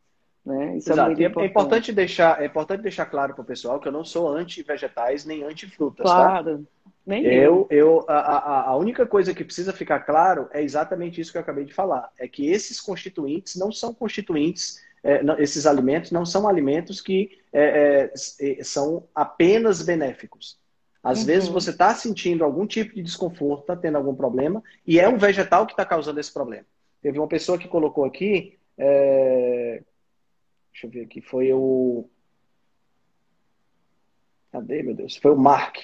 Né? 0.44 0.78
Isso 0.78 0.90
é 0.90 0.92
Exato. 0.92 1.00
É, 1.00 1.04
muito 1.06 1.22
importante. 1.22 1.42
é 1.42 1.50
importante 1.50 1.92
deixar, 1.92 2.42
é 2.42 2.46
importante 2.46 2.82
deixar 2.82 3.06
claro 3.06 3.34
para 3.34 3.42
o 3.42 3.46
pessoal 3.46 3.78
que 3.78 3.88
eu 3.88 3.92
não 3.92 4.04
sou 4.04 4.28
anti-vegetais 4.28 5.24
nem 5.24 5.42
anti-frutas. 5.42 6.06
Tá? 6.06 6.14
Claro. 6.14 6.58
Tá? 6.58 6.90
Nem 7.06 7.24
eu, 7.24 7.66
eu 7.70 8.04
a, 8.06 8.18
a, 8.18 8.68
a, 8.68 8.76
única 8.76 9.06
coisa 9.06 9.34
que 9.34 9.44
precisa 9.44 9.72
ficar 9.72 10.00
claro 10.00 10.48
é 10.52 10.62
exatamente 10.62 11.20
isso 11.20 11.32
que 11.32 11.38
eu 11.38 11.42
acabei 11.42 11.64
de 11.64 11.72
falar. 11.72 12.10
É 12.18 12.28
que 12.28 12.48
esses 12.48 12.80
constituintes 12.80 13.56
não 13.56 13.72
são 13.72 13.92
constituintes, 13.92 14.80
é, 15.02 15.22
não, 15.22 15.38
esses 15.38 15.66
alimentos 15.66 16.10
não 16.10 16.26
são 16.26 16.46
alimentos 16.46 17.00
que 17.00 17.38
é, 17.52 18.10
é, 18.38 18.62
são 18.62 19.04
apenas 19.14 19.82
benéficos. 19.82 20.58
Às 21.02 21.20
uhum. 21.20 21.26
vezes 21.26 21.48
você 21.48 21.70
está 21.70 21.94
sentindo 21.94 22.44
algum 22.44 22.66
tipo 22.66 22.94
de 22.94 23.02
desconforto, 23.02 23.62
está 23.62 23.76
tendo 23.76 23.96
algum 23.96 24.14
problema, 24.14 24.62
e 24.86 25.00
é 25.00 25.08
um 25.08 25.16
vegetal 25.16 25.66
que 25.66 25.72
está 25.72 25.84
causando 25.84 26.20
esse 26.20 26.32
problema. 26.32 26.66
Teve 27.00 27.18
uma 27.18 27.28
pessoa 27.28 27.56
que 27.56 27.66
colocou 27.66 28.04
aqui, 28.04 28.58
é, 28.76 29.82
Deixa 30.72 30.86
eu 30.86 30.90
ver 30.90 31.02
aqui. 31.02 31.20
Foi 31.20 31.52
o. 31.52 32.08
Cadê, 34.52 34.82
meu 34.82 34.94
Deus? 34.94 35.16
Foi 35.16 35.32
o 35.32 35.36
Mark. 35.36 35.76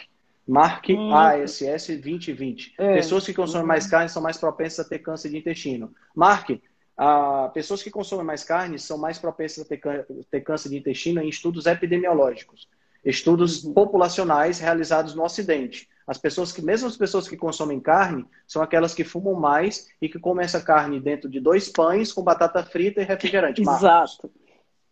Mark 0.47 0.89
hum. 0.91 1.15
ASS 1.15 1.89
2020. 1.89 2.75
É. 2.79 2.95
Pessoas 2.95 3.25
que 3.25 3.35
consomem 3.35 3.67
mais 3.67 3.87
carne 3.87 4.09
são 4.09 4.23
mais 4.23 4.37
propensas 4.37 4.87
a 4.87 4.89
ter 4.89 5.01
câncer 5.01 5.29
de 5.29 5.39
intestino. 5.39 5.93
Mark, 6.15 6.51
ah, 6.97 7.51
pessoas 7.53 7.83
que 7.83 7.91
consomem 7.91 8.25
mais 8.25 8.45
carne 8.45 8.79
são 8.79 8.97
mais 8.97 9.19
propensas 9.19 9.65
a 9.65 9.69
ter, 9.69 9.81
ter 10.31 10.41
câncer 10.43 10.69
de 10.69 10.79
intestino 10.79 11.21
em 11.21 11.29
estudos 11.29 11.67
epidemiológicos, 11.67 12.69
estudos 13.05 13.65
uhum. 13.65 13.75
populacionais 13.75 14.59
realizados 14.61 15.15
no 15.15 15.25
Ocidente. 15.25 15.89
As 16.07 16.17
pessoas 16.17 16.53
que, 16.53 16.63
mesmo 16.63 16.87
as 16.87 16.97
pessoas 16.97 17.29
que 17.29 17.37
consomem 17.37 17.81
carne, 17.81 18.25
são 18.47 18.63
aquelas 18.63 18.95
que 18.95 19.03
fumam 19.03 19.35
mais 19.35 19.89
e 20.01 20.09
que 20.09 20.21
comem 20.21 20.45
essa 20.45 20.61
carne 20.61 21.01
dentro 21.01 21.29
de 21.29 21.41
dois 21.41 21.69
pães 21.69 22.13
com 22.13 22.23
batata 22.23 22.63
frita 22.63 23.03
e 23.03 23.05
refrigerante. 23.05 23.61
Exato. 23.61 23.83
Marcos. 23.83 24.46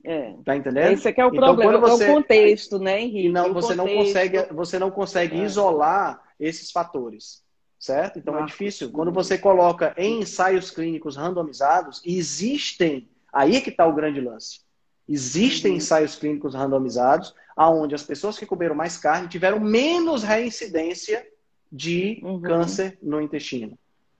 É. 0.04 0.34
Tá 0.44 0.54
entendendo? 0.54 0.92
Esse 0.92 1.08
aqui 1.08 1.20
é 1.20 1.24
o 1.24 1.28
então, 1.28 1.56
problema, 1.56 1.78
você, 1.78 2.04
é 2.04 2.10
o 2.10 2.14
contexto, 2.14 2.78
né, 2.78 3.00
Henrique? 3.00 3.30
Não, 3.30 3.54
você, 3.54 3.74
não 3.74 3.86
consegue, 3.86 4.42
você 4.52 4.78
não 4.78 4.90
consegue 4.90 5.40
é. 5.40 5.44
isolar 5.44 6.22
esses 6.38 6.70
fatores, 6.70 7.42
certo? 7.78 8.18
Então 8.18 8.38
é 8.38 8.44
difícil. 8.44 8.90
Quando 8.90 9.10
você 9.10 9.38
coloca 9.38 9.94
em 9.96 10.20
ensaios 10.20 10.70
clínicos 10.70 11.16
randomizados, 11.16 12.02
existem, 12.04 13.08
aí 13.32 13.56
é 13.56 13.60
que 13.62 13.70
está 13.70 13.86
o 13.86 13.94
grande 13.94 14.20
lance. 14.20 14.60
Existem 15.08 15.72
uhum. 15.72 15.76
ensaios 15.78 16.16
clínicos 16.16 16.54
randomizados, 16.54 17.34
aonde 17.56 17.94
as 17.94 18.02
pessoas 18.02 18.38
que 18.38 18.44
comeram 18.44 18.74
mais 18.74 18.98
carne 18.98 19.28
tiveram 19.28 19.58
menos 19.58 20.22
reincidência 20.22 21.26
de 21.72 22.20
uhum. 22.22 22.42
câncer 22.42 22.98
no 23.02 23.22
intestino, 23.22 23.78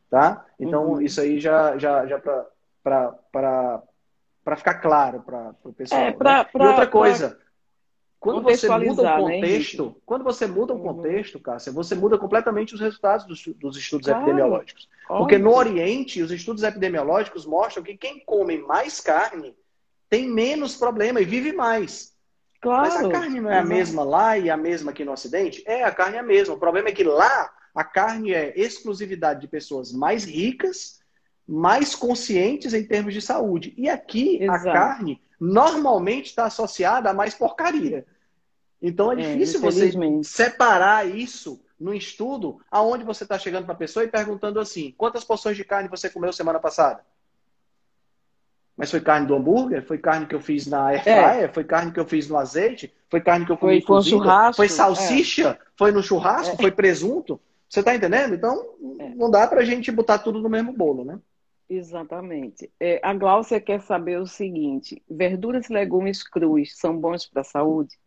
tá? 0.08 0.46
Então, 0.58 0.92
uhum. 0.92 1.00
isso 1.00 1.20
aí 1.20 1.38
já, 1.38 1.76
já, 1.76 2.06
já 2.06 2.18
para 2.82 3.82
para 4.44 4.56
ficar 4.56 4.74
claro 4.74 5.22
para 5.22 5.54
o 5.64 5.72
pessoal. 5.72 6.00
É, 6.02 6.12
pra, 6.12 6.38
né? 6.38 6.44
pra, 6.44 6.64
e 6.64 6.68
outra 6.68 6.86
coisa, 6.86 7.38
quando 8.20 8.42
você 8.42 8.68
muda 8.68 9.02
o 9.02 9.04
né, 9.04 9.16
contexto, 9.16 9.86
né, 9.86 9.94
quando 10.04 10.24
você 10.24 10.46
muda 10.46 10.72
o 10.74 10.76
uhum. 10.76 10.82
contexto, 10.82 11.40
Cássia, 11.40 11.72
você 11.72 11.94
muda 11.94 12.18
completamente 12.18 12.74
os 12.74 12.80
resultados 12.80 13.26
dos, 13.26 13.46
dos 13.56 13.76
estudos 13.76 14.06
claro. 14.06 14.22
epidemiológicos. 14.22 14.88
Porque 15.06 15.38
no 15.38 15.54
Oriente, 15.54 16.22
os 16.22 16.30
estudos 16.30 16.62
epidemiológicos 16.62 17.46
mostram 17.46 17.82
que 17.82 17.96
quem 17.96 18.20
come 18.20 18.58
mais 18.58 19.00
carne 19.00 19.56
tem 20.08 20.28
menos 20.28 20.76
problema 20.76 21.20
e 21.20 21.24
vive 21.24 21.52
mais. 21.52 22.14
Claro. 22.60 22.82
Mas 22.82 23.04
a 23.04 23.08
carne 23.10 23.40
não 23.40 23.50
é 23.50 23.58
a 23.58 23.64
mesma 23.64 24.02
lá 24.02 24.38
e 24.38 24.48
a 24.48 24.56
mesma 24.56 24.90
aqui 24.90 25.04
no 25.04 25.12
Ocidente? 25.12 25.62
É, 25.66 25.84
a 25.84 25.90
carne 25.90 26.16
é 26.16 26.20
a 26.20 26.22
mesma. 26.22 26.54
O 26.54 26.58
problema 26.58 26.88
é 26.88 26.92
que 26.92 27.04
lá 27.04 27.50
a 27.74 27.84
carne 27.84 28.32
é 28.32 28.58
exclusividade 28.58 29.42
de 29.42 29.48
pessoas 29.48 29.92
mais 29.92 30.24
ricas 30.24 31.03
mais 31.46 31.94
conscientes 31.94 32.72
em 32.72 32.84
termos 32.84 33.12
de 33.12 33.20
saúde. 33.20 33.74
E 33.76 33.88
aqui 33.88 34.42
Exato. 34.42 34.68
a 34.68 34.72
carne 34.72 35.20
normalmente 35.38 36.26
está 36.26 36.46
associada 36.46 37.10
a 37.10 37.14
mais 37.14 37.34
porcaria. 37.34 38.06
Então 38.80 39.12
é, 39.12 39.14
é 39.14 39.32
difícil 39.32 39.60
é, 39.60 39.62
você 39.62 39.92
separar 40.22 41.08
isso 41.08 41.60
no 41.78 41.94
estudo, 41.94 42.60
aonde 42.70 43.04
você 43.04 43.24
está 43.24 43.38
chegando 43.38 43.64
para 43.64 43.74
a 43.74 43.78
pessoa 43.78 44.04
e 44.04 44.08
perguntando 44.08 44.60
assim: 44.60 44.94
quantas 44.96 45.24
porções 45.24 45.56
de 45.56 45.64
carne 45.64 45.88
você 45.88 46.08
comeu 46.08 46.32
semana 46.32 46.58
passada? 46.58 47.04
Mas 48.76 48.90
foi 48.90 49.00
carne 49.00 49.26
do 49.26 49.34
hambúrguer? 49.34 49.86
Foi 49.86 49.98
carne 49.98 50.26
que 50.26 50.34
eu 50.34 50.40
fiz 50.40 50.66
na 50.66 50.86
air 50.86 51.02
fryer? 51.02 51.44
É. 51.44 51.48
Foi 51.48 51.62
carne 51.62 51.92
que 51.92 52.00
eu 52.00 52.06
fiz 52.06 52.28
no 52.28 52.36
azeite? 52.36 52.92
Foi 53.08 53.20
carne 53.20 53.46
que 53.46 53.52
eu 53.52 53.56
comi 53.56 53.80
foi, 53.80 54.02
churrasco? 54.02 54.56
Foi 54.56 54.68
salsicha? 54.68 55.50
É. 55.60 55.66
Foi 55.76 55.92
no 55.92 56.02
churrasco? 56.02 56.54
É. 56.54 56.56
Foi 56.56 56.72
presunto? 56.72 57.40
Você 57.68 57.80
está 57.80 57.94
entendendo? 57.94 58.34
Então, 58.34 58.66
é. 58.98 59.10
não 59.10 59.30
dá 59.30 59.46
para 59.46 59.60
a 59.60 59.64
gente 59.64 59.92
botar 59.92 60.18
tudo 60.18 60.40
no 60.40 60.48
mesmo 60.48 60.72
bolo, 60.72 61.04
né? 61.04 61.18
Exatamente. 61.68 62.70
É, 62.78 63.00
a 63.02 63.14
Gláucia 63.14 63.60
quer 63.60 63.80
saber 63.80 64.20
o 64.20 64.26
seguinte: 64.26 65.02
verduras 65.08 65.68
e 65.70 65.72
legumes 65.72 66.22
crus 66.22 66.76
são 66.76 66.98
bons 66.98 67.26
para 67.26 67.40
a 67.40 67.44
saúde? 67.44 67.98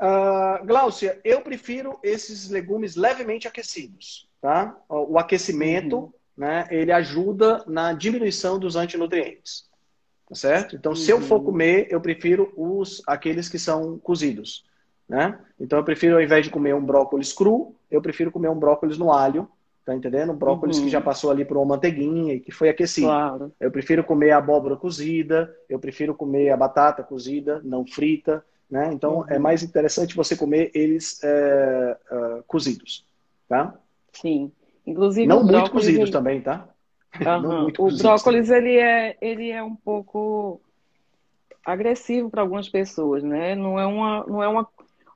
Uh, 0.00 0.64
Gláucia, 0.66 1.20
eu 1.24 1.40
prefiro 1.40 1.98
esses 2.02 2.50
legumes 2.50 2.96
levemente 2.96 3.46
aquecidos. 3.46 4.28
Tá? 4.40 4.76
O 4.88 5.18
aquecimento, 5.18 5.96
uhum. 5.96 6.12
né, 6.36 6.66
ele 6.70 6.92
ajuda 6.92 7.64
na 7.66 7.92
diminuição 7.92 8.58
dos 8.58 8.76
antinutrientes. 8.76 9.66
Tá 10.28 10.34
certo? 10.34 10.76
Então, 10.76 10.92
uhum. 10.92 10.96
se 10.96 11.10
eu 11.10 11.20
for 11.20 11.38
uhum. 11.38 11.44
comer, 11.44 11.86
eu 11.90 12.00
prefiro 12.00 12.52
os, 12.56 13.02
aqueles 13.06 13.48
que 13.48 13.58
são 13.58 13.98
cozidos. 13.98 14.64
Né? 15.08 15.38
Então, 15.60 15.78
eu 15.78 15.84
prefiro, 15.84 16.16
ao 16.16 16.22
invés 16.22 16.44
de 16.44 16.50
comer 16.50 16.74
um 16.74 16.84
brócolis 16.84 17.32
cru, 17.32 17.74
eu 17.90 18.02
prefiro 18.02 18.32
comer 18.32 18.48
um 18.48 18.58
brócolis 18.58 18.98
no 18.98 19.12
alho, 19.12 19.48
Tá 19.84 19.94
entendendo? 19.94 20.32
Brócolis 20.32 20.78
uhum. 20.78 20.84
que 20.84 20.90
já 20.90 20.98
uhum. 20.98 21.04
passou 21.04 21.30
ali 21.30 21.44
por 21.44 21.58
uma 21.58 21.66
manteiguinha 21.66 22.34
e 22.34 22.40
que 22.40 22.50
foi 22.50 22.70
aquecido. 22.70 23.06
Claro. 23.06 23.52
Eu 23.60 23.70
prefiro 23.70 24.02
comer 24.02 24.30
a 24.30 24.38
abóbora 24.38 24.76
cozida, 24.76 25.54
eu 25.68 25.78
prefiro 25.78 26.14
comer 26.14 26.50
a 26.50 26.56
batata 26.56 27.02
cozida, 27.02 27.60
não 27.62 27.86
frita, 27.86 28.42
né? 28.70 28.90
Então 28.94 29.18
uhum. 29.18 29.24
é 29.28 29.38
mais 29.38 29.62
interessante 29.62 30.16
você 30.16 30.34
comer 30.34 30.70
eles 30.74 31.22
é, 31.22 31.98
é, 32.10 32.42
cozidos, 32.46 33.06
tá? 33.46 33.74
Sim. 34.10 34.50
Inclusive 34.86 35.26
não 35.26 35.44
muito 35.44 35.70
cozidos 35.70 36.04
ele... 36.04 36.12
também, 36.12 36.40
tá? 36.40 36.66
Uhum. 37.20 37.62
muito 37.62 37.86
o 37.86 37.96
brócolis 37.96 38.50
ele 38.50 38.78
é 38.78 39.16
ele 39.20 39.50
é 39.50 39.62
um 39.62 39.76
pouco 39.76 40.60
agressivo 41.64 42.30
para 42.30 42.40
algumas 42.40 42.70
pessoas, 42.70 43.22
né? 43.22 43.54
Não 43.54 43.78
é 43.78 43.86
uma 43.86 44.24
não 44.26 44.42
é 44.42 44.48
uma 44.48 44.66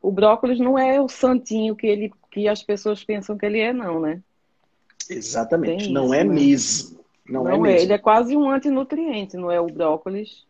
o 0.03 0.12
brócolis 0.12 0.61
não 0.61 0.78
é 0.78 1.01
o 1.01 1.09
santinho 1.09 1.74
que 1.74 1.86
ele 1.86 2.12
que 2.31 2.47
as 2.47 2.62
pessoas 2.62 3.03
pensam 3.03 3.39
que 3.39 3.47
ele 3.47 3.61
é, 3.61 3.73
não, 3.73 3.99
né? 3.99 4.23
Exatamente. 5.09 5.90
Não 5.90 6.12
é 6.12 6.18
isso, 6.18 6.20
é 6.20 6.24
né? 6.24 6.35
mesmo. 6.35 6.98
Não, 7.28 7.44
não 7.44 7.51
é, 7.51 7.55
é 7.55 7.59
mesmo. 7.59 7.80
Ele 7.80 7.93
é 7.93 7.98
quase 7.98 8.36
um 8.36 8.51
antinutriente, 8.51 9.36
não 9.36 9.51
é 9.51 9.60
o 9.60 9.66
brócolis? 9.66 10.47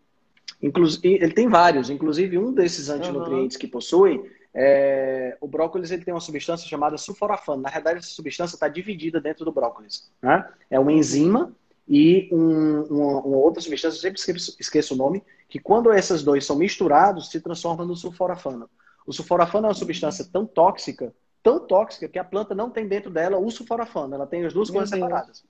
Inclusive, 0.63 1.15
ele 1.15 1.33
tem 1.33 1.49
vários. 1.49 1.91
Inclusive, 1.91 2.39
um 2.39 2.53
desses 2.53 2.89
antinutrientes 2.89 3.57
uhum. 3.57 3.61
que 3.61 3.67
possui, 3.67 4.31
é... 4.55 5.37
o 5.41 5.47
brócolis 5.47 5.91
ele 5.91 6.05
tem 6.05 6.15
uma 6.15 6.21
substância 6.21 6.69
chamada 6.69 6.97
sulforafano. 6.97 7.63
Na 7.63 7.71
verdade, 7.71 7.99
essa 7.99 8.09
substância 8.09 8.57
está 8.57 8.69
dividida 8.69 9.21
dentro 9.21 9.45
do 9.45 9.53
brócolis. 9.53 10.11
Né? 10.23 10.47
É 10.71 10.79
uma 10.79 10.93
enzima 10.93 11.53
e 11.89 12.29
um, 12.31 12.83
uma, 12.83 13.21
uma, 13.23 13.37
outra 13.39 13.63
substância, 13.63 13.97
eu 13.97 14.01
sempre 14.01 14.21
esqueço, 14.21 14.57
esqueço, 14.61 14.95
o 14.95 14.97
nome, 14.97 15.23
que 15.49 15.59
quando 15.59 15.91
esses 15.93 16.23
dois 16.23 16.45
são 16.45 16.57
misturados, 16.57 17.31
se 17.31 17.41
transforma 17.41 17.85
no 17.85 17.97
sulforafano. 17.97 18.69
O 19.07 19.13
sulforafano 19.13 19.67
é 19.67 19.69
uma 19.71 19.75
substância 19.75 20.23
tão 20.31 20.45
tóxica 20.45 21.15
tão 21.43 21.61
tóxica 21.67 22.09
que 22.09 22.19
a 22.19 22.25
planta 22.25 22.55
não 22.55 22.71
tem 22.71 22.87
dentro 22.87 23.11
dela 23.11 23.39
o 23.39 23.51
sulforafano. 23.51 24.15
Ela 24.15 24.27
tem 24.27 24.45
as 24.45 24.53
duas 24.53 24.71
coisas 24.71 24.91
separadas. 24.91 25.45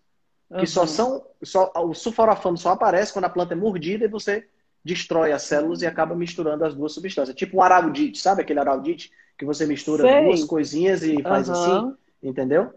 Uhum. 0.51 0.59
Que 0.59 0.67
só 0.67 0.87
são. 0.87 1.25
Só, 1.43 1.73
o 1.77 1.95
sulforafano 1.95 2.57
só 2.57 2.71
aparece 2.71 3.13
quando 3.13 3.27
a 3.27 3.31
planta 3.31 3.55
é 3.55 3.57
mordida 3.57 4.05
e 4.05 4.09
você 4.09 4.49
destrói 4.85 5.33
as 5.33 5.43
células 5.43 5.83
e 5.83 5.87
acaba 5.87 6.15
misturando 6.15 6.65
as 6.65 6.75
duas 6.75 6.93
substâncias. 6.93 7.37
Tipo 7.37 7.59
um 7.59 7.63
araldite, 7.63 8.19
sabe 8.19 8.43
aquele 8.43 8.61
araldite 8.61 9.11
que 9.37 9.45
você 9.45 9.67
mistura 9.67 10.03
Sei. 10.03 10.25
duas 10.25 10.45
coisinhas 10.45 11.03
e 11.03 11.23
faz 11.23 11.49
uhum. 11.49 11.55
assim? 11.55 11.97
Entendeu? 12.23 12.73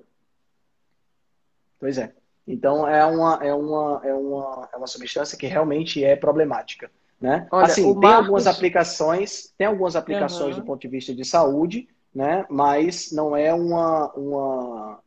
Pois 1.80 1.98
é. 1.98 2.14
Então 2.48 2.88
é 2.88 3.06
uma, 3.06 3.40
é 3.42 3.54
uma, 3.54 4.02
é 4.04 4.14
uma, 4.14 4.70
é 4.74 4.78
uma 4.78 4.88
substância 4.88 5.38
que 5.38 5.48
realmente 5.48 6.04
é 6.04 6.16
problemática. 6.16 6.92
Né? 7.20 7.48
Olha, 7.52 7.66
assim, 7.66 7.84
tem 7.84 7.94
Marcos... 7.94 8.26
algumas 8.26 8.48
aplicações, 8.48 9.54
tem 9.58 9.68
algumas 9.68 9.96
aplicações 9.96 10.56
uhum. 10.56 10.62
do 10.62 10.66
ponto 10.66 10.82
de 10.82 10.88
vista 10.88 11.14
de 11.14 11.24
saúde, 11.24 11.88
né? 12.14 12.46
Mas 12.50 13.12
não 13.12 13.36
é 13.36 13.54
uma, 13.54 14.12
uma 14.14 15.04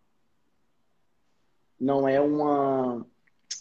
não 1.79 2.09
é 2.09 2.21
uma 2.21 3.07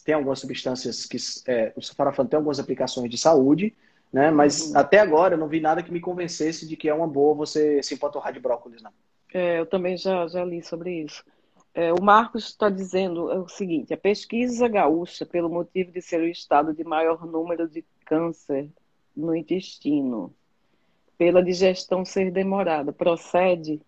tem 0.06 0.16
algumas 0.16 0.40
substâncias 0.40 1.06
que 1.06 1.18
é, 1.48 1.72
o 1.76 1.82
sulforafano 1.82 2.28
tem 2.28 2.38
algumas 2.38 2.60
aplicações 2.60 3.10
de 3.10 3.18
saúde, 3.18 3.76
Né? 4.12 4.30
Mas 4.30 4.70
uhum. 4.70 4.78
até 4.78 5.00
agora 5.00 5.34
eu 5.34 5.38
não 5.40 5.48
vi 5.48 5.60
nada 5.60 5.82
que 5.82 5.92
me 5.92 6.00
convencesse 6.00 6.68
de 6.68 6.76
que 6.76 6.88
é 6.88 6.94
uma 6.94 7.08
boa 7.08 7.34
você 7.34 7.82
se 7.82 7.96
empanturrar 7.96 8.32
de 8.32 8.40
brócolis, 8.40 8.82
não. 8.82 8.92
É, 9.34 9.60
eu 9.60 9.66
também 9.66 9.98
já, 9.98 10.28
já 10.28 10.46
li 10.46 10.62
sobre 10.62 11.04
isso. 11.04 11.24
É, 11.74 11.92
o 11.92 12.02
Marcos 12.04 12.46
está 12.46 12.70
dizendo 12.70 13.26
o 13.26 13.48
seguinte: 13.48 13.94
a 13.94 13.98
pesquisa 13.98 14.68
gaúcha, 14.68 15.26
pelo 15.26 15.50
motivo 15.50 15.92
de 15.92 16.02
ser 16.02 16.22
o 16.22 16.28
estado 16.28 16.74
de 16.74 16.84
maior 16.84 17.26
número 17.26 17.68
de 17.68 17.84
câncer 18.06 18.70
no 19.16 19.36
intestino, 19.36 20.32
pela 21.18 21.44
digestão 21.44 22.04
ser 22.04 22.32
demorada, 22.32 22.92
procede? 22.92 23.82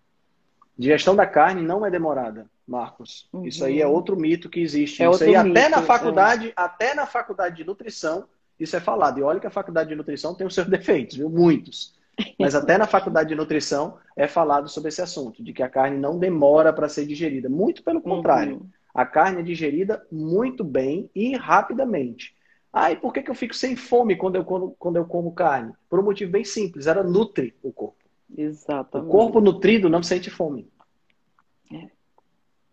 Digestão 0.78 1.16
da 1.16 1.26
carne 1.26 1.62
não 1.62 1.84
é 1.86 1.90
demorada, 1.90 2.46
Marcos. 2.66 3.28
Uhum. 3.32 3.46
Isso 3.46 3.64
aí 3.64 3.80
é 3.80 3.86
outro 3.86 4.16
mito 4.16 4.50
que 4.50 4.60
existe. 4.60 5.02
É 5.02 5.10
isso 5.10 5.24
aí 5.24 5.42
mito, 5.42 5.58
até 5.58 5.68
na 5.68 5.82
faculdade, 5.82 6.48
é. 6.48 6.52
até 6.54 6.94
na 6.94 7.06
faculdade 7.06 7.56
de 7.56 7.64
nutrição, 7.64 8.24
isso 8.60 8.76
é 8.76 8.80
falado. 8.80 9.18
E 9.18 9.22
olha 9.22 9.40
que 9.40 9.46
a 9.46 9.50
faculdade 9.50 9.88
de 9.88 9.96
nutrição 9.96 10.34
tem 10.34 10.46
os 10.46 10.54
seus 10.54 10.66
defeitos, 10.68 11.16
viu? 11.16 11.30
Muitos. 11.30 11.94
Mas 12.38 12.54
até 12.54 12.78
na 12.78 12.86
faculdade 12.86 13.28
de 13.28 13.34
nutrição 13.34 13.98
é 14.16 14.26
falado 14.26 14.68
sobre 14.68 14.88
esse 14.88 15.02
assunto, 15.02 15.42
de 15.42 15.52
que 15.52 15.62
a 15.62 15.68
carne 15.68 15.98
não 15.98 16.18
demora 16.18 16.72
para 16.72 16.88
ser 16.88 17.06
digerida. 17.06 17.48
Muito 17.48 17.82
pelo 17.82 18.00
contrário. 18.00 18.56
Uhum. 18.56 18.68
A 18.94 19.04
carne 19.04 19.40
é 19.40 19.42
digerida 19.42 20.06
muito 20.10 20.64
bem 20.64 21.10
e 21.14 21.36
rapidamente. 21.36 22.34
Ah, 22.78 22.92
e 22.92 22.96
por 22.96 23.10
que, 23.10 23.22
que 23.22 23.30
eu 23.30 23.34
fico 23.34 23.54
sem 23.54 23.74
fome 23.74 24.16
quando 24.16 24.36
eu, 24.36 24.44
quando, 24.44 24.76
quando 24.78 24.96
eu 24.96 25.06
como 25.06 25.32
carne? 25.32 25.72
Por 25.88 25.98
um 25.98 26.02
motivo 26.02 26.30
bem 26.30 26.44
simples, 26.44 26.86
ela 26.86 27.02
nutre 27.02 27.54
o 27.62 27.72
corpo. 27.72 27.96
Exatamente. 28.36 29.08
O 29.08 29.10
corpo 29.10 29.40
nutrido 29.40 29.88
não 29.88 30.02
sente 30.02 30.28
fome. 30.28 30.68
É. 31.72 31.88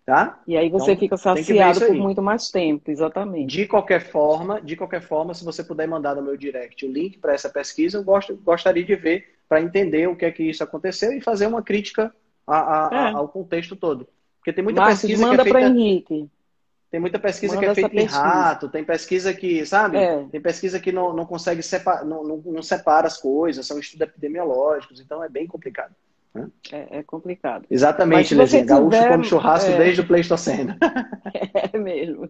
Tá? 0.05 0.41
E 0.45 0.57
aí 0.57 0.69
você 0.69 0.91
então, 0.91 0.99
fica 0.99 1.15
saciado 1.15 1.79
por 1.79 1.95
muito 1.95 2.21
mais 2.21 2.51
tempo, 2.51 2.91
exatamente. 2.91 3.55
De 3.55 3.65
qualquer 3.65 4.01
forma, 4.01 4.61
de 4.61 4.75
qualquer 4.75 5.01
forma, 5.01 5.33
se 5.33 5.45
você 5.45 5.63
puder 5.63 5.87
mandar 5.87 6.17
no 6.17 6.21
meu 6.21 6.35
direct 6.35 6.85
o 6.85 6.91
link 6.91 7.17
para 7.19 7.33
essa 7.33 7.49
pesquisa, 7.49 7.97
eu 7.99 8.03
gosto, 8.03 8.35
gostaria 8.35 8.83
de 8.83 8.95
ver 8.97 9.37
para 9.47 9.61
entender 9.61 10.09
o 10.09 10.17
que 10.17 10.25
é 10.25 10.31
que 10.33 10.43
isso 10.43 10.65
aconteceu 10.65 11.13
e 11.13 11.21
fazer 11.21 11.47
uma 11.47 11.63
crítica 11.63 12.13
a, 12.45 12.57
a, 12.57 12.89
é. 12.91 12.97
a, 12.97 13.11
ao 13.13 13.29
contexto 13.29 13.73
todo. 13.73 14.05
Porque 14.39 14.51
tem 14.51 14.65
muita 14.65 14.81
Marcos, 14.81 14.99
pesquisa 14.99 15.25
manda 15.25 15.43
que 15.43 15.49
é 15.49 15.53
feita... 15.53 15.69
Henrique. 15.69 16.29
Tem 16.93 16.99
muita 16.99 17.17
pesquisa 17.17 17.55
manda 17.55 17.73
que 17.73 17.79
é 17.79 17.89
feita 17.89 18.01
em 18.03 18.05
rato, 18.05 18.69
tem 18.69 18.83
pesquisa 18.83 19.33
que, 19.33 19.65
sabe? 19.65 19.97
É. 19.97 20.23
Tem 20.31 20.39
pesquisa 20.39 20.79
que 20.79 20.91
não, 20.91 21.11
não 21.11 21.25
consegue 21.25 21.63
separar, 21.63 22.05
não, 22.05 22.23
não, 22.23 22.37
não 22.37 22.61
separa 22.61 23.07
as 23.07 23.17
coisas, 23.17 23.65
são 23.65 23.79
estudos 23.79 24.07
epidemiológicos, 24.07 25.01
então 25.01 25.23
é 25.23 25.27
bem 25.27 25.47
complicado. 25.47 25.91
É, 26.71 26.99
é, 26.99 27.03
complicado. 27.03 27.65
Exatamente, 27.67 28.35
Lezinha. 28.35 28.63
Gaúcho 28.63 28.91
tiver, 28.91 29.09
come 29.09 29.23
churrasco 29.23 29.71
é... 29.71 29.77
desde 29.79 30.01
o 30.01 30.07
Pleistoceno. 30.07 30.75
É 31.73 31.77
mesmo. 31.77 32.29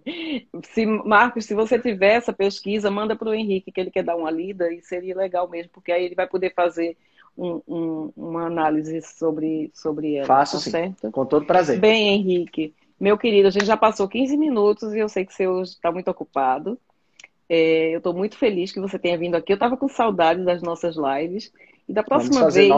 Se, 0.72 0.86
Marcos, 0.86 1.46
se 1.46 1.54
você 1.54 1.78
tiver 1.78 2.14
essa 2.14 2.32
pesquisa, 2.32 2.90
manda 2.90 3.16
para 3.16 3.30
o 3.30 3.34
Henrique, 3.34 3.72
que 3.72 3.82
ele 3.82 3.92
quer 3.92 4.04
dar 4.04 4.16
uma 4.16 4.32
lida, 4.32 4.72
e 4.72 4.82
seria 4.82 5.16
legal 5.16 5.50
mesmo, 5.50 5.72
porque 5.74 5.92
aí 5.92 6.06
ele 6.06 6.16
vai 6.16 6.28
poder 6.28 6.54
fazer 6.54 6.96
um, 7.38 7.62
um, 7.68 8.14
uma 8.16 8.46
análise 8.46 9.02
sobre, 9.02 9.70
sobre 9.74 10.16
ela. 10.16 10.26
Faço 10.26 10.58
tá 10.58 10.64
sim, 10.64 10.72
certo? 10.72 11.12
com 11.12 11.26
todo 11.26 11.46
prazer. 11.46 11.80
Bem, 11.80 12.10
Henrique, 12.10 12.74
meu 13.04 13.18
querido, 13.18 13.50
a 13.50 13.52
gente 13.52 13.66
já 13.66 13.76
passou 13.76 14.08
15 14.08 14.38
minutos 14.38 14.94
e 14.94 15.00
eu 15.00 15.10
sei 15.10 15.26
que 15.26 15.34
você 15.34 15.46
hoje 15.46 15.72
está 15.72 15.92
muito 15.92 16.10
ocupado. 16.10 16.80
É, 17.50 17.94
eu 17.94 17.98
estou 17.98 18.14
muito 18.14 18.38
feliz 18.38 18.72
que 18.72 18.80
você 18.80 18.98
tenha 18.98 19.18
vindo 19.18 19.36
aqui. 19.36 19.52
Eu 19.52 19.56
estava 19.56 19.76
com 19.76 19.90
saudade 19.90 20.42
das 20.46 20.62
nossas 20.62 20.96
lives. 20.96 21.52
E 21.86 21.92
da 21.92 22.02
próxima 22.02 22.50
vez, 22.50 22.72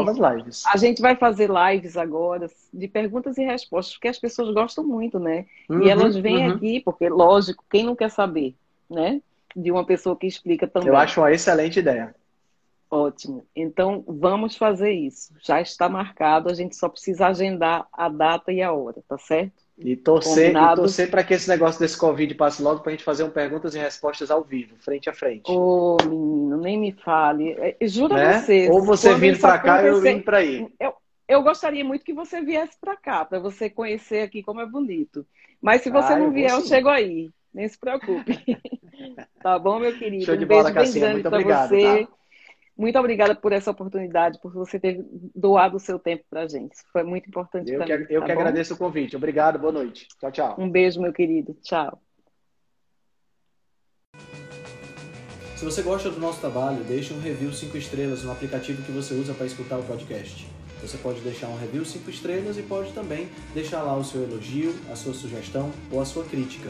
a 0.65 0.77
gente 0.77 0.99
vai 0.99 1.15
fazer 1.15 1.47
lives 1.47 1.95
agora 1.95 2.49
de 2.73 2.87
perguntas 2.87 3.37
e 3.37 3.43
respostas, 3.43 3.93
porque 3.93 4.07
as 4.07 4.17
pessoas 4.17 4.51
gostam 4.51 4.83
muito, 4.83 5.19
né? 5.19 5.45
Uhum, 5.69 5.83
e 5.83 5.91
elas 5.91 6.15
vêm 6.15 6.47
uhum. 6.47 6.55
aqui, 6.55 6.79
porque, 6.79 7.07
lógico, 7.07 7.63
quem 7.69 7.83
não 7.83 7.95
quer 7.95 8.09
saber, 8.09 8.55
né? 8.89 9.21
De 9.55 9.71
uma 9.71 9.85
pessoa 9.85 10.15
que 10.15 10.25
explica 10.25 10.67
também. 10.67 10.89
Eu 10.89 10.97
acho 10.97 11.21
uma 11.21 11.31
excelente 11.31 11.77
ideia. 11.77 12.15
Ótimo. 12.89 13.45
Então, 13.55 14.03
vamos 14.07 14.55
fazer 14.55 14.91
isso. 14.91 15.31
Já 15.43 15.61
está 15.61 15.87
marcado, 15.87 16.49
a 16.49 16.55
gente 16.55 16.75
só 16.75 16.89
precisa 16.89 17.27
agendar 17.27 17.85
a 17.93 18.09
data 18.09 18.51
e 18.51 18.63
a 18.63 18.73
hora, 18.73 19.03
tá 19.07 19.19
certo? 19.19 19.64
E 19.77 19.95
torcer, 19.97 20.53
torcer 20.75 21.11
para 21.11 21.21
que 21.21 21.33
esse 21.33 21.49
negócio 21.49 21.79
desse 21.79 21.97
Covid 21.97 22.33
passe 22.35 22.61
logo 22.61 22.79
para 22.79 22.91
a 22.91 22.95
gente 22.95 23.03
fazer 23.03 23.23
um 23.23 23.29
perguntas 23.29 23.75
e 23.75 23.79
respostas 23.79 24.31
ao 24.31 24.41
vivo, 24.41 24.75
frente 24.77 25.09
a 25.09 25.13
frente. 25.13 25.51
Ô, 25.51 25.97
oh, 25.99 26.05
menino, 26.07 26.57
nem 26.57 26.79
me 26.79 26.93
fale. 26.93 27.51
É, 27.59 27.75
juro 27.85 28.13
né? 28.13 28.39
você. 28.39 28.69
Ou 28.69 28.81
você 28.81 29.13
vindo 29.15 29.37
para 29.37 29.59
cá 29.59 29.83
eu 29.83 29.99
vindo 29.99 30.23
para 30.23 30.37
aí. 30.37 30.65
Eu, 30.79 30.93
eu 31.27 31.43
gostaria 31.43 31.83
muito 31.83 32.05
que 32.05 32.13
você 32.13 32.41
viesse 32.41 32.77
para 32.79 32.95
cá, 32.95 33.25
para 33.25 33.39
você 33.39 33.69
conhecer 33.69 34.21
aqui 34.21 34.41
como 34.41 34.61
é 34.61 34.65
bonito. 34.65 35.25
Mas 35.61 35.81
se 35.81 35.89
você 35.89 36.13
ah, 36.13 36.19
não 36.19 36.31
vier, 36.31 36.51
eu 36.51 36.61
chego 36.61 36.87
aí. 36.87 37.29
Nem 37.53 37.67
se 37.67 37.77
preocupe. 37.77 38.37
tá 39.41 39.59
bom, 39.59 39.79
meu 39.79 39.97
querido? 39.97 40.25
Show 40.25 40.37
de 40.37 40.45
um 40.45 40.47
bola, 40.47 40.71
bem 40.71 40.91
grande 40.91 41.21
para 41.21 41.39
você. 41.41 42.05
Tá? 42.05 42.13
Muito 42.77 42.99
obrigada 42.99 43.33
por 43.33 43.53
essa 43.53 43.71
oportunidade, 43.71 44.39
por 44.41 44.51
você 44.51 44.77
ter 44.77 45.03
doado 45.33 45.77
o 45.77 45.79
seu 45.79 45.97
tempo 45.97 46.25
para 46.29 46.41
a 46.41 46.47
gente. 46.47 46.75
Foi 46.91 47.03
muito 47.03 47.29
importante 47.29 47.71
para 47.71 47.85
mim. 47.85 48.05
Eu 48.09 48.19
tá 48.19 48.25
que 48.25 48.33
bom? 48.33 48.39
agradeço 48.39 48.73
o 48.73 48.77
convite. 48.77 49.15
Obrigado, 49.15 49.57
boa 49.57 49.71
noite. 49.71 50.07
Tchau, 50.19 50.31
tchau. 50.31 50.55
Um 50.57 50.69
beijo, 50.69 51.01
meu 51.01 51.13
querido. 51.13 51.53
Tchau. 51.61 52.01
Se 55.55 55.63
você 55.63 55.81
gosta 55.81 56.09
do 56.09 56.19
nosso 56.19 56.41
trabalho, 56.41 56.83
deixe 56.83 57.13
um 57.13 57.19
review 57.21 57.53
5 57.53 57.77
estrelas 57.77 58.23
no 58.23 58.31
aplicativo 58.31 58.83
que 58.83 58.91
você 58.91 59.13
usa 59.13 59.33
para 59.33 59.45
escutar 59.45 59.79
o 59.79 59.83
podcast. 59.83 60.45
Você 60.81 60.97
pode 60.97 61.21
deixar 61.21 61.47
um 61.47 61.57
review 61.57 61.85
5 61.85 62.09
estrelas 62.09 62.57
e 62.57 62.61
pode 62.61 62.91
também 62.91 63.29
deixar 63.53 63.81
lá 63.81 63.95
o 63.95 64.03
seu 64.03 64.21
elogio, 64.21 64.75
a 64.91 64.95
sua 64.97 65.13
sugestão 65.13 65.71
ou 65.89 66.01
a 66.01 66.05
sua 66.05 66.25
crítica. 66.25 66.69